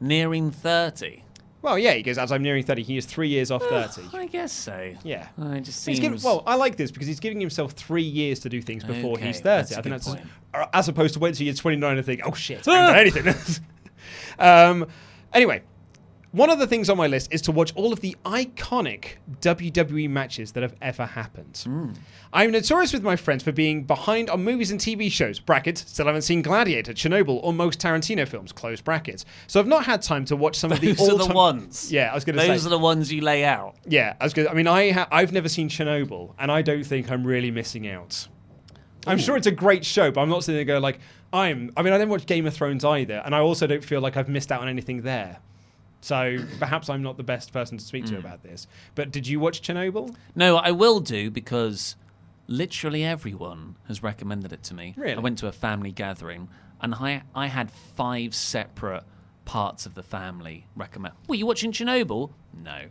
Nearing 0.00 0.50
thirty. 0.50 1.24
Well, 1.60 1.78
yeah, 1.78 1.94
he 1.94 2.02
goes, 2.02 2.18
As 2.18 2.30
I'm 2.30 2.42
nearing 2.42 2.62
30, 2.62 2.82
he 2.82 2.96
is 2.96 3.04
three 3.06 3.28
years 3.28 3.50
off 3.50 3.62
30. 3.64 4.16
I 4.16 4.26
guess 4.26 4.52
so. 4.52 4.94
Yeah. 5.02 5.28
Uh, 5.40 5.46
it 5.54 5.62
just 5.62 5.84
He's 5.86 5.98
seems. 5.98 6.22
well, 6.22 6.42
I 6.46 6.54
like 6.54 6.76
this 6.76 6.90
because 6.92 7.08
he's 7.08 7.18
giving 7.20 7.40
himself 7.40 7.72
three 7.72 8.02
years 8.02 8.38
to 8.40 8.48
do 8.48 8.62
things 8.62 8.84
before 8.84 9.14
Okay, 9.16 9.26
he's 9.26 9.40
30. 9.40 9.44
that's 9.44 9.70
a 9.72 9.78
I 9.78 9.82
think 9.82 9.84
good 9.84 9.92
that's 9.92 10.08
point. 10.08 10.20
uh, 10.54 10.66
as 10.72 10.88
opposed 10.88 11.14
to 11.14 11.20
wait 11.20 11.34
till 11.34 11.46
you're 11.46 11.54
29 11.54 11.96
and 11.96 12.06
think, 12.06 12.20
oh 12.24 12.32
shit, 12.32 12.66
I 12.68 12.92
haven't 12.92 13.14
done 13.14 13.28
anything. 13.34 13.62
um, 14.38 14.86
anyway, 15.32 15.62
one 16.32 16.50
of 16.50 16.58
the 16.58 16.66
things 16.66 16.90
on 16.90 16.98
my 16.98 17.06
list 17.06 17.32
is 17.32 17.40
to 17.42 17.52
watch 17.52 17.72
all 17.74 17.92
of 17.92 18.00
the 18.00 18.14
iconic 18.24 19.16
WWE 19.40 20.10
matches 20.10 20.52
that 20.52 20.62
have 20.62 20.74
ever 20.82 21.06
happened. 21.06 21.62
Hmm. 21.64 21.92
I'm 22.32 22.50
notorious 22.50 22.92
with 22.92 23.02
my 23.02 23.16
friends 23.16 23.42
for 23.42 23.52
being 23.52 23.84
behind 23.84 24.28
on 24.28 24.44
movies 24.44 24.70
and 24.70 24.78
TV 24.78 25.10
shows. 25.10 25.40
Brackets. 25.40 25.90
Still 25.90 26.06
haven't 26.06 26.22
seen 26.22 26.42
Gladiator, 26.42 26.92
Chernobyl, 26.92 27.40
or 27.42 27.54
most 27.54 27.78
Tarantino 27.80 28.28
films. 28.28 28.52
Close 28.52 28.82
brackets. 28.82 29.24
So 29.46 29.58
I've 29.58 29.66
not 29.66 29.86
had 29.86 30.02
time 30.02 30.26
to 30.26 30.36
watch 30.36 30.56
some 30.56 30.70
of 30.70 30.80
the 30.80 30.92
Those 30.92 31.08
are 31.08 31.28
the 31.28 31.34
ones. 31.34 31.90
Yeah, 31.90 32.10
I 32.10 32.14
was 32.14 32.24
going 32.24 32.36
to 32.36 32.42
say. 32.42 32.48
Those 32.48 32.66
are 32.66 32.70
the 32.70 32.78
ones 32.78 33.10
you 33.10 33.22
lay 33.22 33.44
out. 33.44 33.76
Yeah, 33.86 34.14
I 34.20 34.24
was 34.24 34.34
good. 34.34 34.48
I 34.48 34.52
mean, 34.52 34.66
I 34.66 34.90
ha- 34.90 35.08
I've 35.10 35.32
never 35.32 35.48
seen 35.48 35.70
Chernobyl, 35.70 36.34
and 36.38 36.52
I 36.52 36.60
don't 36.60 36.84
think 36.84 37.10
I'm 37.10 37.26
really 37.26 37.50
missing 37.50 37.88
out. 37.88 38.28
I'm 39.06 39.18
sure 39.18 39.36
it's 39.38 39.46
a 39.46 39.52
great 39.52 39.86
show, 39.86 40.10
but 40.10 40.20
I'm 40.20 40.28
not 40.28 40.44
sitting 40.44 40.58
there 40.58 40.64
going 40.66 40.82
like 40.82 41.00
I'm. 41.32 41.72
I 41.76 41.82
mean, 41.82 41.94
I 41.94 41.98
didn't 41.98 42.10
watch 42.10 42.26
Game 42.26 42.46
of 42.46 42.52
Thrones 42.52 42.84
either, 42.84 43.22
and 43.24 43.34
I 43.34 43.38
also 43.38 43.66
don't 43.66 43.84
feel 43.84 44.02
like 44.02 44.18
I've 44.18 44.28
missed 44.28 44.52
out 44.52 44.60
on 44.60 44.68
anything 44.68 45.02
there. 45.02 45.38
So 46.00 46.38
perhaps 46.58 46.88
I'm 46.88 47.02
not 47.02 47.16
the 47.16 47.22
best 47.24 47.52
person 47.52 47.76
to 47.78 47.84
speak 47.84 48.04
to 48.06 48.14
Mm. 48.14 48.18
about 48.20 48.42
this. 48.42 48.66
But 48.94 49.10
did 49.10 49.26
you 49.26 49.40
watch 49.40 49.60
Chernobyl? 49.62 50.14
No, 50.34 50.56
I 50.56 50.70
will 50.70 51.00
do 51.00 51.30
because 51.30 51.96
literally 52.46 53.04
everyone 53.04 53.76
has 53.88 54.02
recommended 54.02 54.52
it 54.52 54.62
to 54.64 54.74
me. 54.74 54.94
Really? 54.96 55.14
I 55.14 55.18
went 55.20 55.38
to 55.38 55.48
a 55.48 55.52
family 55.52 55.92
gathering 55.92 56.48
and 56.80 56.94
I, 56.94 57.22
I 57.34 57.48
had 57.48 57.70
five 57.70 58.34
separate 58.34 59.04
parts 59.44 59.86
of 59.86 59.94
the 59.94 60.02
family 60.02 60.66
recommend. 60.76 61.14
Were 61.26 61.34
you 61.34 61.46
watching 61.46 61.72
Chernobyl? 61.72 62.30
No. 62.54 62.82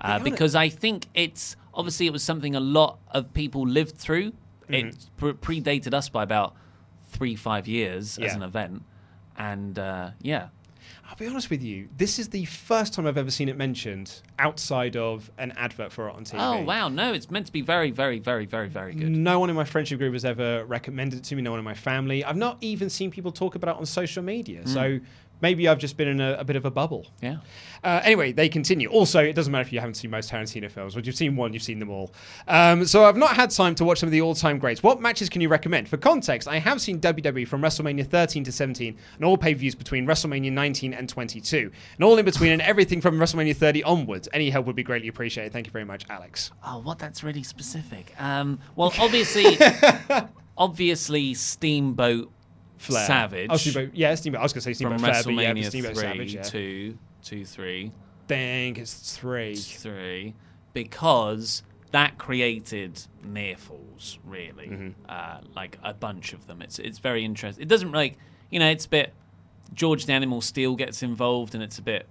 Uh, 0.00 0.18
because 0.18 0.54
I 0.54 0.68
think 0.68 1.06
it's 1.14 1.56
obviously 1.72 2.06
it 2.06 2.12
was 2.12 2.22
something 2.22 2.54
a 2.54 2.60
lot 2.60 2.98
of 3.10 3.32
people 3.32 3.66
lived 3.66 3.96
through. 3.96 4.32
It 4.68 4.84
Mm-hmm. 4.86 5.32
pre- 5.32 5.60
predated 5.62 5.94
us 5.94 6.08
by 6.08 6.22
about 6.22 6.54
three, 7.08 7.36
five 7.36 7.66
years 7.66 8.18
as 8.18 8.34
an 8.34 8.42
event. 8.42 8.82
And 9.36 9.78
uh, 9.78 10.10
yeah, 10.20 10.48
I'll 11.08 11.16
be 11.16 11.26
honest 11.26 11.50
with 11.50 11.62
you. 11.62 11.88
This 11.96 12.18
is 12.18 12.28
the 12.30 12.44
first 12.46 12.94
time 12.94 13.06
I've 13.06 13.18
ever 13.18 13.30
seen 13.30 13.48
it 13.48 13.56
mentioned 13.56 14.22
outside 14.38 14.96
of 14.96 15.30
an 15.38 15.52
advert 15.52 15.92
for 15.92 16.08
it 16.08 16.14
on 16.14 16.24
TV. 16.24 16.36
Oh 16.38 16.62
wow, 16.62 16.88
no, 16.88 17.12
it's 17.12 17.30
meant 17.30 17.46
to 17.46 17.52
be 17.52 17.60
very, 17.60 17.90
very, 17.90 18.18
very, 18.18 18.46
very, 18.46 18.68
very 18.68 18.94
good. 18.94 19.10
No 19.10 19.38
one 19.38 19.50
in 19.50 19.56
my 19.56 19.64
friendship 19.64 19.98
group 19.98 20.12
has 20.14 20.24
ever 20.24 20.64
recommended 20.64 21.18
it 21.20 21.24
to 21.24 21.36
me. 21.36 21.42
No 21.42 21.50
one 21.50 21.60
in 21.60 21.64
my 21.64 21.74
family. 21.74 22.24
I've 22.24 22.36
not 22.36 22.58
even 22.60 22.88
seen 22.88 23.10
people 23.10 23.32
talk 23.32 23.54
about 23.54 23.76
it 23.76 23.78
on 23.78 23.86
social 23.86 24.22
media. 24.22 24.66
So 24.66 24.98
hmm. 24.98 25.04
Maybe 25.40 25.68
I've 25.68 25.78
just 25.78 25.96
been 25.96 26.08
in 26.08 26.20
a, 26.20 26.34
a 26.34 26.44
bit 26.44 26.56
of 26.56 26.64
a 26.64 26.70
bubble. 26.70 27.06
Yeah. 27.20 27.38
Uh, 27.82 28.00
anyway, 28.02 28.32
they 28.32 28.48
continue. 28.48 28.88
Also, 28.88 29.22
it 29.22 29.34
doesn't 29.34 29.52
matter 29.52 29.62
if 29.62 29.72
you 29.72 29.78
haven't 29.78 29.94
seen 29.94 30.10
most 30.10 30.30
Tarantino 30.30 30.70
films. 30.70 30.94
Once 30.94 31.06
you've 31.06 31.16
seen 31.16 31.36
one, 31.36 31.52
you've 31.52 31.62
seen 31.62 31.78
them 31.78 31.90
all. 31.90 32.12
Um, 32.48 32.86
so 32.86 33.04
I've 33.04 33.16
not 33.16 33.36
had 33.36 33.50
time 33.50 33.74
to 33.74 33.84
watch 33.84 33.98
some 33.98 34.06
of 34.06 34.12
the 34.12 34.22
all-time 34.22 34.58
greats. 34.58 34.82
What 34.82 35.00
matches 35.00 35.28
can 35.28 35.42
you 35.42 35.48
recommend? 35.48 35.88
For 35.88 35.98
context, 35.98 36.48
I 36.48 36.58
have 36.58 36.80
seen 36.80 36.98
WWE 37.00 37.46
from 37.46 37.60
WrestleMania 37.60 38.06
13 38.06 38.44
to 38.44 38.52
17 38.52 38.96
and 39.16 39.24
all 39.24 39.36
pay-per-views 39.36 39.74
between 39.74 40.06
WrestleMania 40.06 40.50
19 40.50 40.94
and 40.94 41.08
22, 41.08 41.70
and 41.96 42.04
all 42.04 42.16
in 42.16 42.24
between 42.24 42.52
and 42.52 42.62
everything 42.62 43.02
from 43.02 43.18
WrestleMania 43.18 43.54
30 43.54 43.82
onwards. 43.84 44.28
Any 44.32 44.48
help 44.48 44.66
would 44.66 44.76
be 44.76 44.82
greatly 44.82 45.08
appreciated. 45.08 45.52
Thank 45.52 45.66
you 45.66 45.72
very 45.72 45.84
much, 45.84 46.04
Alex. 46.08 46.52
Oh, 46.66 46.78
what? 46.78 46.98
That's 46.98 47.22
really 47.22 47.42
specific. 47.42 48.14
Um, 48.18 48.58
well, 48.76 48.94
obviously, 48.98 49.58
obviously, 50.56 51.34
Steamboat 51.34 52.30
Flair. 52.78 53.06
Savage. 53.06 53.48
Oh, 53.50 53.56
Steamboat. 53.56 53.94
Yeah, 53.94 54.14
Steamboat. 54.14 54.40
I 54.40 54.42
was 54.42 54.52
going 54.52 54.60
to 54.60 54.64
say 54.64 54.72
Steamboat 54.74 55.00
from 55.00 55.10
Flair, 55.10 55.22
but 55.24 55.34
yeah, 55.34 55.52
WrestleMania 55.52 55.68
Steamboat 55.68 55.92
three, 55.94 56.02
Savage. 56.02 56.34
Yeah. 56.34 56.42
two, 56.42 56.98
two, 57.22 57.44
three, 57.44 57.92
think 58.28 58.78
it's 58.78 59.16
three. 59.16 59.54
three, 59.56 60.34
because 60.72 61.62
that 61.92 62.18
created 62.18 63.00
near 63.22 63.56
falls. 63.56 64.18
Really, 64.24 64.66
Mm-hmm. 64.68 64.88
uh, 65.08 65.38
like 65.54 65.78
a 65.82 65.94
bunch 65.94 66.32
of 66.32 66.46
them. 66.46 66.60
It's 66.62 66.78
it's 66.78 66.98
very 66.98 67.24
interesting. 67.24 67.62
It 67.62 67.68
doesn't 67.68 67.92
like 67.92 68.18
you 68.50 68.58
know. 68.58 68.68
It's 68.68 68.86
a 68.86 68.88
bit. 68.90 69.14
George 69.72 70.06
the 70.06 70.12
Animal 70.12 70.40
Steele 70.40 70.76
gets 70.76 71.02
involved, 71.02 71.54
and 71.54 71.62
it's 71.64 71.78
a 71.78 71.82
bit 71.82 72.06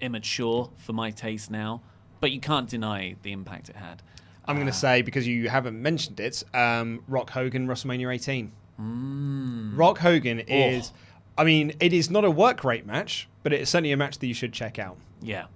immature 0.00 0.70
for 0.76 0.92
my 0.92 1.10
taste 1.10 1.50
now. 1.50 1.80
But 2.20 2.32
you 2.32 2.40
can't 2.40 2.68
deny 2.68 3.16
the 3.22 3.32
impact 3.32 3.68
it 3.68 3.76
had. 3.76 4.02
I'm 4.44 4.56
Uh, 4.56 4.60
going 4.60 4.66
to 4.66 4.72
say 4.72 5.02
because 5.02 5.26
you 5.26 5.48
haven't 5.48 5.80
mentioned 5.80 6.18
it, 6.20 6.42
um, 6.54 7.02
Rock 7.06 7.30
Hogan 7.30 7.66
WrestleMania 7.68 8.12
18. 8.12 8.52
Mm. 8.80 9.76
Rock 9.76 9.98
Hogan 9.98 10.40
Oh. 10.40 10.44
is, 10.46 10.92
I 11.38 11.44
mean, 11.44 11.72
it 11.80 11.92
is 11.92 12.10
not 12.10 12.24
a 12.24 12.30
work 12.30 12.64
rate 12.64 12.86
match, 12.86 13.28
but 13.42 13.52
it's 13.52 13.70
certainly 13.70 13.92
a 13.92 13.96
match 13.96 14.18
that 14.18 14.26
you 14.26 14.34
should 14.34 14.52
check 14.52 14.78
out. 14.78 14.96
Yeah. 15.20 15.46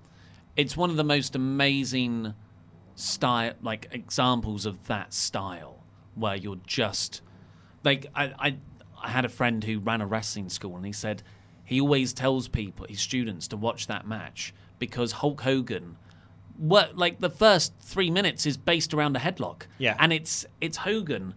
It's 0.56 0.76
one 0.76 0.90
of 0.90 0.96
the 0.96 1.04
most 1.04 1.34
amazing 1.36 2.34
style 2.94 3.52
like 3.60 3.88
examples 3.92 4.64
of 4.64 4.86
that 4.86 5.12
style 5.12 5.84
where 6.14 6.34
you're 6.34 6.56
just 6.66 7.20
like 7.84 8.06
I, 8.14 8.32
I 8.38 8.56
I 9.02 9.10
had 9.10 9.26
a 9.26 9.28
friend 9.28 9.62
who 9.62 9.80
ran 9.80 10.00
a 10.00 10.06
wrestling 10.06 10.48
school 10.48 10.76
and 10.76 10.86
he 10.86 10.92
said 10.92 11.22
he 11.62 11.78
always 11.78 12.14
tells 12.14 12.48
people 12.48 12.86
his 12.88 13.00
students 13.00 13.48
to 13.48 13.56
watch 13.58 13.86
that 13.88 14.06
match 14.06 14.54
because 14.78 15.12
Hulk 15.12 15.42
Hogan 15.42 15.98
what 16.56 16.96
like 16.96 17.20
the 17.20 17.28
first 17.28 17.74
three 17.80 18.10
minutes 18.10 18.46
is 18.46 18.56
based 18.56 18.94
around 18.94 19.14
a 19.14 19.20
headlock. 19.20 19.62
Yeah. 19.76 19.94
And 19.98 20.10
it's 20.10 20.46
it's 20.62 20.78
Hogan 20.78 21.34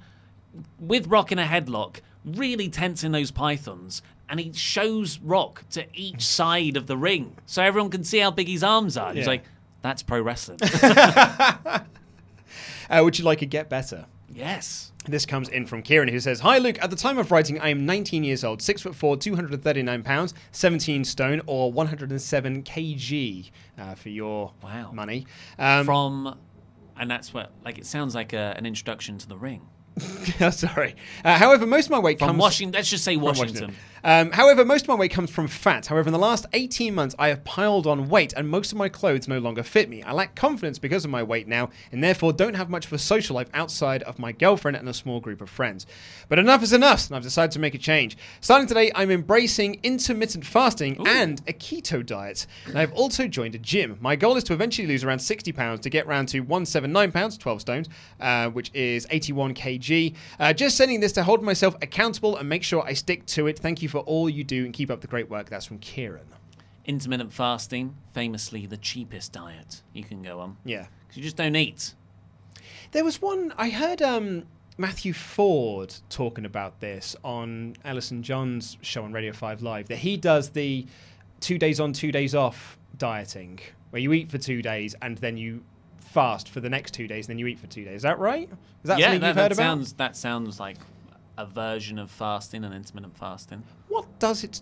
with 0.80 1.08
Rock 1.08 1.32
in 1.32 1.40
a 1.40 1.46
headlock, 1.46 1.98
really 2.26 2.70
tensing 2.70 3.12
those 3.12 3.32
pythons, 3.32 4.02
and 4.28 4.40
he 4.40 4.52
shows 4.54 5.20
Rock 5.20 5.64
to 5.72 5.86
each 5.94 6.26
side 6.26 6.78
of 6.78 6.88
the 6.88 6.98
ring 6.98 7.36
so 7.46 7.64
everyone 7.64 7.90
can 7.90 8.04
see 8.04 8.20
how 8.20 8.32
big 8.32 8.48
his 8.48 8.64
arms 8.64 8.98
are. 8.98 9.14
He's 9.14 9.28
like, 9.28 9.44
that's 9.82 10.04
pro 10.04 10.22
wrestling. 10.22 10.60
Uh, 12.92 13.02
would 13.04 13.20
you 13.20 13.24
like 13.26 13.42
a 13.42 13.46
Get 13.46 13.70
Better? 13.70 14.06
yes. 14.34 14.92
This 15.08 15.26
comes 15.26 15.48
in 15.48 15.66
from 15.66 15.82
Kieran, 15.82 16.10
who 16.10 16.20
says, 16.20 16.40
"Hi 16.42 16.58
Luke. 16.58 16.78
At 16.82 16.90
the 16.90 16.96
time 16.96 17.18
of 17.18 17.32
writing, 17.32 17.60
I 17.60 17.70
am 17.70 17.86
19 17.86 18.24
years 18.24 18.44
old, 18.44 18.62
six 18.62 18.82
foot 18.82 18.94
four, 18.96 19.16
239 19.16 20.04
pounds, 20.04 20.34
17 20.52 21.04
stone, 21.06 21.42
or 21.46 21.72
107 21.72 22.64
kg 22.64 23.50
uh, 23.78 23.96
for 23.96 24.10
your 24.10 24.52
Wow. 24.62 24.92
money." 24.92 25.26
Um, 25.58 25.86
From, 25.86 26.38
and 26.98 27.10
that's 27.10 27.34
what, 27.34 27.52
like, 27.64 27.78
it 27.78 27.86
sounds 27.86 28.14
like 28.14 28.34
a, 28.34 28.54
an 28.58 28.66
introduction 28.66 29.18
to 29.20 29.28
the 29.28 29.38
ring. 29.38 29.68
sorry. 30.52 30.96
Uh, 31.24 31.38
however, 31.38 31.66
most 31.66 31.86
of 31.86 31.92
my 31.92 32.00
weight 32.00 32.20
comes 32.20 32.30
From 32.30 32.38
comes 32.38 32.40
Washington, 32.40 32.78
let's 32.78 32.90
just 32.90 33.04
say 33.04 33.16
from 33.16 33.24
Washington. 33.26 33.76
Um, 34.04 34.32
however, 34.32 34.64
most 34.66 34.84
of 34.84 34.88
my 34.88 34.96
weight 34.96 35.12
comes 35.12 35.30
from 35.30 35.48
fat. 35.48 35.88
However, 35.88 36.08
in 36.10 36.14
the 36.14 36.20
last 36.20 36.46
18 36.54 36.94
months, 36.94 37.16
I 37.20 37.30
have 37.30 37.44
piled 37.44 37.88
on 37.88 38.10
weight, 38.10 38.34
and 38.34 38.48
most 38.48 38.72
of 38.72 38.78
my 38.78 38.90
clothes 38.90 39.28
no 39.28 39.40
longer 39.40 39.64
fit 39.64 39.90
me. 39.90 40.04
I 40.04 40.14
lack 40.14 40.36
confidence 40.36 40.80
because 40.80 41.06
of 41.06 41.12
my 41.12 41.24
weight 41.24 41.48
now, 41.48 41.70
and 41.92 42.04
therefore 42.04 42.34
don't 42.34 42.56
have 42.56 42.70
much 42.70 42.86
of 42.86 42.94
a 42.94 42.98
social 42.98 43.36
life 43.36 43.50
outside 43.54 44.04
of 44.04 44.20
my 44.20 44.32
girlfriend 44.32 44.78
and 44.78 44.88
a 44.88 44.94
small 44.94 45.20
group 45.20 45.42
of 45.42 45.50
friends. 45.50 45.86
But 46.28 46.40
enough 46.40 46.64
is 46.64 46.74
enough, 46.74 47.08
and 47.08 47.16
I've 47.16 47.24
decided 47.24 47.52
to 47.52 47.60
make 47.60 47.76
a 47.76 47.80
change. 47.80 48.18
Starting 48.42 48.68
today, 48.68 48.92
I'm 48.96 49.12
embracing 49.12 49.80
intermittent 49.84 50.46
fasting 50.46 50.98
and 51.06 51.42
a 51.48 51.54
keto 51.54 52.06
diet. 52.06 52.46
And 52.66 52.78
I've 52.78 52.94
also 52.94 53.28
joined 53.28 53.56
a 53.56 53.60
gym. 53.60 53.98
My 54.00 54.16
goal 54.16 54.38
is 54.38 54.44
to 54.46 54.54
eventually 54.54 54.88
lose 54.88 55.04
around 55.04 55.20
60 55.20 55.52
pounds 55.52 55.82
to 55.82 55.90
get 55.90 56.08
round 56.08 56.30
to 56.30 56.40
179 56.40 57.12
pounds, 57.12 57.38
12 57.38 57.62
stones, 57.62 57.90
uh, 58.20 58.50
which 58.50 58.72
is 58.74 59.06
81 59.10 59.54
kg. 59.54 60.16
Uh, 60.40 60.54
just 60.54 60.78
sending 60.78 61.00
this 61.00 61.12
to 61.14 61.24
hold 61.24 61.44
myself 61.44 61.76
accountable 61.82 62.38
and 62.38 62.48
make 62.48 62.64
sure 62.64 62.84
I 62.86 62.94
stick 62.94 63.26
to 63.28 63.48
it. 63.48 63.60
Thank 63.60 63.82
you 63.82 63.89
for 63.90 64.00
all 64.00 64.30
you 64.30 64.44
do 64.44 64.66
and 64.66 64.74
keep 64.74 64.90
up 64.90 65.02
the 65.02 65.08
great 65.08 65.30
work. 65.30 65.50
That's 65.50 65.66
from 65.66 65.80
Kieran. 65.80 66.28
Intermittent 66.86 67.34
fasting, 67.34 67.96
famously 68.14 68.66
the 68.66 68.78
cheapest 68.78 69.34
diet 69.34 69.82
you 69.94 70.04
can 70.04 70.22
go 70.22 70.40
on. 70.40 70.58
Yeah. 70.66 70.88
Because 71.02 71.18
you 71.18 71.24
just 71.24 71.36
don't 71.36 71.56
eat. 71.56 71.94
There 72.92 73.04
was 73.04 73.22
one 73.22 73.54
I 73.58 73.70
heard 73.70 74.02
um, 74.02 74.46
Matthew 74.78 75.14
Ford 75.14 75.94
talking 76.10 76.46
about 76.46 76.80
this 76.80 77.16
on 77.24 77.76
Alison 77.84 78.24
John's 78.24 78.78
show 78.82 79.04
on 79.04 79.12
Radio 79.12 79.34
5 79.34 79.62
Live 79.62 79.88
that 79.90 79.98
he 79.98 80.18
does 80.18 80.50
the 80.52 80.86
two 81.40 81.58
days 81.58 81.80
on, 81.80 81.94
two 81.94 82.12
days 82.12 82.34
off 82.34 82.78
dieting 82.98 83.60
where 83.90 84.02
you 84.02 84.14
eat 84.14 84.30
for 84.30 84.38
two 84.38 84.62
days 84.62 84.96
and 85.02 85.18
then 85.18 85.38
you 85.38 85.64
fast 86.00 86.50
for 86.50 86.60
the 86.60 86.70
next 86.70 86.94
two 86.94 87.08
days 87.08 87.28
and 87.28 87.34
then 87.34 87.40
you 87.40 87.48
eat 87.48 87.60
for 87.60 87.68
two 87.68 87.84
days. 87.86 87.98
Is 87.98 88.02
that 88.04 88.20
right? 88.20 88.50
Is 88.84 88.88
that 88.88 89.00
yeah, 89.00 89.08
something 89.08 89.22
that, 89.22 89.28
you've 89.28 89.36
heard 89.36 89.44
that 89.44 89.52
about? 89.54 89.64
sounds 89.64 89.94
that 89.94 90.16
sounds 90.16 90.60
like 90.60 90.78
a 91.40 91.46
version 91.46 91.98
of 91.98 92.12
fasting 92.12 92.64
and 92.64 92.74
intermittent 92.74 93.18
fasting. 93.18 93.64
What 93.88 94.20
does 94.20 94.44
it? 94.44 94.62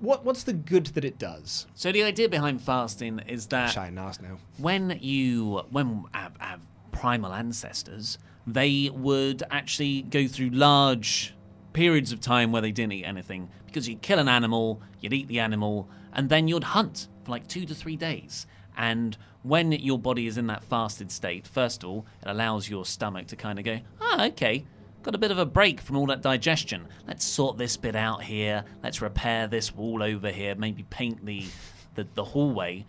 What 0.00 0.24
What's 0.24 0.44
the 0.44 0.52
good 0.52 0.86
that 0.86 1.04
it 1.04 1.18
does? 1.18 1.66
So 1.74 1.92
the 1.92 2.02
idea 2.04 2.28
behind 2.28 2.62
fasting 2.62 3.20
is 3.26 3.46
that 3.48 3.70
Shy 3.70 3.86
and 3.88 3.98
ask 3.98 4.22
now. 4.22 4.38
when 4.58 4.98
you 5.00 5.62
when 5.70 6.04
our, 6.14 6.30
our 6.40 6.58
primal 6.92 7.32
ancestors 7.32 8.18
they 8.46 8.90
would 8.92 9.42
actually 9.50 10.02
go 10.02 10.26
through 10.26 10.50
large 10.50 11.34
periods 11.72 12.12
of 12.12 12.20
time 12.20 12.52
where 12.52 12.60
they 12.62 12.72
didn't 12.72 12.92
eat 12.92 13.04
anything 13.04 13.48
because 13.66 13.88
you'd 13.88 14.02
kill 14.02 14.18
an 14.18 14.28
animal 14.28 14.82
you'd 15.00 15.12
eat 15.12 15.26
the 15.28 15.38
animal 15.38 15.88
and 16.12 16.28
then 16.28 16.46
you'd 16.48 16.64
hunt 16.64 17.08
for 17.24 17.30
like 17.30 17.46
two 17.48 17.64
to 17.64 17.74
three 17.74 17.96
days 17.96 18.46
and 18.76 19.16
when 19.42 19.72
your 19.72 19.98
body 19.98 20.26
is 20.26 20.36
in 20.36 20.46
that 20.48 20.62
fasted 20.64 21.10
state 21.10 21.46
first 21.46 21.82
of 21.82 21.88
all 21.88 22.06
it 22.20 22.28
allows 22.28 22.68
your 22.68 22.84
stomach 22.84 23.26
to 23.28 23.36
kind 23.36 23.58
of 23.58 23.64
go 23.64 23.78
ah 24.00 24.26
okay 24.26 24.64
got 25.02 25.14
a 25.14 25.18
bit 25.18 25.30
of 25.30 25.38
a 25.38 25.46
break 25.46 25.80
from 25.80 25.96
all 25.96 26.06
that 26.06 26.22
digestion 26.22 26.86
let's 27.06 27.24
sort 27.24 27.58
this 27.58 27.76
bit 27.76 27.96
out 27.96 28.22
here 28.22 28.64
let's 28.82 29.00
repair 29.00 29.46
this 29.46 29.74
wall 29.74 30.02
over 30.02 30.30
here 30.30 30.54
maybe 30.54 30.84
paint 30.84 31.24
the 31.24 31.44
the, 31.94 32.06
the 32.14 32.24
hallway 32.24 32.84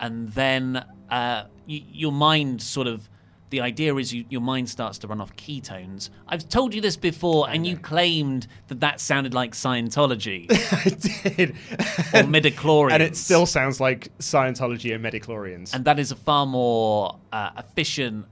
and 0.00 0.28
then 0.30 0.76
uh, 1.10 1.44
y- 1.68 1.84
your 1.92 2.12
mind 2.12 2.62
sort 2.62 2.86
of 2.86 3.08
the 3.50 3.60
idea 3.60 3.94
is 3.96 4.12
you, 4.12 4.24
your 4.28 4.40
mind 4.40 4.68
starts 4.68 4.98
to 4.98 5.06
run 5.06 5.20
off 5.20 5.34
ketones. 5.36 6.10
I've 6.26 6.48
told 6.48 6.74
you 6.74 6.80
this 6.80 6.96
before, 6.96 7.48
and 7.48 7.66
you 7.66 7.76
claimed 7.78 8.46
that 8.66 8.80
that 8.80 9.00
sounded 9.00 9.32
like 9.32 9.52
Scientology. 9.52 10.46
I 10.72 11.30
did. 11.30 11.50
or 12.12 12.28
midichlorians. 12.30 12.92
And 12.92 13.02
it 13.02 13.16
still 13.16 13.46
sounds 13.46 13.80
like 13.80 14.16
Scientology 14.18 14.94
and 14.94 15.02
midichlorians. 15.04 15.74
And 15.74 15.84
that 15.86 15.98
is 15.98 16.12
a 16.12 16.16
far 16.16 16.44
more 16.46 17.16
uh, 17.32 17.50
efficient 17.56 18.26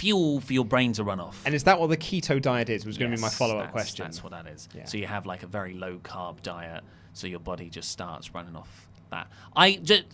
fuel 0.00 0.40
for 0.40 0.54
your 0.54 0.64
brain 0.64 0.94
to 0.94 1.04
run 1.04 1.20
off. 1.20 1.42
And 1.44 1.54
is 1.54 1.64
that 1.64 1.78
what 1.78 1.90
the 1.90 1.96
keto 1.96 2.40
diet 2.40 2.70
is? 2.70 2.86
Was 2.86 2.96
going 2.96 3.10
to 3.10 3.16
be 3.18 3.20
my 3.20 3.28
follow 3.28 3.58
up 3.58 3.70
question. 3.70 4.04
That's 4.04 4.22
what 4.24 4.32
that 4.32 4.46
is. 4.46 4.66
Yeah. 4.74 4.86
So 4.86 4.96
you 4.96 5.06
have 5.06 5.26
like 5.26 5.42
a 5.42 5.46
very 5.46 5.74
low 5.74 5.98
carb 5.98 6.40
diet, 6.42 6.82
so 7.12 7.26
your 7.26 7.38
body 7.38 7.68
just 7.68 7.90
starts 7.90 8.34
running 8.34 8.56
off 8.56 8.88
that. 9.10 9.26
I 9.54 9.74
just, 9.74 10.04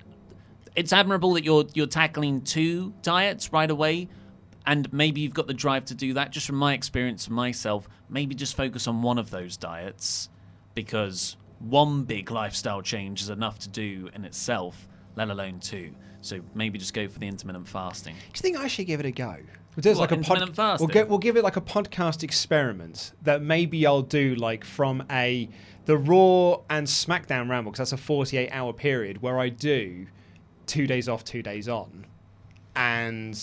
it's 0.74 0.92
admirable 0.92 1.34
that 1.34 1.44
you're 1.44 1.66
you're 1.72 1.86
tackling 1.86 2.40
two 2.40 2.94
diets 3.02 3.52
right 3.52 3.70
away, 3.70 4.08
and 4.66 4.92
maybe 4.92 5.20
you've 5.20 5.34
got 5.34 5.46
the 5.46 5.54
drive 5.54 5.84
to 5.84 5.94
do 5.94 6.14
that. 6.14 6.32
Just 6.32 6.48
from 6.48 6.56
my 6.56 6.74
experience 6.74 7.28
and 7.28 7.36
myself, 7.36 7.88
maybe 8.08 8.34
just 8.34 8.56
focus 8.56 8.88
on 8.88 9.02
one 9.02 9.18
of 9.18 9.30
those 9.30 9.56
diets, 9.56 10.30
because 10.74 11.36
one 11.60 12.02
big 12.02 12.32
lifestyle 12.32 12.82
change 12.82 13.22
is 13.22 13.30
enough 13.30 13.60
to 13.60 13.68
do 13.68 14.10
in 14.14 14.24
itself, 14.24 14.88
let 15.14 15.30
alone 15.30 15.60
two. 15.60 15.94
So 16.22 16.40
maybe 16.54 16.76
just 16.76 16.92
go 16.92 17.06
for 17.06 17.20
the 17.20 17.28
intermittent 17.28 17.68
fasting. 17.68 18.14
Do 18.14 18.20
you 18.34 18.42
think 18.42 18.56
I 18.56 18.66
should 18.66 18.88
give 18.88 18.98
it 18.98 19.06
a 19.06 19.12
go? 19.12 19.36
We'll 19.76 19.82
do 19.82 19.90
What, 19.90 20.10
like 20.10 20.12
a 20.12 20.16
pod- 20.54 20.80
We'll, 20.80 20.88
get, 20.88 21.08
we'll 21.08 21.18
give 21.18 21.36
it 21.36 21.44
like 21.44 21.56
a 21.56 21.60
podcast 21.60 22.22
experiment 22.22 23.12
that 23.22 23.42
maybe 23.42 23.86
I'll 23.86 24.02
do 24.02 24.34
like 24.34 24.64
from 24.64 25.04
a 25.10 25.48
the 25.84 25.96
Raw 25.98 26.62
and 26.70 26.86
SmackDown 26.86 27.48
Ramble 27.48 27.70
because 27.72 27.90
that's 27.90 28.00
a 28.00 28.02
48 28.04 28.50
hour 28.50 28.72
period 28.72 29.20
where 29.22 29.38
I 29.38 29.50
do 29.50 30.06
two 30.66 30.86
days 30.86 31.08
off, 31.08 31.22
two 31.24 31.42
days 31.42 31.68
on, 31.68 32.06
and 32.74 33.38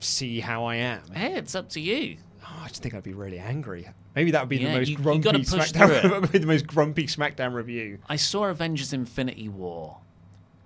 see 0.00 0.40
how 0.40 0.64
I 0.64 0.76
am. 0.76 1.02
Hey, 1.14 1.34
it's 1.34 1.54
up 1.54 1.68
to 1.70 1.80
you. 1.80 2.18
Oh, 2.42 2.62
I 2.64 2.68
just 2.68 2.82
think 2.82 2.94
I'd 2.94 3.02
be 3.02 3.14
really 3.14 3.38
angry. 3.38 3.88
Maybe 4.14 4.30
that 4.32 4.42
would 4.42 4.48
be 4.48 4.58
Yeah, 4.58 4.72
the 4.72 4.78
most 4.80 4.88
you- 4.88 4.96
you 4.98 5.02
grumpy 5.02 5.30
push 5.44 5.72
SmackDown. 5.72 5.86
through 5.86 5.94
it. 5.96 6.02
that 6.02 6.20
would 6.20 6.32
be 6.32 6.38
the 6.38 6.46
most 6.46 6.66
grumpy 6.66 7.06
SmackDown 7.06 7.54
review. 7.54 7.98
I 8.08 8.16
saw 8.16 8.44
Avengers 8.44 8.92
Infinity 8.92 9.48
War 9.48 9.98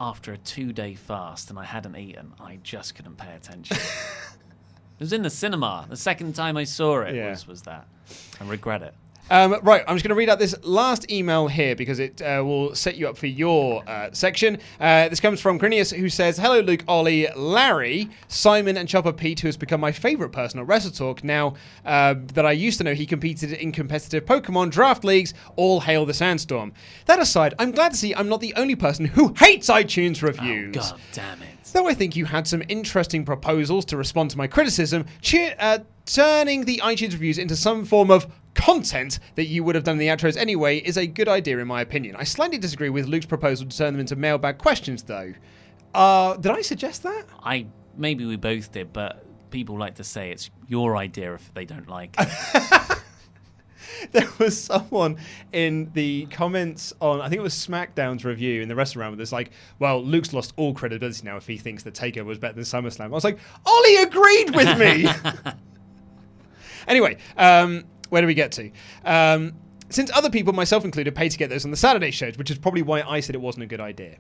after 0.01 0.33
a 0.33 0.37
two 0.39 0.73
day 0.73 0.95
fast 0.95 1.51
and 1.51 1.59
I 1.59 1.65
hadn't 1.65 1.97
eaten. 1.97 2.33
I 2.41 2.59
just 2.63 2.95
couldn't 2.95 3.17
pay 3.19 3.35
attention. 3.35 3.77
it 4.99 5.01
was 5.01 5.13
in 5.13 5.23
the 5.23 5.31
cinema. 5.31 5.87
The 5.89 5.97
second 5.97 6.35
time 6.35 6.57
I 6.57 6.65
saw 6.65 7.01
it 7.03 7.15
Yeah. 7.15 7.31
was, 7.31 7.47
was 7.47 7.63
that. 7.63 7.87
I 8.41 8.45
regret 8.45 8.83
it. 8.83 8.95
Um, 9.31 9.59
right, 9.63 9.85
I'm 9.87 9.95
just 9.95 10.05
going 10.05 10.09
to 10.09 10.15
read 10.15 10.31
out 10.31 10.39
this 10.39 10.55
last 10.65 11.11
email 11.13 11.49
here 11.49 11.77
because 11.77 11.99
it 11.99 12.23
uh, 12.23 12.43
will 12.43 12.75
set 12.75 12.97
you 12.97 13.07
up 13.11 13.19
for 13.19 13.27
your 13.27 13.87
uh, 13.87 14.09
section. 14.13 14.57
Uh, 14.81 15.11
this 15.11 15.21
comes 15.21 15.39
from 15.39 15.59
Crinius, 15.59 15.95
who 15.95 16.09
says, 16.09 16.39
"Hello, 16.39 16.61
Luke, 16.61 16.83
Ollie, 16.89 17.29
Larry, 17.37 18.09
Simon, 18.29 18.79
and 18.79 18.89
Chopper 18.89 19.13
Pete, 19.13 19.41
who 19.41 19.49
has 19.49 19.59
become 19.59 19.83
my 19.83 19.93
favourite 19.93 20.33
person 20.33 20.61
at 20.61 20.67
Wrestle 20.67 20.93
Talk. 20.93 21.23
Now 21.23 21.57
uh, 21.85 22.15
that 22.33 22.47
I 22.47 22.53
used 22.53 22.79
to 22.79 22.85
know 22.85 22.95
he 22.95 23.05
competed 23.05 23.53
in 23.53 23.71
competitive 23.71 24.25
Pokemon 24.25 24.71
draft 24.71 25.05
leagues. 25.05 25.35
All 25.57 25.81
hail 25.81 26.07
the 26.07 26.15
sandstorm. 26.15 26.73
That 27.05 27.19
aside, 27.21 27.53
I'm 27.59 27.73
glad 27.73 27.91
to 27.91 27.99
see 27.99 28.15
I'm 28.15 28.31
not 28.31 28.41
the 28.41 28.55
only 28.55 28.77
person 28.77 29.05
who 29.05 29.35
hates 29.37 29.69
iTunes 29.69 30.23
reviews. 30.23 30.75
Oh, 30.75 30.81
God 30.93 31.01
damn 31.13 31.43
it. 31.43 31.49
Though 31.73 31.89
I 31.89 31.95
think 31.95 32.17
you 32.17 32.25
had 32.25 32.47
some 32.47 32.63
interesting 32.69 33.25
proposals 33.25 33.85
to 33.87 33.97
respond 33.97 34.31
to 34.31 34.39
my 34.39 34.47
criticism, 34.47 35.07
cheer, 35.21 35.55
uh, 35.59 35.81
turning 36.07 36.65
the 36.65 36.81
iTunes 36.85 37.13
reviews 37.13 37.39
into 37.39 37.57
some 37.57 37.85
form 37.85 38.11
of 38.11 38.27
content 38.55 39.21
that 39.37 39.47
you 39.47 39.63
would 39.63 39.75
have 39.75 39.85
done 39.85 39.95
in 39.95 39.99
the 39.99 40.09
outros 40.09 40.37
anyway 40.37 40.79
is 40.79 40.97
a 40.97 41.07
good 41.07 41.29
idea, 41.29 41.59
in 41.59 41.69
my 41.69 41.81
opinion. 41.81 42.17
I 42.17 42.25
slightly 42.25 42.59
disagree 42.59 42.91
with 42.91 43.07
Luke's 43.07 43.27
proposal 43.27 43.67
to 43.67 43.77
turn 43.77 43.95
them 43.95 44.01
into 44.01 44.17
mailbag 44.17 44.59
questions, 44.59 45.03
though. 45.03 45.33
Uh, 45.95 46.37
did 46.37 46.53
I 46.53 46.63
suggest 46.63 47.03
that? 47.05 47.25
I 47.43 47.67
maybe 47.97 48.25
we 48.25 48.37
both 48.37 48.73
did, 48.73 48.93
but 48.93 49.25
people 49.51 49.79
like 49.79 49.97
to 49.97 50.05
say 50.05 50.31
it's 50.31 50.51
your 50.67 50.97
idea 50.97 51.35
if 51.35 51.53
they 51.55 51.65
don't 51.65 51.89
like 51.89 52.15
it. 52.19 52.99
there 54.13 54.29
was 54.39 54.61
someone 54.61 55.19
in 55.53 55.91
the 55.95 56.27
comments 56.27 56.93
on 57.01 57.21
I 57.21 57.29
think 57.29 57.39
it 57.39 57.43
was 57.43 57.55
SmackDown's 57.55 58.25
review 58.25 58.63
in 58.63 58.69
the 58.69 58.75
restaurant 58.75 59.13
with 59.13 59.19
this 59.19 59.33
like, 59.33 59.51
well, 59.79 60.03
Luke's 60.03 60.33
lost 60.33 60.53
all 60.57 60.75
credibility 60.75 61.23
now 61.25 61.37
if 61.37 61.47
he 61.47 61.57
thinks 61.57 61.83
that 61.85 61.95
takeover 61.95 62.27
was 62.27 62.39
better 62.39 62.55
than 62.55 62.65
SummerSlam. 62.65 63.07
I 63.07 63.09
was 63.09 63.25
like, 63.25 63.39
Ollie 63.67 63.97
agreed 63.97 64.55
with 64.55 64.79
me. 64.79 65.09
anyway, 66.89 67.17
um, 67.37 67.85
where 68.09 68.23
do 68.23 68.27
we 68.27 68.35
get 68.35 68.53
to? 68.53 68.71
Um, 69.05 69.55
since 69.91 70.11
other 70.15 70.31
people, 70.31 70.53
myself 70.53 70.85
included, 70.85 71.15
pay 71.15 71.29
to 71.29 71.39
get 71.39 71.49
those 71.51 71.65
on 71.65 71.71
the 71.71 71.77
Saturday 71.77 72.11
shows, 72.11 72.37
which 72.37 72.51
is 72.51 72.59
probably 72.59 72.83
why 72.83 73.03
I 73.03 73.21
said 73.21 73.35
it 73.35 73.41
wasn't 73.41 73.65
a 73.65 73.67
good 73.67 73.81
idea. 73.81 74.19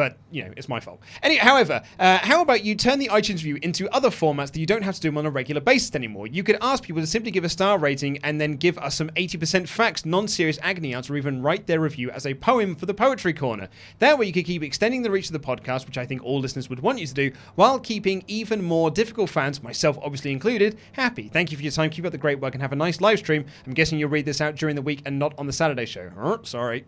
But, 0.00 0.16
you 0.30 0.42
know, 0.42 0.50
it's 0.56 0.66
my 0.66 0.80
fault. 0.80 1.02
Anyway, 1.22 1.42
however, 1.42 1.82
uh, 1.98 2.20
how 2.22 2.40
about 2.40 2.64
you 2.64 2.74
turn 2.74 2.98
the 2.98 3.08
iTunes 3.08 3.44
review 3.44 3.58
into 3.60 3.86
other 3.94 4.08
formats 4.08 4.50
that 4.52 4.58
you 4.58 4.64
don't 4.64 4.80
have 4.80 4.94
to 4.94 5.00
do 5.02 5.08
them 5.08 5.18
on 5.18 5.26
a 5.26 5.30
regular 5.30 5.60
basis 5.60 5.94
anymore? 5.94 6.26
You 6.26 6.42
could 6.42 6.56
ask 6.62 6.82
people 6.82 7.02
to 7.02 7.06
simply 7.06 7.30
give 7.30 7.44
a 7.44 7.50
star 7.50 7.78
rating 7.78 8.16
and 8.24 8.40
then 8.40 8.56
give 8.56 8.78
us 8.78 8.94
some 8.94 9.10
80% 9.10 9.68
facts, 9.68 10.06
non 10.06 10.26
serious 10.26 10.58
agony 10.62 10.94
outs, 10.94 11.10
or 11.10 11.18
even 11.18 11.42
write 11.42 11.66
their 11.66 11.80
review 11.80 12.10
as 12.12 12.24
a 12.24 12.32
poem 12.32 12.76
for 12.76 12.86
the 12.86 12.94
Poetry 12.94 13.34
Corner. 13.34 13.68
That 13.98 14.18
way 14.18 14.24
you 14.24 14.32
could 14.32 14.46
keep 14.46 14.62
extending 14.62 15.02
the 15.02 15.10
reach 15.10 15.26
of 15.26 15.34
the 15.34 15.38
podcast, 15.38 15.84
which 15.84 15.98
I 15.98 16.06
think 16.06 16.24
all 16.24 16.40
listeners 16.40 16.70
would 16.70 16.80
want 16.80 16.98
you 16.98 17.06
to 17.06 17.12
do, 17.12 17.32
while 17.56 17.78
keeping 17.78 18.24
even 18.26 18.62
more 18.62 18.90
difficult 18.90 19.28
fans, 19.28 19.62
myself 19.62 19.98
obviously 20.00 20.32
included, 20.32 20.78
happy. 20.92 21.28
Thank 21.28 21.50
you 21.50 21.58
for 21.58 21.62
your 21.62 21.72
time. 21.72 21.90
Keep 21.90 22.06
up 22.06 22.12
the 22.12 22.16
great 22.16 22.40
work 22.40 22.54
and 22.54 22.62
have 22.62 22.72
a 22.72 22.76
nice 22.76 23.02
live 23.02 23.18
stream. 23.18 23.44
I'm 23.66 23.74
guessing 23.74 23.98
you'll 23.98 24.08
read 24.08 24.24
this 24.24 24.40
out 24.40 24.56
during 24.56 24.76
the 24.76 24.82
week 24.82 25.02
and 25.04 25.18
not 25.18 25.34
on 25.36 25.46
the 25.46 25.52
Saturday 25.52 25.84
show. 25.84 26.40
Sorry. 26.44 26.86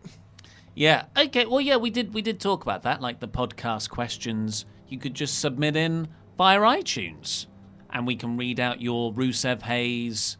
Yeah. 0.74 1.04
Okay. 1.16 1.44
Well, 1.46 1.60
yeah, 1.60 1.76
we 1.76 1.90
did. 1.90 2.14
We 2.14 2.22
did 2.22 2.40
talk 2.40 2.62
about 2.62 2.82
that, 2.82 3.00
like 3.00 3.20
the 3.20 3.28
podcast 3.28 3.90
questions. 3.90 4.64
You 4.88 4.98
could 4.98 5.14
just 5.14 5.38
submit 5.38 5.76
in 5.76 6.08
via 6.38 6.58
iTunes, 6.60 7.46
and 7.90 8.06
we 8.06 8.16
can 8.16 8.36
read 8.36 8.58
out 8.60 8.80
your 8.80 9.12
Rusev 9.12 9.62
Hayes 9.62 10.36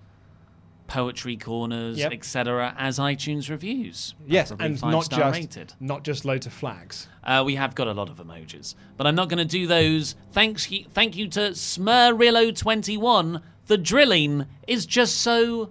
poetry 0.88 1.36
corners, 1.38 1.96
Yep. 1.98 2.12
etc., 2.12 2.74
as 2.76 2.98
iTunes 2.98 3.48
reviews. 3.48 4.14
Yes, 4.26 4.50
and 4.58 4.78
not 4.82 5.08
just 5.08 5.38
rated. 5.38 5.72
not 5.80 6.04
just 6.04 6.26
loads 6.26 6.44
of 6.46 6.52
flags. 6.52 7.08
Uh, 7.24 7.42
we 7.46 7.54
have 7.54 7.74
got 7.74 7.88
a 7.88 7.92
lot 7.94 8.10
of 8.10 8.16
emojis, 8.18 8.74
but 8.98 9.06
I'm 9.06 9.14
not 9.14 9.30
going 9.30 9.38
to 9.38 9.44
do 9.46 9.66
those. 9.66 10.16
Thanks, 10.32 10.70
you, 10.70 10.84
thank 10.90 11.16
you 11.16 11.28
to 11.28 11.52
Smurillo21. 11.52 13.40
The 13.68 13.78
drilling 13.78 14.44
is 14.66 14.84
just 14.84 15.16
so 15.18 15.70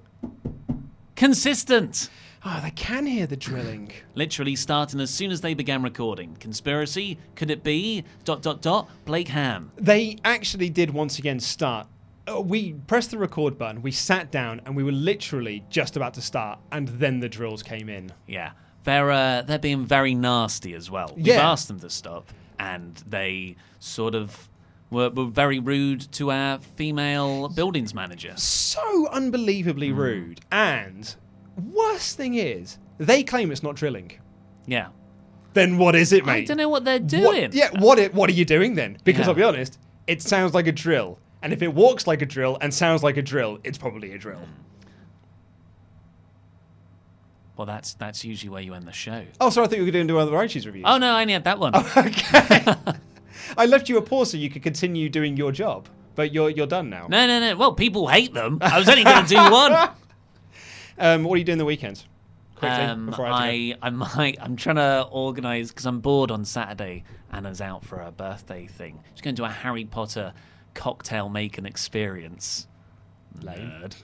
consistent. 1.15 2.09
Oh, 2.43 2.59
they 2.63 2.71
can 2.71 3.05
hear 3.05 3.27
the 3.27 3.37
drilling. 3.37 3.91
Literally 4.15 4.55
starting 4.55 4.99
as 4.99 5.11
soon 5.11 5.31
as 5.31 5.41
they 5.41 5.53
began 5.53 5.83
recording. 5.83 6.35
Conspiracy? 6.39 7.17
Could 7.35 7.51
it 7.51 7.63
be? 7.63 8.03
Dot 8.25 8.41
dot 8.41 8.61
dot. 8.61 8.89
Blake 9.05 9.27
Ham. 9.27 9.71
They 9.77 10.17
actually 10.25 10.69
did 10.69 10.89
once 10.91 11.19
again 11.19 11.39
start. 11.39 11.87
Uh, 12.27 12.39
we 12.41 12.73
pressed 12.87 13.11
the 13.11 13.17
record 13.17 13.57
button, 13.57 13.81
we 13.81 13.91
sat 13.91 14.31
down, 14.31 14.61
and 14.65 14.75
we 14.75 14.83
were 14.83 14.91
literally 14.91 15.63
just 15.69 15.95
about 15.97 16.13
to 16.13 16.21
start, 16.21 16.59
and 16.71 16.87
then 16.87 17.19
the 17.19 17.27
drills 17.27 17.63
came 17.63 17.89
in. 17.89 18.11
Yeah, 18.27 18.51
they're 18.83 19.09
uh, 19.11 19.41
they're 19.41 19.57
being 19.59 19.85
very 19.85 20.13
nasty 20.13 20.73
as 20.75 20.89
well. 20.89 21.13
We've 21.15 21.27
Yeah. 21.27 21.51
asked 21.51 21.67
them 21.67 21.79
to 21.79 21.89
stop, 21.89 22.29
and 22.59 22.95
they 23.07 23.55
sort 23.79 24.13
of 24.13 24.49
were, 24.91 25.09
were 25.09 25.25
very 25.25 25.57
rude 25.59 26.11
to 26.13 26.31
our 26.31 26.59
female 26.59 27.49
buildings 27.49 27.93
manager. 27.95 28.33
So 28.37 29.07
unbelievably 29.09 29.89
Hmm. 29.89 29.97
rude. 29.99 30.41
And 30.51 31.15
worst 31.57 32.17
thing 32.17 32.35
is, 32.35 32.77
they 32.97 33.23
claim 33.23 33.51
it's 33.51 33.63
not 33.63 33.75
drilling. 33.75 34.11
Yeah. 34.67 34.87
Then 35.53 35.77
what 35.77 35.95
is 35.95 36.13
it, 36.13 36.25
mate? 36.25 36.43
I 36.43 36.45
don't 36.45 36.57
know 36.57 36.69
what 36.69 36.85
they're 36.85 36.99
What- 36.99 37.07
doing. 37.09 37.49
yeah, 37.53 37.69
what 37.79 37.99
it, 37.99 38.13
what 38.13 38.29
are 38.29 38.33
you 38.33 38.45
doing 38.45 38.75
then? 38.75 38.97
Because 39.03 39.21
Yeah. 39.25 39.29
I'll 39.29 39.35
be 39.35 39.43
honest, 39.43 39.77
it 40.07 40.21
sounds 40.21 40.53
like 40.53 40.67
a 40.67 40.71
drill. 40.71 41.19
And 41.41 41.51
if 41.51 41.61
it 41.61 41.73
walks 41.73 42.05
like 42.07 42.21
a 42.21 42.25
drill 42.25 42.57
and 42.61 42.73
sounds 42.73 43.01
like 43.03 43.17
a 43.17 43.21
drill, 43.21 43.59
it's 43.63 43.77
probably 43.77 44.13
a 44.13 44.17
drill. 44.17 44.37
Hmm. 44.37 44.45
Well, 47.57 47.65
that's 47.65 47.93
that's 47.95 48.23
usually 48.23 48.49
where 48.49 48.61
you 48.61 48.73
end 48.73 48.87
the 48.87 48.91
show. 48.93 49.23
Oh, 49.39 49.49
sorry, 49.49 49.65
I 49.65 49.69
thought 49.69 49.77
you 49.79 49.85
were 49.85 49.91
going 49.91 50.07
to 50.07 50.13
do 50.13 50.17
other 50.17 50.31
iTunes 50.31 50.65
reviews. 50.65 50.85
Oh 50.87 50.97
no, 50.97 51.13
I 51.13 51.21
only 51.21 51.33
had 51.33 51.43
that 51.43 51.59
one. 51.59 51.73
Okay. 51.97 52.75
I 53.57 53.65
left 53.65 53.89
you 53.89 53.97
a 53.97 54.01
pause 54.01 54.31
so 54.31 54.37
you 54.37 54.49
could 54.49 54.63
continue 54.63 55.09
doing 55.09 55.35
your 55.35 55.51
job, 55.51 55.87
but 56.15 56.31
you're 56.33 56.49
you're 56.49 56.67
done 56.67 56.89
now. 56.89 57.07
No, 57.09 57.27
no, 57.27 57.39
no. 57.39 57.55
Well, 57.57 57.73
people 57.73 58.07
hate 58.07 58.33
them. 58.33 58.59
I 58.61 58.79
was 58.79 58.87
only 58.87 59.03
going 59.03 59.25
to 59.25 59.29
do 59.29 59.35
one. 59.51 59.89
Um, 61.01 61.23
what 61.23 61.35
are 61.35 61.37
you 61.37 61.43
doing 61.43 61.57
the 61.57 61.65
weekend? 61.65 62.03
Quickly, 62.55 62.77
Um, 62.77 63.07
before 63.07 63.25
I, 63.25 63.29
have 63.29 63.51
to 63.51 63.73
go. 63.73 63.79
I, 63.81 63.87
I 63.87 63.89
might. 63.89 64.37
I'm 64.39 64.55
trying 64.55 64.75
to 64.75 65.07
organise 65.11 65.69
because 65.69 65.85
I'm 65.85 65.99
bored 65.99 66.29
on 66.31 66.45
Saturday. 66.45 67.03
Anna's 67.31 67.59
out 67.59 67.83
for 67.83 67.97
her 67.97 68.11
birthday 68.11 68.67
thing. 68.67 69.01
She's 69.13 69.21
going 69.21 69.35
to 69.37 69.43
a 69.45 69.49
Harry 69.49 69.85
Potter 69.85 70.33
cocktail 70.75 71.27
making 71.27 71.65
experience. 71.65 72.67
Nerd. 73.39 73.95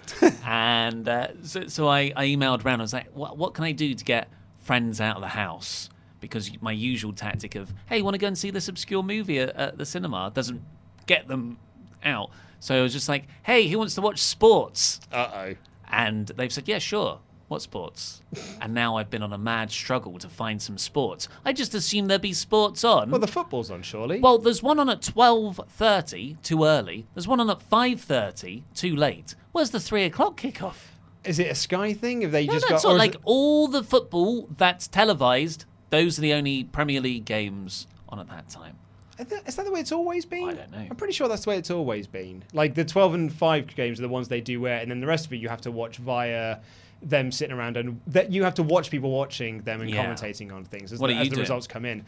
and 0.46 1.08
uh, 1.08 1.28
so, 1.44 1.68
so 1.68 1.88
I, 1.88 2.12
I 2.16 2.26
emailed 2.28 2.66
around. 2.66 2.80
I 2.80 2.84
was 2.84 2.94
like, 2.94 3.08
what, 3.14 3.38
what 3.38 3.54
can 3.54 3.64
I 3.64 3.74
do 3.74 3.94
to 3.94 4.04
get 4.04 4.30
friends 4.58 5.00
out 5.00 5.16
of 5.18 5.22
the 5.22 5.28
house? 5.28 5.90
Because 6.20 6.50
my 6.62 6.72
usual 6.72 7.14
tactic 7.14 7.54
of, 7.56 7.74
hey, 7.88 7.98
you 8.00 8.04
want 8.04 8.16
to 8.16 8.20
go 8.20 8.28
and 8.28 8.38
see 8.38 8.50
this 8.50 8.68
obscure 8.68 9.04
movie 9.04 9.40
at, 9.40 9.56
at 9.56 9.78
the 9.78 9.86
cinema 9.86 10.32
doesn't 10.34 10.62
get 11.06 11.28
them 11.28 11.60
out. 12.04 12.32
So 12.60 12.80
I 12.80 12.82
was 12.82 12.94
just 12.94 13.08
like, 13.08 13.26
hey, 13.44 13.68
who 13.68 13.78
wants 13.78 13.94
to 13.96 14.02
watch 14.02 14.20
sports? 14.20 15.00
Uh 15.12 15.30
oh. 15.34 15.56
And 15.88 16.28
they've 16.28 16.52
said, 16.52 16.68
yeah, 16.68 16.80
sure. 16.80 17.20
What 17.48 17.62
sports? 17.62 18.22
and 18.62 18.74
now 18.74 18.98
I've 18.98 19.10
been 19.10 19.24
on 19.24 19.32
a 19.32 19.38
mad 19.38 19.72
struggle 19.72 20.20
to 20.20 20.28
find 20.28 20.62
some 20.62 20.78
sports. 20.78 21.30
I 21.46 21.54
just 21.54 21.74
assumed 21.74 22.10
there'd 22.10 22.22
be 22.22 22.34
sports 22.34 22.84
on. 22.84 23.10
Well, 23.10 23.22
the 23.22 23.28
football's 23.28 23.72
on, 23.72 23.84
surely. 23.84 24.20
Well, 24.20 24.38
there's 24.38 24.62
one 24.62 24.80
on 24.80 24.90
at 24.90 25.00
12.30, 25.02 26.42
too 26.44 26.66
early. 26.66 27.08
There's 27.14 27.28
one 27.28 27.40
on 27.40 27.50
at 27.50 27.60
5.30, 27.60 28.64
too 28.76 28.96
late. 28.96 29.36
Where's 29.54 29.70
the 29.70 29.80
3 29.80 30.04
o'clock 30.04 30.40
kickoff? 30.40 30.76
Is 31.24 31.40
it 31.40 31.48
a 31.50 31.56
Sky 31.56 31.94
thing? 31.94 32.22
Have 32.22 32.32
they 32.32 32.46
No, 32.48 32.54
just 32.54 32.70
no, 32.70 32.76
got 32.76 32.84
not 32.84 32.98
like 32.98 33.16
it- 33.16 33.22
all 33.24 33.68
the 33.70 33.84
football 33.84 34.48
that's 34.58 34.88
televised, 34.88 35.64
those 35.90 36.18
are 36.18 36.22
the 36.22 36.34
only 36.34 36.66
Premier 36.66 37.00
League 37.02 37.26
games 37.26 37.88
on 38.10 38.20
at 38.20 38.28
that 38.30 38.50
time. 38.50 38.78
Is 39.20 39.56
that 39.56 39.66
the 39.66 39.72
way 39.72 39.80
it's 39.80 39.92
always 39.92 40.26
been? 40.26 40.50
I 40.50 40.54
don't 40.54 40.72
know. 40.72 40.78
I'm 40.90 40.96
pretty 40.96 41.14
sure 41.14 41.28
that's 41.28 41.44
the 41.46 41.50
way 41.52 41.58
it's 41.58 41.72
always 41.72 42.06
been. 42.08 42.44
Like 42.54 42.76
the 42.76 42.86
12 42.86 43.14
and 43.14 43.34
5 43.34 43.76
games 43.76 44.00
are 44.00 44.04
the 44.04 44.10
ones 44.10 44.28
they 44.28 44.42
do 44.42 44.62
where, 44.62 44.78
and 44.80 44.90
then 44.92 45.00
the 45.00 45.08
rest 45.08 45.26
of 45.26 45.34
it 45.34 45.38
you 45.38 45.50
have 45.50 45.62
to 45.62 45.72
watch 45.72 45.98
via 45.98 46.58
them 47.02 47.32
sitting 47.32 47.56
around 47.56 47.78
and 47.78 48.02
that 48.08 48.32
you 48.32 48.44
have 48.44 48.56
to 48.56 48.64
watch 48.64 48.90
people 48.90 49.12
watching 49.12 49.62
them 49.62 49.82
and 49.82 49.90
Yeah. 49.90 50.06
commentating 50.06 50.52
on 50.52 50.66
things 50.66 50.92
as, 50.92 51.00
the, 51.00 51.06
as 51.14 51.30
the 51.30 51.36
results 51.42 51.68
come 51.68 51.86
in. 51.86 52.04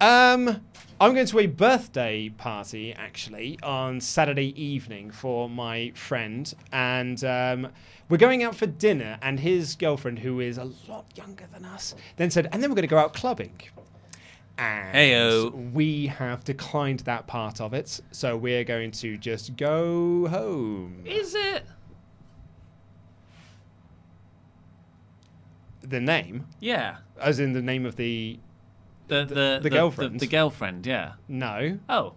Um, 0.00 0.60
I'm 1.00 1.14
going 1.14 1.26
to 1.26 1.38
a 1.40 1.46
birthday 1.46 2.30
party 2.30 2.94
actually 2.94 3.58
on 3.62 4.00
Saturday 4.00 4.54
evening 4.62 5.10
for 5.10 5.48
my 5.48 5.92
friend, 5.94 6.52
and 6.72 7.22
um, 7.24 7.68
we're 8.08 8.16
going 8.16 8.42
out 8.42 8.54
for 8.54 8.66
dinner. 8.66 9.18
And 9.20 9.38
his 9.40 9.76
girlfriend, 9.76 10.20
who 10.20 10.40
is 10.40 10.56
a 10.58 10.64
lot 10.88 11.04
younger 11.16 11.46
than 11.52 11.64
us, 11.66 11.94
then 12.16 12.30
said, 12.30 12.48
"And 12.52 12.62
then 12.62 12.70
we're 12.70 12.76
going 12.76 12.88
to 12.88 12.88
go 12.88 12.98
out 12.98 13.12
clubbing." 13.12 13.52
And 14.60 14.94
Heyo. 14.94 15.72
we 15.72 16.08
have 16.08 16.44
declined 16.44 17.00
that 17.00 17.26
part 17.26 17.60
of 17.62 17.72
it, 17.72 17.98
so 18.10 18.36
we're 18.36 18.62
going 18.64 18.90
to 18.92 19.16
just 19.16 19.56
go 19.56 20.26
home. 20.28 21.02
Is 21.06 21.34
it? 21.34 21.64
The 25.82 26.00
name, 26.00 26.46
Yeah. 26.60 26.96
as 27.20 27.40
in 27.40 27.52
the 27.52 27.62
name 27.62 27.86
of 27.86 27.96
the 27.96 28.38
The, 29.08 29.24
the, 29.24 29.60
the 29.62 29.70
girlfriend. 29.70 30.20
The, 30.20 30.26
girlfriend, 30.26 30.86
yeah. 30.86 31.12
no. 31.26 31.78
Oh. 31.88 32.14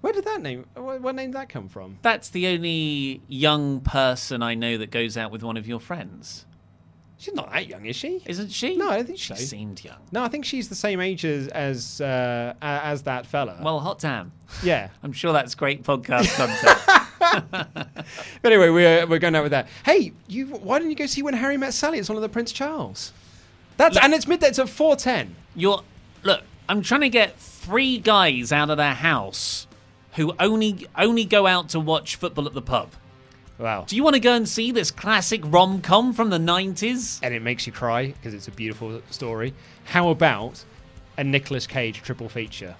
Where 0.00 0.12
did 0.12 0.24
that 0.24 0.42
name? 0.42 0.66
What, 0.74 1.00
what 1.00 1.14
name 1.14 1.30
did 1.30 1.36
that 1.36 1.48
come 1.48 1.68
from? 1.68 1.98
That's 2.02 2.28
the 2.28 2.46
only 2.48 3.22
young 3.28 3.80
person 3.80 4.42
I 4.42 4.54
know 4.54 4.76
that 4.78 4.90
goes 4.90 5.16
out 5.16 5.30
with 5.30 5.42
one 5.42 5.56
of 5.56 5.66
your 5.66 5.80
friends. 5.80 6.44
She's 7.18 7.34
not 7.34 7.50
that 7.52 7.66
young, 7.66 7.86
is 7.86 7.96
she? 7.96 8.20
Isn't 8.26 8.50
she? 8.50 8.76
No, 8.76 8.90
I 8.90 8.96
don't 8.96 9.06
think 9.06 9.18
she 9.18 9.34
so. 9.34 9.42
seemed 9.42 9.82
young. 9.82 9.98
No, 10.12 10.22
I 10.22 10.28
think 10.28 10.44
she's 10.44 10.68
the 10.68 10.74
same 10.74 11.00
age 11.00 11.24
as 11.24 11.48
as 11.48 12.00
uh, 12.00 12.54
as 12.60 13.02
that 13.02 13.26
fella. 13.26 13.60
Well, 13.62 13.80
hot 13.80 13.98
damn. 14.00 14.32
yeah. 14.62 14.90
I'm 15.02 15.12
sure 15.12 15.32
that's 15.32 15.54
great 15.54 15.82
podcast 15.84 16.34
content. 16.36 16.80
But 18.42 18.52
anyway, 18.52 18.68
we're 18.68 19.06
we're 19.06 19.18
going 19.18 19.34
out 19.34 19.42
with 19.42 19.52
that. 19.52 19.68
Hey, 19.84 20.12
you 20.28 20.46
why 20.46 20.78
didn't 20.78 20.90
you 20.90 20.96
go 20.96 21.06
see 21.06 21.22
when 21.22 21.34
Harry 21.34 21.56
met 21.56 21.72
Sally? 21.72 21.98
It's 21.98 22.08
one 22.08 22.16
of 22.16 22.22
the 22.22 22.28
Prince 22.28 22.52
Charles. 22.52 23.12
That's 23.76 23.96
and 23.96 24.12
it's 24.12 24.26
midday. 24.26 24.48
It's 24.48 24.58
at 24.58 24.68
four 24.68 24.96
ten. 24.96 25.34
You're 25.54 25.82
look. 26.22 26.42
I'm 26.68 26.82
trying 26.82 27.00
to 27.02 27.08
get 27.08 27.38
three 27.38 27.98
guys 27.98 28.52
out 28.52 28.70
of 28.70 28.76
their 28.76 28.94
house 28.94 29.66
who 30.12 30.34
only 30.38 30.86
only 30.96 31.24
go 31.24 31.46
out 31.46 31.70
to 31.70 31.80
watch 31.80 32.16
football 32.16 32.46
at 32.46 32.54
the 32.54 32.62
pub. 32.62 32.90
Wow. 33.58 33.84
Do 33.86 33.94
you 33.96 34.02
want 34.02 34.14
to 34.14 34.20
go 34.20 34.34
and 34.34 34.48
see 34.48 34.72
this 34.72 34.90
classic 34.90 35.40
rom 35.44 35.80
com 35.80 36.12
from 36.12 36.30
the 36.30 36.38
90s? 36.38 37.20
And 37.22 37.32
it 37.32 37.42
makes 37.42 37.66
you 37.66 37.72
cry 37.72 38.08
because 38.08 38.34
it's 38.34 38.48
a 38.48 38.52
beautiful 38.52 39.00
story. 39.10 39.54
How 39.84 40.08
about 40.08 40.64
a 41.16 41.24
Nicolas 41.24 41.66
Cage 41.66 42.02
triple 42.02 42.28
feature? 42.28 42.74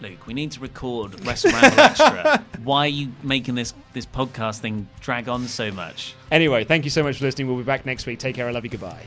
Luke, 0.00 0.26
we 0.26 0.34
need 0.34 0.52
to 0.52 0.60
record 0.60 1.24
Wrestle 1.24 1.52
Ramble 1.52 1.80
Extra. 1.80 2.44
Why 2.64 2.80
are 2.80 2.88
you 2.88 3.12
making 3.22 3.54
this 3.54 3.72
this 3.92 4.04
podcast 4.04 4.58
thing 4.58 4.88
drag 5.00 5.28
on 5.28 5.46
so 5.46 5.70
much? 5.70 6.14
Anyway, 6.30 6.64
thank 6.64 6.84
you 6.84 6.90
so 6.90 7.02
much 7.02 7.18
for 7.18 7.24
listening. 7.24 7.46
We'll 7.46 7.56
be 7.56 7.62
back 7.62 7.86
next 7.86 8.04
week. 8.04 8.18
Take 8.18 8.34
care. 8.34 8.48
I 8.48 8.50
love 8.50 8.64
you. 8.64 8.70
Goodbye. 8.70 9.06